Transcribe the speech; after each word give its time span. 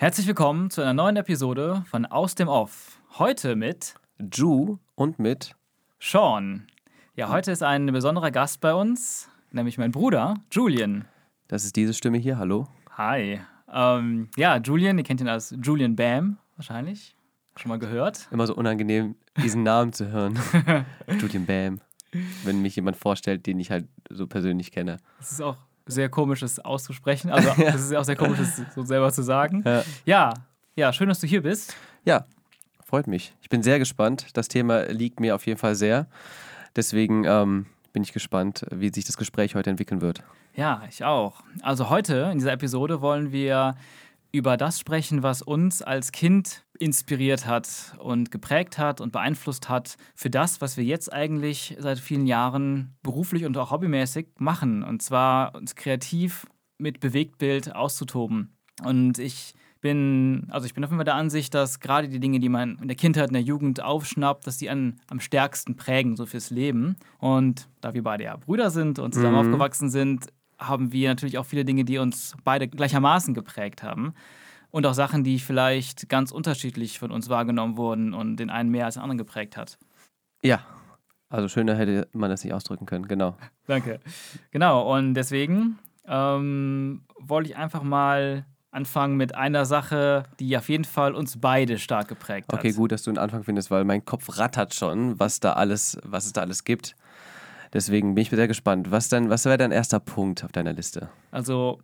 Herzlich 0.00 0.26
willkommen 0.26 0.70
zu 0.70 0.80
einer 0.80 0.94
neuen 0.94 1.16
Episode 1.16 1.84
von 1.90 2.06
Aus 2.06 2.34
dem 2.34 2.48
Off. 2.48 3.02
Heute 3.18 3.54
mit 3.54 3.96
Ju 4.32 4.78
und 4.94 5.18
mit 5.18 5.54
Sean. 6.00 6.66
Ja, 7.16 7.28
heute 7.28 7.52
ist 7.52 7.62
ein 7.62 7.84
besonderer 7.92 8.30
Gast 8.30 8.62
bei 8.62 8.72
uns, 8.72 9.28
nämlich 9.52 9.76
mein 9.76 9.90
Bruder 9.90 10.36
Julian. 10.50 11.04
Das 11.48 11.64
ist 11.66 11.76
diese 11.76 11.92
Stimme 11.92 12.16
hier, 12.16 12.38
hallo. 12.38 12.66
Hi. 12.96 13.42
Ähm, 13.70 14.30
ja, 14.38 14.56
Julian, 14.56 14.96
ihr 14.96 15.04
kennt 15.04 15.20
ihn 15.20 15.28
als 15.28 15.54
Julian 15.62 15.96
Bam 15.96 16.38
wahrscheinlich. 16.56 17.14
Schon 17.56 17.68
mal 17.68 17.78
gehört? 17.78 18.26
Immer 18.30 18.46
so 18.46 18.54
unangenehm, 18.54 19.16
diesen 19.36 19.64
Namen 19.64 19.92
zu 19.92 20.08
hören. 20.08 20.38
Julian 21.20 21.44
Bam. 21.44 21.80
Wenn 22.44 22.62
mich 22.62 22.74
jemand 22.74 22.96
vorstellt, 22.96 23.44
den 23.44 23.60
ich 23.60 23.70
halt 23.70 23.86
so 24.08 24.26
persönlich 24.26 24.72
kenne. 24.72 24.96
Das 25.18 25.32
ist 25.32 25.42
auch 25.42 25.58
sehr 25.90 26.08
komisch, 26.08 26.40
das 26.40 26.58
auszusprechen. 26.58 27.30
Also, 27.30 27.50
es 27.62 27.82
ist 27.82 27.94
auch 27.94 28.04
sehr 28.04 28.16
komisch, 28.16 28.38
das 28.38 28.62
so 28.74 28.84
selber 28.84 29.12
zu 29.12 29.22
sagen. 29.22 29.62
Ja. 29.64 29.84
ja, 30.04 30.34
ja, 30.76 30.92
schön, 30.92 31.08
dass 31.08 31.20
du 31.20 31.26
hier 31.26 31.42
bist. 31.42 31.76
Ja, 32.04 32.24
freut 32.84 33.06
mich. 33.06 33.34
Ich 33.42 33.48
bin 33.48 33.62
sehr 33.62 33.78
gespannt. 33.78 34.28
Das 34.34 34.48
Thema 34.48 34.84
liegt 34.86 35.20
mir 35.20 35.34
auf 35.34 35.46
jeden 35.46 35.58
Fall 35.58 35.74
sehr. 35.74 36.06
Deswegen 36.76 37.24
ähm, 37.24 37.66
bin 37.92 38.02
ich 38.02 38.12
gespannt, 38.12 38.64
wie 38.70 38.92
sich 38.92 39.04
das 39.04 39.16
Gespräch 39.16 39.54
heute 39.54 39.70
entwickeln 39.70 40.00
wird. 40.00 40.22
Ja, 40.54 40.82
ich 40.88 41.04
auch. 41.04 41.42
Also 41.62 41.90
heute 41.90 42.30
in 42.32 42.38
dieser 42.38 42.52
Episode 42.52 43.00
wollen 43.00 43.32
wir 43.32 43.76
über 44.32 44.56
das 44.56 44.78
sprechen, 44.78 45.22
was 45.22 45.42
uns 45.42 45.82
als 45.82 46.12
Kind 46.12 46.64
inspiriert 46.80 47.46
hat 47.46 47.94
und 47.98 48.30
geprägt 48.30 48.78
hat 48.78 49.00
und 49.00 49.12
beeinflusst 49.12 49.68
hat 49.68 49.96
für 50.14 50.30
das, 50.30 50.60
was 50.60 50.76
wir 50.76 50.84
jetzt 50.84 51.12
eigentlich 51.12 51.76
seit 51.78 51.98
vielen 51.98 52.26
Jahren 52.26 52.96
beruflich 53.02 53.44
und 53.44 53.56
auch 53.58 53.70
hobbymäßig 53.70 54.28
machen. 54.38 54.82
Und 54.82 55.02
zwar 55.02 55.54
uns 55.54 55.76
kreativ 55.76 56.46
mit 56.78 56.98
Bewegtbild 56.98 57.74
auszutoben. 57.74 58.56
Und 58.82 59.18
ich 59.18 59.54
bin, 59.82 60.46
also 60.50 60.66
ich 60.66 60.72
bin 60.72 60.82
auf 60.82 60.90
jeden 60.90 60.98
Fall 60.98 61.04
der 61.04 61.16
Ansicht, 61.16 61.52
dass 61.52 61.80
gerade 61.80 62.08
die 62.08 62.18
Dinge, 62.18 62.40
die 62.40 62.48
man 62.48 62.78
in 62.78 62.88
der 62.88 62.96
Kindheit, 62.96 63.28
in 63.28 63.34
der 63.34 63.42
Jugend 63.42 63.82
aufschnappt, 63.82 64.46
dass 64.46 64.56
die 64.56 64.70
einen 64.70 65.00
am 65.08 65.20
stärksten 65.20 65.76
prägen, 65.76 66.16
so 66.16 66.24
fürs 66.24 66.48
Leben. 66.48 66.96
Und 67.18 67.68
da 67.82 67.92
wir 67.92 68.02
beide 68.02 68.24
ja 68.24 68.36
Brüder 68.36 68.70
sind 68.70 68.98
und 68.98 69.12
zusammen 69.12 69.34
mhm. 69.34 69.40
aufgewachsen 69.40 69.90
sind, 69.90 70.28
haben 70.58 70.92
wir 70.92 71.10
natürlich 71.10 71.36
auch 71.36 71.46
viele 71.46 71.66
Dinge, 71.66 71.84
die 71.84 71.98
uns 71.98 72.34
beide 72.42 72.68
gleichermaßen 72.68 73.34
geprägt 73.34 73.82
haben. 73.82 74.14
Und 74.70 74.86
auch 74.86 74.94
Sachen, 74.94 75.24
die 75.24 75.38
vielleicht 75.38 76.08
ganz 76.08 76.30
unterschiedlich 76.30 76.98
von 76.98 77.10
uns 77.10 77.28
wahrgenommen 77.28 77.76
wurden 77.76 78.14
und 78.14 78.36
den 78.36 78.50
einen 78.50 78.70
mehr 78.70 78.86
als 78.86 78.94
den 78.94 79.02
anderen 79.02 79.18
geprägt 79.18 79.56
hat. 79.56 79.78
Ja, 80.42 80.60
also 81.30 81.46
schöner 81.46 81.76
hätte 81.76 82.08
man 82.12 82.28
das 82.28 82.42
nicht 82.42 82.52
ausdrücken 82.52 82.86
können, 82.86 83.06
genau. 83.06 83.36
Danke. 83.66 84.00
Genau, 84.50 84.94
und 84.94 85.14
deswegen 85.14 85.78
ähm, 86.06 87.02
wollte 87.18 87.50
ich 87.50 87.56
einfach 87.56 87.84
mal 87.84 88.44
anfangen 88.72 89.16
mit 89.16 89.34
einer 89.34 89.64
Sache, 89.64 90.24
die 90.40 90.56
auf 90.56 90.68
jeden 90.68 90.84
Fall 90.84 91.14
uns 91.14 91.40
beide 91.40 91.78
stark 91.78 92.08
geprägt 92.08 92.52
hat. 92.52 92.58
Okay, 92.58 92.72
gut, 92.72 92.92
dass 92.92 93.04
du 93.04 93.10
einen 93.10 93.18
Anfang 93.18 93.44
findest, 93.44 93.70
weil 93.70 93.84
mein 93.84 94.04
Kopf 94.04 94.38
rattert 94.38 94.74
schon, 94.74 95.18
was 95.18 95.40
da 95.40 95.52
alles, 95.54 95.98
was 96.04 96.26
es 96.26 96.32
da 96.32 96.40
alles 96.40 96.64
gibt. 96.64 96.96
Deswegen 97.72 98.14
bin 98.14 98.22
ich 98.22 98.30
sehr 98.30 98.48
gespannt. 98.48 98.90
Was, 98.90 99.12
was 99.12 99.44
wäre 99.44 99.56
dein 99.56 99.70
erster 99.70 100.00
Punkt 100.00 100.44
auf 100.44 100.50
deiner 100.50 100.72
Liste? 100.72 101.08
Also, 101.30 101.80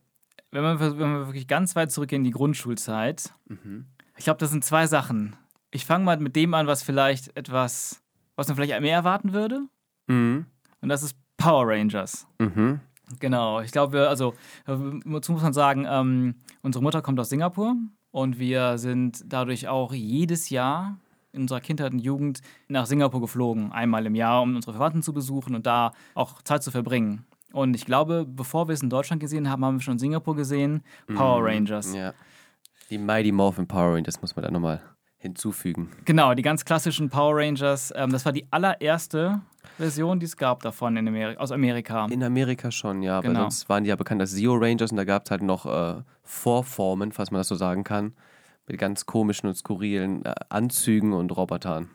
wenn 0.63 0.81
wir, 0.81 0.99
wenn 0.99 1.13
wir 1.13 1.27
wirklich 1.27 1.49
ganz 1.49 1.77
weit 1.77 1.91
zurückgehen 1.91 2.21
in 2.21 2.25
die 2.25 2.31
Grundschulzeit, 2.31 3.33
mhm. 3.47 3.87
ich 4.17 4.25
glaube, 4.25 4.39
das 4.39 4.51
sind 4.51 4.65
zwei 4.65 4.87
Sachen. 4.87 5.37
Ich 5.71 5.85
fange 5.85 6.05
mal 6.05 6.19
mit 6.19 6.37
dem 6.37 6.55
an, 6.55 6.67
was 6.67 6.83
vielleicht 6.83 7.37
etwas, 7.37 8.03
was 8.37 8.49
man 8.49 8.57
vielleicht 8.57 8.81
mehr 8.81 8.95
erwarten 8.95 9.33
würde. 9.33 9.63
Mhm. 10.07 10.47
Und 10.81 10.89
das 10.89 11.03
ist 11.03 11.17
Power 11.37 11.69
Rangers. 11.69 12.27
Mhm. 12.39 12.81
Genau, 13.21 13.61
ich 13.61 13.71
glaube, 13.71 14.09
also 14.09 14.35
dazu 14.67 15.33
muss 15.33 15.43
man 15.43 15.53
sagen, 15.53 15.87
ähm, 15.89 16.35
unsere 16.63 16.83
Mutter 16.83 17.03
kommt 17.03 17.21
aus 17.21 17.29
Singapur 17.29 17.77
und 18.11 18.39
wir 18.39 18.79
sind 18.79 19.23
dadurch 19.27 19.69
auch 19.69 19.93
jedes 19.93 20.51
Jahr 20.51 20.99
in 21.33 21.43
unserer 21.43 21.61
Kindheit 21.61 21.93
und 21.93 22.01
Jugend 22.01 22.41
nach 22.67 22.87
Singapur 22.87 23.21
geflogen, 23.21 23.71
einmal 23.71 24.07
im 24.07 24.15
Jahr, 24.15 24.43
um 24.43 24.57
unsere 24.57 24.73
Verwandten 24.73 25.03
zu 25.03 25.13
besuchen 25.13 25.55
und 25.55 25.67
da 25.67 25.93
auch 26.15 26.43
Zeit 26.43 26.63
zu 26.63 26.71
verbringen. 26.71 27.27
Und 27.57 27.75
ich 27.75 27.87
glaube, 27.87 28.27
bevor 28.29 28.69
wir 28.69 28.75
es 28.75 28.83
in 28.83 28.91
Deutschland 28.91 29.19
gesehen 29.19 29.49
haben, 29.49 29.65
haben 29.65 29.77
wir 29.77 29.81
schon 29.81 29.99
Singapur 29.99 30.37
gesehen, 30.37 30.83
Power 31.15 31.41
mm, 31.41 31.45
Rangers. 31.45 31.95
Ja. 31.95 32.13
Die 32.91 32.99
Mighty 32.99 33.33
Morphin 33.33 33.67
Power 33.67 33.95
Rangers 33.95 34.21
muss 34.21 34.37
man 34.37 34.45
da 34.45 34.51
nochmal 34.51 34.83
hinzufügen. 35.17 35.89
Genau, 36.05 36.35
die 36.35 36.43
ganz 36.43 36.67
klassischen 36.67 37.09
Power 37.09 37.37
Rangers. 37.37 37.95
Ähm, 37.97 38.11
das 38.11 38.27
war 38.27 38.33
die 38.33 38.47
allererste 38.51 39.41
Version, 39.79 40.21
die 40.21 40.27
es 40.27 40.37
gab 40.37 40.61
davon 40.65 40.99
in 40.99 41.09
Ameri 41.09 41.39
aus 41.39 41.51
Amerika. 41.51 42.05
In 42.11 42.23
Amerika 42.23 42.71
schon, 42.71 43.03
ja. 43.03 43.23
Genau. 43.23 43.33
Weil 43.33 43.41
sonst 43.45 43.71
waren 43.71 43.85
die 43.85 43.89
ja 43.89 43.97
bekannt 43.97 44.21
als 44.21 44.35
Zero 44.35 44.57
Rangers 44.57 44.91
und 44.91 44.99
da 44.99 45.05
gab 45.05 45.25
es 45.25 45.31
halt 45.31 45.41
noch 45.41 45.65
äh, 45.65 46.03
Vorformen, 46.25 47.11
falls 47.11 47.31
man 47.31 47.41
das 47.41 47.49
so 47.49 47.55
sagen 47.55 47.85
kann 47.85 48.13
mit 48.67 48.79
ganz 48.79 49.07
komischen 49.07 49.49
und 49.49 49.55
skurrilen 49.55 50.25
äh, 50.25 50.35
Anzügen 50.51 51.15
und 51.15 51.35
Robotern. 51.35 51.89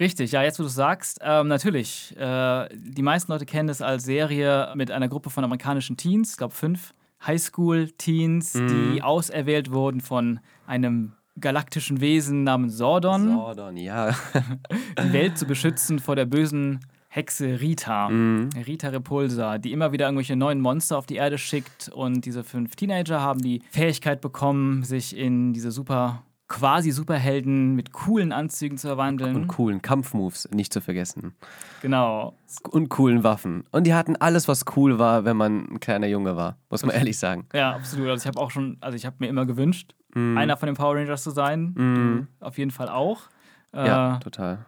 Richtig, 0.00 0.32
ja, 0.32 0.42
jetzt 0.42 0.58
wo 0.58 0.62
du 0.62 0.68
sagst, 0.68 1.18
ähm, 1.22 1.48
natürlich. 1.48 2.16
Äh, 2.16 2.68
die 2.72 3.02
meisten 3.02 3.32
Leute 3.32 3.46
kennen 3.46 3.68
es 3.68 3.82
als 3.82 4.04
Serie 4.04 4.72
mit 4.74 4.90
einer 4.90 5.08
Gruppe 5.08 5.30
von 5.30 5.44
amerikanischen 5.44 5.96
Teens, 5.96 6.32
ich 6.32 6.36
glaube 6.36 6.54
fünf 6.54 6.94
Highschool-Teens, 7.26 8.54
mhm. 8.54 8.92
die 8.92 9.02
auserwählt 9.02 9.72
wurden 9.72 10.00
von 10.00 10.40
einem 10.66 11.12
galaktischen 11.40 12.00
Wesen 12.00 12.44
namens 12.44 12.76
Sordon. 12.76 13.28
Sordon, 13.28 13.76
ja. 13.76 14.14
die 14.98 15.12
Welt 15.12 15.38
zu 15.38 15.46
beschützen 15.46 15.98
vor 15.98 16.16
der 16.16 16.26
bösen 16.26 16.80
Hexe 17.10 17.60
Rita, 17.60 18.10
mhm. 18.10 18.50
Rita 18.66 18.88
Repulsa, 18.88 19.58
die 19.58 19.72
immer 19.72 19.92
wieder 19.92 20.06
irgendwelche 20.06 20.36
neuen 20.36 20.60
Monster 20.60 20.98
auf 20.98 21.06
die 21.06 21.16
Erde 21.16 21.38
schickt. 21.38 21.88
Und 21.88 22.26
diese 22.26 22.44
fünf 22.44 22.76
Teenager 22.76 23.20
haben 23.20 23.40
die 23.40 23.62
Fähigkeit 23.70 24.20
bekommen, 24.20 24.84
sich 24.84 25.16
in 25.16 25.54
diese 25.54 25.70
super, 25.70 26.22
quasi 26.48 26.90
Superhelden 26.90 27.74
mit 27.74 27.92
coolen 27.92 28.32
Anzügen 28.32 28.78
zu 28.78 28.88
verwandeln. 28.88 29.36
Und 29.36 29.48
coolen 29.48 29.82
Kampfmoves, 29.82 30.48
nicht 30.50 30.72
zu 30.72 30.80
vergessen. 30.80 31.34
Genau. 31.82 32.34
Und 32.70 32.88
coolen 32.88 33.22
Waffen. 33.22 33.64
Und 33.70 33.86
die 33.86 33.94
hatten 33.94 34.16
alles, 34.16 34.48
was 34.48 34.64
cool 34.76 34.98
war, 34.98 35.24
wenn 35.24 35.36
man 35.36 35.70
ein 35.70 35.80
kleiner 35.80 36.06
Junge 36.06 36.36
war, 36.36 36.56
muss 36.70 36.84
man 36.84 36.94
ehrlich 36.94 37.18
sagen. 37.18 37.46
Ja, 37.52 37.72
absolut. 37.72 38.08
Also 38.08 38.22
ich 38.22 38.28
habe 38.28 38.40
auch 38.40 38.50
schon, 38.50 38.78
also 38.80 38.96
ich 38.96 39.04
habe 39.04 39.16
mir 39.18 39.28
immer 39.28 39.46
gewünscht, 39.46 39.94
mhm. 40.14 40.38
einer 40.38 40.56
von 40.56 40.66
den 40.66 40.76
Power 40.76 40.96
Rangers 40.96 41.22
zu 41.22 41.30
sein. 41.30 41.74
Du 41.74 42.26
auf 42.44 42.58
jeden 42.58 42.70
Fall 42.70 42.88
auch. 42.88 43.22
Ja, 43.74 44.16
äh, 44.16 44.20
total. 44.20 44.64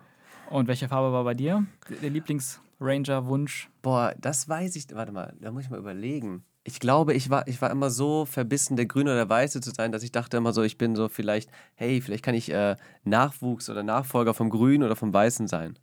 Und 0.51 0.69
welche 0.69 0.89
Farbe 0.89 1.13
war 1.13 1.25
bei 1.25 1.35
dir? 1.35 1.65
Der 2.03 2.11
Lieblings-Ranger-Wunsch? 2.11 3.71
Boah, 3.83 4.15
das 4.19 4.49
weiß 4.49 4.77
ich. 4.77 4.87
Warte 4.93 5.13
mal, 5.13 5.35
da 5.41 5.51
muss 5.51 5.65
ich 5.65 5.71
mal 5.71 5.79
überlegen. 5.79 6.45
Ich 6.63 6.79
glaube, 6.79 7.15
ich 7.15 7.31
war, 7.31 7.49
ich 7.49 7.61
war 7.63 7.71
immer 7.71 7.91
so 7.91 8.27
verbissen, 8.27 8.77
der 8.77 8.87
Grüne 8.87 9.11
oder 9.11 9.21
der 9.21 9.31
Weiße 9.31 9.61
zu 9.61 9.71
sein, 9.71 9.93
dass 9.93 10.03
ich 10.03 10.13
dachte 10.13 10.37
immer 10.37 10.53
so, 10.53 10.63
ich 10.63 10.77
bin 10.77 10.95
so 10.95 11.09
vielleicht, 11.09 11.51
hey, 11.75 12.01
vielleicht 12.01 12.25
kann 12.25 12.35
ich 12.35 12.53
äh, 12.53 12.77
Nachwuchs 13.05 13.71
oder 13.71 13.83
Nachfolger 13.83 14.35
vom 14.35 14.51
Grünen 14.51 14.83
oder 14.83 14.95
vom 14.95 15.13
Weißen 15.13 15.49
sein. 15.49 15.79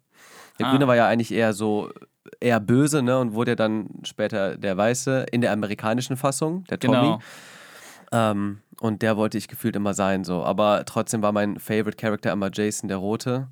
Der 0.60 0.68
ah. 0.68 0.72
Grüne 0.72 0.88
war 0.88 0.96
ja 0.96 1.08
eigentlich 1.08 1.32
eher 1.32 1.54
so, 1.54 1.90
eher 2.40 2.60
böse, 2.60 3.02
ne, 3.02 3.20
und 3.20 3.34
wurde 3.34 3.52
ja 3.52 3.56
dann 3.56 3.90
später 4.04 4.58
der 4.58 4.78
Weiße 4.78 5.26
in 5.32 5.42
der 5.42 5.52
amerikanischen 5.52 6.16
Fassung, 6.16 6.64
der 6.66 6.80
Tommy. 6.80 6.96
Genau. 6.96 7.20
Ähm, 8.12 8.60
und 8.80 9.02
der 9.02 9.18
wollte 9.18 9.38
ich 9.38 9.48
gefühlt 9.48 9.76
immer 9.76 9.94
sein, 9.94 10.24
so. 10.24 10.44
Aber 10.44 10.86
trotzdem 10.86 11.22
war 11.22 11.32
mein 11.32 11.60
Favorite 11.60 11.98
Character 11.98 12.32
immer 12.32 12.50
Jason, 12.54 12.88
der 12.88 12.98
Rote. 12.98 13.48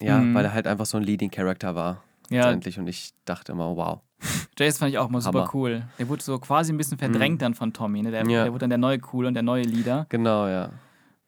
Ja, 0.00 0.18
mhm. 0.18 0.34
weil 0.34 0.44
er 0.44 0.52
halt 0.52 0.66
einfach 0.66 0.86
so 0.86 0.96
ein 0.96 1.02
Leading 1.02 1.30
Character 1.30 1.74
war. 1.74 2.02
Ja. 2.30 2.42
Letztendlich. 2.42 2.78
Und 2.78 2.86
ich 2.86 3.14
dachte 3.24 3.52
immer, 3.52 3.74
wow. 3.76 4.00
Jace 4.58 4.78
fand 4.78 4.90
ich 4.90 4.98
auch 4.98 5.08
mal 5.08 5.20
super 5.20 5.40
Hammer. 5.40 5.54
cool. 5.54 5.82
Der 5.98 6.08
wurde 6.08 6.22
so 6.22 6.38
quasi 6.38 6.72
ein 6.72 6.76
bisschen 6.76 6.98
verdrängt 6.98 7.36
mhm. 7.36 7.38
dann 7.38 7.54
von 7.54 7.72
Tommy. 7.72 8.02
Ne? 8.02 8.10
Der, 8.10 8.26
ja. 8.28 8.44
der 8.44 8.52
wurde 8.52 8.60
dann 8.60 8.70
der 8.70 8.78
neue 8.78 8.98
Cool 9.12 9.26
und 9.26 9.34
der 9.34 9.42
neue 9.42 9.62
Leader. 9.62 10.06
Genau, 10.08 10.48
ja. 10.48 10.70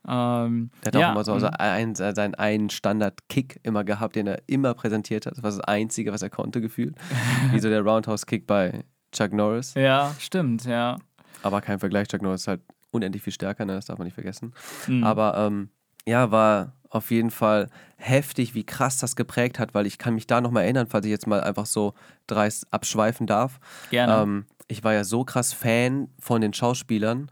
Ähm, 0.09 0.71
der 0.83 0.87
hat 0.87 0.95
ja. 0.95 1.09
auch 1.09 1.13
immer 1.13 1.25
so 1.25 1.35
also 1.35 1.49
ein, 1.59 1.95
seinen 1.95 2.35
einen 2.35 2.71
Standard-Kick 2.71 3.61
immer 3.63 3.85
gehabt, 3.85 4.17
den 4.17 4.27
er 4.27 4.43
immer 4.47 4.75
präsentiert 4.75 5.27
hat. 5.27 5.37
Das 5.37 5.43
war 5.43 5.51
das 5.51 5.61
Einzige, 5.61 6.13
was 6.13 6.23
er 6.23 6.31
konnte, 6.31 6.61
gefühlt. 6.61 6.97
Wie 7.53 7.61
so 7.61 7.69
der 7.69 7.83
Roundhouse-Kick 7.83 8.47
bei 8.47 8.85
Chuck 9.13 9.33
Norris. 9.33 9.75
Ja, 9.75 10.15
stimmt, 10.19 10.65
ja. 10.65 10.97
Aber 11.43 11.61
kein 11.61 11.79
Vergleich. 11.79 12.09
Chuck 12.09 12.23
Norris 12.23 12.43
ist 12.43 12.49
halt 12.49 12.63
unendlich 12.91 13.23
viel 13.23 13.33
stärker, 13.33 13.65
ne? 13.65 13.75
das 13.75 13.87
darf 13.87 13.99
man 13.99 14.07
nicht 14.07 14.15
vergessen. 14.15 14.53
Mhm. 14.87 15.05
Aber 15.05 15.37
ähm, 15.37 15.69
ja, 16.07 16.31
war 16.31 16.73
auf 16.91 17.11
jeden 17.11 17.31
Fall 17.31 17.69
heftig, 17.97 18.55
wie 18.55 18.65
krass 18.65 18.99
das 18.99 19.17
geprägt 19.17 19.59
hat, 19.59 19.75
weil 19.75 19.87
ich 19.87 19.97
kann 19.97 20.15
mich 20.15 20.27
da 20.27 20.41
nochmal 20.41 20.65
erinnern, 20.65 20.89
falls 20.89 21.07
ich 21.07 21.11
jetzt 21.11 21.27
mal 21.27 21.41
einfach 21.41 21.67
so 21.67 21.95
dreist 22.27 22.67
abschweifen 22.73 23.27
darf. 23.27 23.61
Gerne. 23.91 24.23
Ähm, 24.23 24.47
ich 24.69 24.85
war 24.85 24.93
ja 24.93 25.05
so 25.05 25.25
krass 25.25 25.53
Fan 25.53 26.09
von 26.19 26.41
den 26.41 26.53
Schauspielern. 26.53 27.31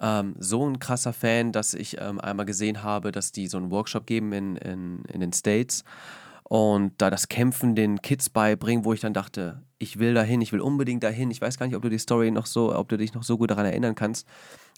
Ähm, 0.00 0.34
so 0.38 0.68
ein 0.68 0.78
krasser 0.78 1.14
Fan, 1.14 1.52
dass 1.52 1.72
ich 1.74 1.98
ähm, 2.00 2.20
einmal 2.20 2.46
gesehen 2.46 2.82
habe, 2.82 3.12
dass 3.12 3.32
die 3.32 3.48
so 3.48 3.56
einen 3.56 3.70
Workshop 3.70 4.06
geben 4.06 4.32
in, 4.32 4.56
in, 4.56 5.04
in 5.06 5.20
den 5.20 5.32
States 5.32 5.84
und 6.48 6.92
da 6.98 7.10
das 7.10 7.28
Kämpfen 7.28 7.74
den 7.74 8.02
Kids 8.02 8.28
beibringen, 8.28 8.84
wo 8.84 8.92
ich 8.92 9.00
dann 9.00 9.14
dachte, 9.14 9.62
ich 9.78 9.98
will 9.98 10.14
dahin, 10.14 10.40
ich 10.40 10.52
will 10.52 10.60
unbedingt 10.60 11.02
dahin. 11.02 11.30
Ich 11.30 11.40
weiß 11.40 11.58
gar 11.58 11.66
nicht, 11.66 11.76
ob 11.76 11.82
du 11.82 11.88
die 11.88 11.98
Story 11.98 12.30
noch 12.30 12.46
so, 12.46 12.74
ob 12.74 12.88
du 12.88 12.96
dich 12.96 13.14
noch 13.14 13.22
so 13.22 13.36
gut 13.36 13.50
daran 13.50 13.66
erinnern 13.66 13.94
kannst. 13.94 14.26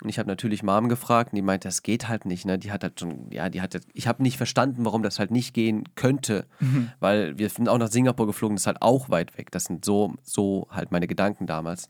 Und 0.03 0.09
ich 0.09 0.19
habe 0.19 0.29
natürlich 0.29 0.63
Mom 0.63 0.89
gefragt 0.89 1.33
und 1.33 1.37
die 1.37 1.43
meinte, 1.43 1.67
das 1.67 1.83
geht 1.83 2.09
halt 2.09 2.25
nicht. 2.25 2.45
Ne? 2.45 2.59
Die 2.59 2.71
hat 2.71 2.85
halt 2.85 3.01
schon, 3.01 3.31
ja, 3.31 3.49
die 3.49 3.61
hat, 3.61 3.77
ich 3.93 4.07
habe 4.07 4.23
nicht 4.23 4.37
verstanden, 4.37 4.85
warum 4.85 5.03
das 5.03 5.19
halt 5.19 5.31
nicht 5.31 5.55
gehen 5.55 5.85
könnte, 5.97 6.47
mhm. 6.61 6.91
weil 7.01 7.37
wir 7.39 7.49
sind 7.49 7.69
auch 7.69 7.79
nach 7.79 7.91
Singapur 7.91 8.27
geflogen, 8.27 8.57
das 8.57 8.63
ist 8.63 8.67
halt 8.69 8.83
auch 8.83 9.11
weit 9.11 9.37
weg. 9.37 9.51
Das 9.51 9.65
sind 9.65 9.85
so, 9.85 10.15
so 10.23 10.69
halt 10.71 10.93
meine 10.93 11.09
Gedanken 11.09 11.47
damals. 11.47 11.89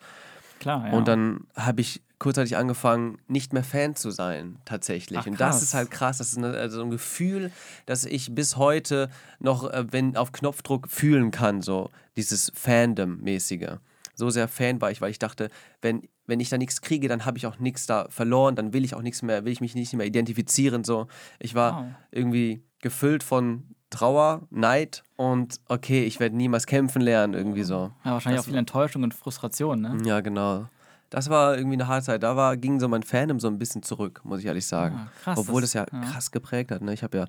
Klar, 0.59 0.89
ja. 0.89 0.93
Und 0.93 1.07
dann 1.07 1.47
habe 1.55 1.83
ich 1.83 2.03
kurzzeitig 2.19 2.57
angefangen, 2.57 3.19
nicht 3.29 3.53
mehr 3.53 3.63
Fan 3.63 3.95
zu 3.95 4.11
sein, 4.11 4.57
tatsächlich. 4.65 5.19
Ach, 5.19 5.27
und 5.27 5.41
das 5.41 5.63
ist 5.63 5.75
halt 5.75 5.91
krass. 5.91 6.19
Das 6.19 6.31
ist 6.31 6.39
eine, 6.39 6.51
also 6.51 6.83
ein 6.83 6.91
Gefühl, 6.91 7.53
das 7.87 8.05
ich 8.05 8.35
bis 8.35 8.57
heute 8.57 9.09
noch, 9.39 9.71
äh, 9.71 9.85
wenn 9.91 10.17
auf 10.17 10.33
Knopfdruck 10.33 10.89
fühlen 10.89 11.31
kann, 11.31 11.63
so 11.63 11.91
dieses 12.17 12.53
Fandom-mäßige. 12.55 13.79
So 14.19 14.29
sehr 14.31 14.49
Fan 14.49 14.81
war 14.81 14.91
ich, 14.91 15.01
weil 15.01 15.11
ich 15.11 15.19
dachte, 15.19 15.49
wenn, 15.81 16.03
wenn 16.27 16.41
ich 16.41 16.49
da 16.51 16.59
nichts 16.59 16.81
kriege, 16.83 17.09
dann 17.09 17.25
habe 17.25 17.39
ich 17.39 17.47
auch 17.47 17.59
nichts 17.59 17.87
da 17.87 18.07
verloren, 18.11 18.57
dann 18.57 18.73
will 18.73 18.85
ich 18.85 18.95
auch 18.95 19.03
nichts 19.03 19.23
mehr, 19.23 19.45
will 19.45 19.53
ich 19.53 19.61
mich 19.61 19.75
nicht 19.75 19.93
mehr 19.95 20.07
identifizieren. 20.07 20.83
So. 20.85 21.07
Ich 21.39 21.55
war 21.55 21.79
Wow. 21.79 21.87
irgendwie 22.11 22.63
gefüllt 22.83 23.23
von 23.23 23.63
Trauer, 23.91 24.43
Neid 24.51 25.03
und 25.17 25.61
okay, 25.69 26.05
ich 26.05 26.21
werde 26.21 26.37
niemals 26.37 26.67
kämpfen 26.67 27.01
lernen, 27.01 27.33
irgendwie 27.33 27.63
so. 27.63 27.93
Ja, 28.05 28.13
wahrscheinlich 28.13 28.41
Das- 28.41 28.47
auch 28.47 28.51
viel 28.51 28.59
Enttäuschung 28.59 29.03
und 29.05 29.15
Frustration, 29.15 29.81
ne? 29.81 29.97
Ja, 30.05 30.21
genau. 30.21 30.67
Das 31.11 31.31
war 31.31 31.57
irgendwie 31.57 31.77
eine 31.77 31.87
harte 31.87 32.05
Zeit. 32.07 32.23
Da 32.23 32.37
war, 32.37 32.59
ging 32.59 32.81
so 32.81 32.87
mein 32.89 33.03
Fandom 33.03 33.41
so 33.41 33.49
ein 33.49 33.59
bisschen 33.59 33.83
zurück, 33.83 34.21
muss 34.25 34.41
ich 34.41 34.47
ehrlich 34.47 34.67
sagen. 34.67 34.95
Ah, 34.99 35.09
krass, 35.23 35.39
Obwohl 35.39 35.63
das, 35.63 35.73
das- 35.73 35.87
ja, 35.91 35.99
ja. 36.01 36.05
krass 36.05 36.31
geprägt 36.31 36.71
hat. 36.71 36.83
Ne? 36.83 36.93
Ich 36.93 37.03
habe 37.03 37.17
ja, 37.17 37.25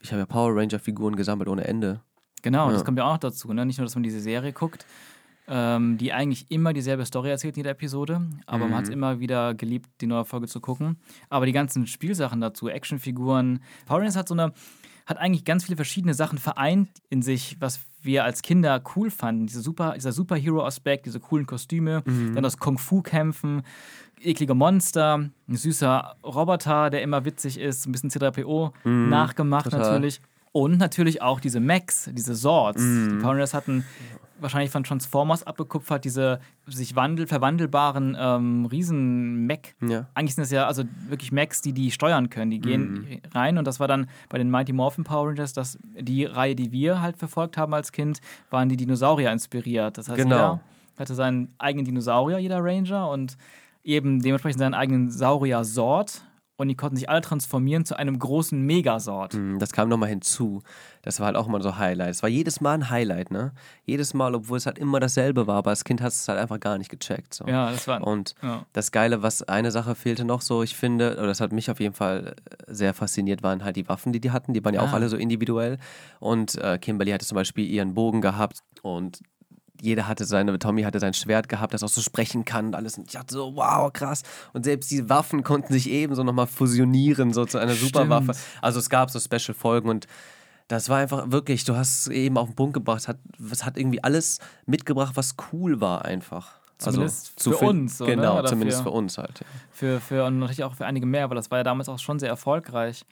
ich 0.00 0.12
hab 0.12 0.18
ja 0.20 0.26
Power 0.26 0.54
Ranger-Figuren 0.54 1.16
gesammelt 1.16 1.48
ohne 1.48 1.64
Ende. 1.66 2.00
Genau, 2.42 2.66
Ja. 2.68 2.72
das 2.74 2.84
kommt 2.84 2.98
ja 2.98 3.04
auch 3.04 3.12
noch 3.14 3.18
dazu. 3.18 3.52
Ne? 3.52 3.66
Nicht 3.66 3.78
nur, 3.78 3.86
dass 3.86 3.96
man 3.96 4.04
diese 4.04 4.20
Serie 4.20 4.52
guckt, 4.52 4.86
ähm, 5.48 5.96
die 5.98 6.12
eigentlich 6.12 6.50
immer 6.50 6.72
dieselbe 6.72 7.04
Story 7.04 7.30
erzählt 7.30 7.56
in 7.56 7.60
jeder 7.60 7.70
Episode, 7.70 8.20
aber 8.46 8.64
man 8.66 8.74
hat 8.78 8.84
es 8.84 8.90
immer 8.90 9.20
wieder 9.20 9.54
geliebt, 9.54 9.88
die 10.00 10.06
neue 10.06 10.24
Folge 10.24 10.46
zu 10.48 10.60
gucken. 10.60 10.96
Aber 11.28 11.46
die 11.46 11.52
ganzen 11.52 11.86
Spielsachen 11.86 12.40
dazu, 12.40 12.68
Actionfiguren, 12.68 13.60
Power 13.86 13.98
Rangers 13.98 14.16
hat 14.16 14.28
so 14.28 14.34
eine, 14.34 14.52
hat 15.06 15.18
eigentlich 15.18 15.44
ganz 15.44 15.64
viele 15.64 15.76
verschiedene 15.76 16.14
Sachen 16.14 16.38
vereint 16.38 16.88
in 17.10 17.22
sich, 17.22 17.56
was 17.60 17.80
wir 18.02 18.24
als 18.24 18.42
Kinder 18.42 18.82
cool 18.96 19.10
fanden. 19.10 19.46
Diese 19.46 19.60
super, 19.60 19.94
dieser 19.94 20.12
Superhero-Aspekt, 20.12 21.06
diese 21.06 21.20
coolen 21.20 21.46
Kostüme, 21.46 22.02
dann 22.34 22.42
das 22.42 22.58
Kung-Fu-Kämpfen, 22.58 23.62
eklige 24.20 24.54
Monster, 24.54 25.28
ein 25.48 25.56
süßer 25.56 26.16
Roboter, 26.24 26.90
der 26.90 27.02
immer 27.02 27.24
witzig 27.24 27.58
ist, 27.60 27.86
ein 27.86 27.92
bisschen 27.92 28.10
C3PO 28.10 28.72
nachgemacht 29.10 29.64
total. 29.64 29.80
natürlich. 29.80 30.20
Und 30.56 30.78
natürlich 30.78 31.20
auch 31.20 31.38
diese 31.38 31.60
Mechs, 31.60 32.08
diese 32.14 32.34
Swords. 32.34 32.80
Die 32.82 33.18
Power 33.20 33.32
Rangers 33.32 33.52
hatten 33.52 33.84
wahrscheinlich 34.40 34.70
von 34.70 34.84
Transformers 34.84 35.42
abgekupfert, 35.42 36.06
diese 36.06 36.40
sich 36.66 36.96
wandel, 36.96 37.26
verwandelbaren 37.26 38.16
ähm, 38.18 38.64
Riesen-Mech. 38.64 39.74
Ja. 39.86 40.06
Eigentlich 40.14 40.34
sind 40.34 40.44
es 40.44 40.50
ja 40.50 40.66
also 40.66 40.84
wirklich 41.10 41.30
Mechs, 41.30 41.60
die 41.60 41.74
die 41.74 41.90
steuern 41.90 42.30
können. 42.30 42.50
Die 42.50 42.60
gehen 42.60 43.20
rein 43.34 43.58
und 43.58 43.66
das 43.66 43.80
war 43.80 43.86
dann 43.86 44.08
bei 44.30 44.38
den 44.38 44.50
Mighty 44.50 44.72
Morphin 44.72 45.04
Power 45.04 45.28
Rangers, 45.28 45.52
dass 45.52 45.78
die 45.82 46.24
Reihe, 46.24 46.54
die 46.54 46.72
wir 46.72 47.02
halt 47.02 47.18
verfolgt 47.18 47.58
haben 47.58 47.74
als 47.74 47.92
Kind, 47.92 48.22
waren 48.48 48.70
die 48.70 48.78
Dinosaurier 48.78 49.30
inspiriert. 49.32 49.98
Das 49.98 50.08
heißt, 50.08 50.16
Genau. 50.16 50.36
jeder 50.36 50.60
hatte 50.98 51.14
seinen 51.14 51.52
eigenen 51.58 51.84
Dinosaurier, 51.84 52.38
jeder 52.38 52.64
Ranger 52.64 53.10
und 53.10 53.36
eben 53.84 54.22
dementsprechend 54.22 54.60
seinen 54.60 54.72
eigenen 54.72 55.10
Saurier-Sort. 55.10 56.22
Und 56.58 56.68
die 56.68 56.74
konnten 56.74 56.96
sich 56.96 57.10
alle 57.10 57.20
transformieren 57.20 57.84
zu 57.84 57.98
einem 57.98 58.18
großen 58.18 58.58
Megasort. 58.60 59.34
Mm, 59.34 59.58
Das 59.58 59.72
kam 59.72 59.90
nochmal 59.90 60.08
hinzu. 60.08 60.62
Das 61.02 61.20
war 61.20 61.26
halt 61.26 61.36
auch 61.36 61.46
immer 61.48 61.62
so 61.62 61.76
Highlight. 61.76 62.10
Es 62.10 62.22
war 62.22 62.30
jedes 62.30 62.62
Mal 62.62 62.72
ein 62.74 62.88
Highlight, 62.88 63.30
ne? 63.30 63.52
Jedes 63.84 64.14
Mal, 64.14 64.34
obwohl 64.34 64.56
es 64.56 64.64
halt 64.64 64.78
immer 64.78 64.98
dasselbe 64.98 65.46
war, 65.46 65.56
aber 65.56 65.70
als 65.70 65.84
Kind 65.84 66.00
hast 66.00 66.16
du 66.16 66.22
es 66.22 66.28
halt 66.28 66.40
einfach 66.40 66.58
gar 66.58 66.78
nicht 66.78 66.90
gecheckt. 66.90 67.34
So. 67.34 67.44
Ja, 67.46 67.70
das 67.70 67.86
war. 67.86 68.02
Und 68.06 68.34
ja. 68.42 68.64
das 68.72 68.90
Geile, 68.90 69.22
was 69.22 69.42
eine 69.42 69.70
Sache 69.70 69.94
fehlte 69.94 70.24
noch 70.24 70.40
so, 70.40 70.62
ich 70.62 70.74
finde, 70.74 71.16
oder 71.18 71.26
das 71.26 71.40
hat 71.42 71.52
mich 71.52 71.70
auf 71.70 71.78
jeden 71.78 71.94
Fall 71.94 72.36
äh, 72.66 72.72
sehr 72.72 72.94
fasziniert, 72.94 73.42
waren 73.42 73.62
halt 73.62 73.76
die 73.76 73.86
Waffen, 73.88 74.14
die 74.14 74.20
die 74.20 74.30
hatten. 74.30 74.54
Die 74.54 74.64
waren 74.64 74.74
ja 74.74 74.80
auch 74.80 74.92
Ah. 74.92 74.94
alle 74.94 75.10
so 75.10 75.18
individuell. 75.18 75.76
Und 76.20 76.54
äh, 76.56 76.78
Kimberly 76.78 77.10
hatte 77.10 77.26
zum 77.26 77.36
Beispiel 77.36 77.66
ihren 77.66 77.92
Bogen 77.92 78.22
gehabt 78.22 78.60
und 78.82 79.20
jeder 79.80 80.08
hatte 80.08 80.24
seine, 80.24 80.58
Tommy 80.58 80.82
hatte 80.82 81.00
sein 81.00 81.14
Schwert 81.14 81.48
gehabt, 81.48 81.74
das 81.74 81.82
auch 81.82 81.88
so 81.88 82.00
sprechen 82.00 82.44
kann 82.44 82.66
und 82.66 82.74
alles. 82.74 82.98
Und 82.98 83.06
ich 83.06 83.12
dachte 83.12 83.34
so, 83.34 83.56
wow, 83.56 83.92
krass. 83.92 84.22
Und 84.52 84.64
selbst 84.64 84.90
die 84.90 85.08
Waffen 85.08 85.42
konnten 85.42 85.72
sich 85.72 85.90
ebenso 85.90 86.22
nochmal 86.22 86.46
fusionieren, 86.46 87.32
so 87.32 87.44
zu 87.44 87.58
einer 87.58 87.74
Superwaffe. 87.74 88.32
Also 88.62 88.78
es 88.78 88.90
gab 88.90 89.10
so 89.10 89.18
Special-Folgen 89.18 89.88
und 89.88 90.06
das 90.68 90.88
war 90.88 90.98
einfach 90.98 91.30
wirklich, 91.30 91.64
du 91.64 91.76
hast 91.76 92.00
es 92.00 92.08
eben 92.08 92.36
auf 92.38 92.48
den 92.48 92.56
Punkt 92.56 92.74
gebracht, 92.74 93.06
hat, 93.06 93.18
es 93.50 93.64
hat 93.64 93.76
irgendwie 93.76 94.02
alles 94.02 94.40
mitgebracht, 94.66 95.12
was 95.14 95.36
cool 95.52 95.80
war 95.80 96.04
einfach. 96.04 96.55
Zumindest 96.78 97.32
also, 97.38 97.52
für 97.58 97.64
uns, 97.64 97.98
so, 97.98 98.04
ne? 98.04 98.16
Genau, 98.16 98.38
Oder 98.38 98.48
zumindest 98.48 98.78
für- 98.78 98.84
für 98.84 98.90
uns 98.90 99.16
halt. 99.16 99.40
Ja. 99.40 99.46
Für, 99.72 100.00
für 100.00 100.24
und 100.24 100.38
natürlich 100.38 100.64
auch 100.64 100.74
für 100.74 100.84
einige 100.84 101.06
mehr, 101.06 101.28
weil 101.30 101.36
das 101.36 101.50
war 101.50 101.58
ja 101.58 101.64
damals 101.64 101.88
auch 101.88 101.98
schon 101.98 102.18
sehr 102.18 102.28
erfolgreich. 102.28 103.04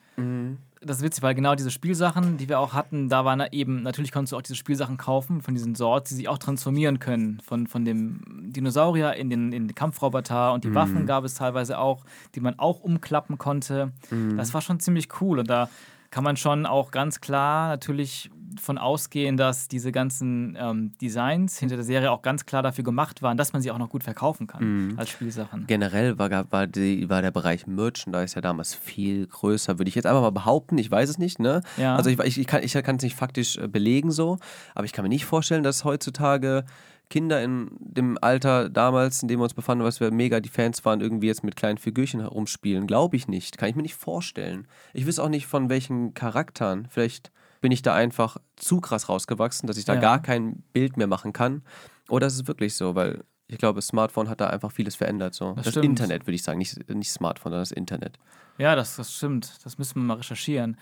Das 0.80 0.98
ist 0.98 1.02
witzig, 1.02 1.22
weil 1.22 1.34
genau 1.34 1.54
diese 1.56 1.70
Spielsachen, 1.72 2.36
die 2.36 2.48
wir 2.48 2.60
auch 2.60 2.72
hatten, 2.72 3.08
da 3.08 3.24
waren 3.24 3.42
eben, 3.50 3.82
natürlich 3.82 4.12
konntest 4.12 4.32
du 4.32 4.36
auch 4.36 4.42
diese 4.42 4.54
Spielsachen 4.54 4.96
kaufen 4.96 5.40
von 5.40 5.54
diesen 5.54 5.74
Sorts, 5.74 6.10
die 6.10 6.14
sich 6.16 6.28
auch 6.28 6.38
transformieren 6.38 6.98
können. 7.00 7.40
Von, 7.44 7.66
von 7.66 7.84
dem 7.84 8.20
Dinosaurier 8.52 9.14
in 9.14 9.28
den, 9.30 9.52
in 9.52 9.66
den 9.66 9.74
Kampfroboter 9.74 10.52
und 10.52 10.62
die 10.64 10.74
Waffen 10.74 11.06
gab 11.06 11.24
es 11.24 11.34
teilweise 11.34 11.78
auch, 11.78 12.04
die 12.34 12.40
man 12.40 12.58
auch 12.58 12.80
umklappen 12.80 13.38
konnte. 13.38 13.92
Das 14.36 14.54
war 14.54 14.60
schon 14.60 14.78
ziemlich 14.78 15.08
cool 15.20 15.38
und 15.40 15.48
da 15.50 15.68
kann 16.10 16.22
man 16.22 16.36
schon 16.36 16.64
auch 16.64 16.92
ganz 16.92 17.20
klar 17.20 17.68
natürlich 17.68 18.30
von 18.60 18.78
ausgehen, 18.78 19.36
dass 19.36 19.68
diese 19.68 19.92
ganzen 19.92 20.56
ähm, 20.58 20.92
Designs 21.00 21.58
hinter 21.58 21.76
der 21.76 21.84
Serie 21.84 22.10
auch 22.10 22.22
ganz 22.22 22.46
klar 22.46 22.62
dafür 22.62 22.84
gemacht 22.84 23.22
waren, 23.22 23.36
dass 23.36 23.52
man 23.52 23.62
sie 23.62 23.70
auch 23.70 23.78
noch 23.78 23.90
gut 23.90 24.04
verkaufen 24.04 24.46
kann 24.46 24.94
als 24.96 25.10
Spielsachen. 25.10 25.66
Generell 25.66 26.18
war, 26.18 26.30
war, 26.50 26.66
die, 26.66 27.08
war 27.08 27.22
der 27.22 27.30
Bereich 27.30 27.66
Merchandise 27.66 28.34
ja 28.34 28.40
damals 28.40 28.74
viel 28.74 29.26
größer, 29.26 29.78
würde 29.78 29.88
ich 29.88 29.94
jetzt 29.94 30.06
einfach 30.06 30.22
mal 30.22 30.30
behaupten. 30.30 30.78
Ich 30.78 30.90
weiß 30.90 31.08
es 31.08 31.18
nicht, 31.18 31.38
ne? 31.38 31.62
Ja. 31.76 31.96
Also 31.96 32.10
ich, 32.10 32.18
ich, 32.20 32.38
ich 32.38 32.46
kann 32.46 32.62
es 32.62 32.74
ich 32.74 33.02
nicht 33.02 33.16
faktisch 33.16 33.56
äh, 33.56 33.68
belegen 33.68 34.10
so, 34.10 34.38
aber 34.74 34.84
ich 34.84 34.92
kann 34.92 35.02
mir 35.02 35.08
nicht 35.08 35.24
vorstellen, 35.24 35.62
dass 35.62 35.84
heutzutage 35.84 36.64
Kinder 37.10 37.42
in 37.42 37.70
dem 37.78 38.18
Alter 38.20 38.68
damals, 38.70 39.22
in 39.22 39.28
dem 39.28 39.38
wir 39.38 39.44
uns 39.44 39.54
befanden, 39.54 39.84
was 39.84 40.00
wir 40.00 40.10
mega 40.10 40.40
die 40.40 40.48
Fans 40.48 40.84
waren, 40.84 41.00
irgendwie 41.00 41.26
jetzt 41.26 41.44
mit 41.44 41.56
kleinen 41.56 41.78
Figürchen 41.78 42.20
herumspielen. 42.20 42.86
Glaube 42.86 43.16
ich 43.16 43.28
nicht. 43.28 43.58
Kann 43.58 43.68
ich 43.68 43.76
mir 43.76 43.82
nicht 43.82 43.94
vorstellen. 43.94 44.66
Ich 44.92 45.06
wüsste 45.06 45.22
auch 45.22 45.28
nicht 45.28 45.46
von 45.46 45.68
welchen 45.68 46.14
Charakteren. 46.14 46.88
Vielleicht 46.90 47.30
bin 47.64 47.72
ich 47.72 47.80
da 47.80 47.94
einfach 47.94 48.36
zu 48.56 48.82
krass 48.82 49.08
rausgewachsen, 49.08 49.66
dass 49.66 49.78
ich 49.78 49.86
da 49.86 49.94
Ja. 49.94 50.00
gar 50.00 50.20
kein 50.20 50.62
Bild 50.74 50.98
mehr 50.98 51.06
machen 51.06 51.32
kann. 51.32 51.62
Oder 52.10 52.26
ist 52.26 52.34
es 52.34 52.46
wirklich 52.46 52.76
so, 52.76 52.94
weil 52.94 53.24
ich 53.46 53.56
glaube, 53.56 53.76
das 53.78 53.86
Smartphone 53.86 54.28
hat 54.28 54.42
da 54.42 54.48
einfach 54.48 54.70
vieles 54.70 54.96
verändert. 54.96 55.32
So. 55.32 55.54
Das, 55.54 55.70
stimmt. 55.70 55.86
Internet, 55.86 56.26
würde 56.26 56.34
ich 56.34 56.42
sagen. 56.42 56.58
Nicht, 56.58 56.90
nicht 56.90 57.10
Smartphone, 57.10 57.52
sondern 57.52 57.62
das 57.62 57.72
Internet. 57.72 58.18
Ja, 58.58 58.76
das, 58.76 58.96
das 58.96 59.14
stimmt. 59.14 59.64
Das 59.64 59.78
müssen 59.78 59.94
wir 59.94 60.02
mal 60.04 60.18
recherchieren. 60.18 60.76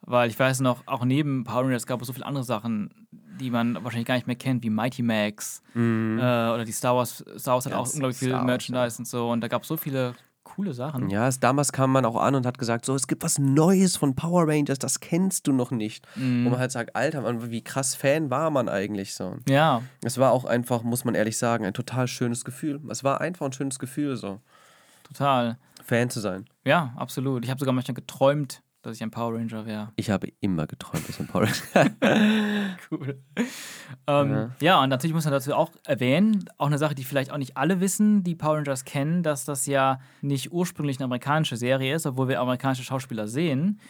Weil 0.00 0.28
ich 0.28 0.36
weiß 0.36 0.58
noch, 0.58 0.82
auch 0.88 1.04
neben 1.04 1.44
Power 1.44 1.62
Rangers 1.66 1.86
gab 1.86 2.00
es 2.00 2.08
so 2.08 2.12
viele 2.12 2.26
andere 2.26 2.42
Sachen, 2.42 3.06
die 3.12 3.52
man 3.52 3.76
wahrscheinlich 3.84 4.08
gar 4.08 4.16
nicht 4.16 4.26
mehr 4.26 4.34
kennt, 4.34 4.64
wie 4.64 4.70
Mighty 4.70 5.02
Max 5.02 5.62
äh, 5.76 5.78
oder 5.78 6.64
die 6.64 6.72
Star 6.72 6.96
Wars. 6.96 7.24
Star 7.38 7.54
Wars 7.54 7.66
hat 7.66 7.74
auch 7.74 7.84
Ganz 7.84 7.94
unglaublich 7.94 8.18
viel 8.18 8.36
Merchandise 8.42 8.98
und 8.98 9.06
so. 9.06 9.30
Und 9.30 9.40
da 9.40 9.46
gab 9.46 9.62
es 9.62 9.68
so 9.68 9.76
viele 9.76 10.14
coole 10.54 10.72
Sachen. 10.72 11.10
Ja, 11.10 11.28
es, 11.28 11.40
damals 11.40 11.72
kam 11.72 11.92
man 11.92 12.04
auch 12.04 12.16
an 12.16 12.34
und 12.34 12.46
hat 12.46 12.58
gesagt, 12.58 12.84
so, 12.84 12.94
es 12.94 13.06
gibt 13.06 13.22
was 13.22 13.38
Neues 13.38 13.96
von 13.96 14.14
Power 14.14 14.46
Rangers, 14.48 14.78
das 14.78 15.00
kennst 15.00 15.46
du 15.46 15.52
noch 15.52 15.70
nicht. 15.70 16.06
Mhm. 16.16 16.44
Wo 16.44 16.50
man 16.50 16.58
halt 16.58 16.72
sagt, 16.72 16.94
Alter, 16.96 17.22
man, 17.22 17.50
wie 17.50 17.62
krass 17.62 17.94
Fan 17.94 18.30
war 18.30 18.50
man 18.50 18.68
eigentlich 18.68 19.14
so. 19.14 19.36
Ja, 19.48 19.82
Es 20.02 20.18
war 20.18 20.32
auch 20.32 20.44
einfach, 20.44 20.82
muss 20.82 21.04
man 21.04 21.14
ehrlich 21.14 21.38
sagen, 21.38 21.64
ein 21.64 21.74
total 21.74 22.06
schönes 22.08 22.44
Gefühl. 22.44 22.80
Es 22.88 23.04
war 23.04 23.20
einfach 23.20 23.46
ein 23.46 23.52
schönes 23.52 23.78
Gefühl, 23.78 24.16
so 24.16 24.40
total. 25.02 25.58
Fan 25.82 26.08
zu 26.10 26.20
sein. 26.20 26.46
Ja, 26.64 26.94
absolut. 26.96 27.44
Ich 27.44 27.50
habe 27.50 27.60
sogar 27.60 27.74
manchmal 27.74 27.94
geträumt, 27.94 28.62
dass 28.84 28.96
ich 28.96 29.02
ein 29.02 29.10
Power 29.10 29.34
Ranger 29.34 29.66
wäre. 29.66 29.92
Ich 29.96 30.10
habe 30.10 30.28
immer 30.40 30.66
geträumt, 30.66 31.08
dass 31.08 31.16
ich 31.16 31.20
ein 31.20 31.26
Power 31.26 31.48
Ranger 31.48 31.90
Cool. 32.90 33.18
Ähm, 34.06 34.30
ja. 34.30 34.50
Ja. 34.60 34.82
und 34.82 34.90
natürlich 34.90 35.14
muss 35.14 35.24
man 35.24 35.32
dazu 35.32 35.54
auch 35.54 35.70
erwähnen, 35.84 36.44
auch 36.58 36.66
eine 36.66 36.78
Sache, 36.78 36.94
die 36.94 37.04
vielleicht 37.04 37.30
auch 37.30 37.38
nicht 37.38 37.56
alle 37.56 37.80
wissen, 37.80 38.22
die 38.24 38.34
Power 38.34 38.56
Rangers 38.56 38.84
kennen, 38.84 39.22
dass 39.22 39.44
das 39.44 39.66
ja 39.66 40.00
nicht 40.20 40.52
ursprünglich 40.52 40.98
eine 40.98 41.04
amerikanische 41.06 41.56
Serie 41.56 41.94
ist, 41.94 42.06
obwohl 42.06 42.28
wir 42.28 42.40
amerikanische 42.40 42.84
Schauspieler 42.84 43.26
sehen, 43.28 43.80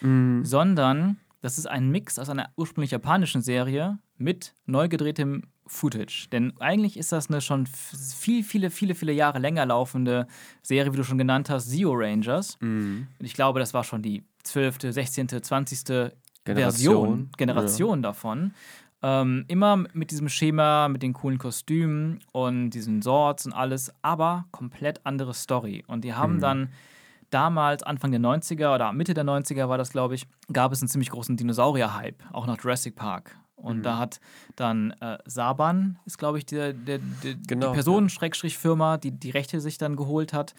sondern 0.44 1.16
das 1.40 1.58
ist 1.58 1.66
ein 1.66 1.90
Mix 1.90 2.18
aus 2.18 2.28
einer 2.30 2.50
ursprünglich 2.56 2.90
japanischen 2.92 3.42
Serie 3.42 3.98
mit 4.16 4.54
neu 4.66 4.88
gedrehtem 4.88 5.42
Footage. 5.66 6.28
Denn 6.30 6.52
eigentlich 6.60 6.96
ist 6.96 7.12
das 7.12 7.28
eine 7.28 7.40
schon 7.40 7.66
viel, 7.66 8.42
viele, 8.44 8.70
viele, 8.70 8.94
viele 8.94 9.12
Jahre 9.12 9.38
länger 9.38 9.66
laufende 9.66 10.26
Serie, 10.62 10.92
wie 10.92 10.96
du 10.96 11.04
schon 11.04 11.18
genannt 11.18 11.50
hast, 11.50 11.70
Zeo 11.70 11.92
Rangers. 11.94 12.56
Und 12.60 13.08
ich 13.18 13.34
glaube, 13.34 13.60
das 13.60 13.74
war 13.74 13.84
schon 13.84 14.02
die 14.02 14.24
12., 14.44 14.92
16., 14.92 15.28
20. 15.28 15.80
Version, 15.84 16.20
Generation. 16.44 17.30
Generation 17.36 18.02
davon. 18.02 18.54
Ähm, 19.02 19.44
immer 19.48 19.76
mit 19.92 20.10
diesem 20.10 20.28
Schema, 20.28 20.88
mit 20.88 21.02
den 21.02 21.12
coolen 21.12 21.38
Kostümen 21.38 22.20
und 22.32 22.70
diesen 22.70 23.02
Swords 23.02 23.44
und 23.44 23.52
alles, 23.52 23.92
aber 24.02 24.46
komplett 24.50 25.04
andere 25.04 25.34
Story. 25.34 25.84
Und 25.86 26.04
die 26.04 26.14
haben 26.14 26.40
dann 26.40 26.70
damals, 27.28 27.82
Anfang 27.82 28.12
der 28.12 28.20
90er 28.20 28.74
oder 28.74 28.92
Mitte 28.92 29.12
der 29.12 29.24
90er 29.24 29.68
war 29.68 29.76
das, 29.76 29.90
glaube 29.90 30.14
ich, 30.14 30.26
gab 30.52 30.72
es 30.72 30.80
einen 30.80 30.88
ziemlich 30.88 31.10
großen 31.10 31.36
Dinosaurier-Hype, 31.36 32.22
auch 32.32 32.46
nach 32.46 32.56
Jurassic 32.62 32.94
Park. 32.94 33.36
Und 33.56 33.82
da 33.82 33.98
hat 33.98 34.20
dann 34.56 34.90
äh, 35.00 35.18
Saban, 35.24 35.98
ist 36.04 36.18
glaube 36.18 36.38
ich 36.38 36.46
der, 36.46 36.72
der, 36.72 36.98
der, 37.22 37.34
Genau, 37.46 37.68
die 37.68 37.74
Personen-Firma, 37.74 38.98
die 38.98 39.10
die 39.10 39.30
Rechte 39.30 39.60
sich 39.60 39.78
dann 39.78 39.96
geholt 39.96 40.32
hat, 40.32 40.54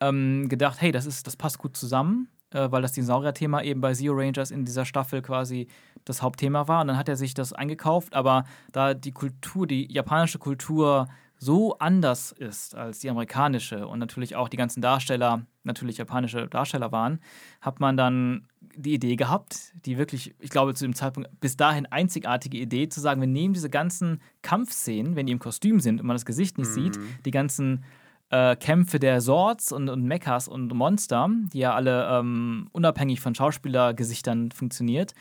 ähm, 0.00 0.48
gedacht, 0.48 0.80
hey, 0.80 0.92
das, 0.92 1.06
ist, 1.06 1.26
das 1.26 1.36
passt 1.36 1.58
gut 1.58 1.76
zusammen, 1.76 2.28
äh, 2.54 2.70
weil 2.70 2.82
das 2.82 2.92
Dinosaurier-Thema 2.92 3.62
eben 3.62 3.80
bei 3.80 3.92
Zero 3.92 4.14
Rangers 4.14 4.50
in 4.50 4.64
dieser 4.64 4.84
Staffel 4.84 5.20
quasi 5.20 5.66
das 6.04 6.22
Hauptthema 6.22 6.68
war. 6.68 6.80
Und 6.80 6.88
dann 6.88 6.96
hat 6.96 7.08
er 7.08 7.16
sich 7.16 7.34
das 7.34 7.52
eingekauft, 7.52 8.14
aber 8.14 8.44
da 8.72 8.94
die 8.94 9.12
Kultur, 9.12 9.66
die 9.66 9.92
japanische 9.92 10.38
Kultur 10.38 11.08
so 11.36 11.76
anders 11.78 12.32
ist 12.32 12.74
als 12.74 13.00
die 13.00 13.10
amerikanische 13.10 13.86
und 13.86 13.98
natürlich 13.98 14.36
auch 14.36 14.48
die 14.48 14.56
ganzen 14.56 14.80
Darsteller 14.80 15.44
natürlich 15.64 15.98
japanische 15.98 16.46
Darsteller 16.46 16.92
waren, 16.92 17.20
hat 17.60 17.80
man 17.80 17.96
dann 17.96 18.46
die 18.76 18.94
Idee 18.94 19.16
gehabt, 19.16 19.72
die 19.84 19.98
wirklich, 19.98 20.34
ich 20.38 20.50
glaube, 20.50 20.74
zu 20.74 20.84
dem 20.84 20.94
Zeitpunkt 20.94 21.28
bis 21.40 21.56
dahin 21.56 21.86
einzigartige 21.86 22.58
Idee, 22.58 22.88
zu 22.88 23.00
sagen, 23.00 23.20
wir 23.20 23.28
nehmen 23.28 23.54
diese 23.54 23.70
ganzen 23.70 24.20
Kampfszenen, 24.42 25.16
wenn 25.16 25.26
die 25.26 25.32
im 25.32 25.38
Kostüm 25.38 25.80
sind 25.80 26.00
und 26.00 26.06
man 26.06 26.14
das 26.14 26.24
Gesicht 26.24 26.58
nicht 26.58 26.70
mhm. 26.70 26.74
sieht, 26.74 26.98
die 27.24 27.30
ganzen 27.30 27.84
äh, 28.30 28.56
Kämpfe 28.56 28.98
der 28.98 29.20
Swords 29.20 29.72
und, 29.72 29.88
und 29.88 30.02
Mechas 30.04 30.48
und 30.48 30.72
Monster, 30.74 31.28
die 31.52 31.58
ja 31.58 31.74
alle 31.74 32.08
ähm, 32.10 32.68
unabhängig 32.72 33.20
von 33.20 33.34
Schauspielergesichtern 33.34 34.50
funktioniert. 34.50 35.14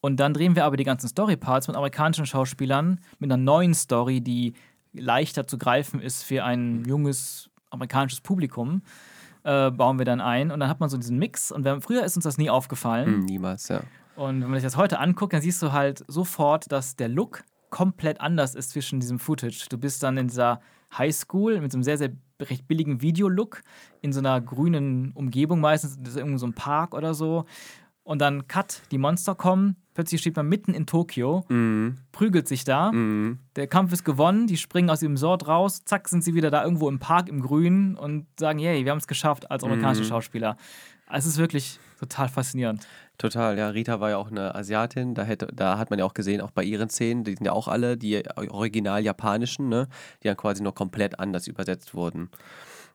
Und 0.00 0.18
dann 0.18 0.32
drehen 0.32 0.56
wir 0.56 0.64
aber 0.64 0.76
die 0.76 0.84
ganzen 0.84 1.08
Storyparts 1.08 1.68
mit 1.68 1.76
amerikanischen 1.76 2.26
Schauspielern 2.26 3.00
mit 3.18 3.30
einer 3.30 3.42
neuen 3.42 3.74
Story, 3.74 4.20
die 4.20 4.54
leichter 4.92 5.46
zu 5.46 5.58
greifen 5.58 6.00
ist 6.00 6.22
für 6.22 6.44
ein 6.44 6.84
junges 6.84 7.50
amerikanisches 7.70 8.20
Publikum 8.20 8.82
äh, 9.44 9.70
bauen 9.70 9.98
wir 9.98 10.04
dann 10.04 10.20
ein 10.20 10.50
und 10.50 10.60
dann 10.60 10.68
hat 10.68 10.80
man 10.80 10.88
so 10.88 10.96
diesen 10.96 11.18
Mix 11.18 11.52
und 11.52 11.64
wir, 11.64 11.80
früher 11.80 12.04
ist 12.04 12.16
uns 12.16 12.24
das 12.24 12.38
nie 12.38 12.50
aufgefallen. 12.50 13.06
Hm, 13.06 13.20
niemals, 13.20 13.68
ja. 13.68 13.82
Und 14.16 14.42
wenn 14.42 14.50
man 14.50 14.60
sich 14.60 14.64
das 14.64 14.76
heute 14.76 14.98
anguckt, 14.98 15.32
dann 15.32 15.40
siehst 15.40 15.62
du 15.62 15.72
halt 15.72 16.04
sofort, 16.08 16.70
dass 16.72 16.96
der 16.96 17.08
Look 17.08 17.42
komplett 17.70 18.20
anders 18.20 18.54
ist 18.54 18.70
zwischen 18.70 19.00
diesem 19.00 19.18
Footage. 19.18 19.66
Du 19.70 19.78
bist 19.78 20.02
dann 20.02 20.18
in 20.18 20.28
dieser 20.28 20.60
Highschool 20.96 21.60
mit 21.60 21.72
so 21.72 21.76
einem 21.76 21.84
sehr, 21.84 21.96
sehr 21.96 22.10
recht 22.40 22.66
billigen 22.68 23.02
Videolook 23.02 23.62
in 24.00 24.12
so 24.12 24.20
einer 24.20 24.40
grünen 24.40 25.12
Umgebung 25.12 25.60
meistens, 25.60 25.98
das 25.98 26.14
ist 26.14 26.16
irgendwie 26.16 26.38
so 26.38 26.46
ein 26.46 26.54
Park 26.54 26.94
oder 26.94 27.14
so. 27.14 27.44
Und 28.02 28.20
dann 28.20 28.48
Cut, 28.48 28.82
die 28.90 28.98
Monster 28.98 29.34
kommen, 29.34 29.76
plötzlich 29.94 30.20
steht 30.20 30.34
man 30.34 30.48
mitten 30.48 30.74
in 30.74 30.86
Tokio, 30.86 31.44
mhm. 31.48 31.98
prügelt 32.12 32.48
sich 32.48 32.64
da, 32.64 32.90
mhm. 32.90 33.38
der 33.56 33.66
Kampf 33.66 33.92
ist 33.92 34.04
gewonnen, 34.04 34.46
die 34.46 34.56
springen 34.56 34.90
aus 34.90 35.02
ihrem 35.02 35.16
Sort 35.16 35.46
raus, 35.46 35.84
zack, 35.84 36.08
sind 36.08 36.24
sie 36.24 36.34
wieder 36.34 36.50
da 36.50 36.64
irgendwo 36.64 36.88
im 36.88 36.98
Park 36.98 37.28
im 37.28 37.40
Grün 37.40 37.96
und 37.96 38.26
sagen, 38.38 38.58
yay, 38.58 38.84
wir 38.84 38.90
haben 38.90 38.98
es 38.98 39.06
geschafft 39.06 39.50
als 39.50 39.62
amerikanische 39.62 40.02
mhm. 40.02 40.08
Schauspieler. 40.08 40.56
Also 41.10 41.26
es 41.26 41.34
ist 41.34 41.38
wirklich 41.38 41.80
total 41.98 42.28
faszinierend. 42.28 42.86
Total, 43.18 43.58
ja. 43.58 43.68
Rita 43.68 44.00
war 44.00 44.10
ja 44.10 44.16
auch 44.16 44.30
eine 44.30 44.54
Asiatin, 44.54 45.14
da, 45.14 45.24
hätte, 45.24 45.48
da 45.52 45.76
hat 45.76 45.90
man 45.90 45.98
ja 45.98 46.04
auch 46.04 46.14
gesehen, 46.14 46.40
auch 46.40 46.52
bei 46.52 46.62
ihren 46.62 46.88
Szenen, 46.88 47.24
die 47.24 47.34
sind 47.34 47.44
ja 47.44 47.52
auch 47.52 47.68
alle 47.68 47.98
die 47.98 48.22
original 48.36 49.02
japanischen, 49.02 49.68
ne? 49.68 49.88
die 50.22 50.28
dann 50.28 50.36
quasi 50.36 50.62
noch 50.62 50.74
komplett 50.74 51.18
anders 51.18 51.48
übersetzt 51.48 51.94
wurden. 51.94 52.30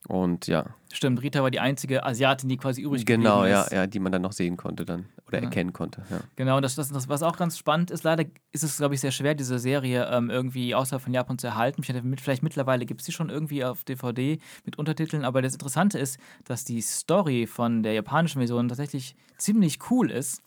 Und 0.08 0.48
ja. 0.48 0.66
Stimmt, 0.94 1.22
Rita 1.22 1.42
war 1.42 1.52
die 1.52 1.60
einzige 1.60 2.06
Asiatin, 2.06 2.48
die 2.48 2.58
quasi 2.58 2.82
übrig 2.82 3.06
genau, 3.06 3.42
geblieben 3.42 3.60
ist. 3.60 3.70
Genau, 3.70 3.76
ja, 3.76 3.84
ja, 3.84 3.88
die 3.88 4.00
man 4.00 4.12
dann 4.12 4.22
noch 4.22 4.32
sehen 4.32 4.56
konnte 4.56 4.86
dann 4.86 5.06
oder 5.28 5.40
ja. 5.40 5.46
erkennen 5.46 5.74
konnte. 5.74 6.04
Ja. 6.10 6.20
Genau, 6.36 6.62
das, 6.62 6.76
das, 6.76 6.90
das, 6.90 7.10
was 7.10 7.24
auch 7.24 7.38
ganz 7.38 7.58
spannend 7.58 7.92
ist, 7.92 8.04
leider 8.04 8.26
ist 8.52 8.64
es, 8.64 8.78
glaube 8.78 8.94
ich, 8.94 9.02
sehr 9.02 9.12
schwer, 9.12 9.36
diese 9.36 9.60
Serie 9.60 10.08
ähm, 10.12 10.30
irgendwie 10.30 10.76
außerhalb 10.76 11.02
von 11.02 11.14
Japan 11.14 11.38
zu 11.38 11.48
erhalten. 11.48 11.84
Vielleicht 11.84 12.44
mittlerweile 12.44 12.86
gibt 12.86 13.02
es 13.02 13.08
sie 13.08 13.12
schon 13.12 13.30
irgendwie 13.30 13.64
auf 13.64 13.84
DVD 13.84 14.38
mit 14.64 14.78
Untertiteln, 14.78 15.26
aber 15.26 15.42
das 15.42 15.54
Interessante 15.54 15.98
ist, 15.98 16.20
dass 16.44 16.64
die 16.64 16.82
Story 16.82 17.48
von 17.48 17.84
der 17.84 17.94
japanischen 17.94 18.40
Version 18.40 18.68
tatsächlich 18.68 19.16
ziemlich 19.38 19.80
cool 19.90 20.12
ist. 20.12 20.42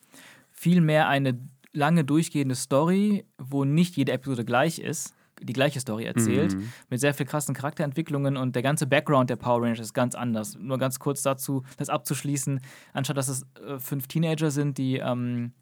Vielmehr 0.52 1.08
eine 1.08 1.38
lange 1.72 2.04
durchgehende 2.04 2.54
Story, 2.54 3.24
wo 3.38 3.64
nicht 3.64 3.96
jede 3.96 4.12
Episode 4.12 4.44
gleich 4.44 4.78
ist 4.78 5.14
die 5.40 5.52
gleiche 5.52 5.80
Story 5.80 6.04
erzählt, 6.04 6.54
mhm. 6.54 6.72
mit 6.90 7.00
sehr 7.00 7.14
viel 7.14 7.26
krassen 7.26 7.54
Charakterentwicklungen 7.54 8.36
und 8.36 8.54
der 8.54 8.62
ganze 8.62 8.86
Background 8.86 9.30
der 9.30 9.36
Power 9.36 9.62
Rangers 9.62 9.80
ist 9.80 9.94
ganz 9.94 10.14
anders. 10.14 10.56
Nur 10.58 10.78
ganz 10.78 10.98
kurz 10.98 11.22
dazu, 11.22 11.62
das 11.76 11.88
abzuschließen, 11.88 12.60
anstatt 12.92 13.16
dass 13.16 13.28
es 13.28 13.42
äh, 13.66 13.78
fünf 13.78 14.06
Teenager 14.06 14.50
sind, 14.50 14.78
die 14.78 14.96
ähm, 14.96 15.52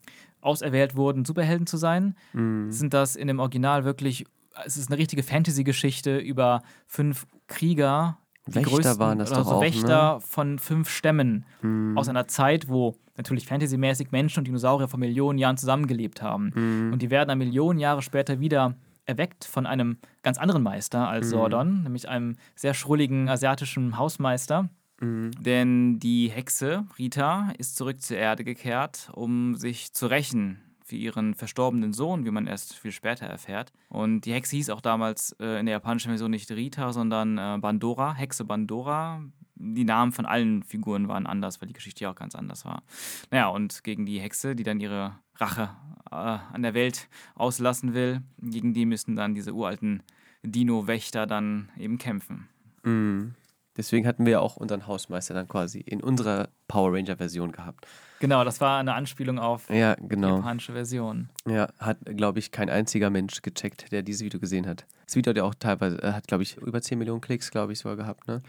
auserwählt 0.41 0.95
wurden, 0.95 1.25
Superhelden 1.25 1.67
zu 1.67 1.77
sein, 1.77 2.15
mhm. 2.33 2.71
sind 2.71 2.93
das 2.93 3.15
in 3.15 3.27
dem 3.27 3.39
Original 3.39 3.83
wirklich, 3.85 4.25
es 4.65 4.77
ist 4.77 4.89
eine 4.89 4.97
richtige 4.97 5.23
Fantasy-Geschichte 5.23 6.17
über 6.17 6.61
fünf 6.85 7.27
Krieger, 7.47 8.17
Wächter 8.45 8.69
größten, 8.69 8.99
waren 8.99 9.19
das 9.19 9.29
doch 9.29 9.43
so 9.43 9.55
auch, 9.55 9.61
Wächter 9.61 10.15
ne? 10.15 10.21
von 10.21 10.59
fünf 10.59 10.89
Stämmen 10.89 11.45
mhm. 11.61 11.97
aus 11.97 12.07
einer 12.07 12.27
Zeit, 12.27 12.69
wo 12.69 12.95
natürlich 13.17 13.45
fantasymäßig 13.45 14.11
Menschen 14.11 14.39
und 14.39 14.47
Dinosaurier 14.47 14.87
vor 14.87 14.99
Millionen 14.99 15.37
Jahren 15.37 15.57
zusammengelebt 15.57 16.21
haben. 16.21 16.51
Mhm. 16.55 16.93
Und 16.93 17.01
die 17.01 17.09
werden 17.09 17.27
dann 17.29 17.37
Millionen 17.37 17.79
Jahre 17.79 18.01
später 18.01 18.39
wieder 18.39 18.75
erweckt 19.07 19.45
von 19.45 19.65
einem 19.65 19.97
ganz 20.21 20.37
anderen 20.37 20.63
Meister 20.63 21.07
als 21.07 21.27
mhm. 21.27 21.31
Sordon, 21.31 21.83
nämlich 21.83 22.07
einem 22.07 22.35
sehr 22.55 22.73
schrulligen 22.73 23.29
asiatischen 23.29 23.97
Hausmeister. 23.97 24.69
Mhm. 24.99 25.31
Denn 25.39 25.99
die 25.99 26.29
Hexe 26.29 26.85
Rita 26.97 27.51
ist 27.57 27.75
zurück 27.75 28.01
zur 28.01 28.17
Erde 28.17 28.43
gekehrt, 28.43 29.09
um 29.13 29.55
sich 29.55 29.93
zu 29.93 30.07
rächen 30.07 30.61
für 30.87 30.95
ihren 30.95 31.33
verstorbenen 31.35 31.91
Sohn, 31.91 32.25
wie 32.25 32.31
man 32.31 32.47
erst 32.47 32.73
viel 32.73 32.91
später 32.91 33.25
erfährt. 33.25 33.73
Und 33.89 34.21
die 34.21 34.33
Hexe 34.33 34.55
hieß 34.55 34.69
auch 34.69 34.79
damals 34.79 35.35
äh, 35.39 35.59
in 35.59 35.65
der 35.65 35.73
japanischen 35.73 36.09
Version 36.09 36.31
nicht 36.31 36.49
Rita, 36.49 36.93
sondern 36.93 37.37
äh, 37.37 37.57
Bandora, 37.59 38.13
Hexe 38.13 38.45
Bandora. 38.45 39.21
Die 39.59 39.83
Namen 39.83 40.11
von 40.11 40.25
allen 40.25 40.63
Figuren 40.63 41.07
waren 41.07 41.25
anders, 41.25 41.61
weil 41.61 41.67
die 41.67 41.73
Geschichte 41.73 42.03
ja 42.03 42.11
auch 42.11 42.15
ganz 42.15 42.35
anders 42.35 42.65
war. 42.65 42.83
Naja, 43.31 43.47
und 43.47 43.83
gegen 43.83 44.05
die 44.05 44.19
Hexe, 44.19 44.55
die 44.55 44.63
dann 44.63 44.79
ihre 44.79 45.15
Rache 45.35 45.69
äh, 46.11 46.15
an 46.15 46.61
der 46.61 46.73
Welt 46.73 47.07
auslassen 47.35 47.93
will, 47.93 48.21
gegen 48.41 48.73
die 48.73 48.85
müssen 48.85 49.15
dann 49.15 49.35
diese 49.35 49.53
uralten 49.53 50.03
Dino-Wächter 50.43 51.25
dann 51.25 51.69
eben 51.77 51.97
kämpfen. 51.97 52.47
Mhm. 52.83 53.33
Deswegen 53.77 54.07
hatten 54.07 54.25
wir 54.25 54.33
ja 54.33 54.39
auch 54.39 54.57
unseren 54.57 54.87
Hausmeister 54.87 55.35
dann 55.35 55.47
quasi 55.47 55.79
in 55.79 56.01
unserer 56.01 56.49
Power 56.67 56.93
Ranger-Version 56.93 57.51
gehabt. 57.51 57.85
Genau, 58.19 58.43
das 58.43 58.59
war 58.59 58.79
eine 58.79 58.95
Anspielung 58.95 59.37
auf 59.37 59.69
ja, 59.69 59.95
genau. 59.95 60.29
die 60.29 60.35
japanische 60.37 60.73
Version. 60.73 61.29
Ja, 61.47 61.69
hat, 61.77 61.99
glaube 62.03 62.39
ich, 62.39 62.51
kein 62.51 62.71
einziger 62.71 63.11
Mensch 63.11 63.43
gecheckt, 63.43 63.91
der 63.91 64.01
dieses 64.01 64.23
Video 64.23 64.39
gesehen 64.39 64.65
hat. 64.65 64.87
Das 65.05 65.15
Video 65.15 65.29
hat 65.29 65.37
ja 65.37 65.43
auch 65.43 65.53
teilweise, 65.53 66.01
äh, 66.01 66.13
hat, 66.13 66.27
glaube 66.27 66.41
ich, 66.41 66.57
über 66.57 66.81
10 66.81 66.97
Millionen 66.97 67.21
Klicks, 67.21 67.51
glaube 67.51 67.73
ich, 67.73 67.79
sogar 67.79 67.97
gehabt, 67.97 68.27
ne? 68.27 68.41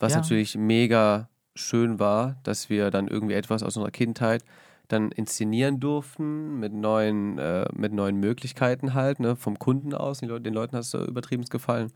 Was 0.00 0.12
ja. 0.12 0.18
natürlich 0.18 0.56
mega 0.56 1.28
schön 1.54 2.00
war, 2.00 2.36
dass 2.42 2.70
wir 2.70 2.90
dann 2.90 3.06
irgendwie 3.06 3.34
etwas 3.34 3.62
aus 3.62 3.76
unserer 3.76 3.92
Kindheit 3.92 4.44
dann 4.88 5.12
inszenieren 5.12 5.78
durften 5.78 6.58
mit 6.58 6.72
neuen, 6.72 7.38
äh, 7.38 7.66
mit 7.72 7.92
neuen 7.92 8.16
Möglichkeiten 8.16 8.94
halt, 8.94 9.20
ne, 9.20 9.36
vom 9.36 9.58
Kunden 9.58 9.94
aus. 9.94 10.18
Den, 10.18 10.28
Leuten, 10.28 10.44
den 10.44 10.54
Leuten 10.54 10.76
hat 10.76 10.82
es 10.82 10.94
übertrieben 10.94 11.44
gefallen. 11.44 11.92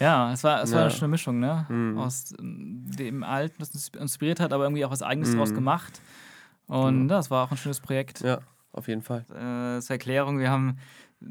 Ja, 0.00 0.32
es 0.32 0.42
war, 0.42 0.62
es 0.62 0.70
ja. 0.70 0.76
war 0.76 0.82
eine 0.84 0.90
schöne 0.90 1.08
Mischung, 1.08 1.38
ne? 1.38 1.66
Mhm. 1.68 1.98
Aus 1.98 2.34
dem 2.38 3.22
Alten, 3.22 3.56
das 3.60 3.70
uns 3.70 3.88
inspiriert 3.88 4.40
hat, 4.40 4.52
aber 4.52 4.64
irgendwie 4.64 4.84
auch 4.84 4.90
was 4.90 5.02
Eigenes 5.02 5.30
mhm. 5.32 5.38
draus 5.38 5.54
gemacht. 5.54 6.00
Und 6.66 7.04
mhm. 7.04 7.08
das 7.08 7.30
war 7.30 7.44
auch 7.44 7.50
ein 7.52 7.56
schönes 7.56 7.80
Projekt. 7.80 8.20
Ja, 8.20 8.40
auf 8.72 8.88
jeden 8.88 9.02
Fall. 9.02 9.24
Äh, 9.30 9.80
zur 9.80 9.94
Erklärung, 9.94 10.38
wir 10.40 10.50
haben 10.50 10.78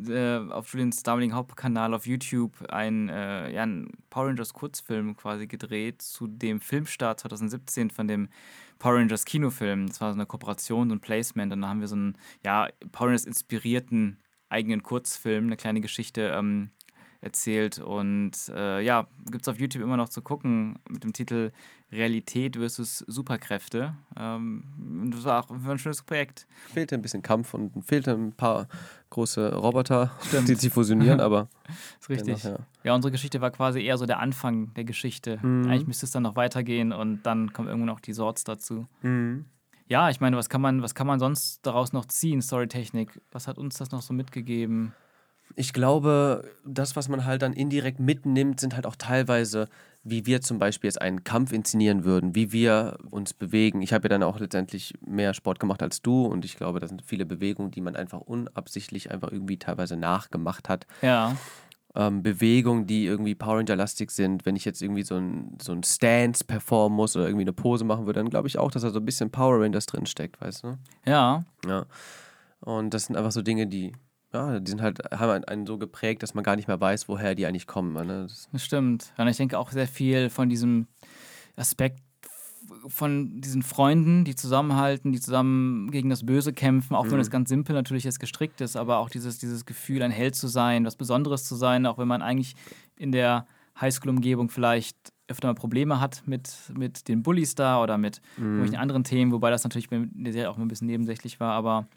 äh, 0.08 0.38
auf 0.52 0.72
Julians 0.72 1.04
damaligen 1.04 1.34
Hauptkanal 1.34 1.94
auf 1.94 2.06
YouTube 2.08 2.62
einen, 2.70 3.10
äh, 3.10 3.52
ja, 3.54 3.64
einen 3.64 3.92
Power 4.10 4.28
Rangers 4.28 4.54
Kurzfilm 4.54 5.16
quasi 5.16 5.48
gedreht 5.48 6.02
zu 6.02 6.28
dem 6.28 6.60
Filmstart 6.60 7.20
2017 7.22 7.90
von 7.90 8.08
dem 8.08 8.30
Power 8.80 8.96
Rangers 8.96 9.26
Kinofilm. 9.26 9.88
Das 9.88 10.02
war 10.02 10.12
so 10.12 10.18
eine 10.18 10.26
Kooperation 10.26 10.92
und 10.92 11.02
Placement. 11.02 11.54
Und 11.54 11.62
dann 11.62 11.70
haben 11.70 11.82
wir 11.82 11.88
so 11.88 11.96
einen 11.96 12.18
ja, 12.44 12.68
Power 12.92 13.08
Rangers 13.08 13.26
inspirierten 13.26 14.18
eigenen 14.50 14.84
Kurzfilm, 14.84 15.46
eine 15.46 15.58
kleine 15.58 15.82
Geschichte 15.82 16.34
ähm, 16.36 16.72
erzählt. 17.22 17.80
Und 17.80 18.32
äh, 18.50 18.82
ja, 18.82 19.08
gibt 19.30 19.44
es 19.44 19.48
auf 19.48 19.60
YouTube 19.60 19.84
immer 19.84 19.98
noch 19.98 20.10
zu 20.10 20.22
gucken 20.22 20.80
mit 20.90 21.04
dem 21.04 21.14
Titel 21.14 21.52
Realität 21.92 22.56
versus 22.56 23.00
Superkräfte. 23.08 23.96
Ähm, 24.18 25.10
das 25.12 25.24
war 25.24 25.44
auch 25.44 25.52
ein 25.52 25.78
schönes 25.78 26.02
Projekt. 26.02 26.48
Fehlte 26.74 26.96
ein 26.96 27.02
bisschen 27.02 27.22
Kampf 27.22 27.54
und 27.54 27.84
fehlte 27.86 28.12
ein 28.12 28.32
paar 28.32 28.68
große 29.10 29.56
Roboter, 29.56 30.12
Stimmt. 30.28 30.48
die 30.48 30.56
sich 30.56 30.74
fusionieren, 30.74 31.20
aber. 31.20 31.50
ist 32.00 32.10
richtig. 32.10 32.42
Dennoch, 32.42 32.60
ja. 32.60 32.66
ja. 32.84 32.96
unsere 32.96 33.12
Geschichte 33.12 33.42
war 33.42 33.52
quasi 33.52 33.82
eher 33.82 33.98
so 33.98 34.06
der 34.06 34.20
Anfang 34.20 34.74
der 34.74 34.86
Geschichte. 34.86 35.38
Mhm. 35.42 35.68
Eigentlich 35.68 35.88
müsste 35.88 36.06
es 36.06 36.12
dann 36.12 36.24
noch 36.24 36.36
weitergehen 36.36 36.92
und 36.92 37.24
dann 37.24 37.54
kommen 37.54 37.68
irgendwo 37.68 37.86
noch 37.86 38.00
die 38.00 38.14
Sorts 38.14 38.44
dazu. 38.44 38.88
Mhm. 39.02 39.46
Ja, 39.88 40.10
ich 40.10 40.22
meine, 40.22 40.38
was 40.38 40.48
kann 40.48 40.62
man, 40.62 40.82
was 40.82 40.96
kann 40.96 41.06
man 41.06 41.20
sonst 41.20 41.66
daraus 41.66 41.92
noch 41.92 42.06
ziehen, 42.06 42.42
Storytechnik? 42.42 43.20
Was 43.34 43.48
hat 43.50 43.58
uns 43.58 43.78
das 43.78 43.92
noch 43.92 44.02
so 44.02 44.14
mitgegeben? 44.14 44.94
Ich 45.56 45.74
glaube, 45.74 46.50
das, 46.66 46.96
was 46.96 47.10
man 47.10 47.26
halt 47.26 47.42
dann 47.42 47.54
indirekt 47.54 48.00
mitnimmt, 48.00 48.60
sind 48.60 48.76
halt 48.76 48.86
auch 48.86 48.96
teilweise, 48.96 49.68
wie 50.04 50.26
wir 50.26 50.42
zum 50.42 50.58
Beispiel 50.58 50.88
jetzt 50.88 51.02
einen 51.02 51.24
Kampf 51.24 51.52
inszenieren 51.52 52.04
würden, 52.04 52.34
wie 52.36 52.52
wir 52.52 52.98
uns 53.12 53.34
bewegen. 53.34 53.82
Ich 53.82 53.94
habe 53.94 54.06
ja 54.06 54.10
dann 54.10 54.24
auch 54.24 54.40
letztendlich 54.40 54.94
mehr 55.06 55.34
Sport 55.34 55.60
gemacht 55.60 55.84
als 55.84 56.02
du 56.02 56.26
und 56.26 56.44
ich 56.46 56.56
glaube, 56.56 56.80
das 56.80 56.90
sind 56.90 57.04
viele 57.04 57.26
Bewegungen, 57.26 57.72
die 57.72 57.82
man 57.82 57.96
einfach 57.96 58.22
unabsichtlich 58.22 59.12
einfach 59.12 59.32
irgendwie 59.32 59.58
teilweise 59.58 59.98
nachgemacht 59.98 60.70
hat. 60.70 60.88
Ja. 61.02 61.36
Ähm, 61.94 62.24
Bewegungen, 62.24 62.88
die 62.88 63.06
irgendwie 63.06 63.36
Power 63.36 63.58
Ranger-lastig 63.58 64.12
sind. 64.12 64.46
Wenn 64.46 64.56
ich 64.56 64.66
jetzt 64.66 64.82
irgendwie 64.82 65.04
so 65.04 65.16
ein, 65.16 65.58
so 65.62 65.74
ein 65.74 65.84
Stance 65.84 66.46
performen 66.46 66.96
muss 66.96 67.16
oder 67.16 67.26
irgendwie 67.26 67.44
eine 67.44 67.54
Pose 67.54 67.84
machen 67.84 68.06
würde, 68.06 68.22
dann 68.22 68.30
glaube 68.30 68.48
ich 68.48 68.58
auch, 68.58 68.72
dass 68.72 68.82
da 68.82 68.90
so 68.90 69.00
ein 69.00 69.06
bisschen 69.06 69.30
Power 69.30 69.62
Rangers 69.62 69.86
drinsteckt, 69.86 70.40
weißt 70.42 70.64
du? 70.64 70.78
Ja. 71.06 71.44
Ja. 71.68 71.86
Und 72.62 72.94
das 72.94 73.06
sind 73.06 73.18
einfach 73.18 73.32
so 73.32 73.42
Dinge, 73.42 73.68
die 73.68 73.92
ja, 74.34 74.60
die 74.60 74.70
sind 74.70 74.82
halt, 74.82 75.00
haben 75.12 75.44
einen 75.44 75.66
so 75.66 75.78
geprägt, 75.78 76.24
dass 76.24 76.34
man 76.34 76.44
gar 76.44 76.56
nicht 76.56 76.68
mehr 76.68 76.80
weiß, 76.80 77.08
woher 77.08 77.36
die 77.36 77.46
eigentlich 77.46 77.68
kommen. 77.68 77.94
Ne? 78.08 78.24
Das, 78.24 78.50
das 78.52 78.64
stimmt. 78.64 79.14
Und 79.18 79.28
ich 79.28 79.38
denke 79.38 79.60
auch 79.60 79.72
sehr 79.72 79.88
viel 79.88 80.30
von 80.30 80.50
diesem 80.50 80.88
Aspekt 81.56 82.00
von 82.88 83.42
diesen 83.42 83.64
Freunden, 83.64 84.24
die 84.24 84.36
zusammenhalten, 84.36 85.12
die 85.12 85.20
zusammen 85.20 85.92
gegen 85.92 86.10
das 86.10 86.26
Böse 86.26 86.54
kämpfen, 86.54 86.96
auch 86.96 87.06
mhm. 87.06 87.12
wenn 87.12 87.20
es 87.20 87.30
ganz 87.30 87.50
simpel 87.50 87.74
natürlich 87.74 88.06
jetzt 88.06 88.20
gestrickt 88.20 88.62
ist, 88.62 88.78
aber 88.78 89.00
auch 89.00 89.10
dieses, 89.10 89.40
dieses 89.40 89.66
Gefühl, 89.66 90.02
ein 90.02 90.12
Held 90.12 90.36
zu 90.36 90.48
sein, 90.48 90.86
was 90.86 90.96
Besonderes 90.96 91.44
zu 91.44 91.56
sein, 91.56 91.86
auch 91.86 91.98
wenn 91.98 92.08
man 92.08 92.22
eigentlich 92.22 92.56
in 92.98 93.12
der 93.12 93.46
Highschool-Umgebung 93.80 94.50
vielleicht 94.50 94.96
öfter 95.28 95.48
mal 95.48 95.54
Probleme 95.54 96.00
hat 96.00 96.24
mit, 96.26 96.54
mit 96.78 97.08
den 97.08 97.24
Bullies 97.24 97.56
da 97.56 97.82
oder 97.82 97.98
mit 97.98 98.22
Mhm. 98.38 98.44
irgendwelchen 98.44 98.78
anderen 98.78 99.04
Themen, 99.04 99.32
wobei 99.32 99.50
das 99.50 99.64
natürlich 99.64 99.90
bei 99.90 100.06
der 100.12 100.34
Serie 100.34 100.50
auch 100.50 100.58
mal 100.58 100.66
ein 100.66 100.70
bisschen 100.70 100.88
nebensächlich 100.88 101.40
war. 101.40 101.54
Aber 101.54 101.88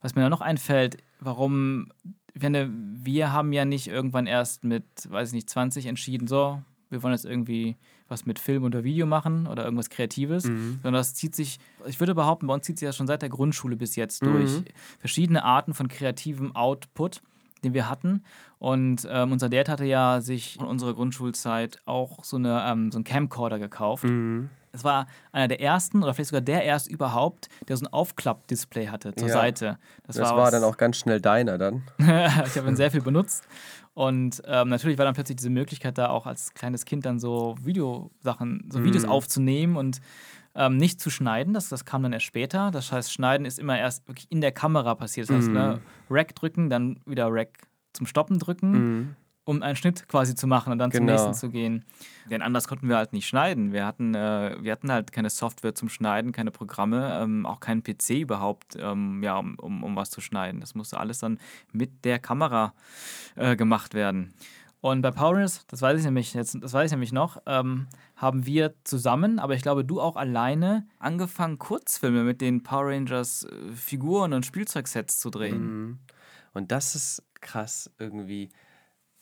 was 0.00 0.14
mir 0.14 0.22
da 0.22 0.28
noch 0.30 0.40
einfällt, 0.40 0.98
warum, 1.20 1.88
ich 2.34 2.40
finde, 2.40 2.70
wir 2.72 3.32
haben 3.32 3.52
ja 3.52 3.64
nicht 3.64 3.88
irgendwann 3.88 4.26
erst 4.26 4.64
mit, 4.64 4.84
weiß 5.08 5.28
ich 5.28 5.34
nicht, 5.34 5.50
20 5.50 5.86
entschieden, 5.86 6.26
so, 6.28 6.62
wir 6.90 7.02
wollen 7.02 7.14
jetzt 7.14 7.24
irgendwie 7.24 7.76
was 8.08 8.26
mit 8.26 8.38
Film 8.40 8.64
oder 8.64 8.82
Video 8.82 9.06
machen 9.06 9.46
oder 9.46 9.64
irgendwas 9.64 9.90
Kreatives, 9.90 10.44
Mhm. 10.46 10.80
sondern 10.82 10.94
das 11.00 11.14
zieht 11.14 11.34
sich, 11.36 11.58
ich 11.86 12.00
würde 12.00 12.14
behaupten, 12.16 12.48
bei 12.48 12.54
uns 12.54 12.66
zieht 12.66 12.78
sich 12.78 12.86
das 12.88 12.96
schon 12.96 13.06
seit 13.06 13.22
der 13.22 13.28
Grundschule 13.28 13.76
bis 13.76 13.94
jetzt 13.94 14.24
durch. 14.24 14.50
Verschiedene 14.98 15.44
Arten 15.44 15.74
von 15.74 15.86
kreativem 15.86 16.56
Output, 16.56 17.22
den 17.64 17.74
wir 17.74 17.88
hatten. 17.88 18.22
Und 18.58 19.06
ähm, 19.10 19.32
unser 19.32 19.48
Dad 19.48 19.68
hatte 19.68 19.84
ja 19.84 20.20
sich 20.20 20.58
in 20.58 20.64
unserer 20.66 20.94
Grundschulzeit 20.94 21.80
auch 21.86 22.24
so, 22.24 22.36
eine, 22.36 22.62
ähm, 22.66 22.90
so 22.92 22.98
einen 22.98 23.04
Camcorder 23.04 23.58
gekauft. 23.58 24.04
Mhm. 24.04 24.50
Es 24.72 24.84
war 24.84 25.08
einer 25.32 25.48
der 25.48 25.60
ersten 25.60 26.02
oder 26.02 26.14
vielleicht 26.14 26.30
sogar 26.30 26.42
der 26.42 26.62
erste 26.62 26.90
überhaupt, 26.92 27.48
der 27.68 27.76
so 27.76 27.84
ein 27.86 27.92
Aufklapp-Display 27.92 28.86
hatte 28.86 29.12
zur 29.16 29.26
Ja. 29.26 29.34
Seite. 29.34 29.78
Das 30.06 30.16
war 30.20 30.36
was- 30.36 30.52
dann 30.52 30.62
auch 30.62 30.76
ganz 30.76 30.96
schnell 30.98 31.20
deiner 31.20 31.58
dann. 31.58 31.82
ich 31.98 32.06
habe 32.56 32.68
ihn 32.68 32.76
sehr 32.76 32.90
viel 32.92 33.00
benutzt. 33.02 33.48
Und 33.94 34.40
ähm, 34.46 34.68
natürlich 34.68 34.96
war 34.98 35.04
dann 35.04 35.14
plötzlich 35.14 35.36
diese 35.38 35.50
Möglichkeit 35.50 35.98
da 35.98 36.10
auch 36.10 36.24
als 36.26 36.54
kleines 36.54 36.84
Kind 36.84 37.04
dann 37.04 37.18
so 37.18 37.56
Videosachen, 37.62 38.68
so 38.70 38.84
Videos 38.84 39.02
Mhm. 39.04 39.08
aufzunehmen 39.10 39.76
und 39.76 40.00
ähm, 40.60 40.76
nicht 40.76 41.00
zu 41.00 41.08
schneiden. 41.10 41.54
Das, 41.54 41.68
das 41.70 41.84
kam 41.84 42.02
dann 42.02 42.12
erst 42.12 42.26
später. 42.26 42.70
Das 42.70 42.92
heißt, 42.92 43.12
Schneiden 43.12 43.46
ist 43.46 43.58
immer 43.58 43.78
erst 43.78 44.06
wirklich 44.06 44.26
in 44.30 44.40
der 44.40 44.52
Kamera 44.52 44.94
passiert. 44.94 45.28
Das 45.30 45.36
heißt, 45.36 45.48
Mhm. 45.48 45.54
ne, 45.54 45.80
Rack 46.10 46.34
drücken, 46.34 46.68
dann 46.68 47.00
wieder 47.06 47.28
Rack 47.30 47.66
zum 47.94 48.06
Stoppen 48.06 48.38
drücken, 48.38 48.72
Mhm. 48.72 49.16
um 49.44 49.62
einen 49.62 49.74
Schnitt 49.74 50.06
quasi 50.06 50.34
zu 50.34 50.46
machen 50.46 50.70
und 50.72 50.78
dann 50.78 50.92
zum 50.92 51.06
Genau. 51.06 51.12
nächsten 51.12 51.34
zu 51.34 51.50
gehen. 51.50 51.84
Denn 52.30 52.42
anders 52.42 52.68
konnten 52.68 52.88
wir 52.88 52.96
halt 52.98 53.12
nicht 53.12 53.26
schneiden. 53.26 53.72
Wir 53.72 53.84
hatten, 53.86 54.14
äh, 54.14 54.56
wir 54.60 54.70
hatten 54.70 54.92
halt 54.92 55.10
keine 55.12 55.30
Software 55.30 55.74
zum 55.74 55.88
Schneiden, 55.88 56.30
keine 56.30 56.50
Programme, 56.52 57.18
ähm, 57.20 57.46
auch 57.46 57.58
keinen 57.58 57.82
PC 57.82 58.20
überhaupt, 58.20 58.76
ähm, 58.78 59.22
ja, 59.24 59.36
um, 59.38 59.56
um, 59.58 59.82
um 59.82 59.96
was 59.96 60.10
zu 60.10 60.20
schneiden. 60.20 60.60
Das 60.60 60.74
musste 60.76 61.00
alles 61.00 61.18
dann 61.18 61.40
mit 61.72 62.04
der 62.04 62.18
Kamera 62.20 62.74
äh, 63.34 63.56
gemacht 63.56 63.94
werden. 63.94 64.34
Und 64.80 65.02
bei 65.02 65.10
Power 65.10 65.34
Rangers, 65.34 65.66
das 65.66 65.82
weiß 65.82 65.98
ich 65.98 66.04
nämlich 66.04 66.32
jetzt, 66.32 66.56
das 66.60 66.72
weiß 66.72 66.86
ich 66.86 66.92
nämlich 66.92 67.12
noch, 67.12 67.42
ähm, 67.46 67.86
haben 68.16 68.46
wir 68.46 68.74
zusammen, 68.84 69.38
aber 69.38 69.54
ich 69.54 69.62
glaube 69.62 69.84
du 69.84 70.00
auch 70.00 70.16
alleine, 70.16 70.86
angefangen, 70.98 71.58
Kurzfilme 71.58 72.24
mit 72.24 72.40
den 72.40 72.62
Power 72.62 72.86
Rangers 72.86 73.44
äh, 73.44 73.72
Figuren 73.72 74.32
und 74.32 74.46
Spielzeugsets 74.46 75.18
zu 75.18 75.28
drehen. 75.28 75.62
Mhm. 75.62 75.98
Und 76.54 76.72
das 76.72 76.94
ist 76.94 77.22
krass 77.40 77.90
irgendwie, 77.98 78.50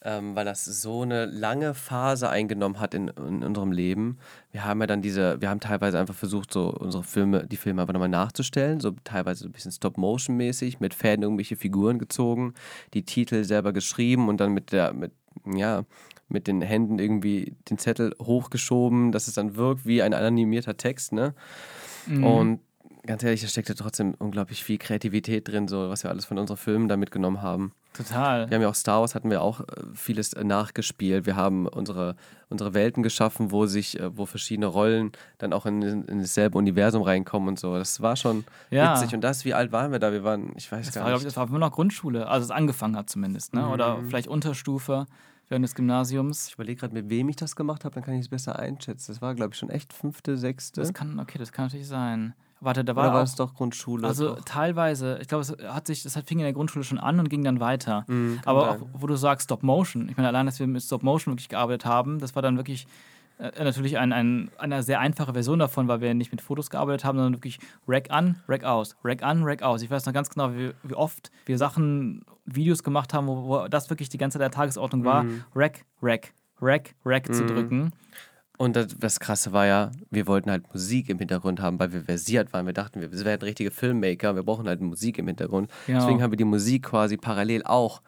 ähm, 0.02 0.36
weil 0.36 0.44
das 0.44 0.64
so 0.64 1.02
eine 1.02 1.26
lange 1.26 1.74
Phase 1.74 2.28
eingenommen 2.28 2.80
hat 2.80 2.94
in, 2.94 3.08
in 3.08 3.42
unserem 3.42 3.72
Leben. 3.72 4.18
Wir 4.52 4.64
haben 4.64 4.80
ja 4.80 4.86
dann 4.86 5.02
diese, 5.02 5.40
wir 5.40 5.50
haben 5.50 5.60
teilweise 5.60 5.98
einfach 5.98 6.14
versucht, 6.14 6.52
so 6.52 6.70
unsere 6.70 7.02
Filme, 7.02 7.46
die 7.46 7.56
Filme 7.56 7.82
einfach 7.82 7.94
nochmal 7.94 8.08
nachzustellen, 8.08 8.80
so 8.80 8.92
teilweise 9.04 9.42
so 9.42 9.48
ein 9.48 9.52
bisschen 9.52 9.72
Stop-Motion-mäßig, 9.72 10.78
mit 10.80 10.94
Fäden 10.94 11.22
irgendwelche 11.22 11.56
Figuren 11.56 11.98
gezogen, 11.98 12.54
die 12.94 13.04
Titel 13.04 13.44
selber 13.44 13.72
geschrieben 13.72 14.28
und 14.28 14.40
dann 14.40 14.52
mit 14.52 14.72
der, 14.72 14.92
mit, 14.92 15.12
ja, 15.44 15.84
mit 16.28 16.46
den 16.46 16.60
Händen 16.60 16.98
irgendwie 16.98 17.56
den 17.70 17.78
Zettel 17.78 18.14
hochgeschoben, 18.20 19.12
dass 19.12 19.28
es 19.28 19.34
dann 19.34 19.56
wirkt 19.56 19.86
wie 19.86 20.02
ein 20.02 20.14
animierter 20.14 20.76
Text, 20.76 21.12
ne? 21.12 21.34
Mhm. 22.06 22.24
Und 22.24 22.60
ganz 23.06 23.22
ehrlich, 23.22 23.40
da 23.42 23.48
steckt 23.48 23.68
ja 23.68 23.74
trotzdem 23.74 24.14
unglaublich 24.18 24.64
viel 24.64 24.78
Kreativität 24.78 25.48
drin, 25.48 25.68
so 25.68 25.88
was 25.88 26.02
wir 26.04 26.10
alles 26.10 26.24
von 26.24 26.38
unseren 26.38 26.56
Filmen 26.56 26.88
da 26.88 26.96
mitgenommen 26.96 27.42
haben. 27.42 27.72
Total. 27.94 28.48
Wir 28.48 28.54
haben 28.56 28.62
ja 28.62 28.68
auch 28.68 28.74
Star 28.74 29.00
Wars, 29.00 29.14
hatten 29.14 29.30
wir 29.30 29.40
auch 29.42 29.60
äh, 29.60 29.64
vieles 29.94 30.32
äh, 30.34 30.44
nachgespielt. 30.44 31.26
Wir 31.26 31.34
haben 31.36 31.66
unsere, 31.66 32.16
unsere 32.48 32.74
Welten 32.74 33.02
geschaffen, 33.02 33.50
wo 33.50 33.66
sich, 33.66 33.98
äh, 33.98 34.16
wo 34.16 34.26
verschiedene 34.26 34.66
Rollen 34.66 35.10
dann 35.38 35.52
auch 35.52 35.66
in, 35.66 35.82
in 35.82 36.18
dasselbe 36.20 36.58
Universum 36.58 37.02
reinkommen 37.02 37.48
und 37.48 37.58
so. 37.58 37.74
Das 37.76 38.00
war 38.00 38.14
schon 38.16 38.44
Ja. 38.70 38.94
witzig. 38.94 39.14
Und 39.14 39.22
das, 39.22 39.44
wie 39.44 39.54
alt 39.54 39.72
waren 39.72 39.90
wir 39.90 39.98
da? 39.98 40.12
Wir 40.12 40.22
waren, 40.22 40.52
ich 40.56 40.70
weiß 40.70 40.86
Das 40.86 40.94
gar 40.94 41.04
war, 41.04 41.10
glaube 41.10 41.20
ich, 41.20 41.24
nicht. 41.24 41.36
das 41.36 41.36
war 41.40 41.48
immer 41.48 41.58
noch 41.58 41.72
Grundschule, 41.72 42.28
also 42.28 42.44
es 42.44 42.50
angefangen 42.50 42.94
hat 42.96 43.08
zumindest, 43.10 43.54
ne? 43.54 43.68
Oder 43.68 43.96
Mhm. 43.98 44.08
vielleicht 44.08 44.28
Unterstufe 44.28 45.06
während 45.48 45.64
des 45.64 45.74
Gymnasiums. 45.74 46.48
Ich 46.48 46.54
überlege 46.54 46.80
gerade, 46.80 46.94
mit 46.94 47.08
wem 47.08 47.28
ich 47.30 47.36
das 47.36 47.56
gemacht 47.56 47.84
habe, 47.84 47.94
dann 47.94 48.04
kann 48.04 48.14
ich 48.14 48.20
es 48.20 48.28
besser 48.28 48.58
einschätzen. 48.58 49.12
Das 49.12 49.22
war, 49.22 49.34
glaube 49.34 49.54
ich, 49.54 49.58
schon 49.58 49.70
echt 49.70 49.92
fünfte, 49.94 50.36
sechste. 50.36 50.82
Das 50.82 50.92
kann, 50.92 51.18
okay, 51.18 51.38
das 51.38 51.52
kann 51.52 51.64
natürlich 51.66 51.88
sein. 51.88 52.34
Warte, 52.60 52.84
da 52.84 52.92
Oder 52.92 53.02
war 53.02 53.12
war 53.12 53.20
auch, 53.20 53.24
es 53.24 53.34
doch 53.36 53.54
Grundschule? 53.54 54.06
also 54.06 54.34
doch. 54.34 54.44
teilweise, 54.44 55.18
ich 55.20 55.28
glaube, 55.28 55.42
es 55.42 55.56
hat 55.72 55.86
sich, 55.86 56.02
das 56.02 56.16
hat 56.16 56.26
fing 56.26 56.38
in 56.38 56.44
der 56.44 56.52
Grundschule 56.52 56.84
schon 56.84 56.98
an 56.98 57.18
und 57.20 57.28
ging 57.30 57.44
dann 57.44 57.60
weiter. 57.60 58.04
Mhm, 58.08 58.40
Aber 58.44 58.70
auch, 58.70 58.76
wo 58.92 59.06
du 59.06 59.16
sagst 59.16 59.44
Stop 59.44 59.62
Motion, 59.62 60.08
ich 60.08 60.16
meine, 60.16 60.28
allein, 60.28 60.46
dass 60.46 60.58
wir 60.58 60.66
mit 60.66 60.82
Stop 60.82 61.02
Motion 61.02 61.34
wirklich 61.34 61.48
gearbeitet 61.48 61.84
haben, 61.86 62.18
das 62.18 62.34
war 62.34 62.42
dann 62.42 62.56
wirklich 62.56 62.86
äh, 63.38 63.62
natürlich 63.62 63.96
ein, 63.98 64.12
ein, 64.12 64.50
eine 64.58 64.82
sehr 64.82 64.98
einfache 64.98 65.32
Version 65.32 65.60
davon, 65.60 65.86
weil 65.86 66.00
wir 66.00 66.12
nicht 66.14 66.32
mit 66.32 66.40
Fotos 66.40 66.70
gearbeitet 66.70 67.04
haben, 67.04 67.16
sondern 67.18 67.34
wirklich 67.34 67.60
Rack 67.86 68.10
an, 68.10 68.42
Rack 68.48 68.64
aus, 68.64 68.96
Rack 69.04 69.22
an, 69.22 69.44
Rack 69.44 69.62
aus. 69.62 69.82
Ich 69.82 69.90
weiß 69.90 70.06
noch 70.06 70.12
ganz 70.12 70.28
genau, 70.28 70.52
wie, 70.54 70.72
wie 70.82 70.94
oft 70.94 71.30
wir 71.46 71.56
Sachen, 71.58 72.24
Videos 72.44 72.82
gemacht 72.82 73.14
haben, 73.14 73.28
wo, 73.28 73.46
wo 73.46 73.68
das 73.68 73.88
wirklich 73.90 74.08
die 74.08 74.18
ganze 74.18 74.38
Zeit 74.38 74.42
der 74.46 74.50
Tagesordnung 74.50 75.04
war, 75.04 75.22
Mhm. 75.24 75.44
Rack, 75.54 75.84
Rack, 76.02 76.32
Rack, 76.60 76.94
Rack 77.04 77.32
zu 77.32 77.44
Mhm. 77.44 77.46
drücken. 77.46 77.92
Und 78.58 78.74
das, 78.76 78.88
das 78.98 79.20
Krasse 79.20 79.52
war 79.52 79.66
ja, 79.66 79.92
wir 80.10 80.26
wollten 80.26 80.50
halt 80.50 80.64
Musik 80.74 81.08
im 81.08 81.18
Hintergrund 81.18 81.60
haben, 81.60 81.78
weil 81.78 81.92
wir 81.92 82.02
versiert 82.02 82.52
waren. 82.52 82.66
Wir 82.66 82.72
dachten, 82.72 83.00
wir 83.00 83.10
werden 83.24 83.42
richtige 83.42 83.70
Filmmaker, 83.70 84.34
wir 84.34 84.42
brauchen 84.42 84.66
halt 84.68 84.80
Musik 84.80 85.16
im 85.18 85.28
Hintergrund. 85.28 85.70
Genau. 85.86 86.00
Deswegen 86.00 86.22
haben 86.22 86.32
wir 86.32 86.36
die 86.36 86.44
Musik 86.44 86.82
quasi 86.86 87.16
parallel 87.16 87.62
auch 87.64 88.02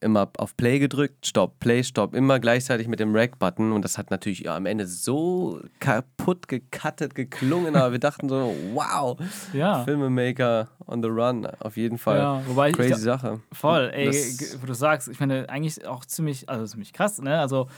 immer 0.00 0.30
auf 0.36 0.54
Play 0.56 0.78
gedrückt, 0.78 1.26
Stopp, 1.26 1.58
Play, 1.60 1.82
Stopp, 1.82 2.14
immer 2.14 2.38
gleichzeitig 2.38 2.88
mit 2.88 3.00
dem 3.00 3.14
Rack-Button. 3.16 3.72
Und 3.72 3.82
das 3.86 3.96
hat 3.96 4.10
natürlich 4.10 4.40
ja, 4.40 4.54
am 4.54 4.66
Ende 4.66 4.86
so 4.86 5.60
kaputt 5.80 6.48
gecuttet, 6.48 7.14
geklungen, 7.14 7.74
aber 7.74 7.92
wir 7.92 7.98
dachten 7.98 8.28
so, 8.28 8.54
wow, 8.74 9.16
Ja. 9.54 9.84
Filmemaker 9.84 10.68
on 10.86 11.02
the 11.02 11.08
run, 11.08 11.46
auf 11.60 11.78
jeden 11.78 11.96
Fall. 11.96 12.18
Ja, 12.18 12.42
wobei 12.46 12.68
ich, 12.70 12.76
Crazy 12.76 12.92
ich, 12.92 12.98
Sache. 12.98 13.40
Voll, 13.52 13.90
ey, 13.94 14.06
Das- 14.06 14.58
wo 14.60 14.66
du 14.66 14.74
sagst, 14.74 15.08
ich 15.08 15.18
meine, 15.20 15.48
eigentlich 15.48 15.86
auch 15.86 16.04
ziemlich, 16.04 16.48
also 16.50 16.66
ziemlich 16.66 16.92
krass, 16.92 17.18
ne? 17.22 17.38
Also 17.40 17.68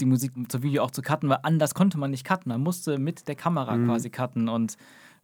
die 0.00 0.06
Musik 0.06 0.32
zur 0.48 0.62
Video 0.62 0.82
auch 0.82 0.90
zu 0.90 1.02
cutten, 1.02 1.28
weil 1.28 1.38
anders 1.42 1.74
konnte 1.74 1.98
man 1.98 2.10
nicht 2.10 2.24
cutten. 2.24 2.50
Man 2.50 2.60
musste 2.62 2.98
mit 2.98 3.28
der 3.28 3.34
Kamera 3.36 3.76
Mhm. 3.76 3.86
quasi 3.86 4.10
cutten 4.10 4.48
und 4.48 4.76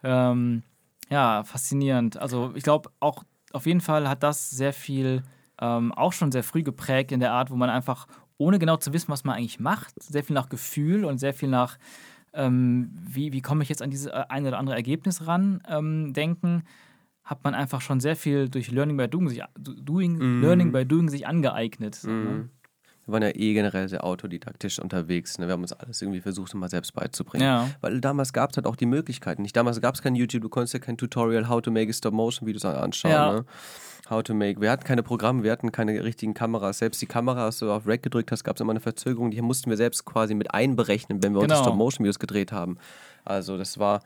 ähm, 0.03 0.63
ja, 1.09 1.43
faszinierend. 1.45 2.17
Also 2.19 2.53
ich 2.55 2.63
glaube 2.63 2.91
auch 3.01 3.25
auf 3.53 3.67
jeden 3.67 3.81
Fall 3.81 4.09
hat 4.09 4.23
das 4.23 4.51
sehr 4.51 4.73
viel 4.73 5.23
ähm, 5.61 5.93
auch 5.93 6.13
schon 6.13 6.33
sehr 6.33 6.45
früh 6.45 6.63
geprägt 6.63 7.13
in 7.13 7.21
der 7.21 7.33
Art, 7.33 7.51
wo 7.51 7.57
man 7.57 7.69
einfach, 7.69 8.07
ohne 8.39 8.59
genau 8.59 8.77
zu 8.77 8.93
wissen, 8.95 9.09
was 9.11 9.25
man 9.25 9.37
eigentlich 9.37 9.61
macht, 9.61 9.93
sehr 10.03 10.25
viel 10.25 10.35
nach 10.35 10.49
Gefühl 10.49 11.05
und 11.05 11.19
sehr 11.19 11.35
viel 11.35 11.49
nach, 11.51 11.77
ähm, 12.33 12.91
wie, 13.03 13.33
wie 13.33 13.43
komme 13.43 13.63
ich 13.63 13.69
jetzt 13.69 13.83
an 13.83 13.91
dieses 13.91 14.07
äh, 14.07 14.25
ein 14.29 14.47
oder 14.47 14.59
andere 14.59 14.77
Ergebnis 14.77 15.27
ran, 15.27 15.63
ähm, 15.69 16.13
denken, 16.15 16.63
hat 17.25 17.45
man 17.45 17.55
einfach 17.55 17.81
schon 17.83 18.01
sehr 18.01 18.17
viel 18.17 18.49
durch 18.49 18.71
Learning 18.71 18.97
by 18.97 19.09
Doing 19.09 19.29
sich, 19.29 19.43
doing, 19.59 20.17
Mhm. 20.17 20.41
Learning 20.43 20.73
by 20.73 20.87
Doing 20.87 21.09
sich 21.11 21.27
angeeignet. 21.27 22.03
Ne? 22.05 22.11
Mhm. 22.13 22.51
Wir 23.11 23.15
waren 23.15 23.23
ja 23.23 23.35
eh 23.35 23.55
generell 23.55 23.89
sehr 23.89 24.05
autodidaktisch 24.05 24.79
unterwegs. 24.79 25.39
Ne? 25.39 25.47
Wir 25.49 25.55
haben 25.55 25.63
uns 25.63 25.73
alles 25.73 26.01
irgendwie 26.01 26.21
versucht, 26.21 26.55
immer 26.55 26.69
selbst 26.69 26.95
beizubringen. 26.95 27.45
Ja. 27.45 27.69
Weil 27.81 28.01
damals 28.01 28.33
gab 28.33 28.51
es 28.51 28.57
halt 28.57 28.67
auch 28.67 28.77
die 28.77 28.87
Möglichkeiten. 28.87 29.43
Nicht 29.43 29.57
damals 29.57 29.81
gab 29.81 29.97
es 29.97 30.03
kein 30.03 30.15
YouTube, 30.15 30.43
du 30.43 30.49
konntest 30.49 30.75
ja 30.75 30.79
kein 30.79 30.97
Tutorial, 30.97 31.49
how 31.49 31.61
to 31.61 31.73
make 31.73 31.91
a 31.91 31.93
Stop-Motion-Videos 31.93 32.65
anschauen. 32.65 33.13
Ja. 33.13 33.33
Ne? 33.33 33.45
How 34.09 34.23
to 34.23 34.33
make. 34.33 34.61
Wir 34.61 34.71
hatten 34.71 34.85
keine 34.85 35.03
Programme, 35.03 35.43
wir 35.43 35.51
hatten 35.51 35.73
keine 35.73 36.05
richtigen 36.05 36.35
Kameras. 36.35 36.79
Selbst 36.79 37.03
die 37.03 37.07
Kamera, 37.07 37.47
als 37.47 37.59
du 37.59 37.73
auf 37.73 37.87
Rack 37.87 38.05
gedrückt 38.05 38.31
hast, 38.31 38.45
gab 38.45 38.57
es 38.57 38.61
immer 38.61 38.71
eine 38.71 38.81
Verzögerung. 38.81 39.33
Die 39.33 39.43
mussten 39.43 39.71
wir 39.71 39.77
selbst 39.77 40.05
quasi 40.05 40.35
mit 40.35 40.55
einberechnen, 40.55 41.21
wenn 41.23 41.33
wir 41.33 41.41
unsere 41.41 41.59
Genau. 41.59 41.71
Stop-Motion-Videos 41.71 42.21
gedreht 42.21 42.53
haben. 42.53 42.79
Also 43.25 43.59
das 43.59 43.79
war 43.79 44.03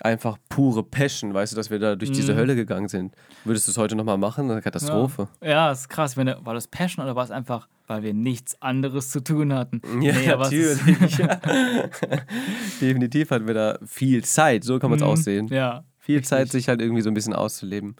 einfach 0.00 0.36
pure 0.48 0.82
Passion, 0.82 1.32
weißt 1.32 1.52
du, 1.52 1.56
dass 1.56 1.70
wir 1.70 1.78
da 1.78 1.96
durch 1.96 2.12
diese 2.12 2.34
Mhm. 2.34 2.36
Hölle 2.38 2.54
gegangen 2.56 2.88
sind. 2.88 3.14
Würdest 3.44 3.66
du 3.66 3.70
es 3.72 3.78
heute 3.78 3.96
nochmal 3.96 4.18
machen? 4.18 4.50
Eine 4.50 4.60
Katastrophe. 4.62 5.28
Ja, 5.42 5.70
ist 5.72 5.88
krass. 5.88 6.16
Meine, 6.16 6.38
war 6.44 6.54
das 6.54 6.68
Passion 6.68 7.04
oder 7.04 7.16
war 7.16 7.24
es 7.24 7.30
einfach, 7.30 7.66
weil 7.86 8.02
wir 8.02 8.12
nichts 8.12 8.60
anderes 8.60 9.10
zu 9.10 9.22
tun 9.24 9.52
hatten? 9.54 9.80
Ja, 10.02 10.12
Nee, 10.12 10.26
natürlich. 10.26 11.18
ja. 11.18 11.36
Definitiv 12.80 13.30
hatten 13.30 13.46
wir 13.46 13.54
da 13.54 13.78
viel 13.86 14.24
Zeit, 14.24 14.64
so 14.64 14.78
kann 14.78 14.90
man 14.90 14.98
es 14.98 15.04
Mhm. 15.04 15.10
aussehen. 15.10 15.48
Ja, 15.48 15.84
Viel 15.98 16.22
Zeit, 16.22 16.50
sich 16.50 16.68
halt 16.68 16.80
irgendwie 16.80 17.02
so 17.02 17.10
ein 17.10 17.14
bisschen 17.14 17.32
auszuleben. 17.32 17.96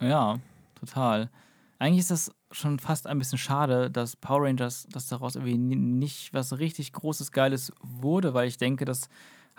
ja, 0.00 0.38
total. 0.78 1.30
Eigentlich 1.78 2.00
ist 2.00 2.10
das 2.10 2.30
schon 2.52 2.78
fast 2.78 3.06
ein 3.06 3.18
bisschen 3.18 3.38
schade, 3.38 3.90
dass 3.90 4.14
Power 4.14 4.42
Rangers, 4.46 4.86
dass 4.92 5.06
daraus 5.08 5.34
irgendwie 5.36 5.56
ni- 5.56 5.76
nicht 5.76 6.34
was 6.34 6.58
richtig 6.58 6.92
Großes, 6.92 7.32
Geiles 7.32 7.72
wurde, 7.82 8.34
weil 8.34 8.46
ich 8.48 8.58
denke, 8.58 8.84
das 8.84 9.08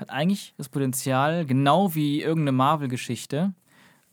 hat 0.02 0.10
eigentlich 0.10 0.54
das 0.58 0.68
Potenzial, 0.70 1.46
genau 1.46 1.96
wie 1.96 2.22
irgendeine 2.22 2.52
Marvel-Geschichte, 2.52 3.54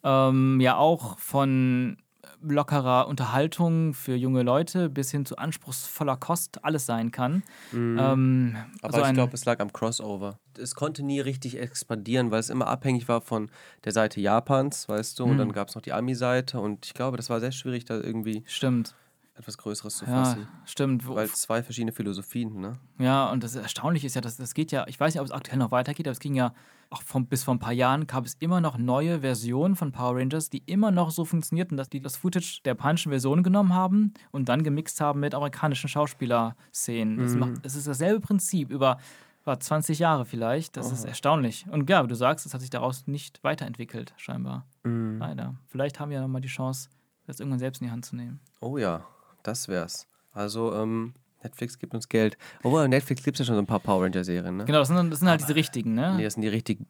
ähm, 0.05 0.61
ja 0.61 0.77
auch 0.77 1.19
von 1.19 1.97
lockerer 2.41 3.09
Unterhaltung 3.09 3.95
für 3.95 4.15
junge 4.15 4.43
Leute 4.43 4.89
bis 4.89 5.11
hin 5.11 5.27
zu 5.27 5.37
anspruchsvoller 5.39 6.17
Kost 6.17 6.65
alles 6.65 6.87
sein 6.87 7.11
kann. 7.11 7.43
Ähm, 7.73 8.55
Aber 8.81 8.93
so 8.93 9.01
ich 9.01 9.07
ein- 9.07 9.15
glaube, 9.15 9.35
es 9.35 9.45
lag 9.45 9.59
am 9.59 9.73
Crossover. 9.73 10.39
Es 10.57 10.77
konnte 10.77 11.03
nie 11.03 11.19
richtig 11.21 11.59
expandieren, 11.59 12.31
weil 12.31 12.39
es 12.39 12.49
immer 12.51 12.69
abhängig 12.69 13.09
war 13.09 13.23
von 13.23 13.51
der 13.85 13.93
Seite 13.93 14.21
Japans, 14.21 14.89
weißt 14.89 15.19
du, 15.19 15.25
und 15.25 15.33
Mhm. 15.33 15.39
dann 15.39 15.53
gab 15.53 15.69
es 15.69 15.75
noch 15.75 15.83
die 15.83 15.93
Ami-Seite 15.93 16.61
und 16.61 16.87
ich 16.87 16.95
glaube, 16.95 17.17
das 17.17 17.29
war 17.29 17.41
sehr 17.41 17.51
schwierig, 17.53 17.87
da 17.87 17.95
irgendwie 17.95 18.45
Stimmt. 18.47 18.95
Etwas 19.39 19.57
Größeres 19.57 19.97
zu 19.99 20.05
Ja, 20.05 20.11
fassen. 20.25 20.49
stimmt. 20.65 21.07
Wo- 21.07 21.15
Weil 21.15 21.29
zwei 21.29 21.63
verschiedene 21.63 21.93
Philosophien, 21.93 22.61
ne? 22.61 22.73
Ja, 22.99 23.31
und 23.31 23.43
das 23.45 23.55
Erstaunliche 23.55 24.07
ist 24.07 24.15
ja, 24.15 24.21
dass 24.21 24.37
das 24.37 24.53
geht 24.55 24.73
ja, 24.73 24.85
ich 24.89 24.99
weiß 24.99 25.15
nicht, 25.15 25.21
ob 25.21 25.27
es 25.27 25.33
aktuell 25.33 25.59
noch 25.59 25.71
weitergeht, 25.71 26.07
aber 26.07 26.13
es 26.13 26.19
ging 26.21 26.35
ja 26.35 26.53
auch 26.91 27.03
vom, 27.03 27.27
bis 27.27 27.45
vor 27.45 27.55
ein 27.55 27.59
paar 27.59 27.73
Jahren 27.73 28.07
gab 28.07 28.25
es 28.25 28.35
immer 28.41 28.61
noch 28.61 28.79
neue 28.79 29.21
Versionen 29.21 29.77
von 29.77 29.93
Power 29.93 30.17
Rangers, 30.17 30.49
die 30.51 30.63
immer 30.67 30.91
noch 30.91 31.11
so 31.11 31.25
funktionierten, 31.25 31.77
dass 31.77 31.89
die 31.91 32.01
das 32.01 32.17
Footage 32.17 32.61
der 32.65 32.73
japanischen 32.73 33.11
Version 33.11 33.43
genommen 33.43 33.75
haben 33.75 34.15
und 34.33 34.49
dann 34.49 34.63
gemixt 34.65 35.01
haben 35.01 35.21
mit 35.21 35.35
amerikanischen 35.35 35.89
Schauspielerszenen. 35.89 37.21
Es, 37.21 37.35
macht, 37.35 37.53
es 37.63 37.75
ist 37.77 37.87
dasselbe 37.87 38.21
Prinzip 38.21 38.71
über 38.71 38.99
war 39.45 39.59
20 39.61 39.99
Jahre 39.99 40.27
vielleicht. 40.27 40.77
Das 40.77 40.93
ist 40.93 41.05
erstaunlich. 41.07 41.65
Und 41.71 41.89
ja, 41.89 42.03
du 42.03 42.15
sagst, 42.15 42.45
es 42.45 42.53
hat 42.53 42.61
sich 42.61 42.69
daraus 42.69 43.07
nicht 43.07 43.43
weiterentwickelt, 43.43 44.13
scheinbar. 44.19 44.67
Leider. 44.85 45.55
Vielleicht 45.69 46.01
haben 46.01 46.11
wir 46.11 46.17
ja 46.17 46.21
nochmal 46.23 46.43
die 46.43 46.49
Chance, 46.49 46.91
das 47.27 47.41
irgendwann 47.41 47.59
selbst 47.59 47.81
in 47.81 47.87
die 47.87 47.91
Hand 47.91 48.05
zu 48.05 48.15
nehmen. 48.15 48.41
Oh 48.61 48.77
ja, 48.77 49.07
das 49.49 49.69
wär's. 49.69 50.07
Also, 50.33 50.75
ähm, 50.75 51.15
Netflix 51.43 51.79
gibt 51.79 51.95
uns 51.95 52.09
Geld. 52.09 52.37
Obwohl, 52.63 52.87
Netflix 52.89 53.23
gibt 53.23 53.39
ja 53.39 53.45
schon 53.45 53.55
so 53.55 53.61
ein 53.61 53.67
paar 53.67 53.81
Power 53.81 54.05
Ranger-Serien, 54.05 54.57
ne? 54.57 54.65
Genau, 54.65 54.79
das 54.81 54.89
sind, 54.89 55.11
das 55.11 55.21
sind 55.21 55.29
halt 55.29 55.41
diese 55.41 55.55
richtigen, 55.55 55.95
ne? 55.95 56.15
Nee, 56.17 56.25
das 56.25 56.35
sind 56.35 56.43
die 56.43 56.49
richtig, 56.49 56.81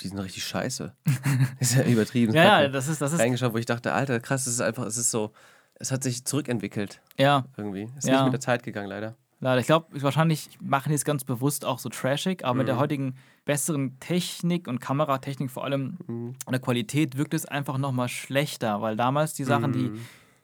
die 0.00 0.08
sind 0.08 0.18
richtig 0.18 0.44
scheiße. 0.44 0.92
ist 1.60 1.76
ja 1.76 1.84
übertrieben. 1.84 2.32
ja, 2.34 2.62
ja, 2.62 2.68
das 2.68 2.88
ist, 2.88 3.00
das 3.00 3.12
ist, 3.12 3.20
reingeschaut, 3.20 3.52
wo 3.52 3.58
ich 3.58 3.66
dachte, 3.66 3.92
Alter, 3.92 4.20
krass, 4.20 4.46
es 4.46 4.54
ist 4.54 4.60
einfach, 4.60 4.84
es 4.84 4.96
ist 4.96 5.10
so, 5.10 5.32
es 5.74 5.92
hat 5.92 6.02
sich 6.02 6.24
zurückentwickelt 6.24 7.00
ja, 7.18 7.44
irgendwie. 7.56 7.84
Es 7.96 8.04
ist 8.04 8.08
Ja. 8.08 8.14
nicht 8.16 8.24
mit 8.24 8.32
der 8.34 8.40
Zeit 8.40 8.62
gegangen, 8.62 8.88
leider. 8.88 9.16
Leider. 9.40 9.60
Ich 9.60 9.66
glaube, 9.66 9.86
wahrscheinlich 10.02 10.58
machen 10.60 10.88
die 10.88 10.96
es 10.96 11.04
ganz 11.04 11.22
bewusst 11.22 11.64
auch 11.64 11.78
so 11.78 11.88
trashig, 11.88 12.44
aber 12.44 12.54
mit 12.54 12.66
der 12.66 12.76
heutigen 12.76 13.14
besseren 13.44 13.98
Technik 14.00 14.66
und 14.66 14.80
Kameratechnik 14.80 15.48
vor 15.48 15.62
allem 15.62 15.96
und 16.08 16.50
der 16.50 16.58
Qualität 16.58 17.16
wirkt 17.16 17.34
es 17.34 17.46
einfach 17.46 17.78
nochmal 17.78 18.08
schlechter, 18.08 18.82
weil 18.82 18.96
damals 18.96 19.34
die 19.34 19.44
Sachen, 19.44 19.72
die, 19.72 19.92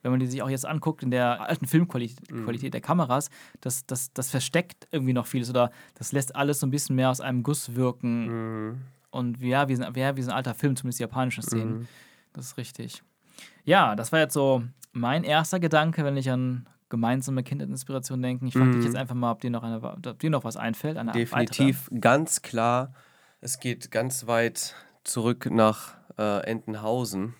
wenn 0.04 0.12
man 0.12 0.20
die 0.20 0.26
sich 0.26 0.42
auch 0.42 0.48
jetzt 0.50 0.64
anguckt, 0.66 1.02
in 1.02 1.10
der 1.10 1.40
alten 1.48 1.66
Filmqualität 1.66 2.28
Qualität 2.44 2.74
der 2.74 2.80
Kameras, 2.80 3.30
das, 3.60 3.84
das, 3.86 4.12
das 4.12 4.30
versteckt 4.30 4.86
irgendwie 4.92 5.12
noch 5.14 5.26
vieles 5.26 5.50
oder 5.50 5.70
das 5.94 6.12
lässt 6.12 6.36
alles 6.36 6.60
so 6.60 6.66
ein 6.66 6.70
bisschen 6.70 6.94
mehr 6.94 7.10
aus 7.10 7.20
einem 7.20 7.42
Guss 7.42 7.74
wirken. 7.74 8.28
Und 9.10 9.40
wie- 9.40 9.48
ja, 9.48 9.66
wie 9.68 9.74
ein, 9.82 9.94
ja, 9.96 10.16
wie 10.16 10.22
so 10.22 10.30
ein 10.30 10.36
alter 10.36 10.54
Film, 10.54 10.76
zumindest 10.76 10.98
die 11.00 11.02
japanischen 11.04 11.42
Szenen. 11.42 11.88
Das 12.32 12.44
ist 12.46 12.56
richtig. 12.56 13.02
Ja, 13.64 13.96
das 13.96 14.12
war 14.12 14.20
jetzt 14.20 14.34
so 14.34 14.62
mein 14.92 15.24
erster 15.24 15.58
Gedanke, 15.58 16.04
wenn 16.04 16.16
ich 16.16 16.30
an 16.30 16.68
gemeinsame 16.90 17.42
Kindheitsinspiration 17.42 18.20
denken. 18.22 18.46
Ich 18.46 18.54
frage 18.54 18.70
dich 18.72 18.84
jetzt 18.84 18.96
einfach 18.96 19.14
mal, 19.14 19.32
ob 19.32 19.40
dir 19.40 19.50
noch, 19.50 19.62
eine, 19.62 19.82
ob 19.82 20.18
dir 20.18 20.30
noch 20.30 20.44
was 20.44 20.56
einfällt. 20.56 20.96
Definitiv, 21.12 21.88
ganz 22.00 22.42
klar. 22.42 22.92
Es 23.40 23.58
geht 23.58 23.90
ganz 23.90 24.26
weit 24.26 24.74
zurück 25.02 25.48
nach 25.50 25.94
äh, 26.18 26.40
Entenhausen. 26.46 27.34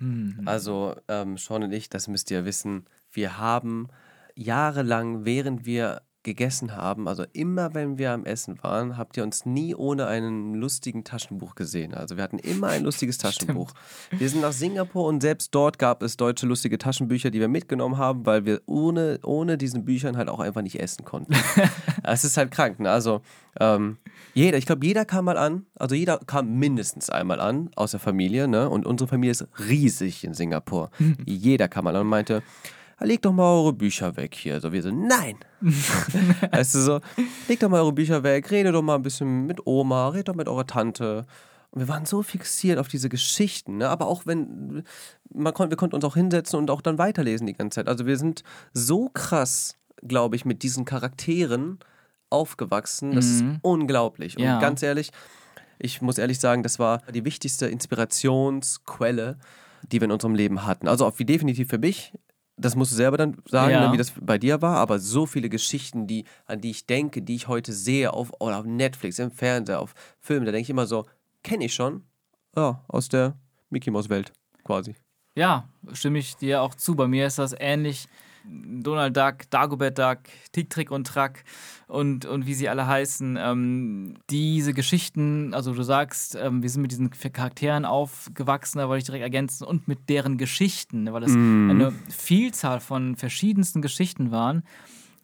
Hm. 0.00 0.42
Also 0.46 0.96
ähm, 1.08 1.36
Sean 1.36 1.62
und 1.62 1.72
ich, 1.72 1.88
das 1.88 2.08
müsst 2.08 2.30
ihr 2.30 2.44
wissen, 2.44 2.86
wir 3.12 3.38
haben 3.38 3.88
jahrelang, 4.34 5.24
während 5.24 5.64
wir 5.66 6.02
gegessen 6.22 6.76
haben, 6.76 7.08
also 7.08 7.24
immer 7.32 7.72
wenn 7.74 7.96
wir 7.96 8.12
am 8.12 8.24
Essen 8.24 8.62
waren, 8.62 8.98
habt 8.98 9.16
ihr 9.16 9.22
uns 9.22 9.46
nie 9.46 9.74
ohne 9.74 10.06
einen 10.06 10.54
lustigen 10.54 11.02
Taschenbuch 11.02 11.54
gesehen. 11.54 11.94
Also 11.94 12.16
wir 12.16 12.22
hatten 12.22 12.38
immer 12.38 12.68
ein 12.68 12.84
lustiges 12.84 13.18
Taschenbuch. 13.18 13.72
Wir 14.10 14.28
sind 14.28 14.42
nach 14.42 14.52
Singapur 14.52 15.06
und 15.06 15.22
selbst 15.22 15.54
dort 15.54 15.78
gab 15.78 16.02
es 16.02 16.16
deutsche 16.16 16.46
lustige 16.46 16.76
Taschenbücher, 16.76 17.30
die 17.30 17.40
wir 17.40 17.48
mitgenommen 17.48 17.96
haben, 17.96 18.26
weil 18.26 18.44
wir 18.44 18.60
ohne, 18.66 19.18
ohne 19.24 19.56
diesen 19.56 19.84
Büchern 19.84 20.16
halt 20.16 20.28
auch 20.28 20.40
einfach 20.40 20.62
nicht 20.62 20.78
essen 20.78 21.04
konnten. 21.04 21.34
Es 22.02 22.24
ist 22.24 22.36
halt 22.36 22.50
krank, 22.50 22.80
ne? 22.80 22.90
Also 22.90 23.20
ähm, 23.60 23.98
jeder, 24.34 24.58
ich 24.58 24.66
glaube, 24.66 24.84
jeder 24.84 25.04
kam 25.04 25.26
mal 25.26 25.36
an, 25.36 25.66
also 25.76 25.94
jeder 25.94 26.18
kam 26.18 26.58
mindestens 26.58 27.10
einmal 27.10 27.40
an 27.40 27.70
aus 27.76 27.92
der 27.92 28.00
Familie, 28.00 28.48
ne? 28.48 28.68
Und 28.68 28.86
unsere 28.86 29.06
Familie 29.06 29.32
ist 29.32 29.46
riesig 29.68 30.24
in 30.24 30.34
Singapur. 30.34 30.90
jeder 31.26 31.68
kam 31.68 31.84
mal 31.84 31.94
an 31.94 32.02
und 32.02 32.08
meinte, 32.08 32.42
leg 33.00 33.22
doch 33.22 33.32
mal 33.32 33.44
eure 33.44 33.72
Bücher 33.72 34.16
weg 34.16 34.34
hier. 34.34 34.60
So 34.60 34.72
wir 34.72 34.82
so, 34.82 34.90
nein. 34.90 35.36
weißt 35.60 36.74
du 36.74 36.78
so, 36.80 37.00
leg 37.48 37.60
doch 37.60 37.68
mal 37.68 37.80
eure 37.80 37.92
Bücher 37.92 38.22
weg, 38.22 38.50
rede 38.50 38.72
doch 38.72 38.82
mal 38.82 38.96
ein 38.96 39.02
bisschen 39.02 39.46
mit 39.46 39.66
Oma, 39.66 40.08
red 40.08 40.28
doch 40.28 40.34
mit 40.34 40.48
eurer 40.48 40.66
Tante. 40.66 41.26
Und 41.70 41.80
wir 41.80 41.88
waren 41.88 42.04
so 42.04 42.22
fixiert 42.22 42.78
auf 42.78 42.88
diese 42.88 43.08
Geschichten, 43.08 43.78
ne? 43.78 43.88
aber 43.88 44.06
auch 44.08 44.26
wenn, 44.26 44.82
man 45.32 45.54
kon, 45.54 45.70
wir 45.70 45.76
konnten 45.76 45.94
uns 45.94 46.04
auch 46.04 46.14
hinsetzen 46.14 46.58
und 46.58 46.70
auch 46.70 46.80
dann 46.82 46.98
weiterlesen 46.98 47.46
die 47.46 47.52
ganze 47.52 47.76
Zeit. 47.76 47.88
Also 47.88 48.06
wir 48.06 48.16
sind 48.16 48.42
so 48.72 49.08
krass, 49.08 49.76
glaube 50.02 50.34
ich, 50.34 50.44
mit 50.44 50.62
diesen 50.64 50.84
Charakteren 50.84 51.78
aufgewachsen. 52.28 53.12
Das 53.14 53.26
ist 53.26 53.44
unglaublich. 53.62 54.36
Und 54.36 54.44
Ja. 54.44 54.58
ganz 54.60 54.82
ehrlich, 54.82 55.10
ich 55.78 56.02
muss 56.02 56.18
ehrlich 56.18 56.40
sagen, 56.40 56.62
das 56.62 56.78
war 56.78 57.02
die 57.14 57.24
wichtigste 57.24 57.66
Inspirationsquelle, 57.66 59.38
die 59.82 60.00
wir 60.00 60.06
in 60.06 60.12
unserem 60.12 60.34
Leben 60.34 60.66
hatten. 60.66 60.88
Also 60.88 61.10
wie 61.16 61.24
definitiv 61.24 61.68
für 61.68 61.78
mich. 61.78 62.12
Das 62.60 62.76
musst 62.76 62.92
du 62.92 62.96
selber 62.96 63.16
dann 63.16 63.36
sagen, 63.48 63.72
Ja. 63.72 63.86
ne, 63.86 63.92
wie 63.92 63.96
das 63.96 64.12
bei 64.20 64.36
dir 64.38 64.60
war, 64.60 64.76
aber 64.76 64.98
so 64.98 65.26
viele 65.26 65.48
Geschichten, 65.48 66.06
die, 66.06 66.24
an 66.46 66.60
die 66.60 66.70
ich 66.70 66.86
denke, 66.86 67.22
die 67.22 67.34
ich 67.34 67.48
heute 67.48 67.72
sehe, 67.72 68.12
auf, 68.12 68.32
oder 68.38 68.58
auf 68.58 68.66
Netflix, 68.66 69.18
im 69.18 69.30
Fernseher, 69.30 69.80
auf 69.80 69.94
Filmen, 70.18 70.44
da 70.46 70.52
denke 70.52 70.64
ich 70.64 70.70
immer 70.70 70.86
so, 70.86 71.06
kenne 71.42 71.64
ich 71.64 71.74
schon. 71.74 72.04
Ja, 72.54 72.84
aus 72.88 73.08
der 73.08 73.34
Mickey 73.70 73.90
Mouse 73.90 74.08
Welt 74.08 74.32
quasi. 74.64 74.94
Ja, 75.36 75.68
stimme 75.92 76.18
ich 76.18 76.36
dir 76.36 76.60
auch 76.62 76.74
zu. 76.74 76.94
Bei 76.96 77.06
mir 77.06 77.26
ist 77.26 77.38
das 77.38 77.54
ähnlich. 77.58 78.08
Donald 78.44 79.16
Duck, 79.16 79.50
Dagobert 79.50 79.98
Duck, 79.98 80.18
Tick, 80.52 80.70
Trick 80.70 80.90
und 80.90 81.06
Track 81.06 81.44
und, 81.86 82.24
und 82.24 82.46
wie 82.46 82.54
sie 82.54 82.68
alle 82.68 82.86
heißen. 82.86 83.38
Ähm, 83.40 84.14
diese 84.30 84.74
Geschichten, 84.74 85.54
also 85.54 85.74
du 85.74 85.82
sagst, 85.82 86.36
ähm, 86.36 86.62
wir 86.62 86.70
sind 86.70 86.82
mit 86.82 86.92
diesen 86.92 87.10
Charakteren 87.10 87.84
aufgewachsen, 87.84 88.78
da 88.78 88.88
wollte 88.88 89.00
ich 89.00 89.06
direkt 89.06 89.22
ergänzen, 89.22 89.64
und 89.64 89.88
mit 89.88 90.08
deren 90.08 90.38
Geschichten, 90.38 91.12
weil 91.12 91.22
es 91.22 91.32
eine 91.32 91.92
Vielzahl 92.08 92.80
von 92.80 93.16
verschiedensten 93.16 93.82
Geschichten 93.82 94.30
waren, 94.30 94.62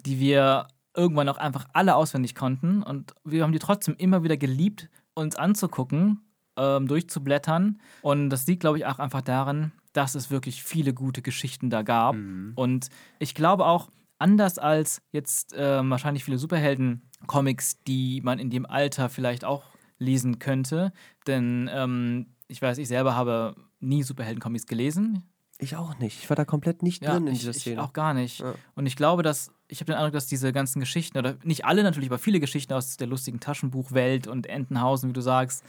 die 0.05 0.21
wir 0.21 0.67
irgendwann 0.95 1.29
auch 1.29 1.39
einfach 1.39 1.67
alle 1.73 1.95
auswendig 1.95 2.35
konnten. 2.35 2.83
Und 2.83 3.13
wir 3.25 3.43
haben 3.43 3.53
die 3.53 3.59
trotzdem 3.59 3.95
immer 3.99 4.23
wieder 4.23 4.37
geliebt, 4.37 4.89
uns 5.15 5.37
anzugucken, 5.37 6.26
ähm, 6.57 6.87
durchzublättern. 6.88 7.81
Und 8.03 8.31
das 8.31 8.47
liegt, 8.47 8.61
glaube 8.61 8.79
ich, 8.79 8.87
auch 8.87 8.99
einfach 8.99 9.23
daran, 9.23 9.73
dass 9.92 10.14
es 10.14 10.31
wirklich 10.31 10.62
viele 10.62 10.92
gute 10.95 11.23
Geschichten 11.23 11.71
da 11.71 11.83
gab. 11.83 12.14
Und 12.55 12.88
ich 13.19 13.35
glaube 13.35 13.64
auch, 13.66 13.90
anders 14.19 14.59
als 14.59 15.01
jetzt 15.12 15.55
ähm, 15.57 15.90
wahrscheinlich 15.90 16.25
viele 16.25 16.38
Superhelden-Comics, 16.38 17.83
die 17.85 18.21
man 18.23 18.38
in 18.38 18.51
dem 18.51 18.66
Alter 18.66 19.09
vielleicht 19.09 19.45
auch 19.45 19.64
lesen 19.99 20.38
könnte. 20.38 20.92
Denn 21.27 21.71
ähm, 21.73 22.35
ich 22.49 22.61
weiß, 22.61 22.79
ich 22.79 22.88
selber 22.88 23.14
habe 23.16 23.55
nie 23.81 24.03
Superhelden-Comics 24.03 24.66
gelesen. 24.66 25.23
Ich 25.59 25.77
auch 25.77 25.99
nicht. 25.99 26.23
Ich 26.23 26.29
war 26.29 26.37
da 26.37 26.45
komplett 26.45 26.83
nicht 26.83 27.03
Ja, 27.03 27.12
drin 27.14 27.27
in 27.29 27.33
ich, 27.33 27.40
dieser 27.40 27.53
ich 27.53 27.59
Szene. 27.62 27.83
auch 27.83 27.92
gar 27.95 28.12
nicht. 28.12 28.40
Ja. 28.40 28.55
Und 28.75 28.85
ich 28.87 28.97
glaube, 28.97 29.23
dass 29.23 29.51
ich 29.69 29.81
habe 29.81 29.87
den 29.93 29.97
Eindruck, 29.97 30.13
dass 30.13 30.27
diese 30.27 30.53
ganzen 30.53 30.81
Geschichten 30.81 31.19
oder 31.19 31.37
nicht 31.43 31.65
alle 31.65 31.83
natürlich, 31.83 32.09
aber 32.09 32.19
viele 32.19 32.41
Geschichten 32.41 32.73
aus 32.73 32.97
der 32.97 33.07
lustigen 33.07 33.41
Taschenbuchwelt 33.41 34.27
und 34.27 34.47
Entenhausen, 34.47 35.09
wie 35.11 35.15
du 35.15 35.21
sagst, 35.21 35.65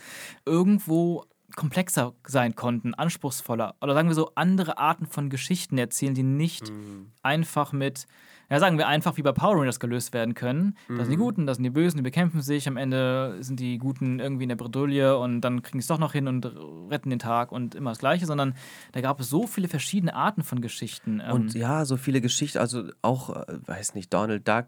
irgendwo 0.46 1.26
komplexer 1.56 2.14
sein 2.28 2.56
konnten, 2.56 2.94
anspruchsvoller 2.94 3.76
oder 3.82 3.94
sagen 3.94 4.10
wir 4.10 4.16
so 4.16 4.32
andere 4.36 4.78
Arten 4.78 5.06
von 5.08 5.30
Geschichten 5.30 5.78
erzählen, 5.78 6.14
die 6.14 6.24
nicht 6.24 6.70
Mhm. 6.70 7.12
einfach 7.24 7.72
mit 7.72 8.06
ja, 8.50 8.60
sagen 8.60 8.78
wir 8.78 8.88
einfach 8.88 9.18
wie 9.18 9.22
bei 9.22 9.32
Power 9.34 9.58
Rangers 9.58 9.80
gelöst 9.80 10.14
werden 10.14 10.34
können. 10.34 10.78
Das 10.88 11.00
sind 11.00 11.12
die 11.12 11.18
Guten, 11.18 11.46
das 11.46 11.58
sind 11.58 11.64
die 11.64 11.70
Bösen, 11.70 11.98
die 11.98 12.04
bekämpfen 12.04 12.42
sich. 12.42 12.68
Am 12.68 12.78
Ende 12.78 13.38
sind 13.42 13.60
die 13.60 13.78
Guten 13.78 14.20
irgendwie 14.20 14.44
in 14.44 14.50
der 14.50 14.56
Bredouille 14.56 15.18
und 15.18 15.42
dann 15.42 15.62
kriegen 15.62 15.80
sie 15.80 15.84
es 15.84 15.88
doch 15.88 16.00
noch 16.00 16.14
hin 16.14 16.28
und 16.28 16.46
retten 16.90 17.10
den 17.10 17.20
Tag 17.20 17.52
und 17.52 17.76
immer 17.76 17.92
das 17.92 18.00
Gleiche, 18.00 18.26
sondern 18.26 18.54
da 18.94 19.02
gab 19.02 19.20
es 19.20 19.30
so 19.30 19.48
viele 19.48 19.68
verschiedene 19.68 20.14
Arten 20.16 20.44
von 20.44 20.62
Geschichten. 20.62 21.22
Ähm, 21.24 21.32
Und 21.32 21.54
ja, 21.56 21.84
so 21.86 21.98
viele 21.98 22.22
Geschichten, 22.22 22.58
also 22.60 22.84
auch, 23.02 23.36
äh, 23.36 23.60
weiß 23.68 23.96
nicht, 23.96 24.14
Donald 24.14 24.48
Duck, 24.48 24.68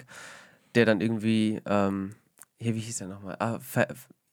der 0.75 0.85
dann 0.85 0.99
irgendwie, 1.01 1.61
ähm, 1.65 2.15
hier, 2.59 2.75
wie 2.75 2.79
hieß 2.79 2.97
der 2.97 3.07
nochmal? 3.07 3.37
Ah, 3.39 3.59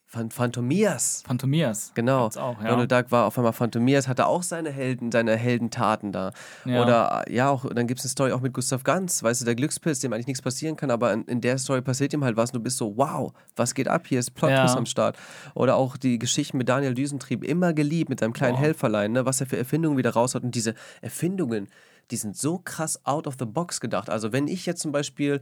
Phan- 0.09 0.31
Phantomias. 0.31 1.23
Phantomias. 1.27 1.91
Genau. 1.95 2.27
Auch, 2.27 2.63
ja. 2.63 2.69
Donald 2.69 2.93
Duck 2.93 3.11
war 3.11 3.27
auf 3.27 3.37
einmal 3.39 3.53
Phantomias, 3.53 4.07
hatte 4.07 4.27
auch 4.27 4.43
seine 4.45 4.71
Helden, 4.71 5.11
seine 5.11 5.35
Heldentaten 5.37 6.13
da. 6.13 6.31
Ja. 6.65 6.81
Oder 6.83 7.25
ja, 7.29 7.51
auch, 7.51 7.67
dann 7.75 7.87
gibt 7.89 7.99
es 8.01 8.07
eine 8.07 8.11
Story 8.11 8.33
auch 8.33 8.41
mit 8.41 8.53
Gustav 8.53 8.85
Ganz, 8.85 9.23
weißt 9.25 9.41
du, 9.41 9.45
der 9.45 9.57
Glückspilz, 9.57 9.99
dem 10.01 10.13
eigentlich 10.13 10.29
nichts 10.29 10.43
passieren 10.43 10.77
kann, 10.77 10.91
aber 10.93 11.13
in, 11.13 11.25
in 11.25 11.41
der 11.41 11.59
Story 11.59 11.83
passiert 11.83 12.13
ihm 12.13 12.23
halt 12.23 12.37
was 12.37 12.51
und 12.51 12.57
du 12.57 12.61
bist 12.63 12.77
so, 12.79 12.97
wow, 12.97 13.33
was 13.57 13.75
geht 13.75 13.89
ab? 13.89 14.07
Hier 14.07 14.21
ist 14.21 14.31
Plot 14.31 14.51
Ja. 14.51 14.65
Twist 14.65 14.77
am 14.77 14.87
Start. 14.87 15.17
Oder 15.55 15.75
auch 15.77 15.97
die 15.97 16.19
Geschichten 16.21 16.57
mit 16.57 16.69
Daniel 16.69 16.95
Düsentrieb, 16.95 17.43
immer 17.43 17.73
geliebt 17.73 18.09
mit 18.09 18.21
seinem 18.21 18.33
kleinen 18.33 18.55
Wow. 18.55 18.61
Helferlein, 18.63 19.11
ne, 19.13 19.27
was 19.27 19.41
er 19.41 19.47
für 19.49 19.57
Erfindungen 19.59 19.99
wieder 19.99 20.11
raus 20.11 20.35
hat. 20.37 20.45
Und 20.45 20.55
diese 20.55 20.75
Erfindungen, 21.03 21.69
die 22.13 22.17
sind 22.17 22.37
so 22.37 22.59
krass 22.59 23.05
out 23.05 23.27
of 23.27 23.35
the 23.41 23.45
box 23.45 23.81
gedacht. 23.81 24.09
Also 24.09 24.33
wenn 24.33 24.47
ich 24.47 24.67
jetzt 24.67 24.81
zum 24.83 24.93
Beispiel 24.93 25.41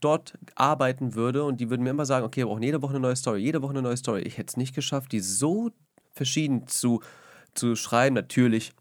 dort 0.00 0.34
arbeiten 0.54 1.14
würde 1.14 1.44
und 1.44 1.60
die 1.60 1.70
würden 1.70 1.82
mir 1.82 1.90
immer 1.90 2.06
sagen, 2.06 2.24
okay, 2.26 2.40
wir 2.42 2.46
brauchen 2.46 2.62
jede 2.62 2.82
Woche 2.82 2.92
eine 2.92 3.00
neue 3.00 3.16
Story, 3.16 3.40
jede 3.40 3.62
Woche 3.62 3.72
eine 3.72 3.82
neue 3.82 3.96
Story. 3.96 4.20
Ich 4.22 4.38
hätte 4.38 4.50
es 4.50 4.56
nicht 4.56 4.74
geschafft, 4.74 5.12
die 5.12 5.20
so 5.20 5.70
verschieden 6.12 6.66
zu, 6.66 7.02
zu 7.54 7.76
schreiben. 7.76 8.14
Natürlich 8.14 8.72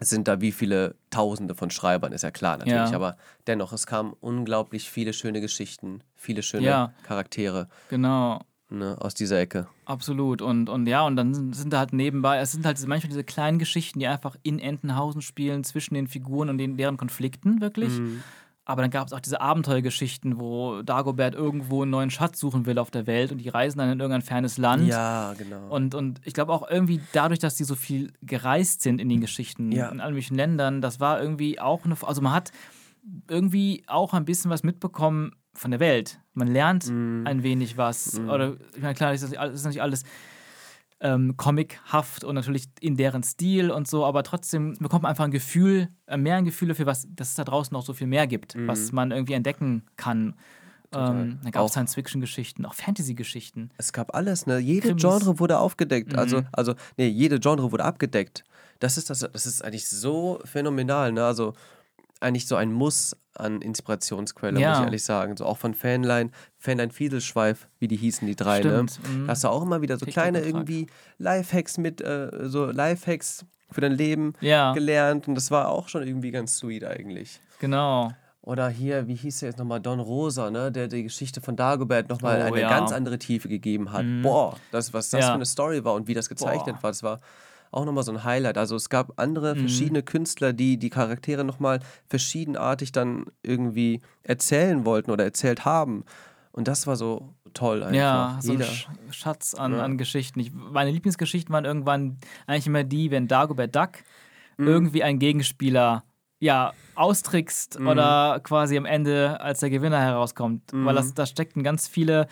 sind 0.00 0.26
da 0.26 0.40
wie 0.40 0.52
viele 0.52 0.96
Tausende 1.10 1.54
von 1.54 1.70
Schreibern, 1.70 2.12
ist 2.12 2.22
ja 2.22 2.30
klar 2.30 2.56
natürlich, 2.56 2.90
Ja. 2.90 2.96
aber 2.96 3.16
dennoch, 3.46 3.72
es 3.72 3.86
kamen 3.86 4.14
unglaublich 4.20 4.90
viele 4.90 5.12
schöne 5.12 5.40
Geschichten, 5.40 6.02
viele 6.16 6.42
schöne 6.42 6.66
Ja. 6.66 6.92
Charaktere. 7.04 7.68
Genau. 7.88 8.40
ne, 8.68 8.96
aus 8.98 9.12
dieser 9.14 9.38
Ecke. 9.38 9.68
Absolut. 9.84 10.40
Und, 10.40 10.70
und 10.70 10.86
ja, 10.86 11.06
und 11.06 11.14
dann 11.16 11.52
sind 11.52 11.74
da 11.74 11.78
halt 11.80 11.92
nebenbei, 11.92 12.38
es 12.38 12.52
sind 12.52 12.64
halt 12.64 12.78
manchmal 12.86 13.10
diese 13.10 13.22
kleinen 13.22 13.58
Geschichten, 13.58 13.98
die 13.98 14.06
einfach 14.06 14.34
in 14.42 14.58
Entenhausen 14.58 15.20
spielen, 15.20 15.62
zwischen 15.62 15.92
den 15.94 16.08
Figuren 16.08 16.48
und 16.48 16.56
den, 16.56 16.78
deren 16.78 16.96
Konflikten 16.96 17.60
wirklich. 17.60 17.98
Mhm. 17.98 18.22
Aber 18.64 18.82
dann 18.82 18.92
gab 18.92 19.08
es 19.08 19.12
auch 19.12 19.18
diese 19.20 19.40
Abenteuergeschichten, 19.40 20.38
wo 20.38 20.82
Dagobert 20.82 21.34
irgendwo 21.34 21.82
einen 21.82 21.90
neuen 21.90 22.10
Schatz 22.10 22.38
suchen 22.38 22.64
will 22.64 22.78
auf 22.78 22.92
der 22.92 23.08
Welt 23.08 23.32
und 23.32 23.38
die 23.38 23.48
reisen 23.48 23.78
dann 23.78 23.90
in 23.90 23.98
irgendein 23.98 24.22
fernes 24.22 24.56
Land. 24.56 24.86
Ja, 24.86 25.34
genau. 25.36 25.66
Und, 25.68 25.96
und 25.96 26.20
ich 26.24 26.32
glaube 26.32 26.52
auch 26.52 26.70
irgendwie 26.70 27.00
dadurch, 27.12 27.40
dass 27.40 27.56
die 27.56 27.64
so 27.64 27.74
viel 27.74 28.12
gereist 28.22 28.82
sind 28.82 29.00
in 29.00 29.08
den 29.08 29.20
Geschichten, 29.20 29.72
Ja. 29.72 29.88
in 29.88 30.00
allen 30.00 30.12
möglichen 30.14 30.36
Ländern, 30.36 30.80
das 30.80 31.00
war 31.00 31.20
irgendwie 31.20 31.58
auch 31.58 31.84
eine. 31.84 31.96
Also 32.02 32.22
man 32.22 32.32
hat 32.32 32.52
irgendwie 33.28 33.82
auch 33.86 34.14
ein 34.14 34.24
bisschen 34.24 34.50
was 34.50 34.62
mitbekommen 34.62 35.32
von 35.54 35.70
der 35.70 35.80
Welt. 35.80 36.20
Man 36.34 36.48
lernt 36.48 36.88
Mhm. 36.88 37.26
ein 37.26 37.42
wenig 37.42 37.76
was. 37.76 38.18
Oder, 38.20 38.54
ich 38.74 38.80
meine, 38.82 38.94
klar, 38.94 39.12
ist 39.12 39.22
das, 39.24 39.32
das 39.32 39.52
ist 39.54 39.64
natürlich 39.64 39.82
alles 39.82 40.04
ähm, 41.02 41.36
comichaft 41.36 42.22
und 42.24 42.36
natürlich 42.36 42.68
in 42.80 42.96
deren 42.96 43.22
Stil 43.24 43.70
und 43.70 43.88
so, 43.88 44.06
aber 44.06 44.22
trotzdem 44.22 44.74
bekommt 44.78 45.02
man 45.02 45.10
einfach 45.10 45.24
ein 45.24 45.30
Gefühl, 45.32 45.88
äh, 46.06 46.16
mehr 46.16 46.36
ein 46.36 46.44
Gefühl 46.44 46.68
dafür, 46.68 46.86
was, 46.86 47.06
dass 47.14 47.30
es 47.30 47.34
da 47.34 47.44
draußen 47.44 47.74
noch 47.74 47.84
so 47.84 47.92
viel 47.92 48.06
mehr 48.06 48.26
gibt, 48.26 48.54
was 48.66 48.92
man 48.92 49.10
irgendwie 49.10 49.32
entdecken 49.34 49.82
kann. 49.96 50.36
Ähm, 50.94 51.38
dann 51.42 51.50
gab 51.52 51.62
Auch- 51.62 51.66
es 51.66 51.72
Science-Fiction-Geschichten, 51.72 52.66
auch 52.66 52.74
Fantasy-Geschichten. 52.74 53.70
Es 53.78 53.92
gab 53.92 54.14
alles, 54.14 54.46
ne? 54.46 54.58
Jede 54.58 54.88
Krimis. 54.88 55.02
Genre 55.02 55.38
wurde 55.40 55.58
aufgedeckt. 55.58 56.12
Mhm. 56.12 56.18
Also, 56.18 56.42
also, 56.52 56.74
nee, 56.98 57.08
jede 57.08 57.40
Genre 57.40 57.72
wurde 57.72 57.84
abgedeckt. 57.84 58.44
Das 58.78 58.98
ist 58.98 59.08
das, 59.10 59.20
das 59.20 59.46
ist 59.46 59.64
eigentlich 59.64 59.88
so 59.88 60.38
phänomenal, 60.44 61.10
ne? 61.12 61.24
Also 61.24 61.54
eigentlich 62.22 62.46
so 62.46 62.56
ein 62.56 62.72
Muss 62.72 63.16
an 63.34 63.62
Inspirationsquelle, 63.62 64.60
Ja. 64.60 64.70
muss 64.70 64.78
ich 64.78 64.84
ehrlich 64.84 65.04
sagen. 65.04 65.36
So 65.36 65.46
auch 65.46 65.58
von 65.58 65.74
Fanline, 65.74 66.30
Fanline 66.58 66.92
Fiedelschweif, 66.92 67.68
wie 67.78 67.88
die 67.88 67.96
hießen, 67.96 68.26
die 68.26 68.36
drei, 68.36 68.60
Stimmt. 68.60 68.98
ne? 69.02 69.08
mhm. 69.08 69.26
Da 69.26 69.32
hast 69.32 69.44
du 69.44 69.48
auch 69.48 69.62
immer 69.62 69.80
wieder 69.82 69.96
so 69.96 70.04
Richtig 70.04 70.14
kleine 70.22 70.40
irgendwie 70.40 70.86
Lifehacks 71.18 71.78
mit, 71.78 72.00
äh, 72.00 72.30
so 72.48 72.66
Lifehacks 72.66 73.44
für 73.70 73.80
dein 73.80 73.92
Leben 73.92 74.34
Ja, 74.40 74.72
gelernt 74.74 75.28
und 75.28 75.34
das 75.34 75.50
war 75.50 75.68
auch 75.68 75.88
schon 75.88 76.06
irgendwie 76.06 76.30
ganz 76.30 76.56
sweet 76.58 76.84
eigentlich. 76.84 77.40
genau. 77.58 78.12
Oder 78.44 78.68
hier, 78.68 79.06
wie 79.06 79.14
hieß 79.14 79.38
der 79.38 79.50
jetzt 79.50 79.58
nochmal, 79.60 79.78
Don 79.80 80.00
Rosa, 80.00 80.50
ne? 80.50 80.72
der 80.72 80.88
die 80.88 81.04
Geschichte 81.04 81.40
von 81.40 81.54
Dagobert 81.54 82.08
nochmal 82.08 82.40
Oh, 82.42 82.44
eine 82.46 82.60
ja. 82.62 82.68
ganz 82.68 82.90
andere 82.90 83.16
Tiefe 83.16 83.48
gegeben 83.48 83.92
hat. 83.92 84.04
Mhm. 84.04 84.22
Boah, 84.22 84.56
das, 84.72 84.92
was 84.92 85.10
das 85.10 85.20
Ja. 85.20 85.26
für 85.28 85.34
eine 85.34 85.46
Story 85.46 85.84
war 85.84 85.94
und 85.94 86.08
wie 86.08 86.14
das 86.14 86.28
gezeichnet 86.28 86.74
Boah. 86.74 86.82
war, 86.82 86.90
das 86.90 87.02
war 87.04 87.20
auch 87.72 87.84
nochmal 87.84 88.04
so 88.04 88.12
ein 88.12 88.22
Highlight. 88.22 88.58
Also 88.58 88.76
es 88.76 88.88
gab 88.88 89.18
andere 89.20 89.54
Mhm. 89.54 89.60
verschiedene 89.60 90.02
Künstler, 90.02 90.52
die 90.52 90.76
die 90.78 90.90
Charaktere 90.90 91.42
nochmal 91.44 91.80
verschiedenartig 92.08 92.92
dann 92.92 93.26
irgendwie 93.42 94.00
erzählen 94.22 94.84
wollten 94.84 95.10
oder 95.10 95.24
erzählt 95.24 95.64
haben. 95.64 96.04
Und 96.52 96.68
das 96.68 96.86
war 96.86 96.96
so 96.96 97.34
toll 97.54 97.82
einfach. 97.82 97.94
Ja, 97.96 98.38
so 98.40 98.52
ein 98.52 98.58
Jeder. 98.58 98.70
Sch 98.70 98.86
Schatz 99.10 99.54
an, 99.54 99.72
Ja. 99.72 99.82
an 99.82 99.96
Geschichten. 99.98 100.38
Ich, 100.40 100.52
meine 100.52 100.90
Lieblingsgeschichten 100.90 101.52
waren 101.52 101.64
irgendwann 101.64 102.18
eigentlich 102.46 102.66
immer 102.66 102.84
die, 102.84 103.10
wenn 103.10 103.26
Dagobert 103.26 103.74
Duck 103.74 103.90
Mhm. 104.58 104.66
irgendwie 104.68 105.02
einen 105.02 105.18
Gegenspieler 105.18 106.04
ja, 106.40 106.74
austrickst 106.94 107.78
Mhm. 107.80 107.86
oder 107.86 108.40
quasi 108.42 108.76
am 108.76 108.84
Ende 108.84 109.40
als 109.40 109.60
der 109.60 109.70
Gewinner 109.70 110.00
herauskommt. 110.00 110.72
Weil 110.74 110.94
das, 110.94 111.14
da 111.14 111.24
steckten 111.24 111.62
ganz 111.62 111.88
viele, 111.88 112.26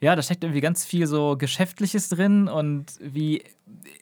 ja, 0.00 0.16
da 0.16 0.22
steckt 0.22 0.42
irgendwie 0.44 0.60
ganz 0.62 0.84
viel 0.84 1.06
so 1.06 1.36
Geschäftliches 1.36 2.08
drin 2.08 2.48
und 2.48 2.86
wie 3.00 3.42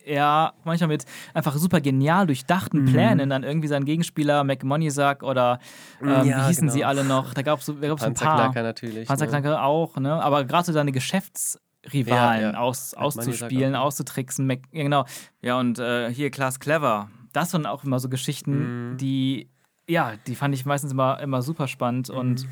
er 0.05 0.55
manchmal 0.65 0.89
mit 0.89 1.05
einfach 1.35 1.55
super 1.57 1.81
genial 1.81 2.27
durchdachten 2.27 2.83
Mhm. 2.83 2.87
Plänen 2.87 3.31
dann 3.31 3.43
irgendwie 3.43 3.69
seinen 3.69 3.85
Gegenspieler 3.85 4.45
McMoneysack 4.45 5.23
oder 5.23 5.59
ähm, 6.01 6.09
Ja, 6.09 6.25
wie 6.25 6.47
hießen 6.49 6.63
genau. 6.69 6.73
sie 6.73 6.85
alle 6.85 7.05
noch? 7.05 7.35
Da 7.35 7.43
gab 7.43 7.59
es 7.61 7.67
so, 7.67 7.73
da 7.75 7.89
gab's 7.89 8.03
so 8.03 8.07
ein 8.09 8.15
paar. 8.15 8.37
Panzerknacker 8.37 8.63
natürlich. 8.63 9.09
Panzerknacker 9.09 9.63
auch, 9.65 9.97
ne? 9.97 10.23
Aber 10.23 10.45
gerade 10.45 10.65
so 10.67 10.73
deine 10.73 10.93
Geschäftsrivalen 10.93 12.43
Ja, 12.43 12.51
ja. 12.53 12.59
Aus, 12.59 12.95
auszuspielen, 12.95 13.75
auszutricksen. 13.75 14.47
Mac- 14.47 14.63
Ja, 14.73 14.83
genau. 14.85 15.05
Ja, 15.43 15.59
und 15.59 15.79
äh, 15.79 16.13
hier 16.13 16.31
Klaas 16.31 16.61
Clever. 16.61 17.11
Das 17.33 17.53
waren 17.53 17.67
auch 17.67 17.85
immer 17.85 17.99
so 18.01 18.09
Geschichten, 18.09 18.93
Mhm. 18.93 18.97
die, 18.99 19.49
ja, 19.89 20.13
die 20.27 20.35
fand 20.35 20.55
ich 20.55 20.65
meistens 20.65 20.93
immer, 20.93 21.21
immer 21.21 21.43
super 21.43 21.69
spannend. 21.69 22.09
Und 22.11 22.45
Mhm. 22.45 22.49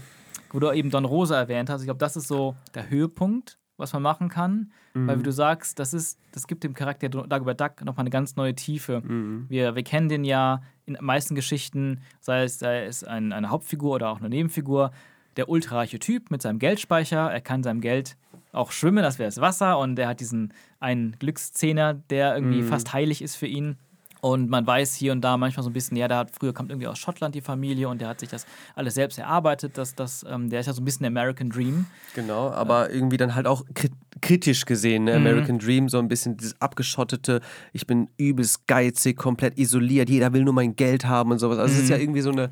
Wo 0.53 0.59
du 0.61 0.71
eben 0.73 0.91
Don 0.91 1.05
Rosa 1.05 1.39
erwähnt 1.39 1.69
hast, 1.71 1.81
ich 1.83 1.87
glaube, 1.87 1.99
das 1.99 2.17
ist 2.17 2.29
so 2.29 2.55
der 2.75 2.89
Höhepunkt, 2.91 3.59
was 3.77 3.93
man 3.93 4.03
machen 4.03 4.29
kann. 4.29 4.73
Weil, 4.95 5.17
wie 5.17 5.21
Mhm. 5.21 5.25
du 5.25 5.33
sagst, 5.33 5.79
das, 5.79 5.93
ist, 5.93 6.19
das 6.33 6.47
gibt 6.47 6.65
dem 6.65 6.73
Charakter 6.73 7.09
Dagobert 7.11 7.61
Duck 7.61 7.85
nochmal 7.85 8.05
eine 8.05 8.11
ganz 8.11 8.35
neue 8.37 8.55
Tiefe. 8.55 9.03
Mhm. 9.05 9.45
Wir, 9.51 9.75
wir 9.75 9.83
kennen 9.83 10.09
den 10.09 10.25
ja 10.25 10.63
in 10.87 10.95
den 10.95 11.05
meisten 11.05 11.35
Geschichten, 11.35 12.01
sei 12.21 12.45
es, 12.45 12.59
sei 12.59 12.87
es 12.87 13.05
ein, 13.05 13.33
eine 13.35 13.51
Hauptfigur 13.51 13.97
oder 13.97 14.09
auch 14.09 14.19
eine 14.21 14.31
Nebenfigur, 14.31 14.93
der 15.37 15.51
ultrareiche 15.51 15.99
Typ 15.99 16.31
mit 16.31 16.41
seinem 16.41 16.59
Geldspeicher. 16.59 17.31
Er 17.31 17.41
kann 17.43 17.63
seinem 17.63 17.83
Geld 17.83 18.17
auch 18.53 18.71
schwimmen, 18.73 19.03
das 19.03 19.19
wäre 19.19 19.29
das 19.29 19.39
Wasser. 19.43 19.79
Und 19.79 19.99
er 19.99 20.09
hat 20.09 20.21
diesen 20.21 20.55
einen 20.81 21.13
Glückszehner, 21.19 21.93
der 21.93 22.35
irgendwie 22.35 22.63
Mhm. 22.63 22.69
fast 22.69 22.95
heilig 22.95 23.21
ist 23.21 23.37
für 23.37 23.47
ihn. 23.47 23.77
Und 24.27 24.51
man 24.51 24.67
weiß 24.67 24.97
hier 24.97 25.13
und 25.13 25.21
da 25.21 25.37
manchmal 25.37 25.63
so 25.63 25.71
ein 25.71 25.73
bisschen, 25.73 25.97
ja, 25.97 26.09
der 26.09 26.17
hat 26.17 26.33
früher 26.33 26.53
kommt 26.53 26.71
irgendwie 26.71 26.89
aus 26.89 26.99
Schottland 26.99 27.37
die 27.37 27.41
Familie 27.41 27.89
und 27.89 28.01
der 28.01 28.09
hat 28.09 28.19
sich 28.19 28.29
das 28.29 28.45
alles 28.75 28.95
selbst 28.95 29.19
erarbeitet. 29.19 29.79
Das, 29.79 29.95
das, 29.95 30.27
ähm, 30.29 30.51
der 30.51 30.59
ist 30.59 30.67
ja 30.67 30.73
so 30.73 30.83
ein 30.83 30.85
bisschen 30.85 31.03
der 31.05 31.11
American 31.11 31.49
Dream. 31.49 31.87
Genau, 32.17 32.51
aber 32.51 32.91
irgendwie 32.91 33.19
dann 33.19 33.37
halt 33.37 33.47
auch 33.47 33.63
kri 33.75 33.89
kritisch 34.21 34.65
gesehen, 34.65 35.05
ne? 35.05 35.13
Mhm. 35.13 35.27
American 35.27 35.59
Dream, 35.61 35.89
so 35.89 35.99
ein 36.01 36.09
bisschen 36.09 36.37
dieses 36.39 36.61
abgeschottete, 36.61 37.41
ich 37.73 37.87
bin 37.87 38.09
übelst 38.17 38.67
geizig, 38.67 39.17
komplett 39.17 39.59
isoliert, 39.59 40.09
jeder 40.11 40.33
will 40.33 40.43
nur 40.43 40.55
mein 40.55 40.75
Geld 40.75 41.05
haben 41.05 41.31
und 41.31 41.39
sowas. 41.39 41.59
Also 41.59 41.75
es 41.75 41.81
ist 41.83 41.85
Mhm. 41.85 41.91
ja 41.93 41.99
irgendwie 41.99 42.23
so 42.23 42.31
eine, 42.31 42.51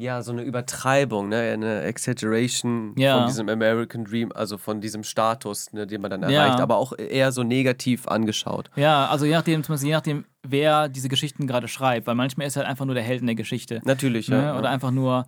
ja, 0.00 0.22
so 0.22 0.32
eine 0.32 0.42
Übertreibung, 0.42 1.28
ne? 1.28 1.36
eine 1.52 1.82
Exaggeration 1.82 2.94
Ja. 2.96 3.18
von 3.18 3.26
diesem 3.26 3.48
American 3.48 4.04
Dream, 4.04 4.32
also 4.34 4.58
von 4.58 4.80
diesem 4.80 5.04
Status, 5.04 5.72
ne, 5.72 5.86
den 5.86 6.00
man 6.00 6.10
dann 6.10 6.22
Ja. 6.22 6.30
erreicht, 6.44 6.60
aber 6.60 6.76
auch 6.76 6.92
eher 6.98 7.32
so 7.32 7.42
negativ 7.42 8.06
angeschaut. 8.08 8.70
Ja, 8.76 9.06
also 9.08 9.24
je 9.26 9.32
nachdem, 9.32 9.62
zumindest 9.62 9.84
je 9.86 9.92
nachdem, 9.92 10.24
wer 10.42 10.88
diese 10.88 11.08
Geschichten 11.08 11.46
gerade 11.46 11.68
schreibt, 11.68 12.06
weil 12.06 12.14
manchmal 12.14 12.46
ist 12.46 12.56
er 12.56 12.60
halt 12.62 12.70
einfach 12.70 12.84
nur 12.86 12.94
der 12.94 13.04
Held 13.04 13.20
in 13.20 13.26
der 13.26 13.36
Geschichte. 13.36 13.80
Natürlich, 13.84 14.28
Ne? 14.28 14.36
ja. 14.42 14.54
Oder 14.58 14.64
ja. 14.68 14.70
einfach 14.70 14.90
nur 14.90 15.26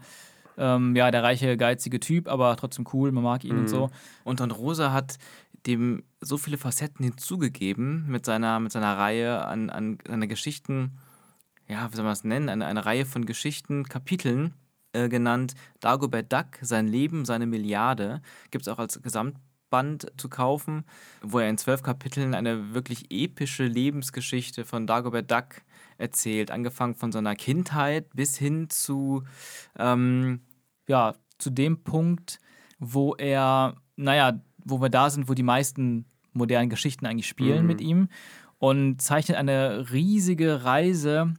ähm, 0.59 0.95
ja, 0.95 1.11
der 1.11 1.23
reiche, 1.23 1.57
geizige 1.57 1.99
Typ, 1.99 2.29
aber 2.29 2.55
trotzdem 2.57 2.87
cool, 2.93 3.11
man 3.11 3.25
mag 3.25 3.43
ihn 3.45 3.53
und 3.53 3.63
Mhm. 3.63 3.69
so. 3.69 3.91
Und 4.23 4.41
Don 4.41 4.51
Rosa 4.51 4.93
hat 4.93 5.17
dem 5.67 6.03
so 6.21 6.37
viele 6.37 6.59
Facetten 6.59 7.05
hinzugegeben 7.05 8.05
mit 8.09 8.27
seiner, 8.27 8.61
mit 8.61 8.71
seiner 8.71 8.99
Reihe 8.99 9.45
an, 9.47 9.71
an 9.71 9.97
seiner 10.07 10.27
Geschichten, 10.27 10.93
ja, 11.69 11.91
wie 11.91 11.97
soll 11.97 12.05
man 12.05 12.13
das 12.13 12.25
nennen, 12.25 12.49
eine, 12.49 12.67
eine 12.67 12.85
Reihe 12.85 13.07
von 13.07 13.25
Geschichten, 13.27 13.85
Kapiteln 13.85 14.55
äh, 14.93 15.09
genannt. 15.09 15.55
Dagobert 15.81 16.33
Duck, 16.33 16.59
sein 16.61 16.87
Leben, 16.87 17.25
seine 17.25 17.47
Milliarde, 17.47 18.21
gibt 18.51 18.67
es 18.67 18.69
auch 18.69 18.79
als 18.79 19.01
Gesamtband 19.03 20.13
zu 20.17 20.29
kaufen, 20.29 20.85
wo 21.23 21.39
er 21.39 21.49
in 21.49 21.57
zwölf 21.59 21.83
Kapiteln 21.83 22.35
eine 22.35 22.75
wirklich 22.75 23.07
epische 23.11 23.65
Lebensgeschichte 23.65 24.65
von 24.65 24.87
Dagobert 24.87 25.31
Duck 25.31 25.63
erzählt, 25.99 26.51
angefangen 26.51 26.95
von 26.95 27.13
seiner 27.13 27.35
Kindheit 27.35 28.11
bis 28.15 28.37
hin 28.37 28.69
zu 28.69 29.23
Ähm, 29.79 30.41
ja, 30.89 31.15
zu 31.39 31.51
dem 31.51 31.83
Punkt, 31.85 32.39
wo 32.79 33.15
er, 33.15 33.77
naja, 33.97 34.41
wo 34.65 34.81
wir 34.81 34.89
da 34.91 35.11
sind, 35.11 35.29
wo 35.29 35.35
die 35.35 35.43
meisten 35.43 36.07
modernen 36.33 36.71
Geschichten 36.71 37.07
eigentlich 37.07 37.29
spielen 37.29 37.63
Mhm. 37.63 37.67
mit 37.67 37.81
ihm 37.81 38.09
und 38.59 39.01
zeichnet 39.01 39.37
eine 39.37 39.91
riesige 39.93 40.65
Reise 40.65 41.35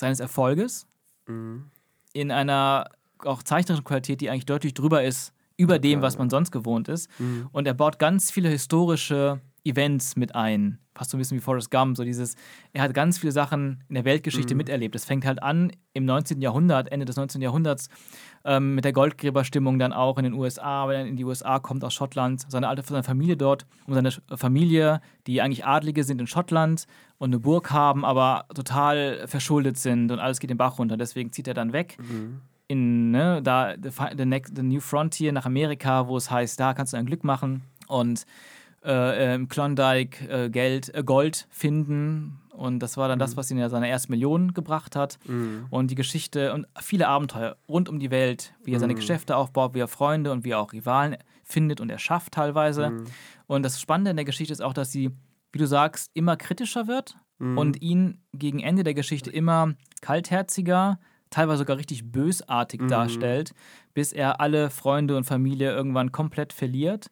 seines 0.00 0.20
Erfolges 0.20 0.86
Mhm. 1.26 1.64
in 2.12 2.30
einer 2.30 2.90
auch 3.24 3.42
zeichnerischen 3.42 3.84
Qualität, 3.84 4.20
die 4.20 4.30
eigentlich 4.30 4.46
deutlich 4.46 4.74
drüber 4.74 5.02
ist 5.02 5.32
über 5.56 5.78
dem, 5.78 6.02
was 6.02 6.16
man 6.18 6.30
sonst 6.30 6.52
gewohnt 6.52 6.88
ist. 6.88 7.10
Mhm. 7.18 7.48
Und 7.52 7.66
er 7.66 7.74
baut 7.74 7.98
ganz 7.98 8.30
viele 8.30 8.48
historische 8.48 9.40
Events 9.68 10.16
mit 10.16 10.34
ein. 10.34 10.78
Fast 10.94 11.10
so 11.12 11.16
ein 11.16 11.20
bisschen 11.20 11.36
wie 11.36 11.40
Forrest 11.40 11.70
Gump. 11.70 11.96
So 11.96 12.02
dieses, 12.02 12.34
er 12.72 12.82
hat 12.82 12.92
ganz 12.94 13.18
viele 13.18 13.30
Sachen 13.32 13.84
in 13.88 13.94
der 13.94 14.04
Weltgeschichte 14.04 14.54
Mhm. 14.54 14.58
miterlebt. 14.58 14.96
Es 14.96 15.04
fängt 15.04 15.24
halt 15.24 15.42
an 15.42 15.70
im 15.92 16.04
19. 16.04 16.40
Jahrhundert, 16.40 16.90
Ende 16.90 17.06
des 17.06 17.16
19. 17.16 17.40
Jahrhunderts, 17.40 17.88
ähm, 18.44 18.74
mit 18.74 18.84
der 18.84 18.92
Goldgräberstimmung 18.92 19.78
dann 19.78 19.92
auch 19.92 20.18
in 20.18 20.24
den 20.24 20.32
USA, 20.32 20.86
weil 20.88 20.96
er 20.96 21.06
in 21.06 21.16
die 21.16 21.24
USA 21.24 21.58
kommt 21.60 21.84
aus 21.84 21.94
Schottland, 21.94 22.44
seine 22.48 22.66
alte 22.68 22.82
seine 22.82 23.02
Familie 23.04 23.36
dort 23.36 23.66
und 23.86 23.94
seine 23.94 24.10
Familie, 24.36 25.00
die 25.26 25.40
eigentlich 25.40 25.64
Adlige 25.66 26.02
sind 26.04 26.20
in 26.20 26.26
Schottland 26.26 26.86
und 27.18 27.30
eine 27.30 27.38
Burg 27.38 27.70
haben, 27.70 28.04
aber 28.04 28.46
total 28.54 29.26
verschuldet 29.28 29.76
sind 29.78 30.10
und 30.10 30.18
alles 30.18 30.40
geht 30.40 30.50
den 30.50 30.56
Bach 30.58 30.78
runter. 30.78 30.96
Deswegen 30.96 31.30
zieht 31.32 31.46
er 31.46 31.54
dann 31.54 31.72
weg 31.72 31.96
Mhm. 32.00 32.40
in 32.66 33.10
ne, 33.12 33.40
da 33.42 33.74
the, 33.80 33.90
the, 34.16 34.24
next, 34.26 34.56
the 34.56 34.62
New 34.62 34.80
Frontier 34.80 35.32
nach 35.32 35.46
Amerika, 35.46 36.08
wo 36.08 36.16
es 36.16 36.30
heißt, 36.30 36.58
da 36.58 36.74
kannst 36.74 36.92
du 36.92 36.96
ein 36.96 37.06
Glück 37.06 37.22
machen 37.24 37.62
und 37.86 38.24
äh, 38.84 39.34
im 39.34 39.48
Klondike 39.48 40.28
äh, 40.28 40.50
Geld, 40.50 40.94
äh, 40.94 41.02
Gold 41.02 41.46
finden. 41.50 42.40
Und 42.52 42.80
das 42.80 42.96
war 42.96 43.06
dann 43.08 43.20
das, 43.20 43.36
was 43.36 43.50
ihn 43.52 43.58
ja 43.58 43.68
seine 43.68 43.88
erste 43.88 44.10
Million 44.10 44.52
gebracht 44.52 44.96
hat. 44.96 45.18
Mhm. 45.26 45.66
Und 45.70 45.90
die 45.90 45.94
Geschichte 45.94 46.52
und 46.52 46.66
viele 46.80 47.06
Abenteuer 47.06 47.56
rund 47.68 47.88
um 47.88 48.00
die 48.00 48.10
Welt, 48.10 48.52
wie 48.64 48.72
er 48.72 48.80
seine 48.80 48.94
Mhm. 48.94 48.98
Geschäfte 48.98 49.36
aufbaut, 49.36 49.74
wie 49.74 49.78
er 49.80 49.86
Freunde 49.88 50.32
und 50.32 50.44
wie 50.44 50.50
er 50.50 50.58
auch 50.58 50.72
Rivalen 50.72 51.16
findet 51.44 51.80
und 51.80 51.88
erschafft 51.88 52.32
teilweise. 52.34 52.90
Mhm. 52.90 53.04
Und 53.46 53.62
das 53.62 53.80
Spannende 53.80 54.10
in 54.10 54.16
der 54.16 54.24
Geschichte 54.24 54.52
ist 54.52 54.60
auch, 54.60 54.72
dass 54.74 54.90
sie, 54.90 55.10
wie 55.52 55.58
du 55.58 55.66
sagst, 55.66 56.10
immer 56.14 56.36
kritischer 56.36 56.88
wird 56.88 57.16
Mhm. 57.38 57.58
und 57.58 57.80
ihn 57.80 58.22
gegen 58.32 58.58
Ende 58.58 58.82
der 58.82 58.94
Geschichte 58.94 59.30
immer 59.30 59.74
kaltherziger, 60.00 60.98
teilweise 61.30 61.58
sogar 61.58 61.76
richtig 61.78 62.10
bösartig 62.10 62.80
Mhm. 62.80 62.88
darstellt, 62.88 63.52
bis 63.94 64.12
er 64.12 64.40
alle 64.40 64.70
Freunde 64.70 65.16
und 65.16 65.24
Familie 65.24 65.70
irgendwann 65.72 66.10
komplett 66.10 66.52
verliert. 66.52 67.06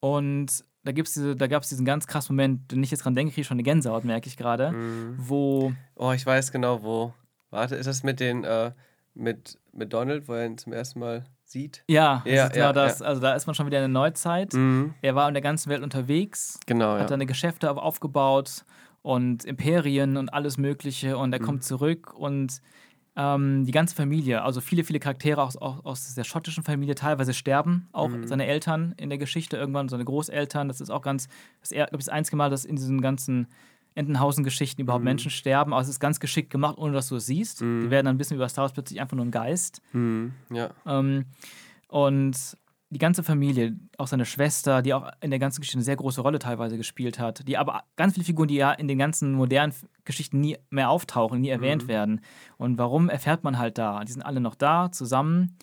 Und 0.00 0.64
da, 0.84 0.92
gibt's 0.92 1.14
diese, 1.14 1.34
da 1.36 1.46
gab 1.46 1.62
es 1.62 1.68
diesen 1.70 1.84
ganz 1.84 2.06
krassen 2.06 2.34
Moment, 2.36 2.60
wenn 2.72 2.82
ich 2.82 2.90
jetzt 2.90 3.04
dran 3.04 3.14
denke, 3.14 3.32
kriege 3.32 3.40
ich 3.42 3.46
schon 3.46 3.56
eine 3.56 3.62
Gänsehaut, 3.62 4.04
merke 4.04 4.28
ich 4.28 4.36
gerade, 4.36 4.70
Mhm. 4.72 5.14
wo, 5.18 5.72
Oh, 5.96 6.12
ich 6.12 6.24
weiß 6.24 6.52
genau 6.52 6.82
wo. 6.82 7.12
Warte, 7.50 7.76
ist 7.76 7.86
das 7.86 8.02
mit 8.02 8.20
den, 8.20 8.44
äh, 8.44 8.72
mit, 9.14 9.58
mit 9.72 9.92
Donald, 9.92 10.28
wo 10.28 10.34
er 10.34 10.46
ihn 10.46 10.58
zum 10.58 10.72
ersten 10.72 10.98
Mal 10.98 11.24
sieht? 11.44 11.84
ja, 11.88 12.22
Ja, 12.26 12.48
genau 12.48 12.64
ja, 12.66 12.72
das, 12.72 13.00
also 13.02 13.20
da 13.20 13.34
ist 13.34 13.46
man 13.46 13.54
schon 13.54 13.66
wieder 13.66 13.78
in 13.78 13.82
der 13.92 14.00
Neuzeit. 14.02 14.52
Mhm. 14.54 14.94
Er 15.02 15.14
war 15.14 15.28
in 15.28 15.34
der 15.34 15.42
ganzen 15.42 15.70
Welt 15.70 15.82
unterwegs, 15.82 16.58
Genau, 16.66 16.92
hat 16.94 17.00
ja. 17.02 17.08
seine 17.08 17.26
Geschäfte 17.26 17.70
auf- 17.70 17.78
aufgebaut 17.78 18.64
und 19.02 19.44
Imperien 19.44 20.16
und 20.16 20.32
alles 20.34 20.58
Mögliche 20.58 21.16
und 21.16 21.32
er 21.32 21.40
Mhm. 21.40 21.44
kommt 21.44 21.64
zurück 21.64 22.12
und 22.14 22.60
ähm, 23.16 23.64
die 23.64 23.70
ganze 23.72 23.94
Familie, 23.94 24.42
also 24.42 24.60
viele, 24.60 24.82
viele 24.84 24.98
Charaktere 24.98 25.42
aus, 25.42 25.56
aus, 25.56 25.80
aus 25.84 26.14
der 26.14 26.24
schottischen 26.24 26.64
Familie, 26.64 26.94
teilweise 26.96 27.32
sterben 27.34 27.88
auch 27.92 28.08
Mhm. 28.08 28.26
seine 28.26 28.46
Eltern 28.46 28.94
in 28.96 29.08
der 29.08 29.18
Geschichte 29.18 29.56
irgendwann, 29.56 29.88
seine 29.88 30.04
Großeltern, 30.04 30.66
das 30.68 30.80
ist 30.80 30.90
auch 30.90 31.02
ganz, 31.02 31.28
das 31.60 31.70
ist 31.70 31.88
das 31.92 32.08
einzige 32.08 32.36
Mal, 32.36 32.50
dass 32.50 32.64
in 32.64 32.76
diesen 32.76 33.00
ganzen 33.00 33.46
Entenhausen-Geschichten 33.94 34.82
überhaupt 34.82 35.02
Mhm. 35.02 35.10
Menschen 35.10 35.30
sterben, 35.30 35.72
aber 35.72 35.80
es 35.82 35.88
ist 35.88 36.00
ganz 36.00 36.18
geschickt 36.18 36.50
gemacht, 36.50 36.76
ohne 36.78 36.92
dass 36.92 37.08
du 37.08 37.16
es 37.16 37.26
siehst. 37.26 37.62
Mhm. 37.62 37.82
Die 37.82 37.90
werden 37.90 38.06
dann 38.06 38.16
ein 38.16 38.18
bisschen 38.18 38.36
über 38.36 38.48
Star 38.48 38.62
Wars 38.62 38.72
plötzlich 38.72 39.00
einfach 39.00 39.16
nur 39.16 39.24
ein 39.24 39.30
Geist. 39.30 39.80
Mhm. 39.92 40.32
Ja. 40.50 40.70
Ähm, 40.84 41.26
und 41.88 42.36
die 42.94 42.98
ganze 42.98 43.22
Familie, 43.22 43.76
auch 43.98 44.06
seine 44.06 44.24
Schwester, 44.24 44.80
die 44.80 44.94
auch 44.94 45.10
in 45.20 45.30
der 45.30 45.38
ganzen 45.40 45.60
Geschichte 45.60 45.78
eine 45.78 45.84
sehr 45.84 45.96
große 45.96 46.20
Rolle 46.20 46.38
teilweise 46.38 46.76
gespielt 46.78 47.18
hat, 47.18 47.46
die 47.46 47.58
aber 47.58 47.82
ganz 47.96 48.14
viele 48.14 48.24
Figuren, 48.24 48.48
die 48.48 48.54
ja 48.54 48.72
in 48.72 48.88
den 48.88 48.96
ganzen 48.98 49.32
modernen 49.32 49.74
Geschichten 50.04 50.40
nie 50.40 50.56
mehr 50.70 50.88
auftauchen, 50.90 51.40
nie 51.40 51.48
erwähnt 51.48 51.84
Mhm. 51.84 51.88
werden. 51.88 52.20
Und 52.56 52.78
warum 52.78 53.08
erfährt 53.10 53.44
man 53.44 53.58
halt 53.58 53.76
da? 53.78 54.04
Die 54.04 54.12
sind 54.12 54.22
alle 54.22 54.40
noch 54.40 54.54
da, 54.54 54.90
zusammen. 54.92 55.56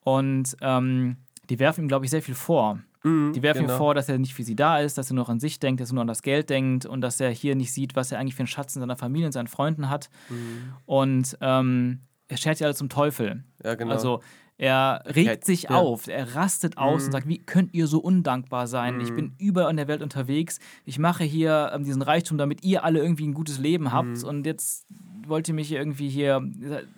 Und 0.00 0.56
ähm, 0.60 1.16
die 1.50 1.58
werfen 1.58 1.84
ihm, 1.84 1.88
glaube 1.88 2.04
ich, 2.04 2.10
sehr 2.10 2.22
viel 2.22 2.34
vor. 2.34 2.78
Mhm, 3.02 3.32
Die 3.34 3.42
werfen 3.42 3.62
genau. 3.62 3.74
ihm 3.74 3.78
vor, 3.78 3.94
dass 3.94 4.08
er 4.08 4.18
nicht 4.18 4.34
für 4.34 4.44
sie 4.44 4.56
da 4.56 4.78
ist, 4.78 4.96
dass 4.96 5.10
er 5.10 5.14
nur 5.14 5.28
an 5.28 5.40
sich 5.40 5.58
denkt, 5.60 5.80
dass 5.80 5.90
er 5.90 5.94
nur 5.94 6.02
an 6.02 6.06
das 6.08 6.22
Geld 6.22 6.48
denkt 6.50 6.86
und 6.86 7.00
dass 7.00 7.20
er 7.20 7.30
hier 7.30 7.54
nicht 7.54 7.72
sieht, 7.72 7.96
was 7.96 8.12
er 8.12 8.18
eigentlich 8.18 8.34
für 8.34 8.40
einen 8.40 8.46
Schatz 8.46 8.74
in 8.76 8.80
seiner 8.80 8.96
Familie 8.96 9.26
und 9.26 9.32
seinen 9.32 9.46
Freunden 9.48 9.90
hat. 9.90 10.08
Mhm. 10.30 10.72
Und 10.86 11.36
ähm, 11.40 12.00
er 12.28 12.36
schert 12.38 12.56
sie 12.58 12.64
alle 12.64 12.74
zum 12.74 12.88
Teufel. 12.88 13.44
Ja, 13.62 13.74
genau. 13.74 13.92
Also 13.92 14.20
er 14.56 15.02
regt 15.06 15.44
sich 15.44 15.64
ja. 15.64 15.70
auf, 15.70 16.06
er 16.06 16.36
rastet 16.36 16.78
aus 16.78 17.02
Mhm. 17.02 17.06
und 17.06 17.12
sagt, 17.12 17.28
wie 17.28 17.38
könnt 17.38 17.74
ihr 17.74 17.86
so 17.88 17.98
undankbar 17.98 18.66
sein? 18.66 19.00
Ich 19.00 19.10
Mhm. 19.10 19.16
bin 19.16 19.32
überall 19.38 19.70
in 19.70 19.76
der 19.76 19.88
Welt 19.88 20.02
unterwegs. 20.02 20.60
Ich 20.84 20.98
mache 20.98 21.24
hier 21.24 21.72
ähm, 21.74 21.84
diesen 21.84 22.02
Reichtum, 22.02 22.38
damit 22.38 22.62
ihr 22.64 22.84
alle 22.84 23.00
irgendwie 23.00 23.26
ein 23.26 23.34
gutes 23.34 23.58
Leben 23.58 23.92
habt. 23.92 24.22
Mhm. 24.22 24.24
Und 24.28 24.46
jetzt 24.46 24.86
wollt 25.26 25.48
ihr 25.48 25.54
mich 25.54 25.72
irgendwie 25.72 26.08
hier, 26.08 26.40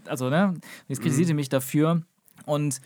also 0.07 0.29
ne, 0.29 0.55
jetzt 0.89 1.01
kritisiert 1.01 1.29
ihr 1.29 1.35
Mhm. 1.35 1.37
mich 1.37 1.49
dafür. 1.49 2.03
Und 2.45 2.81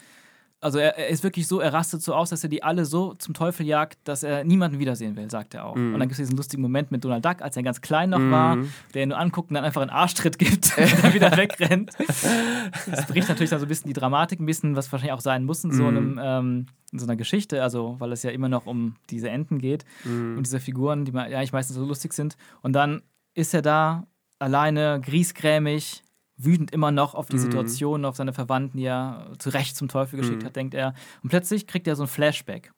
also 0.63 0.79
er, 0.79 0.99
er 0.99 1.09
ist 1.09 1.23
wirklich 1.25 1.47
so, 1.47 1.61
er 1.61 1.73
rastet 1.73 2.03
so 2.03 2.15
aus, 2.15 2.31
dass 2.31 2.43
er 2.43 2.51
die 2.51 2.63
alle 2.63 2.85
so 2.85 3.15
zum 3.15 3.33
Teufel 3.35 3.65
jagt, 3.67 3.99
dass 4.05 4.23
er 4.23 4.45
niemanden 4.45 4.79
wiedersehen 4.79 5.17
will, 5.17 5.31
sagt 5.31 5.55
er 5.55 5.65
auch. 5.65 5.75
Mhm. 5.75 5.95
Und 5.95 6.01
dann 6.01 6.09
gibt 6.09 6.13
es 6.13 6.19
diesen 6.19 6.37
lustigen 6.37 6.61
Moment 6.63 6.91
mit 6.91 7.03
Donald 7.05 7.25
Duck, 7.25 7.41
als 7.41 7.57
er 7.57 7.63
ganz 7.63 7.81
klein 7.81 8.11
noch 8.11 8.21
war, 8.21 8.57
Mhm. 8.57 8.71
der 8.95 9.03
ihn 9.05 9.09
nur 9.09 9.19
anguckt 9.19 9.51
und 9.51 9.55
dann 9.55 9.65
einfach 9.65 9.81
einen 9.81 9.91
Arschtritt 9.91 10.39
gibt 10.39 10.77
und 10.79 11.03
dann 11.05 11.15
wieder 11.15 11.35
wegrennt. 11.37 11.93
Das 11.99 13.07
bricht 13.07 13.29
natürlich 13.29 13.51
dann 13.51 13.59
so 13.61 13.67
ein 13.67 13.69
bisschen 13.69 13.89
die 13.89 13.95
Dramatik, 13.99 14.39
ein 14.41 14.47
bisschen, 14.47 14.77
was 14.77 14.91
wahrscheinlich 14.93 15.13
auch 15.13 15.21
sein 15.21 15.45
muss 15.45 15.65
in 15.65 15.73
so, 15.73 15.87
einem, 15.87 16.13
Mhm. 16.13 16.21
ähm, 16.23 16.67
in 16.93 16.99
so 16.99 17.07
einer 17.07 17.17
Geschichte, 17.17 17.63
also 17.63 17.97
weil 17.99 18.13
es 18.13 18.23
ja 18.23 18.31
immer 18.31 18.49
noch 18.49 18.67
um 18.67 18.97
diese 19.11 19.31
Enten 19.31 19.59
geht 19.59 19.85
Mhm. 20.05 20.37
und 20.37 20.47
diese 20.47 20.61
Figuren, 20.61 21.05
die 21.05 21.17
eigentlich 21.17 21.53
meistens 21.53 21.77
so 21.77 21.85
lustig 21.85 22.13
sind. 22.13 22.37
Und 22.63 22.75
dann 22.75 23.03
ist 23.35 23.55
er 23.55 23.63
da 23.63 24.07
alleine, 24.39 25.01
griesgrämig, 25.03 26.03
wütend 26.45 26.71
immer 26.73 26.91
noch 26.91 27.15
auf 27.15 27.27
die 27.29 27.37
Mhm. 27.37 27.41
Situation, 27.41 28.05
auf 28.05 28.17
seine 28.17 28.33
Verwandten, 28.33 28.79
die 28.79 28.85
er 28.85 29.33
zu 29.39 29.51
Recht 29.51 29.77
zum 29.77 29.89
Teufel 29.89 30.19
geschickt 30.19 30.43
Mhm. 30.43 30.47
hat, 30.47 30.57
denkt 30.57 30.75
er. 30.75 30.95
Und 31.23 31.31
plötzlich 31.31 31.67
kriegt 31.67 31.87
er 31.87 31.97
so 31.97 32.05
ein 32.05 32.09
Flashback. 32.09 32.73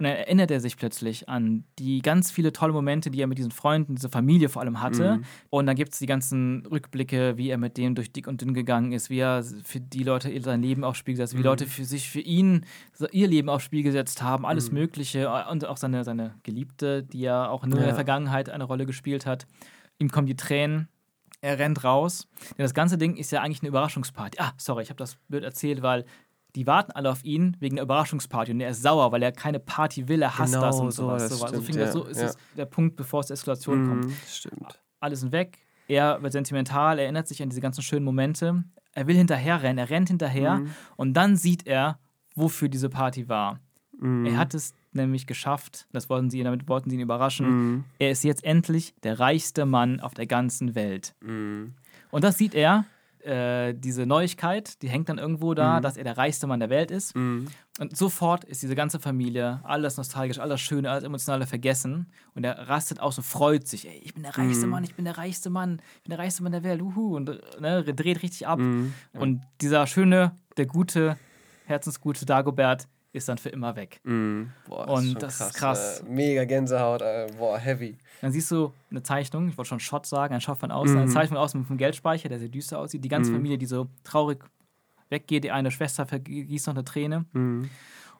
Und 0.00 0.04
dann 0.04 0.14
erinnert 0.14 0.52
er 0.52 0.60
sich 0.60 0.76
plötzlich 0.76 1.28
an 1.28 1.64
die 1.80 2.02
ganz 2.02 2.30
viele 2.30 2.52
tolle 2.52 2.72
Momente, 2.72 3.10
die 3.10 3.20
er 3.20 3.26
mit 3.26 3.36
diesen 3.36 3.50
Freunden, 3.50 3.96
dieser 3.96 4.08
Familie 4.08 4.48
vor 4.48 4.62
allem 4.62 4.80
hatte. 4.80 5.16
Mhm. 5.16 5.24
Und 5.50 5.66
dann 5.66 5.74
gibt 5.74 5.92
es 5.92 5.98
die 5.98 6.06
ganzen 6.06 6.64
Rückblicke, 6.66 7.36
wie 7.36 7.48
er 7.50 7.58
mit 7.58 7.76
denen 7.76 7.96
durch 7.96 8.12
dick 8.12 8.28
und 8.28 8.40
dünn 8.40 8.54
gegangen 8.54 8.92
ist, 8.92 9.10
wie 9.10 9.18
er 9.18 9.42
für 9.64 9.80
die 9.80 10.04
Leute 10.04 10.30
sein 10.40 10.62
Leben 10.62 10.84
aufs 10.84 10.98
Spiel 10.98 11.14
gesetzt 11.14 11.32
hat, 11.32 11.38
wie 11.38 11.42
Mhm. 11.42 11.46
Leute 11.48 11.66
für 11.66 11.84
sich, 11.84 12.08
für 12.08 12.20
ihn 12.20 12.64
ihr 13.10 13.26
Leben 13.26 13.48
aufs 13.48 13.64
Spiel 13.64 13.82
gesetzt 13.82 14.22
haben, 14.22 14.46
alles 14.46 14.70
Mhm. 14.70 14.78
Mögliche. 14.78 15.28
Und 15.50 15.64
auch 15.66 15.76
seine, 15.76 16.04
seine 16.04 16.36
Geliebte, 16.44 17.02
die 17.02 17.18
ja 17.22 17.48
auch 17.48 17.66
nur 17.66 17.74
in 17.78 17.80
Ja. 17.80 17.86
der 17.86 17.94
Vergangenheit 17.96 18.50
eine 18.50 18.62
Rolle 18.62 18.86
gespielt 18.86 19.26
hat. 19.26 19.48
Ihm 19.98 20.10
kommen 20.12 20.28
die 20.28 20.36
Tränen. 20.36 20.86
Er 21.40 21.58
rennt 21.58 21.84
raus. 21.84 22.26
Denn 22.56 22.64
das 22.64 22.74
ganze 22.74 22.98
Ding 22.98 23.16
ist 23.16 23.30
ja 23.30 23.42
eigentlich 23.42 23.60
eine 23.62 23.68
Überraschungsparty. 23.68 24.38
Ah, 24.40 24.52
sorry, 24.56 24.82
ich 24.82 24.90
habe 24.90 24.98
das 24.98 25.16
blöd 25.28 25.44
erzählt, 25.44 25.82
weil 25.82 26.04
die 26.56 26.66
warten 26.66 26.90
alle 26.92 27.10
auf 27.10 27.22
ihn 27.24 27.56
wegen 27.60 27.76
der 27.76 27.84
Überraschungsparty 27.84 28.52
und 28.52 28.60
er 28.60 28.70
ist 28.70 28.82
sauer, 28.82 29.12
weil 29.12 29.22
er 29.22 29.30
keine 29.32 29.60
Party 29.60 30.08
will, 30.08 30.22
er 30.22 30.36
hasst 30.38 30.54
Genau, 30.54 30.66
das 30.66 30.80
und 30.80 30.90
so, 30.90 31.02
sowas. 31.02 31.28
das 31.28 31.38
so, 31.38 31.44
also 31.44 31.62
stimmt, 31.62 31.78
das 31.78 31.86
ja, 31.86 31.92
so 31.92 32.04
ist 32.04 32.20
ja. 32.20 32.26
es 32.28 32.36
der 32.56 32.64
Punkt, 32.64 32.96
bevor 32.96 33.20
es 33.20 33.26
zur 33.26 33.34
Eskalation 33.34 33.88
kommt 33.88 34.04
Mhm. 34.06 34.16
Stimmt. 34.26 34.80
alle 35.00 35.14
sind 35.14 35.30
weg. 35.32 35.58
Er 35.86 36.20
wird 36.22 36.32
sentimental, 36.32 36.98
er 36.98 37.04
erinnert 37.04 37.28
sich 37.28 37.42
an 37.42 37.48
diese 37.50 37.60
ganzen 37.60 37.82
schönen 37.82 38.04
Momente. 38.04 38.64
Er 38.94 39.06
will 39.06 39.16
hinterherrennen, 39.16 39.78
er 39.78 39.90
rennt 39.90 40.08
hinterher 40.08 40.56
Mhm. 40.56 40.74
und 40.96 41.14
dann 41.14 41.36
sieht 41.36 41.66
er, 41.66 41.98
wofür 42.34 42.68
diese 42.68 42.88
Party 42.88 43.28
war. 43.28 43.60
Mhm. 43.98 44.26
Er 44.26 44.38
hat 44.38 44.54
es 44.54 44.74
nämlich 44.92 45.26
geschafft, 45.26 45.86
das 45.92 46.08
wollten 46.08 46.30
sie, 46.30 46.42
damit 46.42 46.68
wollten 46.68 46.90
sie 46.90 46.96
ihn 46.96 47.02
überraschen. 47.02 47.46
Mhm. 47.48 47.84
Er 47.98 48.10
ist 48.10 48.24
jetzt 48.24 48.44
endlich 48.44 48.94
der 49.02 49.20
reichste 49.20 49.66
Mann 49.66 50.00
auf 50.00 50.14
der 50.14 50.26
ganzen 50.26 50.74
Welt. 50.74 51.14
Mhm. 51.20 51.74
Und 52.10 52.24
das 52.24 52.38
sieht 52.38 52.54
er, 52.54 52.84
äh, 53.22 53.74
diese 53.74 54.06
Neuigkeit, 54.06 54.80
die 54.82 54.88
hängt 54.88 55.08
dann 55.08 55.18
irgendwo 55.18 55.52
da, 55.52 55.78
Mhm. 55.78 55.82
dass 55.82 55.96
er 55.96 56.04
der 56.04 56.16
reichste 56.16 56.46
Mann 56.46 56.60
der 56.60 56.70
Welt 56.70 56.90
ist. 56.90 57.14
Mhm. 57.16 57.48
Und 57.80 57.96
sofort 57.96 58.44
ist 58.44 58.62
diese 58.62 58.74
ganze 58.74 58.98
Familie, 59.00 59.60
alles 59.64 59.96
nostalgisch, 59.98 60.38
alles 60.38 60.60
Schöne, 60.60 60.90
alles 60.90 61.04
Emotionale 61.04 61.46
vergessen. 61.46 62.06
Und 62.34 62.44
er 62.44 62.68
rastet 62.68 63.00
aus 63.00 63.18
und 63.18 63.24
freut 63.24 63.66
sich. 63.68 63.86
Ey, 63.88 64.00
ich 64.02 64.14
bin 64.14 64.22
der 64.22 64.36
reichste 64.38 64.66
Mhm. 64.66 64.70
Mann, 64.70 64.84
ich 64.84 64.94
bin 64.94 65.04
der 65.04 65.18
reichste 65.18 65.50
Mann, 65.50 65.82
ich 65.96 66.02
bin 66.04 66.10
der 66.10 66.18
reichste 66.20 66.42
Mann 66.42 66.52
der 66.52 66.62
Welt. 66.64 66.80
Uhu. 66.80 67.16
Und 67.16 67.28
ne, 67.60 67.84
dreht 67.84 68.22
richtig 68.22 68.46
ab. 68.46 68.58
Mhm. 68.60 68.92
Und 69.12 69.42
dieser 69.60 69.86
schöne, 69.86 70.32
der 70.56 70.66
gute, 70.66 71.18
herzensgute 71.66 72.24
Dagobert 72.24 72.88
ist 73.12 73.28
dann 73.28 73.38
für 73.38 73.48
immer 73.48 73.74
weg. 73.76 74.00
Mhm. 74.04 74.52
Boah, 74.68 74.88
Und 74.88 75.04
schon 75.04 75.14
das 75.18 75.40
ist 75.40 75.54
krass. 75.54 76.00
Äh, 76.00 76.10
mega 76.10 76.44
Gänsehaut. 76.44 77.00
Äh, 77.02 77.26
boah, 77.38 77.58
heavy. 77.58 77.96
Dann 78.20 78.32
siehst 78.32 78.50
du 78.50 78.72
eine 78.90 79.02
Zeichnung, 79.02 79.48
ich 79.48 79.56
wollte 79.56 79.70
schon 79.70 79.80
Shot 79.80 80.04
sagen, 80.06 80.34
ein 80.34 80.40
Shot 80.40 80.58
von 80.58 80.70
außen, 80.70 80.96
eine 80.96 81.06
Mhm. 81.06 81.10
Zeichnung 81.10 81.36
von 81.36 81.44
außen 81.44 81.64
vom 81.64 81.76
Geldspeicher, 81.78 82.28
der 82.28 82.38
sehr 82.38 82.48
düster 82.48 82.78
aussieht. 82.78 83.02
Die 83.04 83.08
ganze 83.08 83.30
Mhm. 83.30 83.36
Familie, 83.36 83.58
die 83.58 83.66
so 83.66 83.88
traurig 84.04 84.44
weggeht. 85.08 85.44
Die 85.44 85.50
eine 85.50 85.70
Schwester 85.70 86.04
vergießt 86.06 86.66
noch 86.66 86.74
eine 86.74 86.84
Träne. 86.84 87.24
Mhm. 87.32 87.70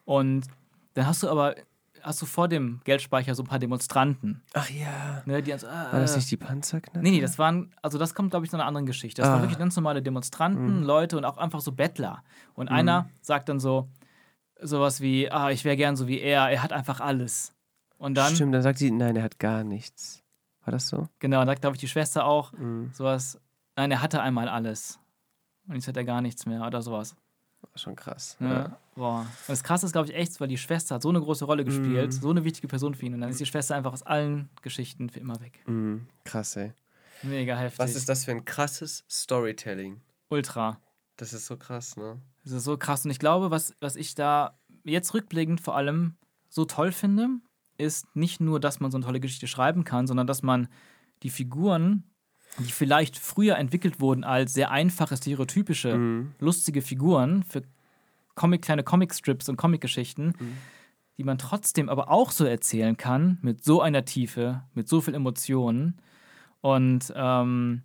Und 0.04 0.46
dann 0.94 1.06
hast 1.06 1.22
du 1.22 1.28
aber, 1.28 1.54
hast 2.00 2.22
du 2.22 2.26
vor 2.26 2.48
dem 2.48 2.80
Geldspeicher 2.84 3.34
so 3.34 3.42
ein 3.42 3.46
paar 3.46 3.58
Demonstranten. 3.58 4.40
Ach 4.54 4.70
ja. 4.70 5.22
Ne, 5.26 5.42
die 5.42 5.50
äh, 5.50 5.62
War 5.62 6.00
das 6.00 6.16
nicht 6.16 6.30
die 6.30 6.36
Panzerknacker? 6.38 7.00
Nee, 7.02 7.10
nee, 7.10 7.20
das 7.20 7.38
waren, 7.38 7.74
also 7.82 7.98
das 7.98 8.14
kommt, 8.14 8.30
glaube 8.30 8.46
ich, 8.46 8.50
zu 8.50 8.56
einer 8.56 8.64
anderen 8.66 8.86
Geschichte. 8.86 9.20
Das 9.20 9.28
Ah. 9.28 9.34
waren 9.34 9.42
wirklich 9.42 9.58
ganz 9.58 9.76
normale 9.76 10.00
Demonstranten, 10.00 10.78
Mhm. 10.80 10.82
Leute 10.86 11.18
und 11.18 11.24
auch 11.26 11.36
einfach 11.36 11.60
so 11.60 11.72
Bettler. 11.72 12.22
Und 12.54 12.68
einer 12.68 13.10
sagt 13.20 13.48
dann 13.50 13.60
so, 13.60 13.88
sowas 14.60 15.00
wie, 15.00 15.30
ah, 15.30 15.50
ich 15.50 15.64
wäre 15.64 15.76
gern 15.76 15.96
so 15.96 16.06
wie 16.08 16.20
er, 16.20 16.48
er 16.50 16.62
hat 16.62 16.72
einfach 16.72 17.00
alles. 17.00 17.52
Und 17.98 18.14
dann, 18.14 18.34
Stimmt, 18.34 18.54
dann 18.54 18.62
sagt 18.62 18.78
sie, 18.78 18.90
nein, 18.90 19.16
er 19.16 19.22
hat 19.24 19.38
gar 19.38 19.64
nichts. 19.64 20.22
War 20.64 20.72
das 20.72 20.88
so? 20.88 21.08
genau, 21.18 21.44
sagt, 21.46 21.62
glaube 21.62 21.76
ich, 21.76 21.80
die 21.80 21.88
Schwester 21.88 22.24
auch, 22.24 22.52
Mhm. 22.52 22.90
sowas, 22.92 23.40
nein, 23.76 23.90
er 23.90 24.02
hatte 24.02 24.20
einmal 24.20 24.48
alles. 24.48 24.98
Und 25.66 25.74
jetzt 25.76 25.88
hat 25.88 25.96
er 25.96 26.04
gar 26.04 26.20
nichts 26.20 26.46
mehr 26.46 26.66
oder 26.66 26.80
sowas. 26.82 27.16
War 27.60 27.70
schon 27.76 27.96
krass. 27.96 28.36
Ne? 28.38 28.48
Ja. 28.48 28.78
Boah. 28.94 29.20
Und 29.22 29.28
das 29.48 29.64
Krasse 29.64 29.86
ist, 29.86 29.92
glaube 29.92 30.08
ich, 30.08 30.14
echt, 30.14 30.40
weil 30.40 30.46
die 30.48 30.58
Schwester 30.58 30.94
hat 30.94 31.02
so 31.02 31.08
eine 31.08 31.20
große 31.20 31.44
Rolle 31.44 31.64
gespielt, 31.64 32.06
Mhm. 32.06 32.12
so 32.12 32.30
eine 32.30 32.44
wichtige 32.44 32.68
Person 32.68 32.94
für 32.94 33.04
ihn. 33.06 33.14
Und 33.14 33.20
dann 33.20 33.30
ist 33.30 33.40
die 33.40 33.46
Schwester 33.46 33.74
einfach 33.74 33.92
aus 33.92 34.02
allen 34.04 34.48
Geschichten 34.62 35.10
für 35.10 35.18
immer 35.20 35.40
weg. 35.40 35.60
Mhm. 35.66 36.06
Krass, 36.24 36.54
ey. 36.56 36.72
Mega 37.22 37.56
heftig. 37.56 37.80
Was 37.80 37.96
ist 37.96 38.08
das 38.08 38.24
für 38.24 38.30
ein 38.30 38.44
krasses 38.44 39.04
Storytelling? 39.10 40.00
Ultra. 40.28 40.78
Das 41.16 41.32
ist 41.32 41.46
so 41.46 41.56
krass, 41.56 41.96
ne? 41.96 42.20
Das 42.48 42.58
ist 42.58 42.64
so 42.64 42.76
krass. 42.76 43.04
Und 43.04 43.10
ich 43.10 43.18
glaube, 43.18 43.50
was, 43.50 43.74
was 43.80 43.96
ich 43.96 44.14
da 44.14 44.58
jetzt 44.84 45.12
rückblickend 45.14 45.60
vor 45.60 45.76
allem 45.76 46.14
so 46.48 46.64
toll 46.64 46.92
finde, 46.92 47.28
ist 47.76 48.06
nicht 48.16 48.40
nur, 48.40 48.58
dass 48.58 48.80
man 48.80 48.90
so 48.90 48.96
eine 48.96 49.04
tolle 49.04 49.20
Geschichte 49.20 49.46
schreiben 49.46 49.84
kann, 49.84 50.06
sondern 50.06 50.26
dass 50.26 50.42
man 50.42 50.68
die 51.22 51.30
Figuren, 51.30 52.04
die 52.58 52.72
vielleicht 52.72 53.18
früher 53.18 53.56
entwickelt 53.56 54.00
wurden 54.00 54.24
als 54.24 54.54
sehr 54.54 54.70
einfache, 54.70 55.16
stereotypische, 55.16 55.96
Mhm. 55.96 56.32
lustige 56.40 56.80
Figuren 56.82 57.42
für 57.44 57.62
Comic, 58.34 58.62
kleine 58.62 58.82
Comicstrips 58.82 59.48
und 59.48 59.56
Comicgeschichten, 59.56 60.28
Mhm. 60.28 60.56
die 61.18 61.24
man 61.24 61.38
trotzdem 61.38 61.88
aber 61.88 62.10
auch 62.10 62.30
so 62.30 62.44
erzählen 62.44 62.96
kann, 62.96 63.38
mit 63.42 63.62
so 63.64 63.82
einer 63.82 64.04
Tiefe, 64.04 64.62
mit 64.74 64.88
so 64.88 65.00
viel 65.00 65.14
Emotionen. 65.14 66.00
Und 66.60 67.12
ähm, 67.14 67.82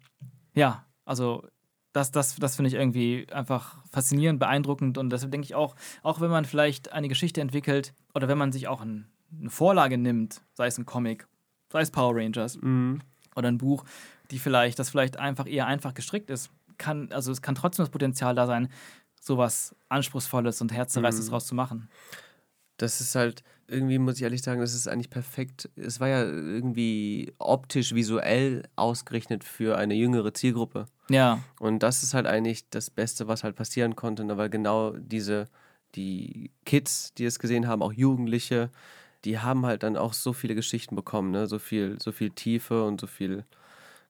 ja, 0.55 0.85
also 1.05 1.45
das, 1.93 2.11
das, 2.11 2.35
das 2.35 2.55
finde 2.55 2.67
ich 2.69 2.73
irgendwie 2.75 3.27
einfach 3.31 3.77
faszinierend, 3.91 4.39
beeindruckend. 4.39 4.97
Und 4.97 5.09
deshalb 5.11 5.31
denke 5.31 5.45
ich 5.45 5.55
auch, 5.55 5.75
auch 6.01 6.19
wenn 6.21 6.29
man 6.31 6.45
vielleicht 6.45 6.91
eine 6.91 7.07
Geschichte 7.07 7.39
entwickelt 7.41 7.93
oder 8.13 8.27
wenn 8.27 8.37
man 8.37 8.51
sich 8.51 8.67
auch 8.67 8.81
ein, 8.81 9.07
eine 9.39 9.49
Vorlage 9.49 9.97
nimmt, 9.97 10.41
sei 10.53 10.67
es 10.67 10.77
ein 10.77 10.85
Comic, 10.85 11.27
sei 11.71 11.81
es 11.81 11.91
Power 11.91 12.15
Rangers 12.15 12.57
Mhm. 12.61 13.01
oder 13.35 13.47
ein 13.47 13.57
Buch, 13.59 13.85
die 14.31 14.39
vielleicht, 14.39 14.79
das 14.79 14.89
vielleicht 14.89 15.17
einfach 15.17 15.47
eher 15.47 15.67
einfach 15.67 15.93
gestrickt 15.93 16.29
ist, 16.29 16.49
kann, 16.77 17.11
also 17.11 17.31
es 17.31 17.41
kann 17.41 17.55
trotzdem 17.55 17.83
das 17.83 17.91
Potenzial 17.91 18.33
da 18.35 18.47
sein, 18.47 18.69
sowas 19.21 19.75
Anspruchsvolles 19.89 20.59
und 20.61 20.73
Herzzerreißendes 20.73 21.27
Mhm. 21.27 21.31
draus 21.31 21.45
zu 21.47 21.55
machen. 21.55 21.87
Das 22.77 23.01
ist 23.01 23.15
halt, 23.15 23.43
irgendwie 23.67 23.97
muss 23.99 24.17
ich 24.17 24.23
ehrlich 24.23 24.41
sagen, 24.41 24.61
das 24.61 24.73
ist 24.73 24.87
eigentlich 24.87 25.09
perfekt. 25.09 25.69
Es 25.75 25.99
war 25.99 26.07
ja 26.09 26.23
irgendwie 26.23 27.33
optisch, 27.37 27.93
visuell 27.93 28.63
ausgerichtet 28.75 29.43
für 29.43 29.77
eine 29.77 29.93
jüngere 29.95 30.33
Zielgruppe. 30.33 30.85
Ja, 31.09 31.41
Und 31.59 31.83
das 31.83 32.01
ist 32.03 32.13
halt 32.13 32.25
eigentlich 32.25 32.69
das 32.69 32.89
Beste, 32.89 33.27
was 33.27 33.43
halt 33.43 33.55
passieren 33.55 33.95
konnte, 33.95 34.25
weil 34.37 34.49
genau 34.49 34.91
diese, 34.97 35.45
die 35.95 36.51
Kids, 36.65 37.13
die 37.13 37.25
es 37.25 37.39
gesehen 37.39 37.67
haben, 37.67 37.81
auch 37.83 37.93
Jugendliche, 37.93 38.69
die 39.25 39.39
haben 39.39 39.65
halt 39.65 39.83
dann 39.83 39.95
auch 39.97 40.13
so 40.13 40.33
viele 40.33 40.55
Geschichten 40.55 40.95
bekommen, 40.95 41.31
ne? 41.31 41.47
so, 41.47 41.59
viel, 41.59 41.97
so 42.01 42.11
viel 42.11 42.29
Tiefe 42.31 42.83
und 42.85 42.99
so 42.99 43.07
viel 43.07 43.45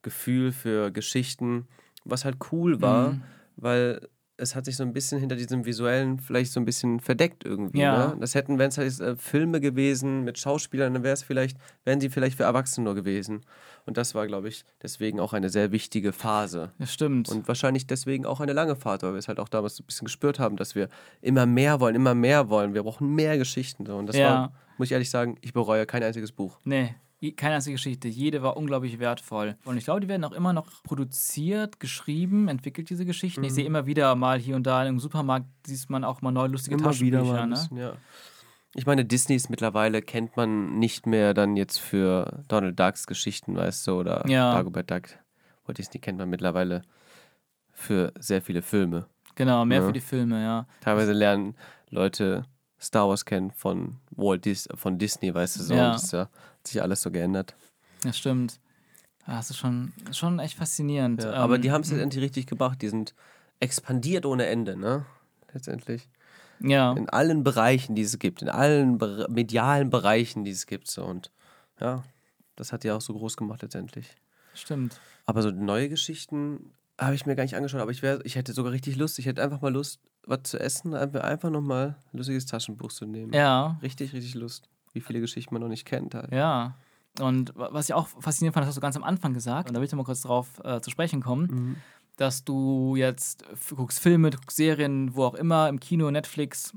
Gefühl 0.01 0.51
für 0.51 0.91
Geschichten, 0.91 1.67
was 2.03 2.25
halt 2.25 2.37
cool 2.51 2.81
war, 2.81 3.11
Mhm. 3.11 3.21
weil 3.57 4.07
es 4.43 4.55
hat 4.55 4.65
sich 4.65 4.75
so 4.77 4.83
ein 4.83 4.93
bisschen 4.93 5.19
hinter 5.19 5.35
diesem 5.35 5.65
visuellen 5.65 6.19
vielleicht 6.19 6.51
so 6.51 6.59
ein 6.59 6.65
bisschen 6.65 6.99
verdeckt 6.99 7.43
irgendwie. 7.45 7.79
Ja. 7.79 8.09
Ne? 8.09 8.17
Das 8.19 8.35
hätten, 8.35 8.59
wenn 8.59 8.69
es 8.69 8.77
halt 8.77 8.99
äh, 8.99 9.15
Filme 9.15 9.59
gewesen 9.59 10.23
mit 10.23 10.37
Schauspielern, 10.37 10.93
dann 10.93 11.03
wäre 11.03 11.13
es 11.13 11.23
vielleicht, 11.23 11.57
wären 11.85 11.99
sie 11.99 12.09
vielleicht 12.09 12.37
für 12.37 12.43
Erwachsene 12.43 12.85
nur 12.85 12.93
gewesen. 12.95 13.41
Und 13.85 13.97
das 13.97 14.13
war, 14.15 14.27
glaube 14.27 14.47
ich, 14.49 14.63
deswegen 14.81 15.19
auch 15.19 15.33
eine 15.33 15.49
sehr 15.49 15.71
wichtige 15.71 16.13
Phase. 16.13 16.71
das 16.77 16.93
stimmt. 16.93 17.29
Und 17.29 17.47
wahrscheinlich 17.47 17.87
deswegen 17.87 18.25
auch 18.25 18.39
eine 18.39 18.53
lange 18.53 18.75
Fahrt, 18.75 19.03
weil 19.03 19.13
wir 19.13 19.19
es 19.19 19.27
halt 19.27 19.39
auch 19.39 19.49
damals 19.49 19.79
ein 19.79 19.85
bisschen 19.85 20.05
gespürt 20.05 20.37
haben, 20.39 20.55
dass 20.57 20.75
wir 20.75 20.87
immer 21.21 21.45
mehr 21.45 21.79
wollen, 21.79 21.95
immer 21.95 22.13
mehr 22.15 22.49
wollen. 22.49 22.73
Wir 22.73 22.83
brauchen 22.83 23.13
mehr 23.15 23.37
Geschichten. 23.37 23.85
So. 23.85 23.95
Und 23.97 24.07
das 24.07 24.15
Ja. 24.15 24.29
war, 24.29 24.53
muss 24.77 24.87
ich 24.87 24.91
ehrlich 24.93 25.09
sagen, 25.09 25.37
ich 25.41 25.53
bereue 25.53 25.85
kein 25.85 26.03
einziges 26.03 26.31
Buch. 26.31 26.59
Nee, 26.63 26.95
keine 27.31 27.55
einzige 27.55 27.75
Geschichte. 27.75 28.07
Jede 28.07 28.43
war 28.43 28.57
unglaublich 28.57 28.99
wertvoll. 28.99 29.55
Und 29.65 29.77
ich 29.77 29.85
glaube, 29.85 30.01
die 30.01 30.07
werden 30.07 30.23
auch 30.25 30.33
immer 30.33 30.51
noch 30.53 30.83
produziert, 30.83 31.79
geschrieben, 31.79 32.47
entwickelt, 32.49 32.89
diese 32.89 33.05
Geschichten. 33.05 33.41
Mhm. 33.41 33.47
Ich 33.47 33.53
sehe 33.53 33.65
immer 33.65 33.85
wieder 33.85 34.13
mal 34.15 34.39
hier 34.39 34.55
und 34.55 34.63
da 34.67 34.85
im 34.85 34.99
Supermarkt, 34.99 35.47
sieht 35.65 35.89
man 35.89 36.03
auch 36.03 36.21
mal 36.21 36.31
neue 36.31 36.49
lustige 36.49 36.77
Taschenbücher. 36.77 37.41
ein 37.43 37.49
ne? 37.49 37.55
bisschen, 37.55 37.77
ja. 37.77 37.93
Ich 38.75 38.85
meine, 38.85 39.05
Disneys 39.05 39.49
mittlerweile 39.49 40.01
kennt 40.01 40.35
man 40.35 40.79
nicht 40.79 41.05
mehr 41.05 41.33
dann 41.33 41.55
jetzt 41.55 41.79
für 41.79 42.43
Donald 42.47 42.79
Ducks 42.79 43.05
Geschichten, 43.05 43.55
weißt 43.55 43.87
du, 43.87 43.99
oder 43.99 44.27
Ja. 44.27 44.53
Dagobert 44.53 44.89
Duck. 44.89 45.03
Walt 45.65 45.77
Disney 45.77 45.99
kennt 45.99 46.17
man 46.17 46.29
mittlerweile 46.29 46.81
für 47.71 48.11
sehr 48.19 48.41
viele 48.41 48.61
Filme. 48.61 49.07
Genau, 49.35 49.63
mehr 49.65 49.81
Ja. 49.81 49.87
für 49.87 49.93
die 49.93 49.99
Filme, 50.01 50.41
ja. 50.41 50.67
Teilweise 50.81 51.13
lernen 51.13 51.55
Leute 51.89 52.45
Star 52.79 53.07
Wars 53.07 53.23
kennen 53.25 53.51
von 53.51 53.97
Walt 54.11 54.45
Dis 54.45 54.67
von 54.75 54.97
Disney, 54.97 55.33
weißt 55.33 55.59
du 55.59 55.63
so. 55.63 55.73
Ja. 55.73 55.87
Und 55.87 55.93
Das 55.95 56.03
ist 56.05 56.13
ja, 56.13 56.29
hat 56.63 56.67
sich 56.69 56.81
alles 56.81 57.01
so 57.01 57.11
geändert. 57.11 57.55
Das 58.03 58.17
stimmt. 58.17 58.59
Ah, 59.25 59.35
Das 59.37 59.49
ist 59.49 59.57
schon, 59.57 59.91
schon 60.11 60.39
echt 60.39 60.55
faszinierend. 60.57 61.21
Ja, 61.23 61.29
Ähm, 61.29 61.35
aber 61.35 61.57
die 61.57 61.71
haben 61.71 61.81
es 61.81 61.91
letztendlich 61.91 62.23
richtig 62.23 62.47
gebracht. 62.47 62.81
Die 62.81 62.87
sind 62.89 63.13
expandiert 63.59 64.25
ohne 64.25 64.45
Ende, 64.45 64.77
ne? 64.77 65.05
Letztendlich. 65.53 66.07
Ja, 66.59 66.93
In 66.93 67.09
allen 67.09 67.43
Bereichen, 67.43 67.95
die 67.95 68.01
es 68.03 68.17
gibt, 68.17 68.41
in 68.41 68.47
allen 68.49 68.97
Bere- 68.97 69.29
medialen 69.29 69.89
Bereichen, 69.89 70.45
die 70.45 70.51
es 70.51 70.65
gibt. 70.65 70.89
So. 70.89 71.03
Und 71.03 71.31
ja, 71.81 72.03
das 72.55 72.71
hat 72.71 72.83
die 72.85 72.91
auch 72.91 73.01
so 73.01 73.13
groß 73.13 73.35
gemacht 73.35 73.61
letztendlich. 73.61 74.15
stimmt. 74.53 74.99
Aber 75.25 75.41
so 75.41 75.51
neue 75.51 75.89
Geschichten 75.89 76.71
habe 76.99 77.15
ich 77.15 77.25
mir 77.25 77.35
gar 77.35 77.43
nicht 77.43 77.55
angeschaut, 77.57 77.81
aber 77.81 77.91
ich, 77.91 78.01
wär, 78.03 78.25
ich 78.25 78.35
hätte 78.35 78.53
sogar 78.53 78.71
richtig 78.71 78.95
Lust. 78.95 79.19
Ich 79.19 79.25
hätte 79.25 79.43
einfach 79.43 79.59
mal 79.61 79.73
Lust, 79.73 79.99
was 80.25 80.43
zu 80.43 80.59
essen, 80.59 80.93
einfach 80.93 81.21
einfach 81.21 81.49
nochmal 81.49 81.97
ein 82.13 82.17
lustiges 82.17 82.45
Taschenbuch 82.45 82.91
zu 82.93 83.05
nehmen. 83.05 83.33
Ja, 83.33 83.77
Richtig, 83.81 84.13
richtig 84.13 84.35
Lust. 84.35 84.69
Wie 84.93 85.01
viele 85.01 85.19
Geschichten 85.19 85.53
man 85.53 85.61
noch 85.61 85.69
nicht 85.69 85.85
kennt. 85.85 86.15
Halt. 86.15 86.31
ja. 86.31 86.75
Und 87.19 87.55
wa- 87.55 87.69
was 87.71 87.89
ich 87.89 87.93
auch 87.93 88.07
faszinierend 88.07 88.55
fand, 88.55 88.63
das 88.63 88.69
hast 88.69 88.77
du 88.77 88.81
ganz 88.81 88.95
am 88.95 89.03
Anfang 89.03 89.33
gesagt, 89.35 89.69
und 89.69 89.75
da 89.75 89.79
will 89.79 89.85
ich 89.87 89.93
mal 89.93 90.03
kurz 90.03 90.21
drauf 90.21 90.59
äh, 90.63 90.81
zu 90.81 90.89
sprechen 90.89 91.21
kommen, 91.21 91.47
Mhm. 91.51 91.75
dass 92.17 92.43
du 92.43 92.95
jetzt 92.95 93.43
guckst 93.75 93.99
Filme, 93.99 94.31
du 94.31 94.37
guckst 94.39 94.57
Serien, 94.57 95.13
wo 95.13 95.25
auch 95.25 95.35
immer, 95.35 95.69
im 95.69 95.79
Kino, 95.79 96.09
Netflix, 96.09 96.73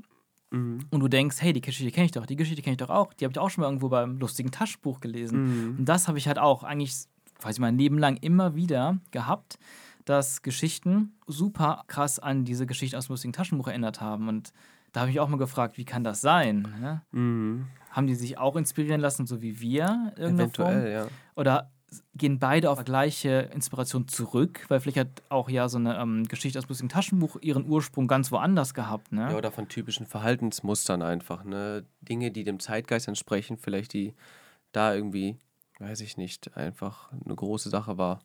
Mhm. 0.51 0.79
und 0.91 0.99
du 0.99 1.07
denkst, 1.07 1.37
hey, 1.41 1.53
die 1.53 1.61
Geschichte 1.61 1.91
kenne 1.91 2.05
ich 2.05 2.11
doch, 2.11 2.27
die 2.27 2.35
Geschichte 2.35 2.61
kenne 2.61 2.73
ich 2.73 2.77
doch 2.77 2.91
auch, 2.91 3.13
die 3.13 3.25
habe 3.25 3.31
ich 3.31 3.39
auch 3.39 3.49
schon 3.49 3.63
mal 3.63 3.67
irgendwo 3.67 3.89
beim 3.89 4.17
lustigen 4.19 4.51
Taschenbuch 4.51 4.99
gelesen. 4.99 5.71
Mhm. 5.71 5.79
Und 5.79 5.85
das 5.85 6.07
habe 6.07 6.19
ich 6.19 6.27
halt 6.27 6.37
auch 6.37 6.63
eigentlich, 6.63 6.93
weiß 7.41 7.55
ich 7.55 7.59
mein 7.59 7.77
Leben 7.79 7.97
lang 7.97 8.17
immer 8.17 8.53
wieder 8.55 8.97
gehabt, 9.11 9.57
dass 10.05 10.43
Geschichten 10.43 11.13
super 11.25 11.83
krass 11.87 12.19
an 12.19 12.45
diese 12.45 12.65
Geschichte 12.67 12.95
aus 12.97 13.07
dem 13.07 13.13
lustigen 13.13 13.33
Taschenbuch 13.33 13.67
erinnert 13.67 13.99
haben. 14.01 14.27
Und 14.29 14.53
da 14.97 15.01
habe 15.01 15.11
ich 15.11 15.19
auch 15.19 15.29
mal 15.29 15.37
gefragt, 15.37 15.77
wie 15.77 15.85
kann 15.85 16.03
das 16.03 16.21
sein? 16.21 16.67
Ne? 16.81 17.03
Mhm. 17.11 17.67
Haben 17.91 18.07
die 18.07 18.15
sich 18.15 18.39
auch 18.39 18.55
inspirieren 18.55 18.99
lassen, 18.99 19.27
so 19.27 19.43
wie 19.43 19.59
wir? 19.59 20.11
irgendeiner 20.17 20.49
Form? 20.49 20.71
Eventuell, 20.71 20.91
ja. 20.91 21.07
Oder 21.35 21.71
gehen 22.15 22.39
beide 22.39 22.71
auf 22.71 22.83
gleiche 22.83 23.51
Inspiration 23.53 24.07
zurück? 24.07 24.65
Weil 24.69 24.79
vielleicht 24.79 24.97
hat 24.97 25.21
auch 25.29 25.51
ja 25.51 25.69
so 25.69 25.77
eine 25.77 25.99
ähm, 25.99 26.23
Geschichte 26.23 26.57
aus 26.57 26.65
dem 26.79 26.89
Taschenbuch 26.89 27.37
ihren 27.41 27.69
Ursprung 27.69 28.07
ganz 28.07 28.31
woanders 28.31 28.73
gehabt. 28.73 29.11
Ne? 29.11 29.29
Ja, 29.29 29.37
oder 29.37 29.51
von 29.51 29.67
typischen 29.67 30.07
Verhaltensmustern 30.07 31.03
einfach, 31.03 31.43
ne? 31.43 31.85
Dinge, 32.01 32.31
die 32.31 32.43
dem 32.43 32.59
Zeitgeist 32.59 33.07
entsprechen, 33.07 33.59
vielleicht 33.59 33.93
die 33.93 34.15
da 34.71 34.95
irgendwie, 34.95 35.37
weiß 35.77 36.01
ich 36.01 36.17
nicht, 36.17 36.57
einfach 36.57 37.11
eine 37.23 37.35
große 37.35 37.69
Sache 37.69 37.99
war. 37.99 38.21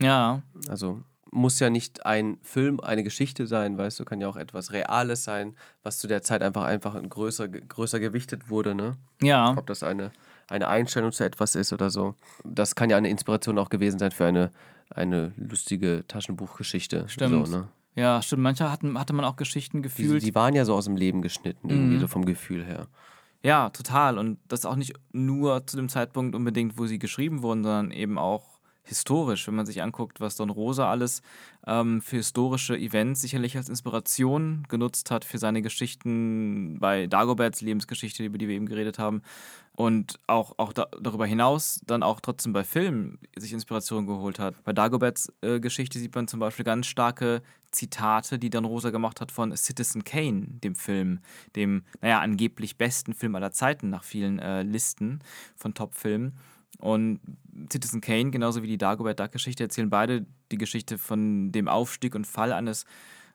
ja. 0.00 0.40
Also 0.68 1.02
muss 1.34 1.58
ja 1.60 1.70
nicht 1.70 2.06
ein 2.06 2.36
Film, 2.42 2.78
eine 2.80 3.02
Geschichte 3.02 3.46
sein, 3.46 3.78
weißt 3.78 3.98
du, 3.98 4.04
kann 4.04 4.20
ja 4.20 4.28
auch 4.28 4.36
etwas 4.36 4.72
Reales 4.72 5.24
sein, 5.24 5.56
was 5.82 5.98
zu 5.98 6.06
der 6.06 6.22
Zeit 6.22 6.42
einfach 6.42 6.64
einfach 6.64 6.94
ein 6.94 7.08
größer, 7.08 7.48
größer 7.48 7.98
gewichtet 8.00 8.50
wurde, 8.50 8.74
ne? 8.74 8.96
Ja. 9.22 9.54
Ob 9.56 9.66
das 9.66 9.82
eine, 9.82 10.12
eine 10.48 10.68
Einstellung 10.68 11.10
zu 11.10 11.24
etwas 11.24 11.54
ist 11.54 11.72
oder 11.72 11.88
so. 11.90 12.14
Das 12.44 12.74
kann 12.74 12.90
ja 12.90 12.96
eine 12.98 13.08
Inspiration 13.08 13.58
auch 13.58 13.70
gewesen 13.70 13.98
sein 13.98 14.12
für 14.12 14.26
eine, 14.26 14.50
eine 14.90 15.32
lustige 15.36 16.04
Taschenbuchgeschichte. 16.06 17.08
Stimmt. 17.08 17.46
So, 17.46 17.56
ne? 17.58 17.68
Ja, 17.94 18.20
stimmt. 18.22 18.42
Manche 18.42 18.70
hatten, 18.70 18.98
hatte 18.98 19.12
man 19.14 19.24
auch 19.24 19.36
Geschichten 19.36 19.78
die, 19.78 19.82
gefühlt. 19.88 20.22
die 20.22 20.34
waren 20.34 20.54
ja 20.54 20.64
so 20.66 20.74
aus 20.74 20.84
dem 20.84 20.96
Leben 20.96 21.22
geschnitten, 21.22 21.70
irgendwie 21.70 21.96
Mhm. 21.96 22.00
so 22.00 22.08
vom 22.08 22.24
Gefühl 22.26 22.64
her. 22.64 22.88
Ja, 23.42 23.70
total. 23.70 24.18
Und 24.18 24.38
das 24.48 24.66
auch 24.66 24.76
nicht 24.76 24.92
nur 25.12 25.66
zu 25.66 25.76
dem 25.76 25.88
Zeitpunkt 25.88 26.34
unbedingt, 26.34 26.78
wo 26.78 26.86
sie 26.86 26.98
geschrieben 26.98 27.42
wurden, 27.42 27.64
sondern 27.64 27.90
eben 27.90 28.18
auch 28.18 28.51
historisch, 28.84 29.46
wenn 29.46 29.54
man 29.54 29.66
sich 29.66 29.82
anguckt, 29.82 30.20
was 30.20 30.36
Don 30.36 30.50
Rosa 30.50 30.90
alles 30.90 31.22
ähm, 31.66 32.00
für 32.02 32.16
historische 32.16 32.76
Events 32.76 33.20
sicherlich 33.20 33.56
als 33.56 33.68
Inspiration 33.68 34.64
genutzt 34.68 35.10
hat 35.10 35.24
für 35.24 35.38
seine 35.38 35.62
Geschichten 35.62 36.78
bei 36.80 37.06
Dagoberts 37.06 37.60
Lebensgeschichte, 37.60 38.24
über 38.24 38.38
die 38.38 38.48
wir 38.48 38.56
eben 38.56 38.66
geredet 38.66 38.98
haben. 38.98 39.22
Und 39.74 40.20
auch, 40.26 40.52
auch 40.58 40.72
da, 40.72 40.88
darüber 41.00 41.24
hinaus 41.24 41.80
dann 41.86 42.02
auch 42.02 42.20
trotzdem 42.20 42.52
bei 42.52 42.62
Filmen 42.62 43.18
sich 43.36 43.54
Inspiration 43.54 44.06
geholt 44.06 44.38
hat. 44.38 44.62
Bei 44.64 44.74
Dagoberts 44.74 45.32
äh, 45.40 45.60
Geschichte 45.60 45.98
sieht 45.98 46.14
man 46.14 46.28
zum 46.28 46.40
Beispiel 46.40 46.64
ganz 46.64 46.86
starke 46.86 47.40
Zitate, 47.70 48.38
die 48.38 48.50
Don 48.50 48.66
Rosa 48.66 48.90
gemacht 48.90 49.22
hat 49.22 49.32
von 49.32 49.56
Citizen 49.56 50.04
Kane, 50.04 50.46
dem 50.62 50.74
Film, 50.74 51.20
dem, 51.56 51.84
naja, 52.02 52.20
angeblich 52.20 52.76
besten 52.76 53.14
Film 53.14 53.34
aller 53.34 53.52
Zeiten 53.52 53.88
nach 53.88 54.04
vielen 54.04 54.38
äh, 54.40 54.62
Listen 54.62 55.20
von 55.56 55.72
Top-Filmen. 55.72 56.34
Und 56.78 57.20
Citizen 57.70 58.00
Kane, 58.00 58.30
genauso 58.30 58.62
wie 58.62 58.66
die 58.66 58.78
Dagobert 58.78 59.20
Duck-Geschichte, 59.20 59.64
erzählen 59.64 59.90
beide 59.90 60.26
die 60.50 60.58
Geschichte 60.58 60.98
von 60.98 61.52
dem 61.52 61.68
Aufstieg 61.68 62.14
und 62.14 62.26
Fall 62.26 62.52
eines 62.52 62.86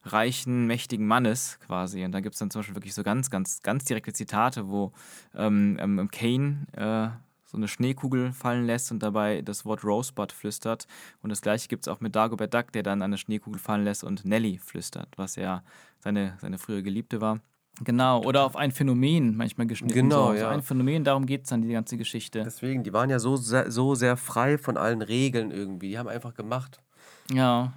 reichen, 0.04 0.68
mächtigen 0.68 1.06
Mannes 1.06 1.60
quasi. 1.66 2.04
Und 2.04 2.12
da 2.12 2.20
gibt 2.20 2.36
es 2.36 2.40
dann 2.40 2.50
zum 2.50 2.60
Beispiel 2.60 2.76
wirklich 2.76 2.94
so 2.94 3.04
ganz, 3.04 3.30
ganz, 3.30 3.62
ganz 3.62 3.86
direkte 3.86 4.14
Zitate, 4.14 4.70
wo 4.70 4.94
ähm, 5.36 5.78
ähm, 5.80 6.10
Kane 6.12 6.68
äh, 6.74 7.10
so 7.46 7.58
eine 7.58 7.68
Schneekugel 7.68 8.34
fallen 8.34 8.66
lässt 8.66 8.92
und 8.92 9.02
dabei 9.02 9.42
das 9.42 9.66
Wort 9.66 9.84
Rosebud 9.84 10.32
flüstert. 10.32 10.88
Und 11.22 11.30
das 11.30 11.42
gleiche 11.42 11.68
gibt 11.68 11.84
es 11.84 11.88
auch 11.88 12.02
mit 12.02 12.16
Dagobert 12.16 12.54
Duck, 12.54 12.72
der 12.74 12.84
dann 12.84 13.02
eine 13.02 13.18
Schneekugel 13.18 13.60
fallen 13.60 13.86
lässt 13.86 14.04
und 14.04 14.26
Nelly 14.26 14.60
flüstert, 14.60 15.10
was 15.18 15.36
ja 15.36 15.64
seine, 16.00 16.38
seine 16.42 16.58
frühere 16.58 16.84
Geliebte 16.84 17.22
war. 17.22 17.40
Genau, 17.84 18.24
oder 18.24 18.44
auf 18.44 18.56
ein 18.56 18.72
Phänomen 18.72 19.36
manchmal 19.38 19.68
geschnitten. 19.68 19.94
Genau, 19.94 20.30
so. 20.32 20.34
ja. 20.40 20.50
ein 20.50 20.62
Phänomen, 20.64 21.04
darum 21.04 21.26
geht 21.26 21.44
es 21.44 21.50
dann, 21.50 21.62
die 21.62 21.70
ganze 21.74 21.98
Geschichte. 21.98 22.44
Deswegen, 22.44 22.84
die 22.84 22.92
waren 22.94 23.10
ja 23.10 23.20
so 23.20 23.36
sehr, 23.38 23.70
so 23.72 23.94
sehr 23.96 24.18
frei 24.18 24.58
von 24.58 24.78
allen 24.78 25.02
Regeln 25.02 25.52
irgendwie. 25.52 25.90
Die 25.90 25.98
haben 26.00 26.10
einfach 26.10 26.34
gemacht. 26.34 26.80
Ja, 27.32 27.74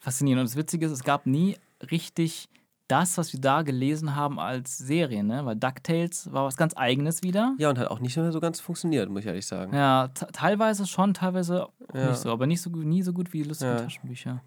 faszinierend. 0.00 0.40
Und 0.40 0.50
das 0.50 0.56
Witzige 0.56 0.86
ist, 0.86 0.92
es 0.92 1.04
gab 1.04 1.26
nie 1.26 1.56
richtig 1.90 2.48
das, 2.88 3.16
was 3.16 3.32
wir 3.32 3.40
da 3.40 3.62
gelesen 3.62 4.14
haben 4.14 4.38
als 4.38 4.76
Serie, 4.76 5.24
ne? 5.24 5.46
Weil 5.46 5.56
DuckTales 5.56 6.30
war 6.32 6.44
was 6.44 6.56
ganz 6.56 6.76
Eigenes 6.76 7.22
wieder. 7.22 7.54
Ja, 7.58 7.70
und 7.70 7.78
hat 7.78 7.88
auch 7.88 8.00
nicht 8.00 8.14
mehr 8.16 8.30
so 8.30 8.40
ganz 8.40 8.60
funktioniert, 8.60 9.08
muss 9.08 9.20
ich 9.20 9.26
ehrlich 9.26 9.46
sagen. 9.46 9.74
Ja, 9.74 10.08
teilweise 10.08 10.86
schon, 10.86 11.14
teilweise 11.14 11.68
Ja. 11.94 12.08
nicht 12.10 12.18
so, 12.18 12.30
aber 12.30 12.46
nicht 12.46 12.60
so, 12.60 12.70
gut- 12.70 12.84
nie 12.84 13.02
so 13.02 13.12
gut 13.14 13.32
wie 13.32 13.42
lustige 13.42 13.70
Ja. 13.70 13.80
Taschenbücher. 13.80 14.42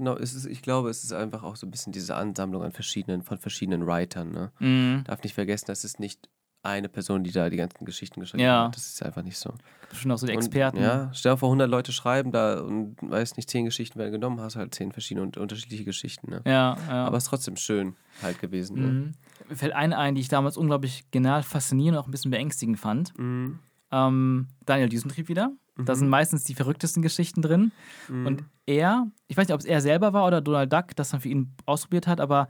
Genau, 0.00 0.16
es 0.16 0.32
ist, 0.32 0.46
ich 0.46 0.62
glaube, 0.62 0.88
es 0.88 1.04
ist 1.04 1.12
einfach 1.12 1.42
auch 1.42 1.56
so 1.56 1.66
ein 1.66 1.70
bisschen 1.70 1.92
diese 1.92 2.14
Ansammlung 2.16 2.62
an 2.62 2.72
verschiedenen, 2.72 3.20
von 3.22 3.36
verschiedenen 3.36 3.86
Writern. 3.86 4.32
Ne? 4.32 4.50
Mhm. 4.58 5.04
Darf 5.04 5.22
nicht 5.22 5.34
vergessen, 5.34 5.66
das 5.66 5.84
ist 5.84 6.00
nicht 6.00 6.26
eine 6.62 6.88
Person, 6.88 7.22
die 7.22 7.32
da 7.32 7.50
die 7.50 7.58
ganzen 7.58 7.84
Geschichten 7.84 8.18
geschrieben 8.20 8.42
Ja. 8.44 8.64
hat. 8.64 8.76
Das 8.76 8.86
ist 8.86 9.02
einfach 9.02 9.22
nicht 9.22 9.36
so. 9.36 9.52
Bestimmt 9.90 10.12
auch 10.12 10.16
so 10.16 10.26
die 10.26 10.32
Und, 10.32 10.38
Experten. 10.38 10.78
ja, 10.80 11.10
stell 11.12 11.32
dir 11.32 11.36
vor, 11.36 11.50
100 11.50 11.68
Leute 11.68 11.92
schreiben 11.92 12.32
da 12.32 12.60
und 12.60 12.96
weiß 13.02 13.36
nicht, 13.36 13.50
10 13.50 13.66
Geschichten 13.66 13.98
werden 13.98 14.12
genommen, 14.12 14.40
hast 14.40 14.56
halt 14.56 14.74
10 14.74 14.92
verschiedene 14.92 15.22
und 15.26 15.36
unterschiedliche 15.36 15.84
Geschichten. 15.84 16.30
Ne? 16.30 16.40
ja. 16.46 16.78
ja. 16.88 17.04
Aber 17.06 17.18
es 17.18 17.24
ist 17.24 17.28
trotzdem 17.28 17.56
schön 17.56 17.94
halt 18.22 18.38
gewesen. 18.40 18.80
Ne? 18.80 18.86
Mhm. 18.86 19.12
Mir 19.50 19.56
fällt 19.56 19.74
eine 19.74 19.98
ein, 19.98 20.14
die 20.14 20.22
ich 20.22 20.28
damals 20.28 20.56
unglaublich 20.56 21.04
genial 21.10 21.42
faszinierend 21.42 21.98
und 21.98 22.04
auch 22.04 22.08
ein 22.08 22.12
bisschen 22.12 22.30
beängstigend 22.30 22.78
fand. 22.80 23.18
Mhm. 23.18 23.58
Ähm, 23.92 24.48
Daniel 24.64 24.88
Düsentrieb 24.88 25.28
wieder. 25.28 25.52
Da 25.84 25.94
sind 25.94 26.08
meistens 26.08 26.44
die 26.44 26.54
verrücktesten 26.54 27.02
Geschichten 27.02 27.42
drin. 27.42 27.72
Mhm. 28.08 28.26
Und 28.26 28.44
er, 28.66 29.06
ich 29.28 29.36
weiß 29.36 29.48
nicht, 29.48 29.54
ob 29.54 29.60
es 29.60 29.66
er 29.66 29.80
selber 29.80 30.12
war 30.12 30.26
oder 30.26 30.40
Donald 30.40 30.72
Duck, 30.72 30.94
das 30.96 31.10
dann 31.10 31.20
für 31.20 31.28
ihn 31.28 31.52
ausprobiert 31.66 32.06
hat, 32.06 32.20
aber 32.20 32.48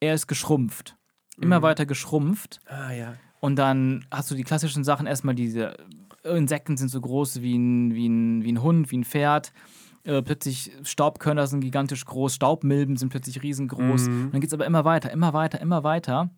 er 0.00 0.14
ist 0.14 0.26
geschrumpft. 0.26 0.96
Immer 1.40 1.58
Mhm. 1.58 1.62
weiter 1.62 1.86
geschrumpft. 1.86 2.60
Ah 2.66 2.92
ja. 2.92 3.14
Und 3.40 3.56
dann 3.56 4.04
hast 4.10 4.30
du 4.30 4.34
die 4.34 4.44
klassischen 4.44 4.84
Sachen, 4.84 5.06
erstmal 5.06 5.34
diese 5.34 5.76
Insekten 6.24 6.76
sind 6.76 6.88
so 6.90 7.00
groß 7.00 7.40
wie 7.40 7.56
ein, 7.56 7.94
wie 7.94 8.06
ein, 8.08 8.44
wie 8.44 8.52
ein 8.52 8.62
Hund, 8.62 8.90
wie 8.90 8.98
ein 8.98 9.04
Pferd. 9.04 9.52
Äh, 10.04 10.22
plötzlich 10.22 10.72
Staubkörner 10.82 11.46
sind 11.46 11.60
gigantisch 11.60 12.04
groß, 12.04 12.34
Staubmilben 12.34 12.96
sind 12.96 13.08
plötzlich 13.10 13.42
riesengroß. 13.42 14.08
Mhm. 14.08 14.24
Und 14.26 14.32
dann 14.34 14.40
geht 14.40 14.48
es 14.48 14.54
aber 14.54 14.66
immer 14.66 14.84
weiter, 14.84 15.10
immer 15.10 15.32
weiter, 15.32 15.60
immer 15.60 15.82
weiter, 15.84 16.30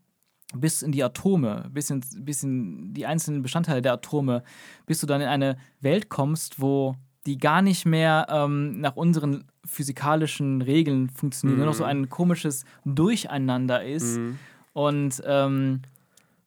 bis 0.54 0.82
in 0.82 0.92
die 0.92 1.02
Atome, 1.02 1.68
bis 1.72 1.90
in, 1.90 2.02
bis 2.18 2.42
in 2.42 2.94
die 2.94 3.06
einzelnen 3.06 3.42
Bestandteile 3.42 3.82
der 3.82 3.94
Atome, 3.94 4.42
bis 4.86 5.00
du 5.00 5.06
dann 5.06 5.20
in 5.20 5.28
eine 5.28 5.56
Welt 5.80 6.08
kommst, 6.08 6.60
wo 6.60 6.96
die 7.26 7.38
gar 7.38 7.62
nicht 7.62 7.86
mehr 7.86 8.26
ähm, 8.30 8.80
nach 8.80 8.96
unseren 8.96 9.44
physikalischen 9.64 10.60
Regeln 10.60 11.08
funktionieren, 11.08 11.58
nur 11.58 11.66
noch 11.66 11.74
so 11.74 11.84
ein 11.84 12.08
komisches 12.08 12.64
Durcheinander 12.84 13.84
ist. 13.84 14.18
Mhm. 14.18 14.38
Und 14.72 15.22
ähm, 15.24 15.82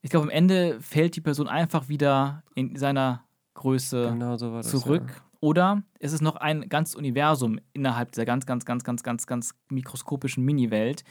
ich 0.02 0.10
glaube, 0.10 0.26
am 0.26 0.30
Ende 0.30 0.80
fällt 0.82 1.16
die 1.16 1.22
Person 1.22 1.48
einfach 1.48 1.88
wieder 1.88 2.44
in 2.56 2.76
seiner 2.76 3.24
Größe 3.54 4.10
Genau 4.12 4.38
so 4.38 4.52
das. 4.52 4.70
zurück. 4.70 5.24
Oder 5.40 5.84
es 6.00 6.12
ist 6.12 6.22
noch 6.22 6.36
ein 6.36 6.68
ganzes 6.70 6.96
Universum 6.96 7.60
innerhalb 7.74 8.12
dieser 8.12 8.26
ganz, 8.26 8.46
ganz, 8.46 8.66
ganz, 8.66 8.84
ganz, 8.84 9.04
ganz, 9.04 9.28
ganz 9.28 9.56
mikroskopischen 9.70 10.44
Mini-Welt. 10.44 11.04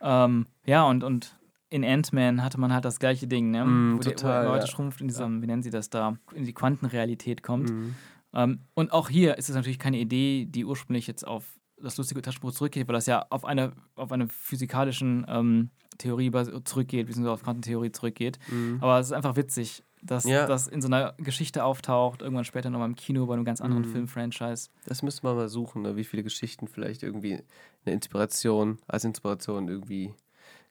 Ähm, 0.00 0.46
ja, 0.64 0.84
und, 0.84 1.02
und 1.02 1.36
in 1.70 1.84
Ant-Man 1.84 2.42
hatte 2.42 2.58
man 2.58 2.72
halt 2.72 2.84
das 2.84 2.98
gleiche 2.98 3.26
Ding, 3.26 3.50
ne? 3.50 3.64
Mm, 3.64 3.98
wo, 3.98 4.02
total, 4.02 4.44
wo 4.44 4.48
er 4.48 4.52
heute 4.54 4.66
ja. 4.66 4.70
schrumpft 4.70 5.00
in 5.00 5.08
diesem, 5.08 5.42
wie 5.42 5.46
nennen 5.46 5.62
sie 5.62 5.70
das 5.70 5.90
da, 5.90 6.16
in 6.34 6.44
die 6.44 6.54
Quantenrealität 6.54 7.42
kommt. 7.42 7.68
Ja. 7.68 7.74
Mhm. 7.74 7.94
Ähm, 8.34 8.60
und 8.74 8.92
auch 8.92 9.08
hier 9.08 9.38
ist 9.38 9.48
es 9.48 9.54
natürlich 9.54 9.78
keine 9.78 9.98
Idee, 9.98 10.46
die 10.46 10.64
ursprünglich 10.64 11.06
jetzt 11.06 11.26
auf 11.26 11.44
das 11.80 11.96
lustige 11.96 12.22
Taschenbuch 12.22 12.52
zurückgeht, 12.52 12.88
weil 12.88 12.94
das 12.94 13.06
ja 13.06 13.24
auf 13.30 13.44
eine, 13.44 13.72
auf 13.94 14.12
eine 14.12 14.28
physikalischen 14.28 15.24
ähm, 15.28 15.70
Theorie 15.98 16.30
zurückgeht, 16.64 17.06
beziehungsweise 17.06 17.32
auf 17.32 17.42
Quantentheorie 17.42 17.92
zurückgeht. 17.92 18.38
Mhm. 18.50 18.78
Aber 18.80 18.98
es 18.98 19.06
ist 19.06 19.12
einfach 19.12 19.36
witzig, 19.36 19.84
dass 20.02 20.24
Ja. 20.24 20.46
das 20.46 20.68
in 20.68 20.80
so 20.80 20.88
einer 20.88 21.14
Geschichte 21.18 21.64
auftaucht, 21.64 22.22
irgendwann 22.22 22.44
später 22.44 22.70
nochmal 22.70 22.88
im 22.88 22.94
Kino 22.94 23.26
bei 23.26 23.34
einem 23.34 23.44
ganz 23.44 23.60
anderen 23.60 23.82
Mhm. 23.82 23.92
Filmfranchise. 23.92 24.70
Das 24.86 25.02
müssen 25.02 25.24
wir 25.24 25.34
mal 25.34 25.48
suchen, 25.48 25.82
ne? 25.82 25.96
wie 25.96 26.04
viele 26.04 26.22
Geschichten 26.22 26.68
vielleicht 26.68 27.02
irgendwie 27.02 27.40
eine 27.84 27.94
Inspiration, 27.94 28.78
als 28.86 29.04
Inspiration 29.04 29.68
irgendwie 29.68 30.14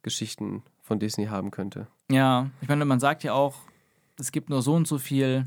Geschichten 0.04 0.64
von 0.88 1.00
Disney 1.00 1.26
haben 1.26 1.52
könnte. 1.52 1.88
Ja, 2.10 2.50
ich 2.62 2.68
meine, 2.70 2.86
man 2.86 3.00
sagt 3.00 3.24
ja 3.24 3.34
auch, 3.34 3.56
es 4.18 4.32
gibt 4.32 4.50
nur 4.50 4.62
so 4.62 4.74
und 4.74 4.88
so 4.88 4.98
viel 4.98 5.46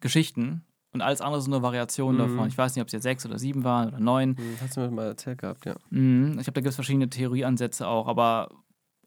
Geschichten 0.00 0.64
und 0.92 1.00
alles 1.00 1.20
andere 1.20 1.40
sind 1.40 1.50
nur 1.52 1.62
Variationen 1.62 2.16
Mhm. 2.20 2.28
davon. 2.30 2.48
Ich 2.48 2.58
weiß 2.58 2.74
nicht, 2.74 2.82
ob 2.82 2.88
es 2.88 2.92
jetzt 2.92 3.04
sechs 3.04 3.24
oder 3.24 3.38
sieben 3.38 3.64
waren 3.64 3.88
oder 3.88 4.00
neun. 4.00 4.36
Hm, 4.36 4.56
Hast 4.60 4.76
du 4.76 4.80
mir 4.80 4.90
mal 4.90 5.06
erzählt 5.06 5.38
gehabt, 5.38 5.64
ja. 5.64 5.74
Mhm. 5.90 6.36
Ich 6.38 6.44
glaube, 6.44 6.52
da 6.52 6.60
gibt 6.60 6.68
es 6.68 6.74
verschiedene 6.74 7.08
Theorieansätze 7.08 7.86
auch, 7.86 8.08
aber 8.08 8.50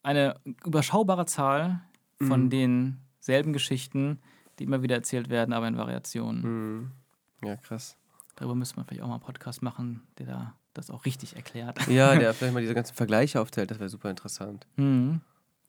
eine 0.03 0.35
überschaubare 0.65 1.25
Zahl 1.25 1.81
von 2.17 2.45
Mhm. 2.45 2.49
denselben 2.49 3.53
Geschichten, 3.53 4.19
die 4.57 4.63
immer 4.63 4.81
wieder 4.81 4.95
erzählt 4.95 5.29
werden, 5.29 5.53
aber 5.53 5.67
in 5.67 5.77
Variationen. 5.77 6.43
Hm. 6.43 6.91
Ja, 7.43 7.55
krass. 7.57 7.95
Darüber 8.37 8.55
müsste 8.55 8.77
man 8.77 8.85
vielleicht 8.85 9.03
auch 9.03 9.07
mal 9.07 9.15
einen 9.15 9.23
Podcast 9.23 9.61
machen, 9.61 10.01
der 10.17 10.25
da 10.25 10.53
das 10.73 10.89
auch 10.89 11.05
richtig 11.05 11.35
erklärt. 11.35 11.87
Ja, 11.87 12.15
der 12.15 12.33
vielleicht 12.33 12.53
mal 12.53 12.61
diese 12.61 12.73
ganzen 12.73 12.95
Vergleiche 12.95 13.39
aufzählt, 13.41 13.69
das 13.69 13.79
wäre 13.79 13.89
super 13.89 14.09
interessant. 14.09 14.65
Mhm. 14.77 15.21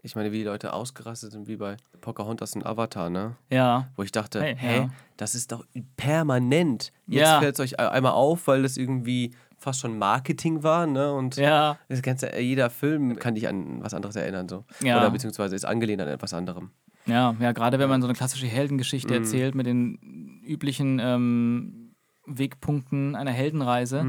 Ich 0.03 0.15
meine, 0.15 0.31
wie 0.33 0.39
die 0.39 0.45
Leute 0.45 0.73
ausgerastet 0.73 1.33
sind, 1.33 1.49
wie 1.49 1.57
bei 1.57 1.77
Pocahontas 2.01 2.55
und 2.55 2.65
Avatar, 2.65 3.11
ne? 3.11 3.37
Ja. 3.51 3.89
Wo 3.97 4.03
ich 4.05 4.13
dachte, 4.13 4.41
Hey, 4.41 4.55
hä, 4.57 4.77
ja. 4.77 4.91
das 5.17 5.35
ist 5.35 5.51
doch 5.53 5.65
permanent. 5.97 6.93
Jetzt 7.07 7.21
Ja. 7.21 7.41
fällt 7.41 7.55
es 7.55 7.61
euch 7.61 7.81
einmal 7.81 8.13
auf, 8.13 8.47
weil 8.47 8.63
das 8.63 8.77
irgendwie 8.77 9.35
fast 9.57 9.81
schon 9.81 9.99
Marketing 9.99 10.63
war, 10.63 10.87
ne? 10.87 11.13
Und 11.13 11.37
Ja. 11.37 11.79
das 11.89 12.01
ganze, 12.03 12.39
jeder 12.39 12.71
Film 12.71 13.17
kann 13.17 13.35
dich 13.35 13.49
an 13.49 13.83
was 13.83 13.93
anderes 13.93 14.15
erinnern, 14.15 14.49
so. 14.49 14.65
Ja. 14.83 14.99
Oder 14.99 15.11
beziehungsweise 15.11 15.57
ist 15.57 15.65
angelehnt 15.65 16.01
an 16.01 16.09
etwas 16.09 16.33
anderem. 16.33 16.71
Ja, 17.07 17.35
ja, 17.41 17.53
gerade 17.53 17.79
wenn 17.81 17.89
man 17.89 18.01
so 18.01 18.07
eine 18.07 18.15
klassische 18.15 18.47
Heldengeschichte 18.47 19.09
Mhm. 19.15 19.21
erzählt 19.25 19.55
mit 19.57 19.67
den 19.67 20.41
üblichen 20.47 21.01
ähm, 21.03 21.95
Wegpunkten 22.27 23.17
einer 23.17 23.31
Heldenreise, 23.33 24.05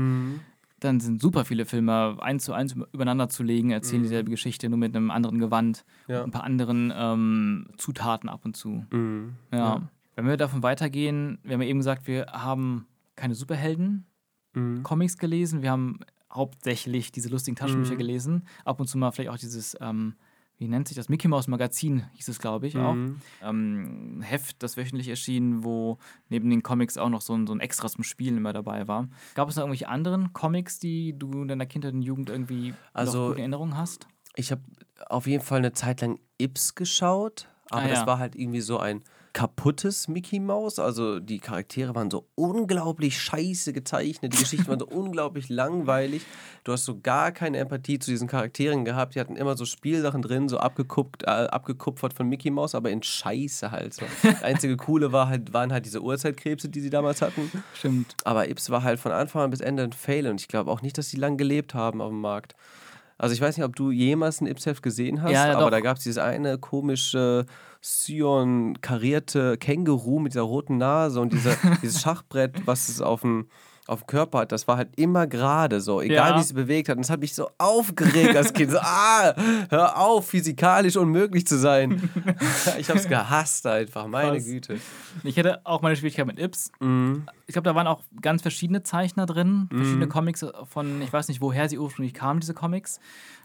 dann 0.79 0.99
sind 0.99 1.21
super 1.21 1.45
viele 1.45 1.65
Filme 1.65 2.17
eins 2.21 2.43
zu 2.45 2.53
eins 2.53 2.73
über- 2.73 2.87
übereinander 2.93 3.29
zu 3.29 3.43
legen, 3.43 3.71
erzählen 3.71 4.01
Mhm. 4.01 4.05
dieselbe 4.05 4.31
Geschichte, 4.31 4.69
nur 4.69 4.77
mit 4.79 4.95
einem 4.95 5.11
anderen 5.11 5.39
Gewand, 5.39 5.85
Ja. 6.07 6.23
ein 6.23 6.31
paar 6.31 6.43
anderen 6.43 6.91
ähm, 6.95 7.67
Zutaten 7.77 8.29
ab 8.29 8.45
und 8.45 8.55
zu. 8.57 8.85
Mhm. 8.91 9.33
Ja. 9.51 9.57
Ja. 9.57 9.89
Wenn 10.15 10.25
wir 10.27 10.37
davon 10.37 10.63
weitergehen, 10.63 11.39
wir 11.43 11.53
haben 11.53 11.61
ja 11.61 11.67
eben 11.69 11.79
gesagt, 11.79 12.07
wir 12.07 12.25
haben 12.31 12.85
keine 13.15 13.35
Superhelden-Comics 13.35 15.15
Mhm. 15.15 15.19
gelesen, 15.19 15.61
wir 15.61 15.71
haben 15.71 15.99
hauptsächlich 16.31 17.11
diese 17.11 17.29
lustigen 17.29 17.55
Taschenbücher 17.55 17.93
Mhm. 17.95 17.97
gelesen, 17.99 18.43
ab 18.65 18.79
und 18.79 18.87
zu 18.87 18.97
mal 18.97 19.11
vielleicht 19.11 19.29
auch 19.31 19.37
dieses, 19.37 19.77
ähm, 19.81 20.13
wie 20.59 20.67
nennt 20.67 20.87
sich 20.87 20.95
das, 20.95 21.09
Mickey 21.09 21.27
Mouse 21.27 21.47
Magazin 21.47 22.05
hieß 22.13 22.27
es, 22.27 22.37
glaube 22.39 22.67
ich, 22.67 22.77
auch. 22.77 22.93
Mhm. 22.93 23.21
ähm, 23.41 24.21
Heft, 24.21 24.61
das 24.61 24.77
wöchentlich 24.77 25.07
erschien, 25.07 25.63
wo 25.63 25.97
neben 26.29 26.49
den 26.49 26.61
Comics 26.63 26.97
auch 26.97 27.09
noch 27.09 27.21
so 27.21 27.33
ein, 27.33 27.47
so 27.47 27.53
ein 27.53 27.59
Extra 27.61 27.87
zum 27.89 28.03
Spielen 28.03 28.37
immer 28.37 28.53
dabei 28.53 28.87
war. 28.87 29.07
Gab 29.35 29.49
es 29.49 29.55
noch 29.55 29.63
irgendwelche 29.63 29.87
anderen 29.87 30.33
Comics, 30.33 30.77
die 30.77 31.17
du 31.17 31.41
in 31.41 31.47
deiner 31.47 31.65
Kindheit 31.65 31.93
und 31.93 32.01
Jugend 32.03 32.29
irgendwie 32.29 32.73
Also- 32.93 33.19
noch 33.21 33.27
gute 33.29 33.39
Erinnerungen 33.39 33.77
hast? 33.77 34.07
Ich 34.35 34.51
habe 34.51 34.61
auf 35.07 35.25
jeden 35.27 35.43
Fall 35.43 35.57
eine 35.59 35.71
Zeit 35.73 36.01
lang 36.01 36.19
Ips 36.37 36.75
geschaut, 36.75 37.47
aber 37.71 37.81
Ah, 37.83 37.87
das 37.87 37.99
ja. 37.99 38.05
war 38.07 38.19
halt 38.19 38.35
irgendwie 38.35 38.61
so 38.61 38.77
ein 38.79 39.01
kaputtes 39.33 40.07
Mickey 40.07 40.39
Mouse. 40.39 40.79
Also 40.79 41.19
die 41.19 41.39
Charaktere 41.39 41.95
waren 41.95 42.09
so 42.11 42.27
unglaublich 42.35 43.19
scheiße 43.19 43.73
gezeichnet, 43.73 44.33
die 44.33 44.37
Geschichten 44.37 44.67
waren 44.67 44.79
so 44.79 44.87
unglaublich 44.91 45.49
langweilig. 45.49 46.23
Du 46.63 46.71
hast 46.71 46.85
so 46.85 46.99
gar 46.99 47.31
keine 47.31 47.57
Empathie 47.57 47.99
zu 47.99 48.11
diesen 48.11 48.27
Charakteren 48.27 48.85
gehabt. 48.85 49.15
Die 49.15 49.19
hatten 49.19 49.35
immer 49.35 49.55
so 49.55 49.65
Spielsachen 49.65 50.21
drin, 50.21 50.49
so 50.49 50.57
abgekuppt, 50.57 51.23
äh, 51.23 51.27
abgekupfert 51.27 52.13
von 52.13 52.27
Mickey 52.27 52.51
Mouse, 52.51 52.75
aber 52.75 52.89
in 52.89 53.03
Scheiße 53.03 53.71
halt 53.71 53.93
so. 53.93 54.05
Das 54.23 54.43
einzige 54.43 54.77
Coole 54.77 55.11
war 55.11 55.27
halt, 55.27 55.53
waren 55.53 55.71
halt 55.71 55.85
diese 55.85 56.01
Urzeitkrebse, 56.01 56.69
die 56.69 56.81
sie 56.81 56.89
damals 56.89 57.21
hatten. 57.21 57.51
Stimmt. 57.73 58.15
Aber 58.23 58.49
Ips 58.49 58.69
war 58.69 58.83
halt 58.83 58.99
von 58.99 59.11
Anfang 59.11 59.43
an 59.43 59.49
bis 59.49 59.61
Ende 59.61 59.83
ein 59.83 59.93
Fail 59.93 60.27
und 60.27 60.39
ich 60.41 60.47
glaube 60.47 60.71
auch 60.71 60.81
nicht, 60.81 60.97
dass 60.97 61.09
sie 61.09 61.17
lang 61.17 61.37
gelebt 61.37 61.73
haben 61.73 62.01
auf 62.01 62.09
dem 62.09 62.21
Markt. 62.21 62.55
Also 63.19 63.33
ich 63.33 63.41
weiß 63.41 63.57
nicht, 63.57 63.65
ob 63.65 63.75
du 63.75 63.91
jemals 63.91 64.39
ein 64.39 64.47
Ips-Heft 64.47 64.81
gesehen 64.81 65.21
hast, 65.21 65.31
Ja, 65.31 65.47
ja, 65.47 65.57
aber 65.57 65.69
da 65.69 65.81
gab 65.81 65.97
es 65.97 66.03
dieses 66.03 66.17
eine 66.17 66.57
komische 66.57 67.45
Sion 67.81 68.81
karierte 68.81 69.57
Känguru 69.57 70.19
mit 70.19 70.33
dieser 70.33 70.41
roten 70.41 70.77
Nase 70.77 71.19
und 71.19 71.33
diese, 71.33 71.57
dieses 71.81 72.01
Schachbrett, 72.01 72.67
was 72.67 72.89
es 72.89 73.01
auf 73.01 73.21
dem 73.21 73.47
auf 73.89 74.01
dem 74.03 74.07
Körper 74.07 74.39
hat, 74.39 74.51
das 74.51 74.67
war 74.67 74.77
halt 74.77 74.89
immer 74.97 75.27
gerade 75.27 75.81
so, 75.81 76.01
egal 76.01 76.31
Ja. 76.31 76.37
wie 76.37 76.43
sich 76.43 76.55
bewegt 76.55 76.89
hat. 76.89 76.97
Und 76.97 77.03
das 77.05 77.09
hat 77.09 77.19
mich 77.19 77.33
so 77.35 77.49
aufgeregt 77.57 78.35
als 78.35 78.53
Kind. 78.53 78.71
So, 78.71 78.77
ah, 78.79 79.33
hör 79.69 79.97
auf, 79.97 80.27
physikalisch 80.29 80.95
unmöglich 80.97 81.45
zu 81.47 81.57
sein. 81.57 82.09
ich 82.79 82.89
hab's 82.89 83.07
gehasst 83.07 83.65
einfach, 83.67 84.07
meine 84.07 84.37
Krass. 84.37 84.45
Güte. 84.45 84.77
Ich 85.23 85.37
hatte 85.37 85.61
auch 85.65 85.81
meine 85.81 85.95
Schwierigkeit 85.95 86.27
mit 86.27 86.39
Ips. 86.39 86.71
Mhm. 86.79 87.25
Ich 87.47 87.53
glaube, 87.53 87.67
da 87.67 87.75
waren 87.75 87.87
auch 87.87 88.01
ganz 88.21 88.41
verschiedene 88.41 88.83
Zeichner 88.83 89.25
drin, 89.25 89.67
verschiedene 89.71 90.05
Mhm. 90.05 90.09
Comics 90.09 90.45
von, 90.65 91.01
ich 91.01 91.11
weiß 91.11 91.27
nicht, 91.27 91.41
woher 91.41 91.67
sie 91.67 91.79
ursprünglich 91.79 92.13
kamen, 92.13 92.39
diese 92.39 92.53
Comics. 92.53 92.99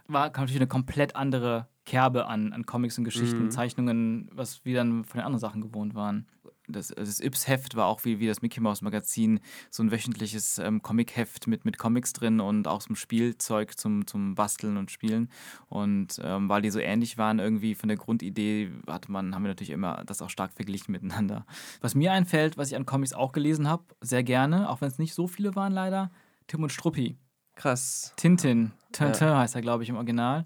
War 0.07 0.29
kam 0.31 0.43
natürlich 0.45 0.61
eine 0.61 0.67
komplett 0.69 1.17
andere 1.17 1.67
Kerbe 1.87 2.27
an, 2.27 2.53
an 2.53 2.67
Comics 2.67 2.99
und 2.99 3.05
Geschichten, 3.05 3.45
Mhm. 3.45 3.51
Zeichnungen, 3.51 4.29
was 4.35 4.65
wir 4.65 4.75
dann 4.77 5.05
von 5.05 5.19
den 5.19 5.25
anderen 5.27 5.41
Sachen 5.41 5.63
gewohnt 5.63 5.95
waren. 5.95 6.27
Das, 6.67 6.89
das 6.89 7.21
Ips-Heft 7.21 7.77
war 7.77 7.87
auch 7.87 8.05
wie, 8.05 8.21
wie 8.21 8.27
das 8.27 8.43
Mickey 8.43 8.61
Mouse 8.61 8.83
Magazin, 8.83 9.41
so 9.71 9.83
ein 9.83 9.91
wöchentliches 9.91 10.59
ähm, 10.59 10.83
Comic-Heft 10.83 11.47
mit, 11.47 11.65
mit 11.65 11.79
Comics 11.79 12.13
drin 12.13 12.41
und 12.41 12.67
auch 12.69 12.83
zum 12.83 12.97
Spielzeug 12.97 13.79
zum, 13.79 14.07
zum 14.07 14.35
Basteln 14.35 14.77
und 14.77 14.91
Spielen. 14.91 15.29
Und 15.69 16.21
ähm, 16.23 16.49
weil 16.49 16.63
die 16.63 16.71
so 16.71 16.79
ähnlich 16.79 17.19
waren, 17.19 17.39
irgendwie 17.39 17.75
von 17.75 17.89
der 17.89 17.99
Grundidee, 17.99 18.71
hatte 18.89 19.13
man, 19.13 19.35
haben 19.35 19.43
wir 19.43 19.49
natürlich 19.49 19.71
immer 19.71 20.03
das 20.07 20.23
auch 20.23 20.31
stark 20.31 20.53
verglichen 20.53 20.93
miteinander. 20.93 21.45
Was 21.81 21.95
mir 21.95 22.13
einfällt, 22.13 22.57
was 22.57 22.69
ich 22.69 22.77
an 22.77 22.87
Comics 22.87 23.13
auch 23.13 23.33
gelesen 23.33 23.69
habe, 23.69 23.85
sehr 24.01 24.23
gerne, 24.23 24.71
auch 24.71 24.81
wenn 24.81 24.89
es 24.89 24.99
nicht 24.99 25.15
so 25.15 25.27
viele 25.27 25.55
waren 25.55 25.73
leider, 25.73 26.11
Tim 26.47 26.63
und 26.63 26.73
Struppi. 26.73 27.19
Krass. 27.57 28.13
Tintin. 28.17 28.73
Tintin 28.93 29.29
heißt 29.29 29.55
er, 29.55 29.61
glaube 29.61 29.83
ich, 29.83 29.89
im 29.89 29.97
Original. 29.97 30.45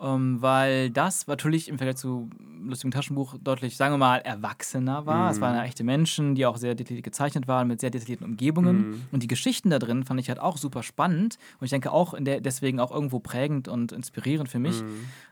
Ähm, 0.00 0.42
weil 0.42 0.90
das 0.90 1.26
natürlich 1.28 1.68
im 1.68 1.78
Vergleich 1.78 1.96
zu 1.96 2.28
lustigem 2.62 2.90
Taschenbuch 2.90 3.36
deutlich, 3.40 3.76
sagen 3.76 3.94
wir 3.94 3.98
mal, 3.98 4.16
erwachsener 4.18 5.06
war. 5.06 5.30
Es 5.30 5.40
waren 5.40 5.56
echte 5.64 5.84
Menschen, 5.84 6.34
die 6.34 6.46
auch 6.46 6.56
sehr 6.56 6.74
detailliert 6.74 7.04
gezeichnet 7.04 7.46
waren, 7.46 7.68
mit 7.68 7.80
sehr 7.80 7.90
detaillierten 7.90 8.26
Umgebungen. 8.26 9.06
Und 9.12 9.22
die 9.22 9.28
Geschichten 9.28 9.70
da 9.70 9.78
drin 9.78 10.04
fand 10.04 10.18
ich 10.18 10.28
halt 10.28 10.40
auch 10.40 10.56
super 10.56 10.82
spannend. 10.82 11.38
Und 11.60 11.66
ich 11.66 11.70
denke 11.70 11.92
auch 11.92 12.12
in 12.12 12.24
der, 12.24 12.40
deswegen 12.40 12.80
auch 12.80 12.90
irgendwo 12.90 13.20
prägend 13.20 13.68
und 13.68 13.92
inspirierend 13.92 14.48
für 14.48 14.58
mich. 14.58 14.82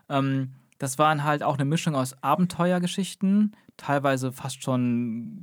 Ähm, 0.07 0.51
das 0.79 0.97
waren 0.97 1.23
halt 1.23 1.43
auch 1.43 1.55
eine 1.55 1.65
Mischung 1.65 1.95
aus 1.95 2.15
Abenteuergeschichten, 2.23 3.55
teilweise 3.77 4.31
fast 4.31 4.63
schon 4.63 4.81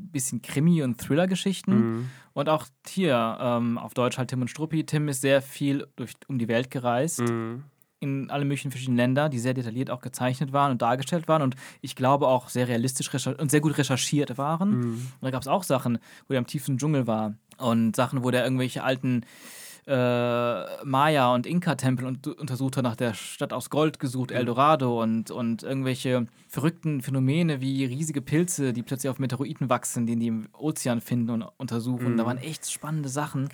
ein 0.06 0.08
bisschen 0.12 0.42
Krimi- 0.42 0.82
und 0.82 0.98
Thriller-Geschichten. 0.98 1.74
Mhm. 1.74 2.08
Und 2.32 2.48
auch 2.48 2.66
hier 2.86 3.36
ähm, 3.40 3.76
auf 3.78 3.94
Deutsch 3.94 4.18
halt 4.18 4.30
Tim 4.30 4.40
und 4.40 4.48
Struppi. 4.48 4.84
Tim 4.86 5.08
ist 5.08 5.20
sehr 5.20 5.42
viel 5.42 5.86
durch, 5.96 6.14
um 6.28 6.38
die 6.38 6.48
Welt 6.48 6.70
gereist, 6.70 7.20
Mhm. 7.20 7.64
In 8.00 8.30
alle 8.30 8.44
möglichen 8.44 8.70
verschiedenen 8.70 8.96
Länder, 8.96 9.28
die 9.28 9.38
sehr 9.38 9.54
detailliert 9.54 9.90
auch 9.90 10.00
gezeichnet 10.00 10.52
waren 10.52 10.72
und 10.72 10.82
dargestellt 10.82 11.28
waren 11.28 11.42
und 11.42 11.54
ich 11.82 11.94
glaube 11.94 12.26
auch 12.26 12.48
sehr 12.48 12.66
realistisch 12.66 13.10
und 13.26 13.50
sehr 13.50 13.60
gut 13.60 13.76
recherchiert 13.76 14.38
waren. 14.38 14.70
Mhm. 14.70 14.92
Und 14.94 15.22
da 15.22 15.30
gab 15.30 15.42
es 15.42 15.48
auch 15.48 15.62
Sachen, 15.62 15.98
wo 16.26 16.34
er 16.34 16.38
im 16.38 16.46
tiefsten 16.46 16.78
Dschungel 16.78 17.06
war 17.06 17.34
und 17.58 17.94
Sachen, 17.94 18.24
wo 18.24 18.30
der 18.30 18.42
irgendwelche 18.44 18.82
alten 18.82 19.22
äh, 19.86 20.84
Maya- 20.84 21.34
und 21.34 21.46
Inka-Tempel 21.46 22.06
und, 22.06 22.26
untersucht 22.26 22.76
hat, 22.76 22.84
nach 22.84 22.96
der 22.96 23.14
Stadt 23.14 23.52
aus 23.52 23.70
Gold 23.70 23.98
gesucht, 23.98 24.30
Eldorado 24.30 25.02
und, 25.02 25.30
und 25.30 25.62
irgendwelche 25.62 26.26
verrückten 26.48 27.00
Phänomene 27.00 27.60
wie 27.60 27.84
riesige 27.84 28.20
Pilze, 28.20 28.72
die 28.72 28.82
plötzlich 28.82 29.10
auf 29.10 29.18
Meteoriten 29.18 29.68
wachsen, 29.68 30.06
die 30.06 30.16
die 30.16 30.28
im 30.28 30.48
Ozean 30.52 31.00
finden 31.00 31.30
und 31.30 31.42
untersuchen. 31.56 32.16
Da 32.16 32.26
waren 32.26 32.38
echt 32.38 32.70
spannende 32.70 33.08
Sachen. 33.08 33.48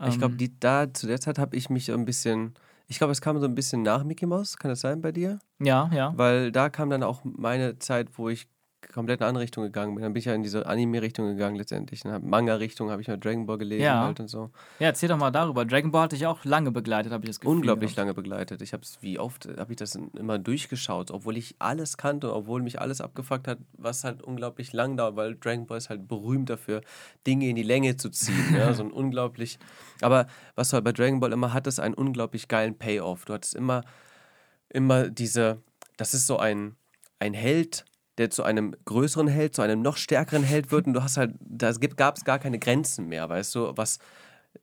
Ich 0.00 0.14
Ähm, 0.14 0.18
glaube, 0.18 0.36
die 0.36 0.58
da 0.58 0.92
zu 0.92 1.06
der 1.06 1.20
Zeit 1.20 1.38
habe 1.38 1.56
ich 1.56 1.68
mich 1.68 1.86
so 1.86 1.94
ein 1.94 2.04
bisschen. 2.04 2.54
Ich 2.88 2.98
glaube, 2.98 3.12
es 3.12 3.20
kam 3.20 3.38
so 3.40 3.46
ein 3.46 3.54
bisschen 3.54 3.82
nach 3.82 4.04
Mickey 4.04 4.26
Mouse. 4.26 4.56
Kann 4.56 4.70
das 4.70 4.80
sein 4.80 5.00
bei 5.00 5.12
dir? 5.12 5.38
Ja, 5.58 5.90
ja. 5.92 6.12
Weil 6.16 6.52
da 6.52 6.68
kam 6.68 6.90
dann 6.90 7.02
auch 7.02 7.22
meine 7.24 7.78
Zeit, 7.78 8.16
wo 8.18 8.28
ich 8.28 8.48
komplett 8.96 9.20
in 9.20 9.24
eine 9.24 9.28
andere 9.28 9.42
Richtung 9.44 9.62
gegangen 9.62 9.94
bin. 9.94 10.02
Dann 10.02 10.12
bin 10.12 10.18
ich 10.18 10.24
ja 10.24 10.34
in 10.34 10.42
diese 10.42 10.66
Anime-Richtung 10.66 11.28
gegangen 11.28 11.54
letztendlich. 11.54 12.04
In 12.04 12.28
Manga-Richtung 12.28 12.90
habe 12.90 13.00
ich 13.00 13.06
mal 13.06 13.16
Dragon 13.16 13.46
Ball 13.46 13.58
gelesen 13.58 13.84
Ja. 13.84 14.00
halt 14.04 14.18
und 14.18 14.26
so. 14.28 14.50
Ja, 14.80 14.86
erzähl 14.88 15.08
doch 15.08 15.16
mal 15.18 15.30
darüber. 15.30 15.64
Dragon 15.64 15.92
Ball 15.92 16.02
hatte 16.02 16.16
ich 16.16 16.26
auch 16.26 16.44
lange 16.44 16.72
begleitet, 16.72 17.12
habe 17.12 17.24
ich 17.24 17.30
das 17.30 17.38
Gefühl. 17.38 17.54
Unglaublich 17.56 17.94
lange 17.94 18.14
begleitet. 18.14 18.60
Ich 18.62 18.72
habe 18.72 18.82
es, 18.82 18.98
wie 19.02 19.18
oft 19.20 19.46
habe 19.56 19.72
ich 19.72 19.76
das 19.76 19.94
immer 19.94 20.38
durchgeschaut, 20.38 21.10
obwohl 21.12 21.36
ich 21.36 21.54
alles 21.60 21.96
kannte, 21.96 22.34
obwohl 22.34 22.62
mich 22.62 22.80
alles 22.80 23.00
abgefuckt 23.00 23.46
hat, 23.46 23.58
was 23.76 24.02
halt 24.02 24.22
unglaublich 24.22 24.72
lang 24.72 24.96
dauert, 24.96 25.14
weil 25.14 25.36
Dragon 25.36 25.66
Ball 25.66 25.78
ist 25.78 25.90
halt 25.90 26.08
berühmt 26.08 26.50
dafür, 26.50 26.80
Dinge 27.26 27.48
in 27.48 27.54
die 27.56 27.62
Länge 27.62 27.96
zu 27.96 28.10
ziehen. 28.10 28.56
ja, 28.56 28.72
so 28.74 28.82
ein 28.82 28.90
unglaublich. 28.90 29.58
Aber 30.00 30.26
was 30.54 30.70
du 30.70 30.74
halt 30.74 30.84
bei 30.84 30.92
Dragon 30.92 31.20
Ball 31.20 31.32
immer 31.32 31.52
hattest, 31.52 31.78
einen 31.80 31.94
unglaublich 31.94 32.48
geilen 32.48 32.76
Payoff. 32.78 33.24
Du 33.26 33.34
hattest 33.34 33.54
immer, 33.54 33.82
immer 34.70 35.08
diese, 35.10 35.62
das 35.96 36.14
ist 36.14 36.26
so 36.26 36.38
ein, 36.38 36.76
ein 37.18 37.34
Held, 37.34 37.84
der 38.18 38.30
zu 38.30 38.42
einem 38.42 38.74
größeren 38.84 39.28
Held, 39.28 39.54
zu 39.54 39.62
einem 39.62 39.82
noch 39.82 39.96
stärkeren 39.96 40.42
Held 40.42 40.70
wird 40.70 40.86
und 40.86 40.94
du 40.94 41.02
hast 41.02 41.16
halt, 41.16 41.34
da 41.40 41.72
gab 41.72 42.16
es 42.16 42.24
gar 42.24 42.38
keine 42.38 42.58
Grenzen 42.58 43.08
mehr, 43.08 43.28
weißt 43.28 43.54
du, 43.54 43.72
was, 43.76 43.98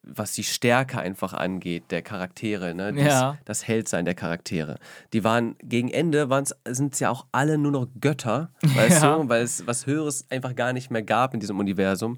was 0.01 0.33
die 0.33 0.43
Stärke 0.43 0.99
einfach 0.99 1.33
angeht, 1.33 1.83
der 1.91 2.01
Charaktere, 2.01 2.73
ne? 2.73 2.93
Das, 2.93 3.05
Ja. 3.05 3.37
das 3.45 3.67
Heldsein 3.67 4.05
der 4.05 4.15
Charaktere. 4.15 4.77
Die 5.13 5.23
waren, 5.23 5.55
gegen 5.61 5.89
Ende 5.89 6.27
sind 6.67 6.93
es 6.93 6.99
ja 6.99 7.09
auch 7.11 7.25
alle 7.31 7.57
nur 7.57 7.71
noch 7.71 7.87
Götter, 8.01 8.49
weißt 8.61 9.03
Ja. 9.03 9.17
du, 9.17 9.29
weil 9.29 9.43
es 9.43 9.65
was 9.67 9.85
Höheres 9.85 10.25
einfach 10.31 10.55
gar 10.55 10.73
nicht 10.73 10.89
mehr 10.89 11.03
gab 11.03 11.33
in 11.33 11.39
diesem 11.39 11.59
Universum. 11.59 12.17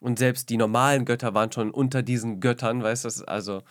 Und 0.00 0.18
selbst 0.18 0.48
die 0.50 0.56
normalen 0.56 1.04
Götter 1.04 1.34
waren 1.34 1.52
schon 1.52 1.70
unter 1.70 2.02
diesen 2.02 2.40
Göttern, 2.40 2.82
weißt 2.82 3.04
du, 3.04 3.24
also 3.26 3.62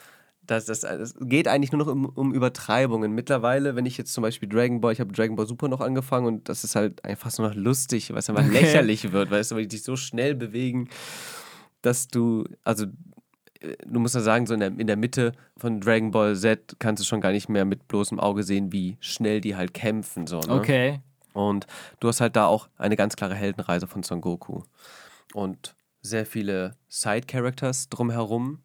das, 0.45 0.65
das, 0.65 0.83
es 0.83 1.15
geht 1.21 1.47
eigentlich 1.47 1.71
nur 1.71 1.85
noch 1.85 1.91
um, 1.91 2.05
um 2.05 2.33
Übertreibungen. 2.33 3.13
Mittlerweile, 3.13 3.75
wenn 3.75 3.85
ich 3.85 3.97
jetzt 3.97 4.13
zum 4.13 4.21
Beispiel 4.21 4.49
Dragon 4.49 4.81
Ball, 4.81 4.93
ich 4.93 4.99
habe 4.99 5.11
Dragon 5.13 5.35
Ball 5.35 5.47
Super 5.47 5.67
noch 5.67 5.81
angefangen 5.81 6.25
und 6.27 6.49
das 6.49 6.63
ist 6.63 6.75
halt 6.75 7.03
einfach 7.05 7.31
so 7.31 7.43
noch 7.43 7.55
lustig, 7.55 8.11
weil 8.11 8.19
es 8.19 8.29
einfach 8.29 8.43
Okay. 8.43 8.53
lächerlich 8.53 9.11
wird, 9.11 9.31
weißt 9.31 9.51
du, 9.51 9.55
weil 9.55 9.65
die 9.65 9.77
sich 9.77 9.85
so 9.85 9.95
schnell 9.95 10.35
bewegen, 10.35 10.89
dass 11.81 12.07
du, 12.07 12.45
also 12.63 12.85
äh, 13.61 13.75
du 13.85 13.99
musst 13.99 14.15
ja 14.15 14.21
sagen, 14.21 14.45
so 14.47 14.53
in 14.53 14.59
der, 14.59 14.69
in 14.77 14.87
der 14.87 14.97
Mitte 14.97 15.31
von 15.57 15.79
Dragon 15.79 16.11
Ball 16.11 16.35
Z 16.35 16.75
kannst 16.79 17.01
du 17.01 17.07
schon 17.07 17.21
gar 17.21 17.31
nicht 17.31 17.49
mehr 17.49 17.65
mit 17.65 17.87
bloßem 17.87 18.19
Auge 18.19 18.43
sehen, 18.43 18.71
wie 18.71 18.97
schnell 18.99 19.39
die 19.41 19.55
halt 19.55 19.73
kämpfen. 19.73 20.27
So, 20.27 20.39
ne? 20.39 20.53
Okay. 20.53 20.99
Und 21.33 21.67
du 21.99 22.07
hast 22.07 22.21
halt 22.21 22.35
da 22.35 22.45
auch 22.45 22.67
eine 22.77 22.95
ganz 22.95 23.15
klare 23.15 23.33
Heldenreise 23.35 23.87
von 23.87 24.03
Son 24.03 24.21
Goku. 24.21 24.61
Und 25.33 25.75
sehr 26.01 26.25
viele 26.25 26.75
Side-Characters 26.89 27.89
drumherum, 27.89 28.59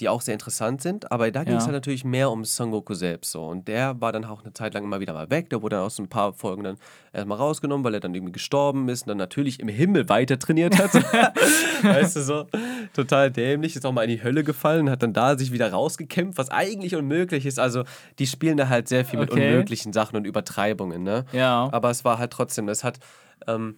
die 0.00 0.08
auch 0.08 0.20
sehr 0.22 0.34
interessant 0.34 0.80
sind. 0.82 1.12
Aber 1.12 1.30
da 1.30 1.44
ging 1.44 1.54
es 1.54 1.62
Ja. 1.62 1.66
halt 1.66 1.74
natürlich 1.74 2.04
mehr 2.04 2.30
um 2.30 2.44
Son 2.44 2.70
Goku 2.70 2.94
selbst. 2.94 3.30
So. 3.32 3.44
Und 3.46 3.68
der 3.68 4.00
war 4.00 4.10
dann 4.12 4.24
auch 4.24 4.42
eine 4.42 4.52
Zeit 4.52 4.74
lang 4.74 4.84
immer 4.84 5.00
wieder 5.00 5.12
mal 5.12 5.30
weg. 5.30 5.50
Der 5.50 5.62
wurde 5.62 5.76
dann 5.76 5.84
aus 5.84 5.98
ein 5.98 6.08
paar 6.08 6.32
Folgen 6.32 6.64
dann 6.64 6.76
erstmal 7.12 7.38
rausgenommen, 7.38 7.84
weil 7.84 7.94
er 7.94 8.00
dann 8.00 8.14
irgendwie 8.14 8.32
gestorben 8.32 8.88
ist 8.88 9.02
und 9.02 9.08
dann 9.08 9.18
natürlich 9.18 9.60
im 9.60 9.68
Himmel 9.68 10.08
weiter 10.08 10.38
trainiert 10.38 10.78
hat. 10.78 10.92
weißt 11.82 12.16
du 12.16 12.22
so? 12.22 12.46
Total 12.94 13.30
dämlich. 13.30 13.76
Ist 13.76 13.84
auch 13.86 13.92
mal 13.92 14.02
in 14.04 14.10
die 14.10 14.22
Hölle 14.22 14.44
gefallen, 14.44 14.90
hat 14.90 15.02
dann 15.02 15.12
da 15.12 15.36
sich 15.38 15.52
wieder 15.52 15.70
rausgekämpft, 15.72 16.38
was 16.38 16.50
eigentlich 16.50 16.96
unmöglich 16.96 17.46
ist. 17.46 17.58
Also 17.58 17.84
die 18.18 18.26
spielen 18.26 18.56
da 18.56 18.68
halt 18.68 18.88
sehr 18.88 19.04
viel 19.04 19.18
mit 19.20 19.30
Okay. 19.30 19.48
unmöglichen 19.50 19.92
Sachen 19.92 20.16
und 20.16 20.24
Übertreibungen. 20.26 21.02
Ne? 21.02 21.24
Ja. 21.32 21.68
Aber 21.72 21.90
es 21.90 22.04
war 22.04 22.18
halt 22.18 22.30
trotzdem, 22.32 22.68
es 22.68 22.82
hat 22.84 22.98
ähm, 23.46 23.76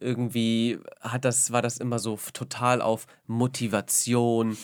irgendwie, 0.00 0.78
hat 1.00 1.24
das, 1.24 1.52
war 1.52 1.62
das 1.62 1.78
immer 1.78 1.98
so 1.98 2.18
total 2.32 2.82
auf 2.82 3.06
Motivation, 3.26 4.56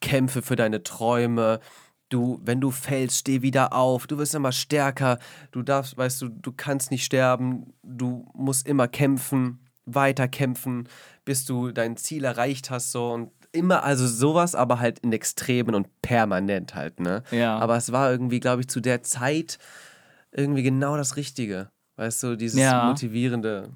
Kämpfe 0.00 0.42
für 0.42 0.56
deine 0.56 0.82
Träume. 0.82 1.60
Du, 2.08 2.40
wenn 2.42 2.60
du 2.60 2.70
fällst, 2.70 3.18
steh 3.18 3.42
wieder 3.42 3.72
auf. 3.72 4.06
Du 4.06 4.18
wirst 4.18 4.34
immer 4.34 4.52
stärker. 4.52 5.18
Du 5.52 5.62
darfst, 5.62 5.96
weißt 5.96 6.22
du, 6.22 6.28
du 6.28 6.52
kannst 6.52 6.90
nicht 6.90 7.04
sterben. 7.04 7.72
Du 7.82 8.28
musst 8.34 8.66
immer 8.66 8.88
kämpfen, 8.88 9.60
weiter 9.84 10.26
kämpfen, 10.26 10.88
bis 11.24 11.44
du 11.44 11.70
dein 11.70 11.96
Ziel 11.96 12.24
erreicht 12.24 12.70
hast. 12.70 12.90
So 12.92 13.12
und 13.12 13.30
immer, 13.52 13.84
also 13.84 14.06
sowas, 14.06 14.54
aber 14.54 14.80
halt 14.80 14.98
in 15.00 15.12
Extremen 15.12 15.74
und 15.74 15.86
permanent 16.02 16.74
halt, 16.74 16.98
ne? 17.00 17.22
Ja. 17.30 17.58
Aber 17.58 17.76
es 17.76 17.92
war 17.92 18.10
irgendwie, 18.10 18.40
glaube 18.40 18.62
ich, 18.62 18.68
zu 18.68 18.80
der 18.80 19.02
Zeit 19.02 19.58
irgendwie 20.32 20.62
genau 20.62 20.96
das 20.96 21.16
Richtige. 21.16 21.70
Weißt 21.96 22.22
du, 22.22 22.36
dieses 22.36 22.58
Ja. 22.60 22.84
motivierende. 22.86 23.70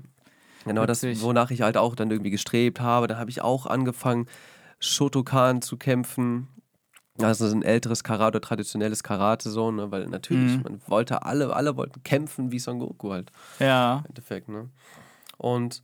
Genau 0.64 0.87
das, 0.87 1.03
Witzig. 1.03 1.22
wonach 1.22 1.51
ich 1.51 1.61
halt 1.62 1.77
auch 1.77 1.95
dann 1.95 2.11
irgendwie 2.11 2.31
gestrebt 2.31 2.81
habe. 2.81 3.07
Dann 3.07 3.18
habe 3.18 3.31
ich 3.31 3.43
auch 3.43 3.66
angefangen, 3.66 4.27
Shotokan 4.85 5.62
zu 5.62 5.76
kämpfen. 5.76 6.49
Also 7.22 7.47
ein 7.47 7.62
älteres 7.62 8.03
Karate, 8.03 8.41
traditionelles 8.41 9.03
Karate 9.05 9.49
so, 9.49 9.70
ne? 9.70 9.91
Weil 9.93 10.07
natürlich, 10.09 10.57
Mhm. 10.57 10.62
man 10.64 10.80
wollte 10.89 11.24
alle, 11.24 11.55
alle 11.55 11.76
wollten 11.76 12.03
kämpfen 12.03 12.51
wie 12.51 12.59
Son 12.59 12.80
Goku 12.80 13.12
halt. 13.12 13.30
ja. 13.61 13.99
Im 14.01 14.07
Endeffekt, 14.07 14.49
ne? 14.49 14.68
Und 15.39 15.82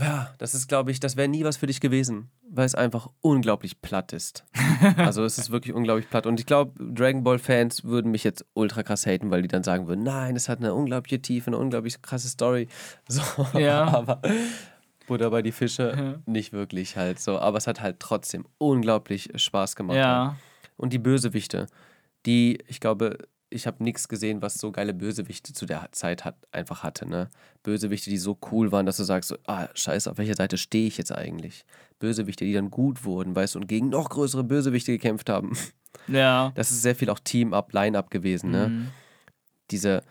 ja, 0.00 0.32
das 0.38 0.54
ist, 0.54 0.68
glaube 0.68 0.92
ich, 0.92 1.00
das 1.00 1.16
wäre 1.16 1.26
nie 1.28 1.42
was 1.44 1.56
für 1.56 1.66
dich 1.66 1.80
gewesen, 1.80 2.30
weil 2.48 2.64
es 2.66 2.76
einfach 2.76 3.08
unglaublich 3.20 3.82
platt 3.82 4.12
ist. 4.12 4.44
also 4.96 5.24
es 5.24 5.38
ist 5.38 5.50
wirklich 5.50 5.74
unglaublich 5.74 6.08
platt. 6.08 6.24
Und 6.24 6.38
ich 6.38 6.46
glaube, 6.46 6.72
Dragon 6.94 7.24
Ball-Fans 7.24 7.82
würden 7.84 8.12
mich 8.12 8.22
jetzt 8.22 8.44
ultra 8.54 8.84
krass 8.84 9.06
haten, 9.06 9.30
weil 9.30 9.42
die 9.42 9.48
dann 9.48 9.64
sagen 9.64 9.88
würden, 9.88 10.04
nein, 10.04 10.36
es 10.36 10.48
hat 10.48 10.58
eine 10.60 10.72
unglaubliche 10.72 11.20
Tiefe, 11.20 11.48
eine 11.48 11.58
unglaublich 11.58 12.00
krasse 12.00 12.28
Story. 12.28 12.68
So, 13.08 13.22
Ja. 13.58 13.88
aber 13.88 14.22
Butter 15.08 15.30
bei 15.30 15.42
die 15.42 15.52
Fische, 15.52 16.20
nicht 16.26 16.52
wirklich 16.52 16.96
halt 16.96 17.18
so. 17.18 17.38
Aber 17.38 17.58
es 17.58 17.66
hat 17.66 17.80
halt 17.80 17.98
trotzdem 17.98 18.46
unglaublich 18.58 19.30
Spaß 19.34 19.74
gemacht. 19.74 19.96
halt. 19.96 20.06
Ja. 20.06 20.36
Und 20.76 20.92
die 20.92 20.98
Bösewichte, 20.98 21.66
die, 22.24 22.58
ich 22.68 22.78
glaube, 22.78 23.18
ich 23.50 23.66
habe 23.66 23.82
nichts 23.82 24.08
gesehen, 24.08 24.42
was 24.42 24.54
so 24.54 24.70
geile 24.72 24.92
Bösewichte 24.94 25.52
zu 25.52 25.66
der 25.66 25.88
Zeit 25.92 26.24
hat, 26.24 26.36
einfach 26.52 26.82
hatte, 26.82 27.08
ne? 27.08 27.30
Bösewichte, 27.62 28.10
die 28.10 28.18
so 28.18 28.38
cool 28.52 28.72
waren, 28.72 28.86
dass 28.86 28.98
du 28.98 29.04
sagst, 29.04 29.30
so, 29.30 29.36
ah, 29.46 29.68
scheiße, 29.74 30.10
auf 30.10 30.18
welcher 30.18 30.34
Seite 30.34 30.58
stehe 30.58 30.86
ich 30.86 30.98
jetzt 30.98 31.12
eigentlich? 31.12 31.64
Bösewichte, 31.98 32.44
die 32.44 32.52
dann 32.52 32.70
gut 32.70 33.04
wurden, 33.04 33.34
weißt 33.34 33.54
du, 33.54 33.60
und 33.60 33.66
gegen 33.66 33.88
noch 33.88 34.10
größere 34.10 34.44
Bösewichte 34.44 34.92
gekämpft 34.92 35.30
haben. 35.30 35.56
Ja. 36.06 36.52
Das 36.54 36.70
ist 36.70 36.82
sehr 36.82 36.94
viel 36.94 37.10
auch 37.10 37.18
Team-Up, 37.18 37.72
Line-Up 37.72 38.10
gewesen, 38.10 38.50
ne? 38.50 38.68
Mhm. 38.68 38.88
Diese, 39.70 40.02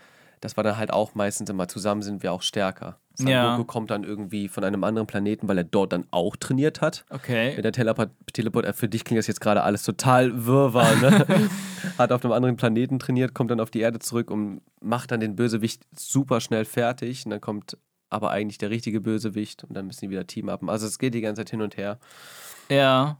das 0.41 0.57
war 0.57 0.63
dann 0.63 0.77
halt 0.77 0.91
auch 0.91 1.15
meistens 1.15 1.49
immer, 1.49 1.67
zusammen 1.67 2.01
sind 2.01 2.23
wir 2.23 2.31
auch 2.31 2.41
stärker. 2.41 2.99
Son 3.15 3.27
Ja. 3.27 3.63
Kommt 3.65 3.89
dann 3.89 4.03
irgendwie 4.03 4.47
von 4.47 4.63
einem 4.63 4.83
anderen 4.83 5.07
Planeten, 5.07 5.47
weil 5.47 5.57
er 5.57 5.63
dort 5.63 5.91
dann 5.93 6.05
auch 6.11 6.35
trainiert 6.35 6.81
hat. 6.81 7.05
Okay. 7.09 7.55
Mit 7.55 7.65
der 7.65 7.71
Teleport, 7.71 8.11
Teleport 8.31 8.65
äh, 8.65 8.73
für 8.73 8.87
dich 8.87 9.03
klingt 9.03 9.17
das 9.17 9.27
jetzt 9.27 9.41
gerade 9.41 9.63
alles 9.63 9.83
total 9.83 10.45
wirrwarr, 10.45 10.95
ne? 10.97 11.49
Hat 11.97 12.11
auf 12.11 12.23
einem 12.23 12.33
anderen 12.33 12.57
Planeten 12.57 12.99
trainiert, 12.99 13.33
kommt 13.33 13.49
dann 13.49 13.59
auf 13.59 13.71
die 13.71 13.79
Erde 13.79 13.99
zurück 13.99 14.29
und 14.29 14.61
macht 14.81 15.11
dann 15.11 15.19
den 15.19 15.35
Bösewicht 15.35 15.81
super 15.97 16.39
schnell 16.41 16.65
fertig. 16.65 17.25
Und 17.25 17.31
dann 17.31 17.41
kommt 17.41 17.77
aber 18.09 18.29
eigentlich 18.29 18.57
der 18.57 18.69
richtige 18.69 19.01
Bösewicht 19.01 19.63
und 19.63 19.73
dann 19.73 19.87
müssen 19.87 20.01
die 20.01 20.09
wieder 20.09 20.27
Team 20.27 20.49
upen. 20.49 20.69
Also 20.69 20.85
es 20.85 20.99
geht 20.99 21.13
die 21.13 21.21
ganze 21.21 21.41
Zeit 21.41 21.49
hin 21.49 21.61
und 21.61 21.77
her. 21.77 21.99
Ja. 22.69 23.19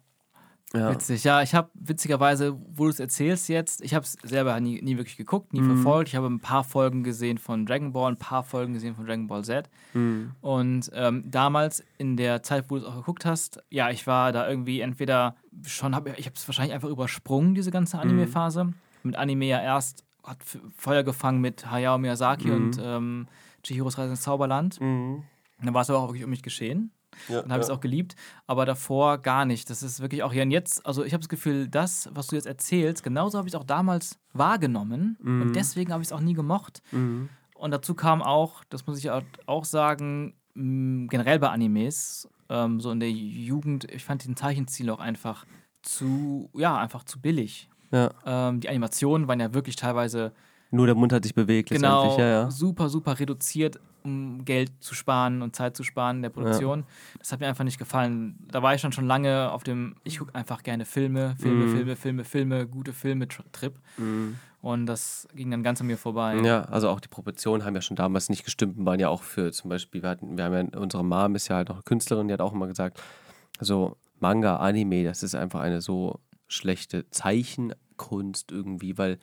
Ja. 0.74 0.91
Witzig. 0.91 1.24
Ja, 1.24 1.41
ich 1.41 1.55
habe 1.55 1.70
witzigerweise, 1.76 2.57
wo 2.74 2.84
du 2.84 2.89
es 2.89 2.99
erzählst 2.99 3.47
jetzt, 3.47 3.82
ich 3.82 3.93
habe 3.93 4.03
es 4.03 4.18
selber 4.24 4.59
nie, 4.59 4.82
nie 4.82 4.97
wirklich 4.97 5.15
geguckt, 5.15 5.53
Mhm. 5.53 5.59
nie 5.61 5.65
verfolgt. 5.76 6.09
Ich 6.09 6.15
habe 6.15 6.28
ein 6.28 6.41
paar 6.41 6.65
Folgen 6.65 7.03
gesehen 7.03 7.38
von 7.38 7.65
Dragon 7.65 7.93
Ball, 7.93 8.11
ein 8.11 8.18
paar 8.18 8.43
Folgen 8.43 8.74
gesehen 8.74 8.93
von 8.93 9.05
Dragon 9.05 9.28
Ball 9.28 9.45
Z. 9.45 9.70
Mhm. 9.93 10.32
Und 10.41 10.91
ähm, 10.93 11.24
damals 11.32 11.84
in 11.97 12.18
der 12.18 12.43
Zeit, 12.43 12.65
wo 12.70 12.76
du 12.76 12.82
es 12.82 12.88
auch 12.88 12.95
geguckt 12.97 13.24
hast, 13.26 13.63
ja, 13.70 13.89
ich 13.91 14.07
war 14.07 14.34
da 14.34 14.49
irgendwie 14.49 14.82
entweder 14.82 15.38
schon, 15.65 15.95
hab, 15.95 16.05
ich 16.20 16.26
habe 16.26 16.36
es 16.36 16.45
wahrscheinlich 16.47 16.74
einfach 16.76 16.89
übersprungen, 16.89 17.55
diese 17.55 17.72
ganze 17.72 17.97
Anime-Phase. 17.99 18.74
Mit 19.03 19.15
Anime 19.15 19.45
ja 19.45 19.61
erst 19.61 20.03
hat 20.24 20.39
Feuer 20.76 21.03
gefangen 21.03 21.39
mit 21.39 21.72
Hayao 21.72 21.97
Miyazaki 21.97 22.51
und 22.51 22.78
ähm, 22.84 23.28
Chihiros 23.63 23.97
Reise 23.97 24.09
ins 24.11 24.22
Zauberland. 24.22 24.82
Mhm. 24.82 25.24
Dann 25.63 25.74
war 25.74 25.82
es 25.84 25.89
aber 25.89 25.99
auch 25.99 26.09
wirklich 26.09 26.26
um 26.26 26.30
mich 26.30 26.43
geschehen. 26.43 26.91
Ja, 27.30 27.41
Dann 27.41 27.51
habe 27.51 27.59
ich 27.61 27.65
es 27.65 27.70
ja. 27.70 27.76
auch 27.76 27.80
geliebt, 27.80 28.15
aber 28.45 28.65
davor 28.65 29.18
gar 29.18 29.45
nicht. 29.45 29.70
Das 29.70 29.84
ist 29.84 29.99
wirklich 30.01 30.24
auch 30.24 30.34
hier 30.34 30.43
und 30.43 30.51
jetzt, 30.51 30.86
also 30.86 31.03
ich 31.03 31.13
habe 31.13 31.22
das 31.22 31.30
Gefühl, 31.30 31.68
das, 31.68 32.09
was 32.13 32.28
du 32.28 32.36
jetzt 32.36 32.45
erzählst, 32.47 33.03
genauso 33.03 33.38
habe 33.38 33.47
ich 33.47 33.53
es 33.53 33.59
auch 33.59 33.63
damals 33.65 34.20
wahrgenommen 34.34 35.18
und 35.24 35.53
deswegen 35.55 35.91
habe 35.91 36.01
ich 36.03 36.09
es 36.09 36.11
auch 36.13 36.20
nie 36.22 36.34
gemocht. 36.34 36.82
Mhm. 36.91 37.30
Und 37.55 37.72
dazu 37.72 37.95
kam 37.95 38.22
auch, 38.22 38.63
das 38.70 38.86
muss 38.86 38.99
ich 38.99 39.09
auch- 39.09 39.65
sagen, 39.65 40.36
generell 40.53 41.39
bei 41.39 41.49
Animes, 41.49 42.28
ähm, 42.49 42.80
so 42.80 42.91
in 42.91 42.99
der 42.99 43.11
Jugend, 43.11 43.91
ich 43.91 44.03
fand 44.03 44.26
den 44.26 44.36
Zeichenstil 44.36 44.89
auch 44.89 44.99
einfach 44.99 45.45
zu, 45.82 46.49
ja, 46.53 46.78
einfach 46.78 47.03
zu 47.03 47.20
billig. 47.20 47.70
Ja. 47.91 48.11
Ähm, 48.26 48.59
die 48.59 48.70
Animationen 48.70 49.28
waren 49.28 49.39
ja 49.39 49.53
wirklich 49.53 49.76
teilweise 49.76 50.34
Nur 50.70 50.86
der 50.86 50.95
Mund 50.95 51.13
hat 51.13 51.24
sich 51.24 51.34
bewegt, 51.34 51.70
genau 51.70 52.03
letztendlich, 52.03 52.20
ja, 52.20 52.41
ja. 52.43 52.51
super, 52.51 52.89
super 52.89 53.20
reduziert, 53.20 53.80
um 54.03 54.43
Geld 54.43 54.72
zu 54.80 54.95
sparen 54.95 55.41
und 55.41 55.55
Zeit 55.55 55.78
zu 55.78 55.84
sparen 55.84 56.18
in 56.18 56.22
der 56.24 56.30
Produktion. 56.30 56.84
Das 57.20 57.32
hat 57.32 57.39
mir 57.39 57.47
einfach 57.47 57.63
nicht 57.63 57.78
gefallen. 57.78 58.36
Da 58.51 58.61
war 58.61 58.76
ich 58.76 58.82
schon 58.82 58.91
schon 58.91 59.05
lange 59.05 59.51
auf 59.51 59.63
dem, 59.63 59.95
ich 60.03 60.20
gucke 60.20 60.36
einfach 60.36 60.63
gerne 60.63 60.86
Filme, 60.86 61.36
Filme, 61.39 61.65
Mhm. 61.65 61.72
Filme, 61.72 61.95
Filme, 61.95 62.24
Filme, 62.26 62.68
gute 62.68 62.91
Filme-Trip. 62.93 63.74
Und 64.61 64.86
das 64.88 65.28
ging 65.36 65.51
dann 65.51 65.63
ganz 65.63 65.80
an 65.80 65.88
mir 65.88 65.97
vorbei. 65.97 66.36
Ja, 66.43 66.63
also 66.63 66.89
auch 66.89 66.99
die 66.99 67.07
Proportionen 67.07 67.63
haben 67.65 67.76
ja 67.76 67.82
schon 67.82 67.95
damals 67.95 68.28
nicht 68.30 68.43
gestimmt 68.43 68.78
und 68.78 68.86
waren 68.86 68.99
ja 68.99 69.07
auch 69.07 69.24
für 69.24 69.51
zum 69.51 69.70
Beispiel, 69.70 70.01
wir 70.01 70.09
hatten, 70.09 70.38
wir 70.38 70.43
haben 70.45 70.70
ja, 70.74 70.80
unsere 70.80 71.03
Mom 71.05 71.36
ist 71.36 71.47
ja 71.47 71.55
halt 71.57 71.70
auch 71.70 71.76
eine 71.76 71.84
Künstlerin, 71.84 72.28
die 72.28 72.34
hat 72.34 72.41
auch 72.41 72.53
immer 72.53 72.68
gesagt, 72.68 73.01
so 73.59 73.95
Manga, 74.20 74.57
Anime, 74.57 75.03
das 75.03 75.24
ist 75.24 75.36
einfach 75.36 75.61
eine 75.61 75.80
so 75.80 76.20
schlechte 76.47 77.09
Zeichenkunst 77.09 78.51
irgendwie, 78.51 78.97
weil 78.97 79.20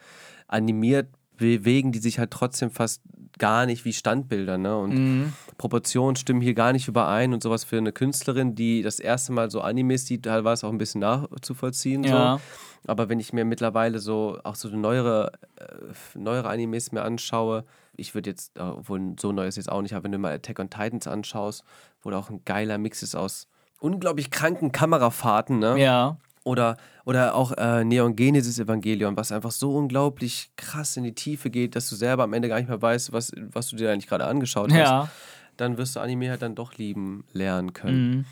animiert 0.47 1.09
bewegen 1.37 1.93
die 1.93 1.99
sich 1.99 2.19
halt 2.19 2.31
trotzdem 2.31 2.71
fast 2.71 3.03
gar 3.39 3.67
nicht 3.67 3.85
wie 3.85 3.93
Standbilder, 3.93 4.59
ne? 4.59 4.77
Und 4.77 4.99
Mhm. 4.99 5.33
Proportionen 5.59 6.17
stimmen 6.17 6.41
hier 6.41 6.55
gar 6.55 6.73
nicht 6.73 6.89
überein 6.89 7.33
und 7.33 7.43
sowas 7.43 7.65
für 7.65 7.79
eine 7.79 7.93
Künstlerin, 7.93 8.55
die 8.55 8.83
das 8.83 9.01
erste 9.01 9.33
Mal 9.33 9.51
so 9.51 9.61
Animes 9.61 10.07
sieht, 10.07 10.27
da 10.27 10.45
war 10.45 10.53
es 10.53 10.63
auch 10.65 10.71
ein 10.71 10.79
bisschen 10.79 11.01
nachzuvollziehen. 11.01 12.05
Ja. 12.05 12.39
So. 12.39 12.91
Aber 12.91 13.09
wenn 13.09 13.19
ich 13.19 13.33
mir 13.33 13.45
mittlerweile 13.45 13.99
so 13.99 14.39
auch 14.45 14.55
so 14.57 14.69
neuere, 14.69 15.33
äh, 15.57 16.19
neuere 16.19 16.49
Animes 16.49 16.93
mir 16.93 17.03
anschaue, 17.03 17.65
ich 17.97 18.15
würde 18.15 18.31
jetzt, 18.31 18.59
obwohl 18.59 19.15
so 19.19 19.33
neu 19.33 19.47
ist 19.47 19.57
jetzt 19.57 19.71
auch 19.71 19.81
nicht, 19.83 19.95
aber 19.95 20.05
wenn 20.05 20.13
du 20.13 20.19
mal 20.19 20.33
Attack 20.35 20.59
on 20.59 20.71
Titans 20.71 21.07
anschaust, 21.07 21.65
wo 22.03 22.11
da 22.11 22.19
auch 22.19 22.31
ein 22.31 22.43
geiler 22.45 22.79
Mix 22.79 23.03
ist 23.03 23.15
aus 23.15 23.47
unglaublich 23.81 24.31
kranken 24.31 24.73
Kamerafahrten, 24.73 25.59
ne? 25.59 25.79
Ja. 25.79 26.19
Oder, 26.45 26.77
oder 27.07 27.35
auch 27.35 27.53
äh, 27.53 27.85
Neon 27.85 28.17
Genesis 28.17 28.59
Evangelion, 28.59 29.17
was 29.17 29.33
einfach 29.33 29.51
so 29.51 29.75
unglaublich 29.75 30.51
krass 30.57 30.97
in 30.97 31.05
die 31.05 31.15
Tiefe 31.15 31.51
geht, 31.51 31.75
dass 31.75 31.89
du 31.89 31.97
selber 31.97 32.23
am 32.23 32.35
Ende 32.35 32.49
gar 32.49 32.59
nicht 32.59 32.69
mehr 32.69 32.81
weißt, 32.81 33.13
was, 33.13 33.33
was 33.53 33.69
du 33.69 33.77
dir 33.77 33.91
eigentlich 33.91 34.07
gerade 34.07 34.27
angeschaut 34.27 34.71
hast. 34.71 34.79
Ja. 34.79 35.09
Dann 35.57 35.79
wirst 35.79 35.97
du 35.97 36.01
Anime 36.01 36.31
halt 36.31 36.43
dann 36.43 36.55
doch 36.55 36.75
lieben 36.75 37.25
lernen 37.33 37.73
können. 37.73 38.11
Mhm. 38.11 38.25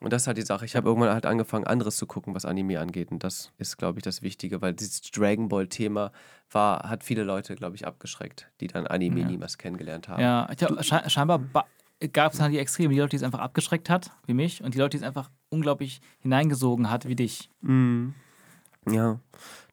Und 0.00 0.12
das 0.12 0.22
ist 0.22 0.26
halt 0.28 0.36
die 0.38 0.42
Sache. 0.42 0.64
Ich 0.64 0.76
habe 0.76 0.88
irgendwann 0.88 1.12
halt 1.12 1.26
angefangen, 1.26 1.66
anderes 1.66 1.96
zu 1.96 2.06
gucken, 2.06 2.34
was 2.34 2.44
Anime 2.44 2.78
angeht. 2.78 3.10
Und 3.10 3.24
das 3.24 3.50
ist, 3.58 3.78
glaube 3.78 3.98
ich, 3.98 4.04
das 4.04 4.22
Wichtige, 4.22 4.62
weil 4.62 4.72
dieses 4.72 5.02
Dragon 5.02 5.48
Ball-Thema 5.48 6.12
war, 6.52 6.88
hat 6.88 7.02
viele 7.02 7.24
Leute, 7.24 7.56
glaube 7.56 7.74
ich, 7.74 7.86
abgeschreckt, 7.86 8.48
die 8.60 8.68
dann 8.68 8.86
Anime 8.86 9.24
niemals 9.24 9.58
kennengelernt 9.58 10.08
haben. 10.08 10.22
Ja, 10.22 10.48
ich 10.50 10.58
glaub, 10.58 10.82
sche 10.84 11.02
scheinbar 11.08 11.40
gab 12.12 12.32
es 12.32 12.40
halt 12.40 12.52
die 12.52 12.58
Extreme, 12.58 12.94
die 12.94 13.00
Leute, 13.00 13.10
die 13.10 13.16
es 13.16 13.22
einfach 13.22 13.40
abgeschreckt 13.40 13.90
hat, 13.90 14.12
wie 14.26 14.34
mich, 14.34 14.62
und 14.62 14.74
die 14.74 14.78
Leute, 14.78 14.90
die 14.96 15.02
es 15.02 15.06
einfach 15.06 15.30
unglaublich 15.48 16.00
hineingesogen 16.20 16.90
hat, 16.90 17.08
wie 17.08 17.16
dich. 17.16 17.50
Mhm. 17.60 18.14
Ja, 18.88 19.18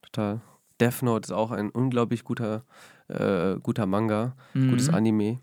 total. 0.02 0.42
Death 0.80 1.04
Note 1.04 1.28
ist 1.28 1.32
auch 1.32 1.52
ein 1.52 1.70
unglaublich 1.70 2.24
guter, 2.24 2.64
äh, 3.08 3.56
guter 3.62 3.86
Manga, 3.86 4.36
Mhm. 4.54 4.72
gutes 4.72 4.90
Anime. 4.90 5.40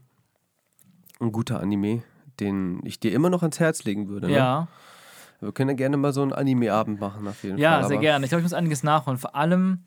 Ein 1.21 1.33
guter 1.33 1.61
Anime, 1.61 2.03
den 2.41 2.81
ich 2.85 2.99
dir 3.01 3.13
immer 3.13 3.31
noch 3.31 3.43
ans 3.43 3.61
Herz 3.61 3.85
legen 3.85 4.09
würde. 4.09 4.27
Ne? 4.27 4.35
Ja, 4.35 4.69
Wir 5.41 5.51
können 5.53 5.71
ja 5.71 5.77
gerne 5.77 5.97
mal 5.97 6.13
so 6.13 6.23
einen 6.23 6.33
Anime-Abend 6.33 7.01
machen, 7.01 7.27
auf 7.27 7.43
jeden 7.43 7.59
ja, 7.59 7.73
Fall. 7.81 7.89
sehr 7.89 7.97
aber- 7.97 8.03
gerne. 8.03 8.25
Ich 8.25 8.29
glaube, 8.31 8.41
ich 8.41 8.45
muss 8.45 8.53
einiges 8.53 8.83
nachholen. 8.85 9.19
Vor 9.19 9.35
allem, 9.35 9.85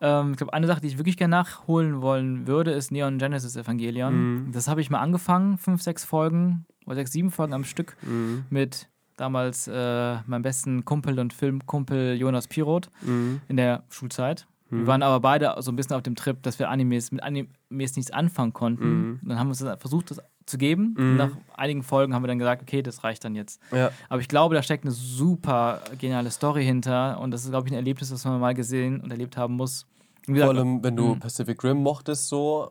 ähm, 0.00 0.32
ich 0.32 0.36
glaube, 0.36 0.52
eine 0.52 0.66
Sache, 0.66 0.80
die 0.80 0.88
ich 0.88 0.98
wirklich 0.98 1.16
gerne 1.16 1.32
nachholen 1.32 2.00
wollen 2.02 2.46
würde, 2.46 2.70
ist 2.72 2.90
Neon 2.90 3.18
Genesis 3.18 3.56
Evangelion. 3.56 4.44
Mhm. 4.46 4.52
Das 4.52 4.68
habe 4.68 4.80
ich 4.80 4.90
mal 4.90 5.00
angefangen, 5.00 5.58
fünf, 5.58 5.82
sechs 5.82 6.04
Folgen 6.04 6.66
oder 6.86 6.96
sechs, 6.96 7.12
sieben 7.12 7.30
Folgen 7.30 7.52
am 7.52 7.64
Stück 7.64 7.96
Mhm. 8.02 8.44
mit 8.50 8.88
damals 9.16 9.66
äh, 9.68 10.16
meinem 10.26 10.42
besten 10.42 10.84
Kumpel 10.84 11.18
und 11.18 11.32
Filmkumpel 11.32 12.14
Jonas 12.16 12.46
Piroth 12.46 12.90
Mhm. 13.02 13.40
in 13.48 13.56
der 13.56 13.82
Schulzeit. 13.90 14.46
Mhm. 14.70 14.78
Wir 14.80 14.86
waren 14.86 15.02
aber 15.02 15.18
beide 15.20 15.54
so 15.60 15.72
ein 15.72 15.76
bisschen 15.76 15.96
auf 15.96 16.02
dem 16.02 16.14
Trip, 16.14 16.40
dass 16.42 16.58
wir 16.58 16.68
Animes 16.70 17.10
mit 17.10 17.22
Animes 17.22 17.96
nichts 17.96 18.10
anfangen 18.10 18.52
konnten. 18.52 18.88
Mhm. 18.88 19.20
Dann 19.24 19.38
haben 19.38 19.48
wir 19.48 19.76
versucht, 19.78 20.10
das 20.12 20.20
zu 20.48 20.58
geben. 20.58 20.94
Mhm. 20.96 21.16
Nach 21.16 21.30
einigen 21.56 21.82
Folgen 21.82 22.14
haben 22.14 22.22
wir 22.22 22.28
dann 22.28 22.38
gesagt, 22.38 22.62
okay, 22.62 22.82
das 22.82 23.04
reicht 23.04 23.24
dann 23.24 23.34
jetzt. 23.34 23.60
Ja. 23.72 23.90
Aber 24.08 24.20
ich 24.20 24.28
glaube, 24.28 24.54
da 24.54 24.62
steckt 24.62 24.84
eine 24.84 24.92
super 24.92 25.80
geniale 25.98 26.30
Story 26.30 26.64
hinter. 26.64 27.20
Und 27.20 27.30
das 27.30 27.44
ist, 27.44 27.50
glaube 27.50 27.68
ich, 27.68 27.72
ein 27.72 27.76
Erlebnis, 27.76 28.10
das 28.10 28.24
man 28.24 28.40
mal 28.40 28.54
gesehen 28.54 29.00
und 29.00 29.10
erlebt 29.10 29.36
haben 29.36 29.54
muss. 29.54 29.86
Wie 30.22 30.26
Vor 30.26 30.34
gesagt, 30.34 30.58
allem, 30.58 30.82
wenn 30.82 30.96
du 30.96 31.14
Mhm. 31.14 31.18
Pacific 31.20 31.62
Rim 31.64 31.78
mochtest, 31.78 32.28
so, 32.28 32.70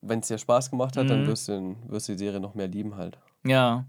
wenn 0.00 0.20
es 0.20 0.28
dir 0.28 0.38
Spaß 0.38 0.70
gemacht 0.70 0.96
hat, 0.96 1.08
dann 1.10 1.22
Mhm. 1.22 1.26
wirst 1.26 1.48
du, 1.48 1.76
wirst 1.88 2.08
du 2.08 2.12
die 2.12 2.18
Serie 2.18 2.40
noch 2.40 2.54
mehr 2.54 2.68
lieben 2.68 2.96
halt. 2.96 3.18
Ja. 3.44 3.84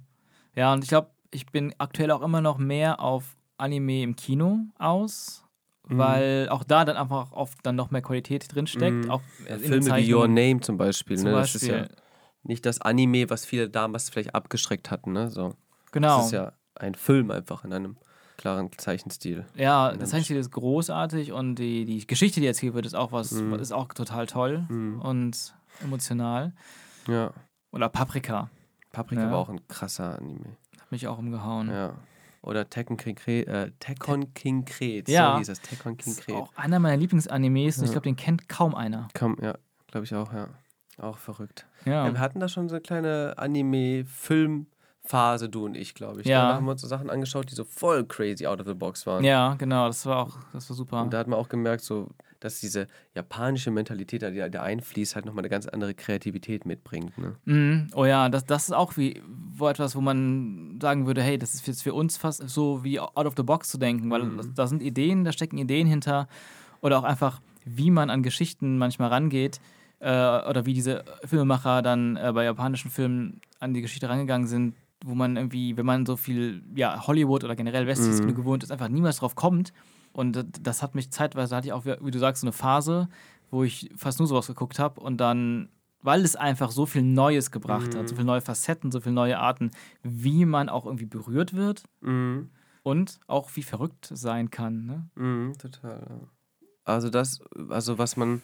Ja, 0.55 0.73
und 0.73 0.83
ich 0.83 0.89
glaube, 0.89 1.09
ich 1.31 1.45
bin 1.45 1.73
aktuell 1.77 2.11
auch 2.11 2.21
immer 2.21 2.41
noch 2.41 2.57
mehr 2.57 2.99
auf 2.99 3.37
Anime 3.57 4.01
im 4.03 4.15
Kino 4.15 4.59
aus. 4.77 5.43
Mhm. 5.87 5.97
Weil 5.97 6.49
auch 6.49 6.63
da 6.63 6.85
dann 6.85 6.97
einfach 6.97 7.31
oft 7.31 7.57
dann 7.63 7.75
noch 7.75 7.89
mehr 7.89 8.01
Qualität 8.03 8.53
drinsteckt. 8.53 9.05
Mhm. 9.05 9.09
Auch 9.11 9.21
Filme 9.59 9.95
wie 9.97 10.13
Your 10.13 10.27
Name 10.27 10.59
zum 10.59 10.77
Beispiel, 10.77 11.17
zum 11.17 11.29
ne? 11.29 11.35
Das 11.37 11.55
ist 11.55 11.65
ja 11.65 11.79
Beispiel. 11.79 11.95
Nicht 12.43 12.65
das 12.65 12.81
Anime, 12.81 13.29
was 13.29 13.45
viele 13.45 13.69
damals 13.69 14.09
vielleicht 14.09 14.35
abgeschreckt 14.35 14.91
hatten, 14.91 15.13
ne? 15.13 15.29
So. 15.29 15.55
Genau. 15.91 16.17
Das 16.17 16.27
ist 16.27 16.31
ja 16.33 16.53
ein 16.75 16.95
Film 16.95 17.31
einfach 17.31 17.63
in 17.65 17.73
einem 17.73 17.97
klaren 18.37 18.69
Zeichenstil. 18.77 19.45
Ja, 19.55 19.91
das 19.93 20.11
Zeichenstil 20.11 20.37
ist 20.37 20.51
großartig 20.51 21.33
und 21.33 21.55
die, 21.55 21.83
die 21.85 22.07
Geschichte, 22.07 22.39
die 22.39 22.47
erzählt 22.47 22.73
wird, 22.73 22.85
ist 22.85 22.93
auch 22.95 23.11
was, 23.11 23.31
Mhm. 23.31 23.53
ist 23.55 23.73
auch 23.73 23.87
total 23.93 24.27
toll 24.27 24.65
Mhm. 24.69 25.01
und 25.01 25.53
emotional. 25.83 26.53
Ja. 27.07 27.31
Oder 27.71 27.89
Paprika, 27.89 28.49
Paprika 28.91 29.23
Ja. 29.23 29.31
war 29.31 29.37
auch 29.39 29.49
ein 29.49 29.67
krasser 29.67 30.17
Anime. 30.17 30.55
hat 30.79 30.91
mich 30.91 31.07
auch 31.07 31.17
umgehauen. 31.19 31.69
Ja. 31.69 31.93
Oder 32.41 32.69
Tekken 32.69 32.95
King 32.95 33.15
Kret, 33.15 33.47
äh, 33.47 33.71
Tekkon 33.79 34.33
King 34.33 34.63
Kret, 34.63 35.09
Ja. 35.09 35.33
so 35.33 35.37
hieß 35.39 35.49
es, 35.49 35.59
Tekkon 35.61 35.97
King 35.97 36.13
Das 36.13 36.19
ist 36.19 36.25
Kret. 36.25 36.35
auch 36.35 36.55
einer 36.55 36.79
meiner 36.79 36.95
Lieblingsanimes 36.97 37.77
und 37.77 37.83
ich 37.83 37.89
Ja. 37.89 37.93
glaube, 37.95 38.05
den 38.05 38.15
kennt 38.15 38.47
kaum 38.47 38.73
einer. 38.73 39.09
Komm, 39.13 39.35
ja, 39.41 39.55
glaube 39.87 40.05
ich 40.05 40.15
auch, 40.15 40.31
ja. 40.33 40.47
Auch 40.99 41.17
verrückt. 41.17 41.65
Ja, 41.85 42.05
Ja, 42.05 42.13
wir 42.13 42.19
hatten 42.19 42.39
da 42.39 42.47
schon 42.47 42.69
so 42.69 42.75
eine 42.75 42.81
kleine 42.81 43.33
Anime-Film-Phase, 43.37 45.49
du 45.49 45.65
und 45.65 45.75
ich, 45.75 45.95
glaube 45.95 46.21
ich. 46.21 46.27
Ja. 46.27 46.49
Da 46.49 46.55
haben 46.55 46.65
wir 46.65 46.71
uns 46.71 46.81
so 46.81 46.87
Sachen 46.87 47.09
angeschaut, 47.09 47.49
die 47.49 47.55
so 47.55 47.63
voll 47.63 48.05
crazy 48.05 48.45
out 48.45 48.59
of 48.59 48.67
the 48.67 48.73
box 48.73 49.05
waren. 49.07 49.23
ja 49.23 49.55
genau, 49.55 49.87
das 49.87 50.05
war 50.05 50.17
auch, 50.19 50.37
das 50.53 50.69
war 50.69 50.75
super. 50.75 51.01
Und 51.01 51.13
da 51.13 51.19
hat 51.19 51.27
man 51.27 51.39
auch 51.39 51.49
gemerkt, 51.49 51.83
so, 51.83 52.09
dass 52.39 52.59
diese 52.59 52.87
japanische 53.15 53.71
Mentalität, 53.71 54.21
die 54.21 54.49
da 54.51 54.61
einfließt, 54.61 55.15
halt 55.15 55.25
nochmal 55.25 55.41
eine 55.41 55.49
ganz 55.49 55.67
andere 55.67 55.93
Kreativität 55.93 56.65
mitbringt. 56.65 57.17
Ne? 57.17 57.35
Mhm. 57.45 57.87
Oh 57.95 58.05
ja, 58.05 58.29
das, 58.29 58.45
das 58.45 58.65
ist 58.65 58.71
auch 58.73 58.97
wie 58.97 59.21
wo 59.57 59.67
etwas, 59.67 59.93
wo 59.95 60.01
man 60.01 60.79
sagen 60.81 61.05
würde, 61.05 61.21
hey, 61.21 61.37
das 61.37 61.53
ist 61.53 61.67
jetzt 61.67 61.83
für 61.83 61.93
uns 61.93 62.15
fast 62.15 62.47
so 62.49 62.83
wie 62.85 62.97
out 62.99 63.25
of 63.25 63.33
the 63.35 63.43
box 63.43 63.67
zu 63.69 63.77
denken, 63.77 64.09
weil 64.09 64.23
Mhm. 64.23 64.37
das, 64.37 64.53
da 64.53 64.67
sind 64.67 64.81
Ideen, 64.81 65.25
da 65.25 65.33
stecken 65.33 65.57
Ideen 65.57 65.85
hinter 65.85 66.29
oder 66.81 66.97
auch 66.99 67.03
einfach, 67.03 67.41
wie 67.65 67.91
man 67.91 68.09
an 68.09 68.23
Geschichten 68.23 68.77
manchmal 68.77 69.09
rangeht 69.09 69.59
äh, 69.99 70.09
oder 70.49 70.65
wie 70.65 70.73
diese 70.73 71.03
Filmemacher 71.25 71.81
dann 71.81 72.15
äh, 72.17 72.31
bei 72.33 72.43
japanischen 72.45 72.89
Filmen 72.91 73.41
an 73.59 73.73
die 73.73 73.81
Geschichte 73.81 74.07
rangegangen 74.09 74.47
sind, 74.47 74.75
wo 75.03 75.15
man 75.15 75.35
irgendwie, 75.37 75.77
wenn 75.77 75.85
man 75.85 76.05
so 76.05 76.15
viel 76.17 76.63
ja, 76.75 77.05
Hollywood 77.07 77.43
oder 77.43 77.55
generell 77.55 77.87
westliches 77.87 78.21
Mhm. 78.21 78.35
Gewohnt 78.35 78.63
ist, 78.63 78.71
einfach 78.71 78.89
niemals 78.89 79.17
drauf 79.17 79.35
kommt. 79.35 79.73
Und 80.11 80.45
das- 80.61 80.81
hat 80.81 80.95
mich 80.95 81.11
zeitweise, 81.11 81.55
hatte 81.55 81.67
ich 81.67 81.73
auch, 81.73 81.85
wie 81.85 82.11
du 82.11 82.19
sagst, 82.19 82.41
so 82.41 82.47
eine 82.47 82.51
Phase, 82.51 83.07
wo 83.51 83.63
ich 83.63 83.89
fast 83.95 84.19
nur 84.19 84.27
sowas 84.27 84.47
geguckt 84.47 84.79
habe 84.79 84.99
und 85.01 85.17
dann, 85.17 85.69
weil 86.01 86.21
es 86.23 86.35
einfach 86.35 86.71
so 86.71 86.85
viel 86.85 87.01
Neues 87.03 87.51
gebracht 87.51 87.95
hat, 87.95 88.07
so 88.09 88.15
viele 88.15 88.25
neue 88.25 88.41
Facetten, 88.41 88.91
so 88.91 88.99
viele 89.01 89.13
neue 89.15 89.37
Arten, 89.39 89.71
wie 90.03 90.45
man 90.45 90.69
auch 90.69 90.85
irgendwie 90.85 91.05
berührt 91.05 91.53
wird 91.53 91.83
Mhm. 92.01 92.49
und 92.83 93.19
auch 93.27 93.49
wie 93.55 93.63
verrückt 93.63 94.09
sein 94.13 94.49
kann. 94.49 94.85
Ne? 94.85 95.09
Mhm, 95.15 95.57
total. 95.57 96.27
Also 96.85 97.09
das, 97.09 97.39
also 97.69 97.97
was 97.97 98.17
man 98.17 98.41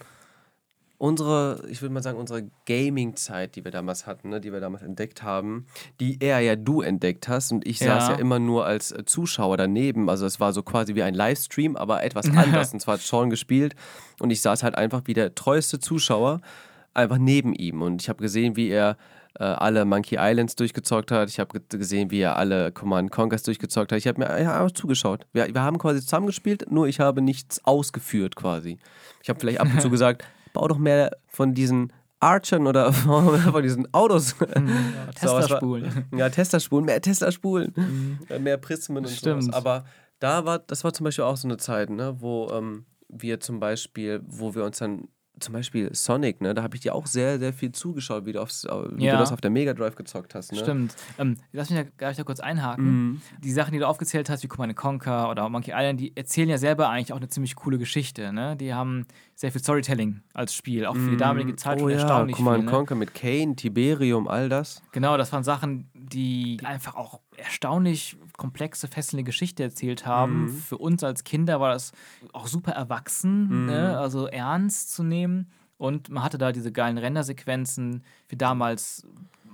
unsere, 0.97 1.63
ich 1.69 1.81
würde 1.81 1.93
mal 1.93 2.01
sagen, 2.03 2.17
unsere 2.17 2.43
Gaming-Zeit, 2.65 3.55
die 3.55 3.63
wir 3.63 3.71
damals 3.71 4.07
hatten, 4.07 4.29
ne, 4.29 4.39
die 4.39 4.51
wir 4.53 4.59
damals 4.59 4.83
entdeckt 4.83 5.23
haben, 5.23 5.65
die 5.99 6.17
eher 6.19 6.39
ja 6.39 6.55
du 6.55 6.81
entdeckt 6.81 7.27
hast 7.27 7.51
und 7.51 7.67
ich 7.67 7.79
saß 7.79 8.07
Ja. 8.07 8.11
ja 8.13 8.19
immer 8.19 8.39
nur 8.39 8.65
als 8.65 8.91
äh, 8.91 9.05
Zuschauer 9.05 9.57
daneben. 9.57 10.09
Also 10.09 10.25
es 10.25 10.39
war 10.39 10.53
so 10.53 10.63
quasi 10.63 10.95
wie 10.95 11.03
ein 11.03 11.13
Livestream, 11.13 11.75
aber 11.75 12.03
etwas 12.03 12.29
anders. 12.35 12.73
und 12.73 12.79
zwar 12.79 12.95
hat 12.95 13.01
Sean 13.01 13.29
gespielt 13.29 13.75
und 14.19 14.29
ich 14.29 14.41
saß 14.41 14.63
halt 14.63 14.75
einfach 14.77 15.01
wie 15.05 15.13
der 15.13 15.35
treueste 15.35 15.79
Zuschauer 15.79 16.41
einfach 16.93 17.17
neben 17.17 17.53
ihm 17.53 17.81
und 17.81 18.01
ich 18.01 18.07
habe 18.09 18.21
gesehen, 18.21 18.55
wie 18.55 18.69
er 18.69 18.97
äh, 19.37 19.43
alle 19.43 19.83
Monkey 19.83 20.15
Islands 20.17 20.55
durchgezockt 20.55 21.11
hat. 21.11 21.27
Ich 21.27 21.41
habe 21.41 21.59
ge 21.59 21.77
gesehen, 21.77 22.09
wie 22.09 22.21
er 22.21 22.37
alle 22.37 22.71
Command 22.71 23.11
Conquers 23.11 23.43
durchgezockt 23.43 23.91
hat. 23.91 23.99
Ich 23.99 24.07
habe 24.07 24.19
mir 24.19 24.41
ja, 24.41 24.53
einfach 24.57 24.71
zugeschaut. 24.71 25.25
Wir, 25.33 25.53
wir 25.53 25.61
haben 25.61 25.77
quasi 25.77 25.99
zusammengespielt, 25.99 26.71
nur 26.71 26.87
ich 26.87 27.01
habe 27.01 27.21
nichts 27.21 27.59
ausgeführt 27.65 28.37
quasi. 28.37 28.77
Ich 29.21 29.27
habe 29.27 29.37
vielleicht 29.37 29.59
ab 29.59 29.67
und 29.73 29.81
zu 29.81 29.89
gesagt, 29.91 30.23
bau 30.55 30.67
doch 30.67 30.77
mehr 30.79 31.11
von 31.27 31.53
diesen 31.53 31.93
Archern 32.19 32.65
oder 32.67 32.91
von 33.51 33.61
diesen 33.63 33.93
Autos. 33.93 34.35
Ja, 34.39 34.47
was 34.47 35.23
war- 35.23 35.39
Testerspulen. 35.39 36.05
Ja, 36.15 36.29
Testerspulen, 36.29 36.85
mehr 36.85 37.01
Testerspulen, 37.01 38.19
äh, 38.29 38.39
mehr 38.39 38.57
Prismen 38.57 39.05
und 39.05 39.09
Stimmt. 39.09 39.43
sowas. 39.43 39.55
Aber 39.55 39.85
da 40.19 40.45
war, 40.45 40.59
das 40.59 40.83
war 40.83 40.93
zum 40.93 41.03
Beispiel 41.03 41.23
auch 41.25 41.37
so 41.37 41.47
eine 41.47 41.57
Zeit, 41.57 41.89
ne, 41.89 42.15
wo 42.19 42.49
ähm, 42.51 42.85
wir 43.09 43.39
zum 43.39 43.59
Beispiel, 43.59 44.21
wo 44.25 44.55
wir 44.55 44.63
uns 44.63 44.79
dann 44.79 45.07
zum 45.39 45.53
Beispiel 45.53 45.93
Sonic, 45.93 46.41
ne? 46.41 46.53
Da 46.53 46.63
habe 46.63 46.75
ich 46.75 46.81
dir 46.81 46.95
auch 46.95 47.05
sehr, 47.07 47.39
sehr 47.39 47.53
viel 47.53 47.71
zugeschaut, 47.71 48.25
wie 48.25 48.31
du, 48.33 48.41
aufs, 48.41 48.63
wie 48.63 49.05
Ja. 49.05 49.13
du 49.13 49.19
das 49.19 49.31
auf 49.31 49.41
der 49.41 49.51
Mega 49.51 49.73
Drive 49.73 49.95
gezockt 49.95 50.35
hast, 50.35 50.51
ne? 50.51 50.59
Stimmt. 50.59 50.95
Ähm, 51.17 51.37
lass 51.51 51.69
mich 51.69 51.79
da, 51.79 51.85
gleich 51.97 52.17
da 52.17 52.23
kurz 52.23 52.39
einhaken. 52.39 52.85
Mhm. 52.85 53.21
Die 53.43 53.51
Sachen, 53.51 53.73
die 53.73 53.79
du 53.79 53.87
aufgezählt 53.87 54.29
hast, 54.29 54.43
wie 54.43 54.47
Command 54.47 54.75
Conquer 54.75 55.29
oder 55.29 55.47
Monkey 55.49 55.71
Island, 55.75 55.99
die 55.99 56.15
erzählen 56.15 56.49
ja 56.49 56.57
selber 56.57 56.89
eigentlich 56.89 57.13
auch 57.13 57.17
eine 57.17 57.29
ziemlich 57.29 57.55
coole 57.55 57.77
Geschichte. 57.77 58.31
Ne? 58.33 58.55
Die 58.55 58.73
haben 58.73 59.05
sehr 59.35 59.51
viel 59.51 59.61
Storytelling 59.61 60.21
als 60.33 60.53
Spiel, 60.53 60.85
auch 60.85 60.95
für 60.95 61.11
die 61.11 61.17
damalige 61.17 61.55
Zeit 61.55 61.77
oh 61.77 61.81
schon 61.81 61.89
ja, 61.89 61.97
erstaunlich 61.97 62.35
Command 62.37 62.59
viel. 62.59 62.65
Ne? 62.65 62.71
Conquer 62.71 62.95
mit 62.95 63.13
Kane, 63.13 63.55
Tiberium, 63.55 64.27
all 64.27 64.49
das. 64.49 64.81
Genau, 64.91 65.17
das 65.17 65.31
waren 65.33 65.43
Sachen, 65.43 65.89
die 65.93 66.57
einfach 66.63 66.95
auch 66.95 67.19
erstaunlich 67.37 68.17
komplexe, 68.37 68.87
fesselnde 68.87 69.23
Geschichte 69.23 69.63
erzählt 69.63 70.05
haben. 70.05 70.43
Mhm. 70.45 70.49
Für 70.49 70.77
uns 70.77 71.03
als 71.03 71.23
Kinder 71.23 71.59
war 71.59 71.71
das 71.73 71.91
auch 72.33 72.47
super 72.47 72.71
erwachsen, 72.73 73.47
Mhm. 73.61 73.65
ne? 73.67 73.97
also 73.97 74.27
ernst 74.27 74.93
zu 74.93 75.03
nehmen. 75.03 75.49
Und 75.77 76.09
man 76.09 76.23
hatte 76.23 76.37
da 76.37 76.51
diese 76.53 76.71
geilen 76.71 76.97
Rendersequenzen, 76.97 78.03
wie 78.29 78.37
damals 78.37 79.05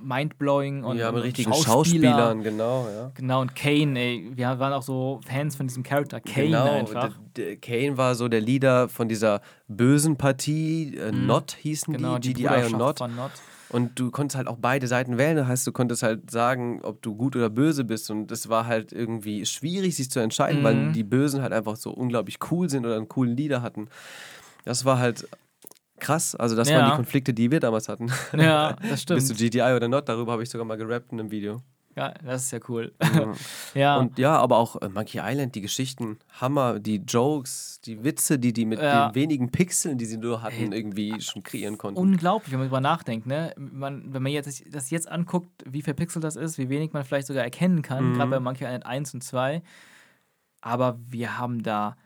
mindblowing 0.04 0.84
und, 0.84 0.98
ja, 0.98 1.12
mit 1.12 1.24
richtigen 1.24 1.52
Schauspieler. 1.54 1.74
Schauspielern, 1.74 2.44
genau, 2.44 2.88
ja. 2.90 3.12
Genau, 3.14 3.42
und 3.42 3.56
Kane, 3.56 4.00
ey, 4.00 4.32
wir 4.34 4.58
waren 4.60 4.74
auch 4.74 4.82
so 4.82 5.20
Fans 5.28 5.56
von 5.56 5.68
diesem 5.68 5.84
Charakter 5.84 6.20
Kane 6.20 6.48
genau, 6.48 6.72
einfach. 6.80 7.14
d- 7.38 7.58
Kane 7.58 7.98
war 7.98 8.16
so 8.16 8.28
der 8.28 8.42
Leader 8.42 8.90
von 8.90 9.08
dieser 9.08 9.42
bösen 9.68 10.18
Partie, 10.18 10.96
äh, 10.98 11.12
Not 11.12 11.56
hießen 11.60 11.94
Mhm. 11.94 11.98
Genau, 11.98 12.18
die, 12.18 12.34
die 12.34 12.44
GDI 12.44 12.66
und 12.66 12.78
Not. 12.80 13.00
Not. 13.00 13.32
Und 13.72 13.98
du 14.00 14.12
konntest 14.12 14.36
halt 14.38 14.48
auch 14.48 14.58
beide 14.60 14.88
Seiten 14.88 15.18
wählen. 15.18 15.38
Das 15.38 15.48
heißt, 15.48 15.66
du 15.66 15.72
konntest 15.72 16.04
halt 16.04 16.30
sagen, 16.30 16.82
ob 16.84 17.02
du 17.02 17.16
gut 17.16 17.36
oder 17.38 17.50
böse 17.50 17.84
bist. 17.86 18.12
Und 18.12 18.32
es 18.32 18.50
war 18.50 18.66
halt 18.68 18.92
irgendwie 18.92 19.46
schwierig, 19.46 19.96
sich 19.96 20.12
zu 20.12 20.20
entscheiden, 20.20 20.62
weil 20.64 20.76
Mhm. 20.76 20.94
die 20.94 21.04
Bösen 21.04 21.42
halt 21.42 21.54
einfach 21.54 21.78
so 21.78 21.92
unglaublich 21.92 22.38
cool 22.52 22.70
sind 22.70 22.86
oder 22.86 22.98
einen 22.98 23.08
coolen 23.08 23.38
Leader 23.38 23.62
hatten. 23.62 23.88
Das 24.66 24.84
war 24.84 25.00
halt 25.00 25.28
krass. 26.00 26.36
Also, 26.36 26.56
das 26.56 26.70
Ja. 26.70 26.78
waren 26.80 26.90
die 26.92 26.96
Konflikte, 26.96 27.34
die 27.34 27.50
wir 27.52 27.60
damals 27.62 27.88
hatten. 27.88 28.12
Ja, 28.38 28.74
das 28.90 29.06
Bist 29.06 29.10
du 29.30 29.36
stimmt. 29.36 29.38
GDI 29.38 29.74
oder 29.76 29.88
Not? 29.88 30.10
Darüber 30.10 30.34
habe 30.34 30.44
ich 30.44 30.50
sogar 30.50 30.66
mal 30.66 30.76
gerappt 30.78 31.12
in 31.14 31.20
einem 31.20 31.32
Video. 31.32 31.62
Ja, 31.96 32.14
das 32.24 32.44
ist 32.44 32.52
ja 32.52 32.60
cool. 32.70 32.94
Ja. 33.02 33.34
ja. 33.74 33.98
Und 33.98 34.18
ja, 34.18 34.38
aber 34.38 34.58
auch 34.58 34.82
äh, 34.82 34.88
Monkey 34.88 35.20
Island, 35.22 35.56
die 35.56 35.62
Geschichten, 35.62 36.20
Hammer, 36.40 36.80
die 36.80 36.98
Jokes, 37.06 37.82
die 37.84 38.04
Witze, 38.04 38.40
die 38.40 38.54
die 38.54 38.66
mit 38.66 38.80
Ja. 38.80 39.10
den 39.10 39.16
wenigen 39.16 39.52
Pixeln, 39.52 39.98
die 39.98 40.06
sie 40.06 40.18
nur 40.18 40.42
hatten, 40.42 40.72
irgendwie 40.72 41.20
schon 41.20 41.44
kreieren 41.44 41.78
konnten. 41.78 42.00
Unglaublich, 42.00 42.52
wenn 42.54 42.60
man 42.60 42.68
drüber 42.70 42.80
nachdenkt, 42.82 43.28
ne? 43.28 43.54
Man, 43.58 44.14
wenn 44.14 44.24
man 44.24 44.32
jetzt 44.32 44.64
das 44.74 44.90
jetzt 44.90 45.12
anguckt, 45.12 45.50
wie 45.66 45.82
verpixelt 45.82 46.24
das 46.24 46.38
ist, 46.38 46.58
wie 46.58 46.70
wenig 46.70 46.94
man 46.94 47.04
vielleicht 47.04 47.28
sogar 47.28 47.44
erkennen 47.44 47.82
kann, 47.82 48.12
Mhm. 48.12 48.14
gerade 48.18 48.30
bei 48.32 48.40
Monkey 48.40 48.64
Island 48.64 48.86
1 48.86 49.14
und 49.14 49.22
2. 49.24 49.62
Aber 50.62 50.98
wir 51.10 51.38
haben 51.38 51.62
da 51.64 51.98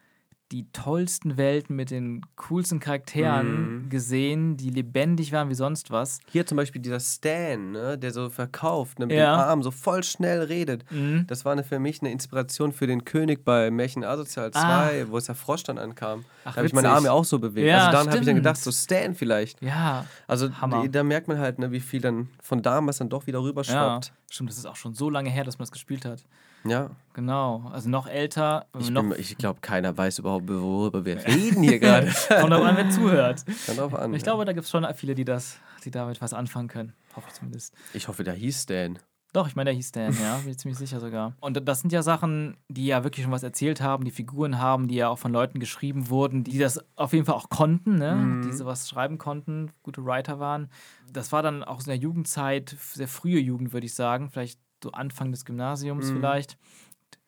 die 0.52 0.72
tollsten 0.72 1.38
Welten 1.38 1.76
mit 1.76 1.90
den 1.90 2.22
coolsten 2.36 2.80
Charakteren 2.80 3.86
Mhm. 3.86 3.90
gesehen, 3.90 4.58
die 4.58 4.70
lebendig 4.70 5.32
waren 5.32 5.50
wie 5.50 5.56
sonst 5.56 5.90
was. 5.90 6.20
Hier 6.32 6.46
zum 6.46 6.56
Beispiel 6.58 6.82
dieser 6.82 7.00
Stan, 7.00 7.72
ne, 7.72 7.98
der 7.98 8.12
so 8.12 8.30
verkauft, 8.30 9.00
ne, 9.00 9.08
mit 9.08 9.16
Ja. 9.18 9.36
dem 9.36 9.40
Arm 9.40 9.64
so 9.64 9.72
voll 9.72 10.04
schnell 10.04 10.44
redet. 10.44 10.86
Mhm. 10.92 11.26
Das 11.28 11.46
war 11.46 11.52
eine, 11.54 11.64
für 11.64 11.80
mich 11.80 12.02
eine 12.02 12.12
Inspiration 12.12 12.74
für 12.74 12.86
den 12.86 13.06
König 13.06 13.44
bei 13.44 13.72
Märchen 13.72 14.04
Asozial 14.04 14.52
2, 14.52 15.08
wo 15.10 15.18
es 15.18 15.26
der 15.26 15.34
Frosch 15.36 15.64
dann 15.64 15.80
ankam. 15.80 16.26
Ach, 16.44 16.52
da 16.52 16.58
habe 16.58 16.68
ich 16.68 16.74
meine. 16.74 16.90
Arme 16.90 17.12
auch 17.12 17.26
so 17.26 17.40
bewegt. 17.40 17.68
Ja, 17.68 17.88
also 17.88 17.98
dann 17.98 18.08
habe 18.10 18.20
ich 18.20 18.26
dann 18.26 18.36
gedacht, 18.36 18.58
so 18.58 18.72
Stan 18.72 19.16
vielleicht. 19.16 19.62
Ja, 19.64 20.06
Also 20.28 20.52
Hammer. 20.62 20.84
die, 20.84 20.92
da 20.92 21.04
merkt 21.04 21.28
man 21.28 21.40
halt, 21.40 21.58
ne, 21.58 21.72
wie 21.72 21.80
viel 21.80 22.02
dann 22.02 22.30
von 22.42 22.62
damals 22.62 23.00
dann 23.00 23.10
doch 23.10 23.26
wieder 23.26 23.40
ja. 23.40 23.46
rüberschwappt. 23.46 24.14
Stimmt, 24.30 24.52
das 24.52 24.58
ist 24.60 24.66
auch 24.68 24.76
schon 24.76 24.94
so 24.94 25.10
lange 25.10 25.30
her, 25.32 25.44
dass 25.44 25.58
man 25.58 25.64
das 25.64 25.72
gespielt 25.72 26.06
hat. 26.06 26.24
Ja. 26.66 26.90
Genau. 27.14 27.70
Also 27.72 27.90
noch 27.90 28.08
älter. 28.08 28.66
Ich, 28.78 28.90
noch, 28.90 29.02
bin 29.02 29.10
mir- 29.12 29.18
ich 29.20 29.38
glaube, 29.38 29.60
keiner 29.62 29.98
weiß 29.98 30.20
überhaupt, 30.20 30.50
worüber 30.50 31.06
wir 31.06 31.18
reden 31.26 31.64
hier 31.64 31.80
gerade. 31.80 32.08
kommt 32.28 32.52
drauf 32.52 32.66
an, 32.66 32.76
wer 32.78 32.90
zuhört. 32.90 33.46
Kann 33.66 33.78
drauf 33.78 33.94
an. 33.94 34.14
Ich 34.14 34.24
glaube, 34.24 34.44
da 34.46 34.52
gibt 34.54 34.66
es 34.66 34.72
schon 34.72 34.86
viele, 34.96 35.16
die 35.16 35.26
das, 35.26 35.58
die 35.86 35.92
damit 35.92 36.22
was 36.22 36.34
anfangen 36.34 36.68
können. 36.68 36.94
Hoffe 37.16 37.28
ich 37.30 37.36
zumindest. 37.36 37.74
ich 37.94 38.08
hoffe, 38.08 38.24
da 38.24 38.32
hieß 38.34 38.64
Stan. 38.64 39.00
Doch, 39.32 39.50
ich 39.50 39.56
meine, 39.58 39.72
der 39.72 39.76
hieß 39.76 39.92
Dan, 39.92 40.18
ja, 40.24 40.38
bin 40.38 40.52
ich 40.52 40.60
ziemlich 40.60 40.78
sicher 40.78 41.02
sogar. 41.02 41.34
Und 41.42 41.68
das 41.68 41.82
sind 41.82 41.92
ja 41.92 42.02
Sachen, 42.02 42.56
die 42.70 42.86
ja 42.86 43.04
wirklich 43.04 43.24
schon 43.26 43.34
was 43.34 43.44
erzählt 43.44 43.82
haben, 43.82 44.06
die 44.06 44.12
Figuren 44.12 44.60
haben, 44.60 44.88
die 44.88 44.96
ja 44.96 45.10
auch 45.10 45.20
von 45.20 45.34
Leuten 45.34 45.60
geschrieben 45.60 46.10
wurden, 46.10 46.46
die 46.46 46.58
das 46.58 46.80
auf 46.96 47.12
jeden 47.12 47.26
Fall 47.26 47.36
auch 47.36 47.50
konnten, 47.50 47.98
ne? 47.98 48.16
Mhm. 48.16 48.42
die 48.44 48.54
sowas 48.56 48.88
schreiben 48.88 49.18
konnten, 49.18 49.72
gute 49.84 50.06
Writer 50.06 50.40
waren. 50.40 50.70
Das 51.12 51.34
war 51.34 51.44
dann 51.44 51.66
auch 51.66 51.80
in 51.82 51.88
der 51.88 51.98
Jugendzeit, 51.98 52.78
sehr 52.94 53.10
frühe 53.10 53.40
Jugend, 53.42 53.74
würde 53.74 53.86
ich 53.88 53.94
sagen, 53.94 54.30
vielleicht 54.30 54.58
so 54.84 54.92
Anfang 54.92 55.32
des 55.32 55.46
Gymnasiums 55.46 56.10
Mhm. 56.12 56.16
vielleicht. 56.18 56.58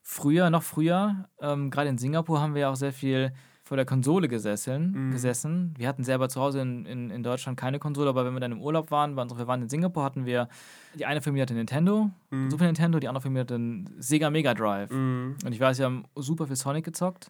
Früher, 0.02 0.50
noch 0.50 0.64
früher, 0.64 1.28
ähm, 1.41 1.70
gerade 1.70 1.89
in 1.89 1.98
Singapur 1.98 2.39
haben 2.39 2.54
wir 2.54 2.62
ja 2.62 2.70
auch 2.70 2.76
sehr 2.76 2.93
viel 2.93 3.34
vor 3.66 3.76
der 3.76 3.86
Konsole 3.86 4.30
gesessen, 4.30 5.08
Mhm. 5.08 5.12
gesessen. 5.12 5.74
Wir 5.78 5.89
hatten 5.89 6.06
selber 6.06 6.30
zu 6.30 6.39
Hause 6.39 6.62
in, 6.62 6.86
in, 6.86 7.10
in 7.10 7.22
Deutschland 7.24 7.60
keine 7.60 7.80
Konsole, 7.80 8.08
aber 8.10 8.24
wenn 8.24 8.32
wir 8.34 8.39
dann 8.39 8.54
im 8.54 8.62
Urlaub 8.62 8.91
waren, 8.91 9.18
waren 9.18 9.30
wir 9.38 9.45
waren 9.48 9.62
in 9.62 9.68
Singapur, 9.68 10.06
hatten 10.06 10.26
wir, 10.26 10.48
die 10.98 11.06
eine 11.06 11.22
Familie 11.22 11.41
hatte 11.41 11.54
Nintendo, 11.54 12.10
Mhm. 12.32 12.50
Super 12.50 12.66
Nintendo, 12.66 13.00
die 13.00 13.10
andere 13.10 13.22
Familie 13.22 13.41
hatte 13.41 13.56
einen 13.56 13.89
Sega 13.98 14.30
Mega 14.30 14.54
Drive. 14.54 14.89
Mhm. 14.91 15.36
Und 15.45 15.52
ich 15.52 15.60
weiß, 15.60 15.80
wir 15.80 15.86
haben 15.86 16.06
super 16.16 16.48
viel 16.48 16.56
Sonic 16.56 16.86
gezockt. 16.86 17.30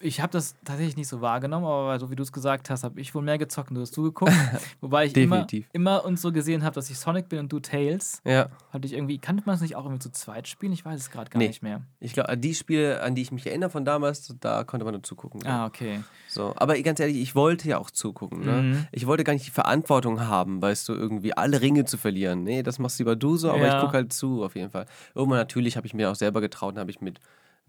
Ich 0.00 0.20
habe 0.20 0.30
das 0.32 0.54
tatsächlich 0.64 0.96
nicht 0.96 1.08
so 1.08 1.20
wahrgenommen, 1.20 1.66
aber 1.66 1.98
so 1.98 2.10
wie 2.10 2.16
du 2.16 2.22
es 2.22 2.32
gesagt 2.32 2.70
hast, 2.70 2.84
habe 2.84 3.00
ich 3.00 3.14
wohl 3.14 3.22
mehr 3.22 3.38
gezockt 3.38 3.70
und 3.70 3.74
du 3.76 3.80
hast 3.80 3.94
zugeguckt. 3.94 4.32
Wobei 4.80 5.06
ich 5.06 5.16
immer, 5.16 5.46
immer 5.72 6.04
uns 6.04 6.22
so 6.22 6.30
gesehen 6.32 6.62
habe, 6.64 6.74
dass 6.74 6.88
ich 6.90 6.98
Sonic 6.98 7.28
bin 7.28 7.40
und 7.40 7.52
du 7.52 7.58
Tails. 7.60 8.20
Ja. 8.24 8.48
Hatte 8.72 8.86
ich 8.86 8.92
irgendwie, 8.92 9.18
kannte 9.18 9.42
man 9.46 9.56
es 9.56 9.60
nicht 9.60 9.76
auch 9.76 9.84
irgendwie 9.84 10.00
zu 10.00 10.10
zweit 10.12 10.46
spielen? 10.48 10.72
Ich 10.72 10.84
weiß 10.84 11.00
es 11.00 11.10
gerade 11.10 11.30
gar 11.30 11.38
Nee. 11.38 11.48
nicht 11.48 11.62
mehr. 11.62 11.82
Ich 12.00 12.12
glaube, 12.12 12.36
die 12.38 12.54
Spiele, 12.54 13.02
an 13.02 13.14
die 13.14 13.22
ich 13.22 13.32
mich 13.32 13.46
erinnere 13.46 13.70
von 13.70 13.84
damals, 13.84 14.34
da 14.40 14.64
konnte 14.64 14.84
man 14.84 14.94
nur 14.94 15.02
zugucken. 15.02 15.44
Ah, 15.46 15.66
okay. 15.66 16.00
So. 16.28 16.52
Aber 16.56 16.78
ganz 16.80 17.00
ehrlich, 17.00 17.16
ich 17.16 17.34
wollte 17.34 17.68
ja 17.68 17.78
auch 17.78 17.90
zugucken. 17.90 18.40
Ne? 18.44 18.62
Mhm. 18.62 18.86
Ich 18.92 19.06
wollte 19.06 19.24
gar 19.24 19.32
nicht 19.32 19.46
die 19.46 19.50
Verantwortung 19.50 20.20
haben, 20.20 20.62
weißt 20.62 20.88
du, 20.88 20.94
irgendwie 20.94 21.36
alle 21.36 21.60
Ringe 21.60 21.84
zu 21.84 21.96
verlieren. 21.96 22.44
Nee, 22.44 22.62
das 22.62 22.78
machst 22.78 22.98
lieber 22.98 23.16
du 23.16 23.36
so, 23.36 23.50
aber 23.50 23.66
Ja. 23.66 23.76
ich 23.76 23.80
gucke 23.82 23.94
halt 23.94 24.12
zu, 24.12 24.44
auf 24.44 24.54
jeden 24.54 24.70
Fall. 24.70 24.86
Irgendwann 25.14 25.38
natürlich 25.38 25.76
habe 25.76 25.86
ich 25.86 25.94
mir 25.94 26.10
auch 26.10 26.14
selber 26.14 26.40
getraut 26.40 26.74
und 26.74 26.78
habe 26.80 26.90
ich 26.90 27.00
mit, 27.00 27.18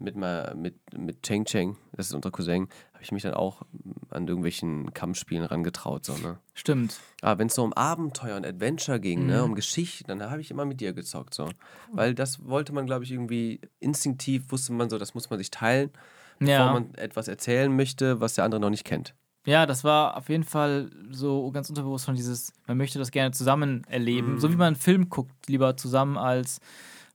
mit, 0.00 0.16
mal, 0.16 0.54
mit, 0.54 0.74
mit 0.96 1.22
Cheng 1.22 1.44
Cheng, 1.44 1.76
das 1.92 2.08
ist 2.08 2.14
unser 2.14 2.30
Cousin, 2.30 2.68
habe 2.92 3.02
ich 3.02 3.12
mich 3.12 3.22
dann 3.22 3.34
auch 3.34 3.62
an 4.10 4.26
irgendwelchen 4.26 4.92
Kampfspielen 4.94 5.44
rangetraut. 5.44 6.04
So, 6.04 6.16
ne? 6.18 6.38
Stimmt. 6.54 6.98
Aber 7.22 7.38
wenn 7.38 7.46
es 7.48 7.54
so 7.54 7.62
um 7.62 7.72
Abenteuer 7.72 8.36
und 8.36 8.46
Adventure 8.46 8.98
ging, 9.00 9.26
ne, 9.26 9.38
Mhm. 9.38 9.44
um 9.50 9.54
Geschichten, 9.54 10.08
dann 10.08 10.30
habe 10.30 10.40
ich 10.40 10.50
immer 10.50 10.64
mit 10.64 10.80
dir 10.80 10.92
gezockt. 10.92 11.34
So. 11.34 11.48
Weil 11.92 12.14
das 12.14 12.44
wollte 12.46 12.72
man, 12.72 12.86
glaube 12.86 13.04
ich, 13.04 13.12
irgendwie 13.12 13.60
instinktiv, 13.78 14.50
wusste 14.50 14.72
man 14.72 14.90
so, 14.90 14.98
das 14.98 15.14
muss 15.14 15.30
man 15.30 15.38
sich 15.38 15.50
teilen, 15.50 15.90
bevor 16.38 16.54
Ja. 16.54 16.72
man 16.72 16.94
etwas 16.94 17.28
erzählen 17.28 17.74
möchte, 17.74 18.20
was 18.20 18.34
der 18.34 18.44
andere 18.44 18.60
noch 18.60 18.70
nicht 18.70 18.84
kennt. 18.84 19.14
Ja, 19.46 19.64
das 19.64 19.84
war 19.84 20.18
auf 20.18 20.28
jeden 20.28 20.44
Fall 20.44 20.90
so 21.10 21.50
ganz 21.50 21.70
unterbewusst 21.70 22.04
von 22.04 22.14
dieses, 22.14 22.52
man 22.66 22.76
möchte 22.76 22.98
das 22.98 23.10
gerne 23.10 23.30
zusammen 23.30 23.84
erleben. 23.88 24.32
Mhm. 24.32 24.38
So 24.38 24.50
wie 24.52 24.56
man 24.56 24.68
einen 24.68 24.76
Film 24.76 25.08
guckt, 25.08 25.48
lieber 25.48 25.78
zusammen 25.78 26.18
als, 26.18 26.60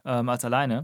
ähm, 0.06 0.28
als 0.30 0.44
alleine. 0.44 0.82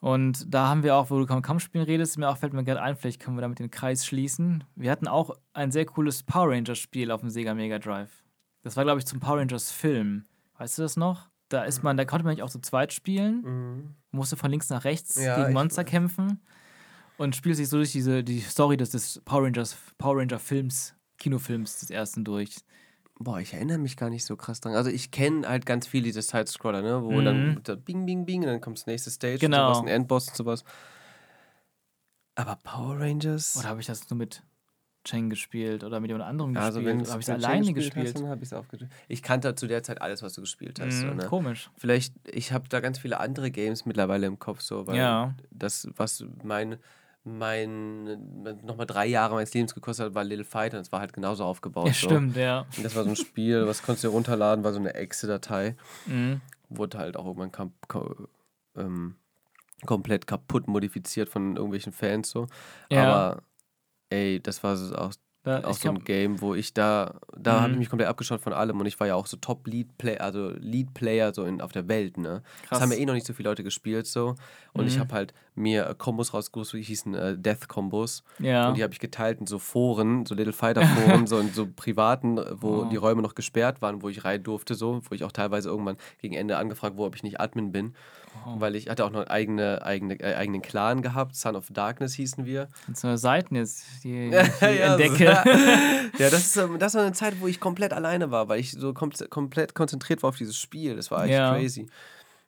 Und 0.00 0.52
da 0.52 0.66
haben 0.68 0.82
wir 0.82 0.96
auch, 0.96 1.10
wo 1.10 1.18
du 1.18 1.26
vom 1.26 1.42
Kampfspielen 1.42 1.86
redest, 1.86 2.16
mir 2.18 2.28
auch 2.30 2.38
fällt 2.38 2.54
mir 2.54 2.64
gerade 2.64 2.80
ein, 2.80 2.96
vielleicht 2.96 3.20
können 3.20 3.36
wir 3.36 3.42
damit 3.42 3.58
den 3.58 3.70
Kreis 3.70 4.06
schließen. 4.06 4.64
Wir 4.74 4.90
hatten 4.90 5.06
auch 5.06 5.36
ein 5.52 5.70
sehr 5.70 5.84
cooles 5.84 6.22
Power 6.22 6.50
Rangers 6.50 6.78
Spiel 6.78 7.10
auf 7.10 7.20
dem 7.20 7.28
Sega 7.30 7.54
Mega 7.54 7.78
Drive. 7.78 8.10
Das 8.62 8.76
war, 8.76 8.84
glaube 8.84 8.98
ich, 8.98 9.06
zum 9.06 9.20
Power 9.20 9.38
Rangers 9.38 9.70
Film. 9.70 10.24
Weißt 10.58 10.78
du 10.78 10.82
das 10.82 10.96
noch? 10.96 11.28
Da 11.50 11.64
ist 11.64 11.82
man, 11.82 11.96
da 11.96 12.04
konnte 12.04 12.24
man 12.24 12.34
nicht 12.34 12.42
auch 12.42 12.48
zu 12.50 12.60
zweit 12.60 12.92
spielen, 12.92 13.94
musste 14.10 14.36
von 14.36 14.50
links 14.50 14.70
nach 14.70 14.84
rechts 14.84 15.20
Ja, 15.20 15.36
gegen 15.36 15.48
ich- 15.48 15.54
Monster 15.54 15.84
kämpfen 15.84 16.40
und 17.18 17.36
spielt 17.36 17.56
sich 17.56 17.68
so 17.68 17.76
durch 17.76 17.92
diese 17.92 18.22
die 18.24 18.40
Story 18.40 18.76
des, 18.76 18.90
des 18.90 19.20
Power 19.24 19.44
Rangers 19.44 19.76
Power 19.98 20.18
Ranger 20.18 20.38
Films, 20.38 20.94
Kinofilms 21.18 21.80
des 21.80 21.90
ersten 21.90 22.24
durch. 22.24 22.56
Boah, 23.22 23.38
ich 23.38 23.52
erinnere 23.52 23.76
mich 23.76 23.98
gar 23.98 24.08
nicht 24.08 24.24
so 24.24 24.34
krass 24.34 24.60
dran. 24.62 24.74
Also 24.74 24.88
ich 24.88 25.10
kenne 25.10 25.46
halt 25.46 25.66
ganz 25.66 25.86
viel 25.86 26.02
diese 26.02 26.22
Side-Scroller, 26.22 26.80
ne? 26.80 27.04
Wo 27.04 27.20
Mhm. 27.20 27.24
dann 27.24 27.60
da 27.64 27.74
bing, 27.74 28.06
bing, 28.06 28.24
bing, 28.24 28.40
und 28.40 28.46
dann 28.46 28.62
kommt 28.62 28.78
das 28.78 28.86
nächste 28.86 29.10
Stage 29.10 29.40
Genau. 29.40 29.68
und 29.68 29.74
sowas, 29.74 29.82
ein 29.82 29.88
Endboss 29.88 30.28
und 30.28 30.36
sowas. 30.36 30.64
Aber 32.34 32.56
Power 32.56 32.98
Rangers? 32.98 33.58
Oder 33.58 33.68
habe 33.68 33.80
ich 33.80 33.86
das 33.86 34.08
nur 34.08 34.16
mit 34.16 34.42
Cheng 35.04 35.28
gespielt 35.28 35.84
oder 35.84 36.00
mit 36.00 36.10
jemand 36.10 36.28
anderem 36.28 36.54
also 36.54 36.80
gespielt? 36.80 36.86
wenn 36.86 37.00
oder 37.02 37.10
habe 37.12 37.20
ich 37.20 37.28
es 37.28 37.34
alleine 37.34 37.74
gespielt 37.74 38.14
gespielt? 38.14 38.26
Hast. 38.26 38.86
Ich 39.08 39.22
kannte 39.22 39.54
zu 39.54 39.66
der 39.66 39.82
Zeit 39.82 40.00
alles, 40.00 40.22
was 40.22 40.32
du 40.32 40.40
gespielt 40.40 40.80
hast. 40.80 41.00
so, 41.00 41.08
Mhm, 41.08 41.16
ne? 41.16 41.26
Komisch. 41.26 41.70
Vielleicht, 41.76 42.14
ich 42.26 42.52
habe 42.52 42.70
da 42.70 42.80
ganz 42.80 42.98
viele 42.98 43.20
andere 43.20 43.50
Games 43.50 43.84
mittlerweile 43.84 44.26
im 44.26 44.38
Kopf, 44.38 44.62
so, 44.62 44.86
weil 44.86 44.96
Ja. 44.96 45.34
das, 45.50 45.88
was 45.96 46.24
mein, 46.42 46.78
mein 47.24 48.04
nochmal 48.62 48.86
drei 48.86 49.06
Jahre 49.06 49.34
meines 49.34 49.52
Lebens 49.52 49.74
gekostet 49.74 50.06
hat, 50.06 50.14
war 50.14 50.24
Little 50.24 50.44
Fighter 50.44 50.78
und 50.78 50.82
es 50.82 50.92
war 50.92 51.00
halt 51.00 51.12
genauso 51.12 51.44
aufgebaut. 51.44 51.88
Ja, 51.88 51.92
so. 51.92 52.08
stimmt, 52.08 52.36
ja. 52.36 52.66
Und 52.76 52.82
das 52.82 52.94
war 52.94 53.04
so 53.04 53.10
ein 53.10 53.16
Spiel, 53.16 53.66
was 53.66 53.82
konntest 53.82 54.04
du 54.04 54.08
dir 54.08 54.14
runterladen, 54.14 54.64
war 54.64 54.72
so 54.72 54.78
eine 54.78 54.94
Exe-Datei. 54.94 55.76
Mhm. 56.06 56.40
Wurde 56.68 56.98
halt 56.98 57.16
auch 57.16 57.26
irgendwann 57.26 57.52
kam, 57.52 57.72
kam, 57.88 58.28
ähm, 58.76 59.16
komplett 59.86 60.26
kaputt 60.26 60.68
modifiziert 60.68 61.28
von 61.28 61.56
irgendwelchen 61.56 61.92
Fans 61.92 62.30
so. 62.30 62.46
Ja. 62.90 63.02
Aber 63.02 63.42
ey, 64.10 64.40
das 64.42 64.62
war 64.62 64.76
so 64.76 64.94
auch, 64.94 65.12
Da, 65.42 65.64
auch 65.64 65.70
ich 65.70 65.78
so 65.78 65.88
ein 65.88 66.04
Game, 66.04 66.40
wo 66.42 66.54
ich 66.54 66.74
da, 66.74 67.18
da 67.36 67.60
habe 67.60 67.68
Mhm. 67.68 67.74
ich 67.74 67.78
mich 67.80 67.88
komplett 67.90 68.08
abgeschaut 68.10 68.40
von 68.42 68.52
allem 68.52 68.78
und 68.78 68.84
ich 68.86 69.00
war 69.00 69.06
ja 69.06 69.14
auch 69.14 69.26
so 69.26 69.36
Top 69.38 69.66
Lead 69.66 69.96
Player, 69.96 70.20
also 70.20 70.50
Lead 70.58 70.92
Player 70.94 71.32
so 71.32 71.44
in, 71.44 71.60
auf 71.62 71.72
der 71.72 71.88
Welt, 71.88 72.18
ne? 72.18 72.42
Das 72.62 72.68
krass. 72.68 72.82
haben 72.82 72.92
ja 72.92 72.98
eh 72.98 73.06
noch 73.06 73.14
nicht 73.14 73.26
so 73.26 73.32
viele 73.32 73.48
Leute 73.48 73.62
gespielt 73.64 74.06
so 74.06 74.34
und 74.74 74.86
ich 74.86 74.96
Mhm. 74.96 75.00
habe 75.00 75.14
halt 75.14 75.32
mir 75.54 75.86
äh, 75.88 75.94
Kombos 75.96 76.32
rausgesucht, 76.32 76.74
die 76.74 76.82
hießen 76.82 77.14
äh, 77.14 77.36
Death-Kombos. 77.38 78.22
Ja. 78.38 78.68
Und 78.68 78.76
die 78.76 78.82
habe 78.82 78.92
ich 78.92 79.00
geteilt 79.00 79.40
in 79.40 79.46
so 79.46 79.58
Foren, 79.58 80.24
so 80.26 80.34
Little 80.34 80.52
Fighter-Foren, 80.52 81.26
so 81.26 81.38
in 81.38 81.52
so 81.52 81.66
privaten, 81.66 82.38
äh, 82.38 82.44
wo 82.60 82.82
Oh. 82.82 82.84
die 82.84 82.96
Räume 82.96 83.20
noch 83.22 83.34
gesperrt 83.34 83.82
waren, 83.82 84.02
wo 84.02 84.08
ich 84.08 84.24
rein 84.24 84.42
durfte, 84.42 84.74
so, 84.74 85.00
wo 85.08 85.14
ich 85.14 85.24
auch 85.24 85.32
teilweise 85.32 85.68
irgendwann 85.68 85.96
gegen 86.20 86.34
Ende 86.34 86.56
angefragt 86.56 86.96
wurde, 86.96 87.08
ob 87.08 87.14
ich 87.16 87.22
nicht 87.22 87.40
Admin 87.40 87.72
bin. 87.72 87.94
Oh. 88.46 88.60
Weil 88.60 88.76
ich 88.76 88.88
hatte 88.88 89.04
auch 89.04 89.10
noch 89.10 89.20
einen 89.20 89.28
eigene, 89.28 89.82
eigene, 89.84 90.20
äh, 90.20 90.34
eigenen 90.36 90.62
Clan 90.62 91.02
gehabt, 91.02 91.34
Son 91.34 91.56
of 91.56 91.66
Darkness 91.70 92.14
hießen 92.14 92.44
wir. 92.46 92.68
so 92.94 93.16
Seiten 93.16 93.56
jetzt, 93.56 93.84
die, 94.04 94.30
die 94.30 94.34
Ja, 94.64 94.92
entdecke. 94.96 95.24
ja, 96.18 96.30
das 96.30 96.46
ist, 96.46 96.56
ähm, 96.56 96.78
das 96.78 96.94
war 96.94 97.02
eine 97.02 97.12
Zeit, 97.12 97.40
wo 97.40 97.48
ich 97.48 97.58
komplett 97.60 97.92
alleine 97.92 98.30
war, 98.30 98.48
weil 98.48 98.60
ich 98.60 98.70
so 98.72 98.94
kom 98.94 99.10
komplett 99.30 99.74
konzentriert 99.74 100.22
war 100.22 100.28
auf 100.30 100.36
dieses 100.36 100.56
Spiel. 100.56 100.94
Das 100.96 101.10
war 101.10 101.24
echt 101.24 101.32
Ja. 101.34 101.52
crazy. 101.54 101.88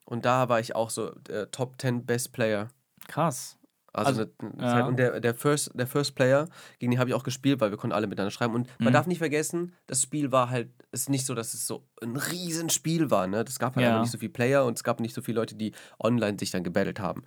Und 0.04 0.24
da 0.24 0.48
war 0.48 0.60
ich 0.60 0.74
auch 0.76 0.90
so 0.90 1.12
äh, 1.28 1.46
Top 1.50 1.74
10 1.80 2.04
Best 2.06 2.32
Player. 2.32 2.68
Krass. 3.12 3.58
Also, 3.94 4.22
Also, 4.22 4.30
ja. 4.58 4.86
Und 4.86 4.96
der, 4.96 5.20
der, 5.20 5.34
First, 5.34 5.70
der 5.74 5.86
First 5.86 6.14
Player, 6.14 6.48
gegen 6.78 6.92
den 6.92 6.98
habe 6.98 7.10
ich 7.10 7.14
auch 7.14 7.24
gespielt, 7.24 7.60
weil 7.60 7.70
wir 7.70 7.76
konnten 7.76 7.92
alle 7.94 8.06
miteinander 8.06 8.30
schreiben. 8.30 8.54
Und 8.54 8.66
man 8.78 8.88
Mhm. 8.88 8.92
darf 8.94 9.06
nicht 9.06 9.18
vergessen, 9.18 9.74
das 9.86 10.00
Spiel 10.00 10.32
war 10.32 10.48
halt, 10.48 10.70
es 10.92 11.02
ist 11.02 11.08
nicht 11.10 11.26
so, 11.26 11.34
dass 11.34 11.52
es 11.52 11.66
so 11.66 11.86
ein 12.02 12.16
Riesenspiel 12.16 13.10
war. 13.10 13.26
Ne? 13.26 13.44
Es 13.46 13.58
gab 13.58 13.76
halt 13.76 13.82
Ja. 13.84 13.90
einfach 13.90 14.00
nicht 14.00 14.10
so 14.12 14.16
viele 14.16 14.32
Player 14.32 14.64
und 14.64 14.78
es 14.78 14.82
gab 14.84 14.98
nicht 15.00 15.14
so 15.14 15.20
viele 15.20 15.38
Leute, 15.40 15.56
die 15.56 15.72
online 16.02 16.38
sich 16.38 16.50
dann 16.50 16.64
gebattelt 16.64 17.00
haben. 17.00 17.22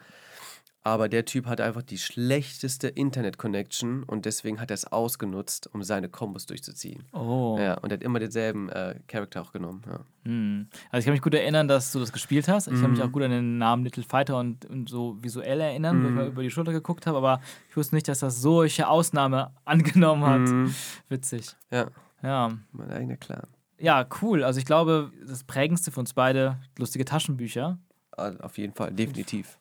Aber 0.87 1.09
der 1.09 1.25
Typ 1.25 1.47
hatte 1.47 1.63
einfach 1.63 1.81
die 1.81 1.97
schlechteste 1.97 2.87
Internet-Connection 2.87 4.03
und 4.03 4.25
deswegen 4.25 4.61
hat 4.61 4.69
er 4.69 4.75
es 4.75 4.85
ausgenutzt, 4.85 5.67
um 5.73 5.81
seine 5.81 6.09
Kombos 6.09 6.45
durchzuziehen. 6.45 7.05
Oh. 7.11 7.57
Ja, 7.59 7.73
und 7.79 7.91
er 7.91 7.95
hat 7.97 8.03
immer 8.03 8.19
denselben 8.19 8.69
äh, 8.69 8.99
Charakter 9.07 9.41
auch 9.41 9.51
genommen. 9.51 9.81
Ja. 9.87 9.99
Hm. 10.25 10.67
Also 10.91 10.99
ich 10.99 11.05
kann 11.05 11.13
mich 11.13 11.23
gut 11.23 11.33
erinnern, 11.33 11.67
dass 11.67 11.91
du 11.91 11.99
das 11.99 12.13
gespielt 12.13 12.47
hast. 12.47 12.67
Ich 12.67 12.79
kann 12.79 12.91
mich 12.91 12.99
Mhm. 12.99 13.05
auch 13.07 13.11
gut 13.11 13.23
an 13.23 13.31
den 13.31 13.57
Namen 13.57 13.83
Little 13.83 14.03
Fighter 14.03 14.37
und, 14.37 14.65
und 14.65 14.87
so 14.87 15.17
visuell 15.23 15.59
erinnern, 15.59 16.01
wo 16.01 16.05
ich 16.05 16.09
Mhm. 16.11 16.15
mal 16.17 16.27
über 16.27 16.43
die 16.43 16.51
Schulter 16.51 16.71
geguckt 16.71 17.07
habe, 17.07 17.17
aber 17.17 17.41
ich 17.67 17.75
wusste 17.75 17.95
nicht, 17.95 18.07
dass 18.07 18.19
das 18.19 18.39
solche 18.39 18.87
Ausnahme 18.87 19.53
angenommen 19.65 20.23
hat. 20.23 20.41
Mhm. 20.41 20.75
Witzig. 21.09 21.55
Ja, 21.71 21.87
Ja. 22.21 22.51
mein 22.73 22.91
eigener 22.91 23.17
Clan. 23.17 23.47
Ja, 23.79 24.05
cool. 24.21 24.43
Also 24.43 24.59
ich 24.59 24.65
glaube, 24.65 25.11
das 25.27 25.43
prägendste 25.43 25.91
für 25.91 25.99
uns 25.99 26.13
beide, 26.13 26.57
lustige 26.77 27.05
Taschenbücher. 27.05 27.79
Ah, 28.15 28.33
Auf 28.41 28.59
jeden 28.59 28.73
Fall, 28.73 28.91
definitiv. 28.93 29.57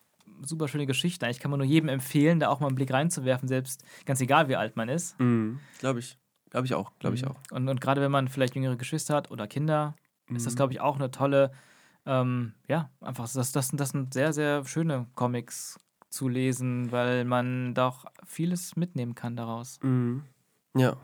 Super 0.47 0.69
schöne 0.69 0.87
Geschichten. 0.87 1.25
Eigentlich 1.25 1.41
kann 1.41 1.51
man 1.51 1.59
nur 1.59 1.67
jedem 1.67 1.89
empfehlen, 1.89 2.41
da 2.41 2.49
auch 2.49 2.61
mal 2.61 2.67
einen 2.69 2.77
Blick 2.77 2.93
reinzuwerfen, 2.93 3.49
selbst 3.49 3.85
ganz 4.07 4.21
egal, 4.21 4.49
wie 4.49 4.57
alt 4.57 4.77
man 4.77 4.89
ist. 4.89 5.19
Mhm. 5.21 5.61
Glaube 5.79 5.99
ich. 6.01 6.19
Glaube 6.51 6.67
ich 6.67 6.75
auch. 6.75 6.93
Glaube 7.01 7.17
ich 7.17 7.23
Mhm. 7.25 7.29
auch. 7.31 7.37
Und, 7.51 7.69
und 7.69 7.81
gerade 7.81 8.01
wenn 8.01 8.11
man 8.13 8.29
vielleicht 8.29 8.55
jüngere 8.55 8.77
Geschwister 8.77 9.15
hat 9.15 9.31
oder 9.31 9.47
Kinder, 9.49 9.95
ist 10.29 10.47
das, 10.47 10.55
Mhm. 10.55 10.57
glaube 10.57 10.73
ich, 10.73 10.81
auch 10.81 10.95
eine 10.97 11.11
tolle, 11.11 11.51
ähm, 12.07 12.55
ja, 12.69 12.91
einfach, 13.01 13.29
das, 13.33 13.53
das, 13.53 13.71
das 13.71 13.89
sind 13.91 14.15
sehr, 14.15 14.33
sehr 14.33 14.65
schöne 14.65 15.07
Comics 15.15 15.79
zu 16.11 16.29
lesen, 16.29 16.93
weil 16.93 17.25
man 17.25 17.75
doch 17.75 18.05
vieles 18.25 18.77
mitnehmen 18.77 19.15
kann 19.17 19.35
daraus. 19.37 19.81
Mhm. 19.83 20.23
Ja. 20.77 20.97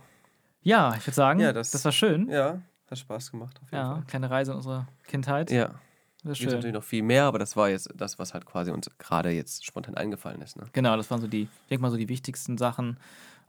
Ja, 0.62 0.94
ich 0.96 1.06
würde 1.06 1.14
sagen, 1.14 1.40
Ja, 1.40 1.52
das, 1.52 1.70
das- 1.72 1.84
war 1.84 1.92
schön. 1.92 2.28
Ja, 2.28 2.60
hat 2.88 2.98
Spaß 2.98 3.30
gemacht. 3.32 3.58
Auf 3.62 3.72
jeden 3.72 3.82
Ja, 3.82 4.02
kleine 4.06 4.30
Reise 4.30 4.52
in 4.52 4.56
unsere 4.58 4.86
Kindheit. 5.08 5.48
Fall. 5.50 5.58
Ja. 5.58 5.70
Das 6.22 6.32
ist 6.32 6.38
Gibt 6.40 6.52
natürlich 6.52 6.74
noch 6.74 6.84
viel 6.84 7.02
mehr, 7.02 7.24
aber 7.24 7.38
das 7.38 7.56
war 7.56 7.70
jetzt 7.70 7.88
das, 7.94 8.18
was 8.18 8.34
halt 8.34 8.44
quasi 8.44 8.70
uns 8.70 8.90
gerade 8.98 9.30
jetzt 9.30 9.64
spontan 9.64 9.94
eingefallen 9.94 10.42
ist. 10.42 10.56
Ne? 10.56 10.64
Genau, 10.72 10.96
das 10.96 11.10
waren 11.10 11.20
so 11.20 11.26
die, 11.26 11.42
ich 11.42 11.68
denke 11.70 11.82
mal, 11.82 11.90
so 11.90 11.96
die 11.96 12.08
wichtigsten 12.08 12.58
Sachen, 12.58 12.98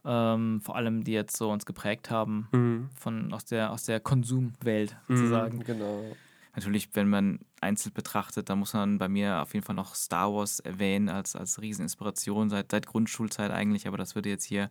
ähm, 0.06 0.62
vor 0.62 0.76
allem 0.78 1.04
die 1.04 1.12
jetzt 1.12 1.36
so 1.38 1.52
uns 1.52 1.66
geprägt 1.66 2.10
haben, 2.10 2.48
Mhm. 2.52 2.90
von, 2.96 3.34
aus, 3.34 3.46
der, 3.46 3.72
aus 3.72 3.84
der 3.84 4.00
Konsumwelt 4.00 4.96
sozusagen. 5.08 5.58
Mhm, 5.58 5.64
Genau. 5.64 6.16
Natürlich, 6.54 6.90
wenn 6.96 7.08
man 7.10 7.40
einzeln 7.62 7.94
betrachtet, 7.94 8.50
da 8.50 8.56
muss 8.58 8.74
man 8.74 8.98
bei 8.98 9.08
mir 9.08 9.42
auf 9.42 9.54
jeden 9.54 9.66
Fall 9.66 9.76
noch 9.76 9.96
Star 9.96 10.34
Wars 10.34 10.60
erwähnen 10.60 11.08
als, 11.08 11.34
als 11.36 11.62
Rieseninspiration 11.62 12.50
seit, 12.50 12.72
seit 12.72 12.88
Grundschulzeit 12.88 13.52
eigentlich, 13.52 13.88
aber 13.88 13.98
das 13.98 14.16
würde 14.16 14.28
jetzt 14.30 14.44
hier 14.44 14.70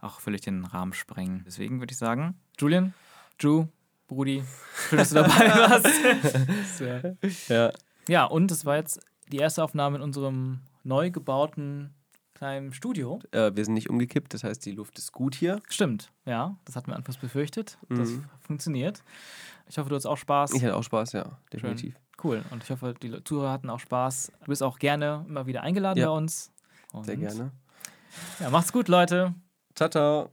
auch 0.00 0.20
völlig 0.20 0.42
den 0.42 0.66
Rahmen 0.66 0.92
sprengen. 0.92 1.42
Deswegen 1.46 1.78
würde 1.80 1.92
ich 1.92 1.98
sagen, 1.98 2.34
Julian, 2.58 2.92
Drew, 3.38 3.66
Brudi, 4.14 4.42
schön, 4.88 4.98
dass 4.98 5.08
du 5.10 5.14
dabei 5.16 5.48
warst. 5.48 5.88
Ja. 7.48 7.72
Ja, 8.08 8.24
und 8.24 8.50
es 8.50 8.64
war 8.64 8.76
jetzt 8.76 9.00
die 9.32 9.38
erste 9.38 9.62
Aufnahme 9.64 9.96
in 9.96 10.02
unserem 10.02 10.60
neu 10.82 11.10
gebauten 11.10 11.94
kleinen 12.34 12.72
Studio. 12.72 13.20
Äh, 13.30 13.52
wir 13.54 13.64
sind 13.64 13.74
nicht 13.74 13.88
umgekippt, 13.90 14.34
das 14.34 14.44
heißt, 14.44 14.64
die 14.66 14.72
Luft 14.72 14.98
ist 14.98 15.12
gut 15.12 15.34
hier. 15.34 15.60
Stimmt, 15.68 16.10
ja, 16.26 16.56
das 16.64 16.76
hatten 16.76 16.90
wir 16.90 16.96
anfangs 16.96 17.16
befürchtet. 17.18 17.78
Das 17.88 18.10
Mhm. 18.10 18.24
funktioniert. 18.40 19.02
Ich 19.68 19.78
hoffe, 19.78 19.88
du 19.88 19.94
hast 19.96 20.04
auch 20.06 20.16
Spaß. 20.18 20.52
Ich 20.52 20.62
hatte 20.62 20.76
auch 20.76 20.82
Spaß, 20.82 21.12
ja, 21.12 21.38
definitiv. 21.52 21.94
Cool. 22.22 22.42
Und 22.50 22.62
ich 22.62 22.70
hoffe, 22.70 22.94
die 23.02 23.22
Zuhörer 23.24 23.50
hatten 23.52 23.70
auch 23.70 23.80
Spaß. 23.80 24.32
Du 24.40 24.46
bist 24.46 24.62
auch 24.62 24.78
gerne 24.78 25.24
immer 25.28 25.46
wieder 25.46 25.62
eingeladen 25.62 25.98
Ja. 26.00 26.06
bei 26.08 26.12
uns. 26.16 26.52
Und 26.92 27.04
Sehr 27.06 27.16
gerne. 27.16 27.50
Ja, 28.40 28.50
macht's 28.50 28.72
gut, 28.72 28.88
Leute. 28.88 29.34
Ciao, 29.74 29.88
ciao. 29.88 30.30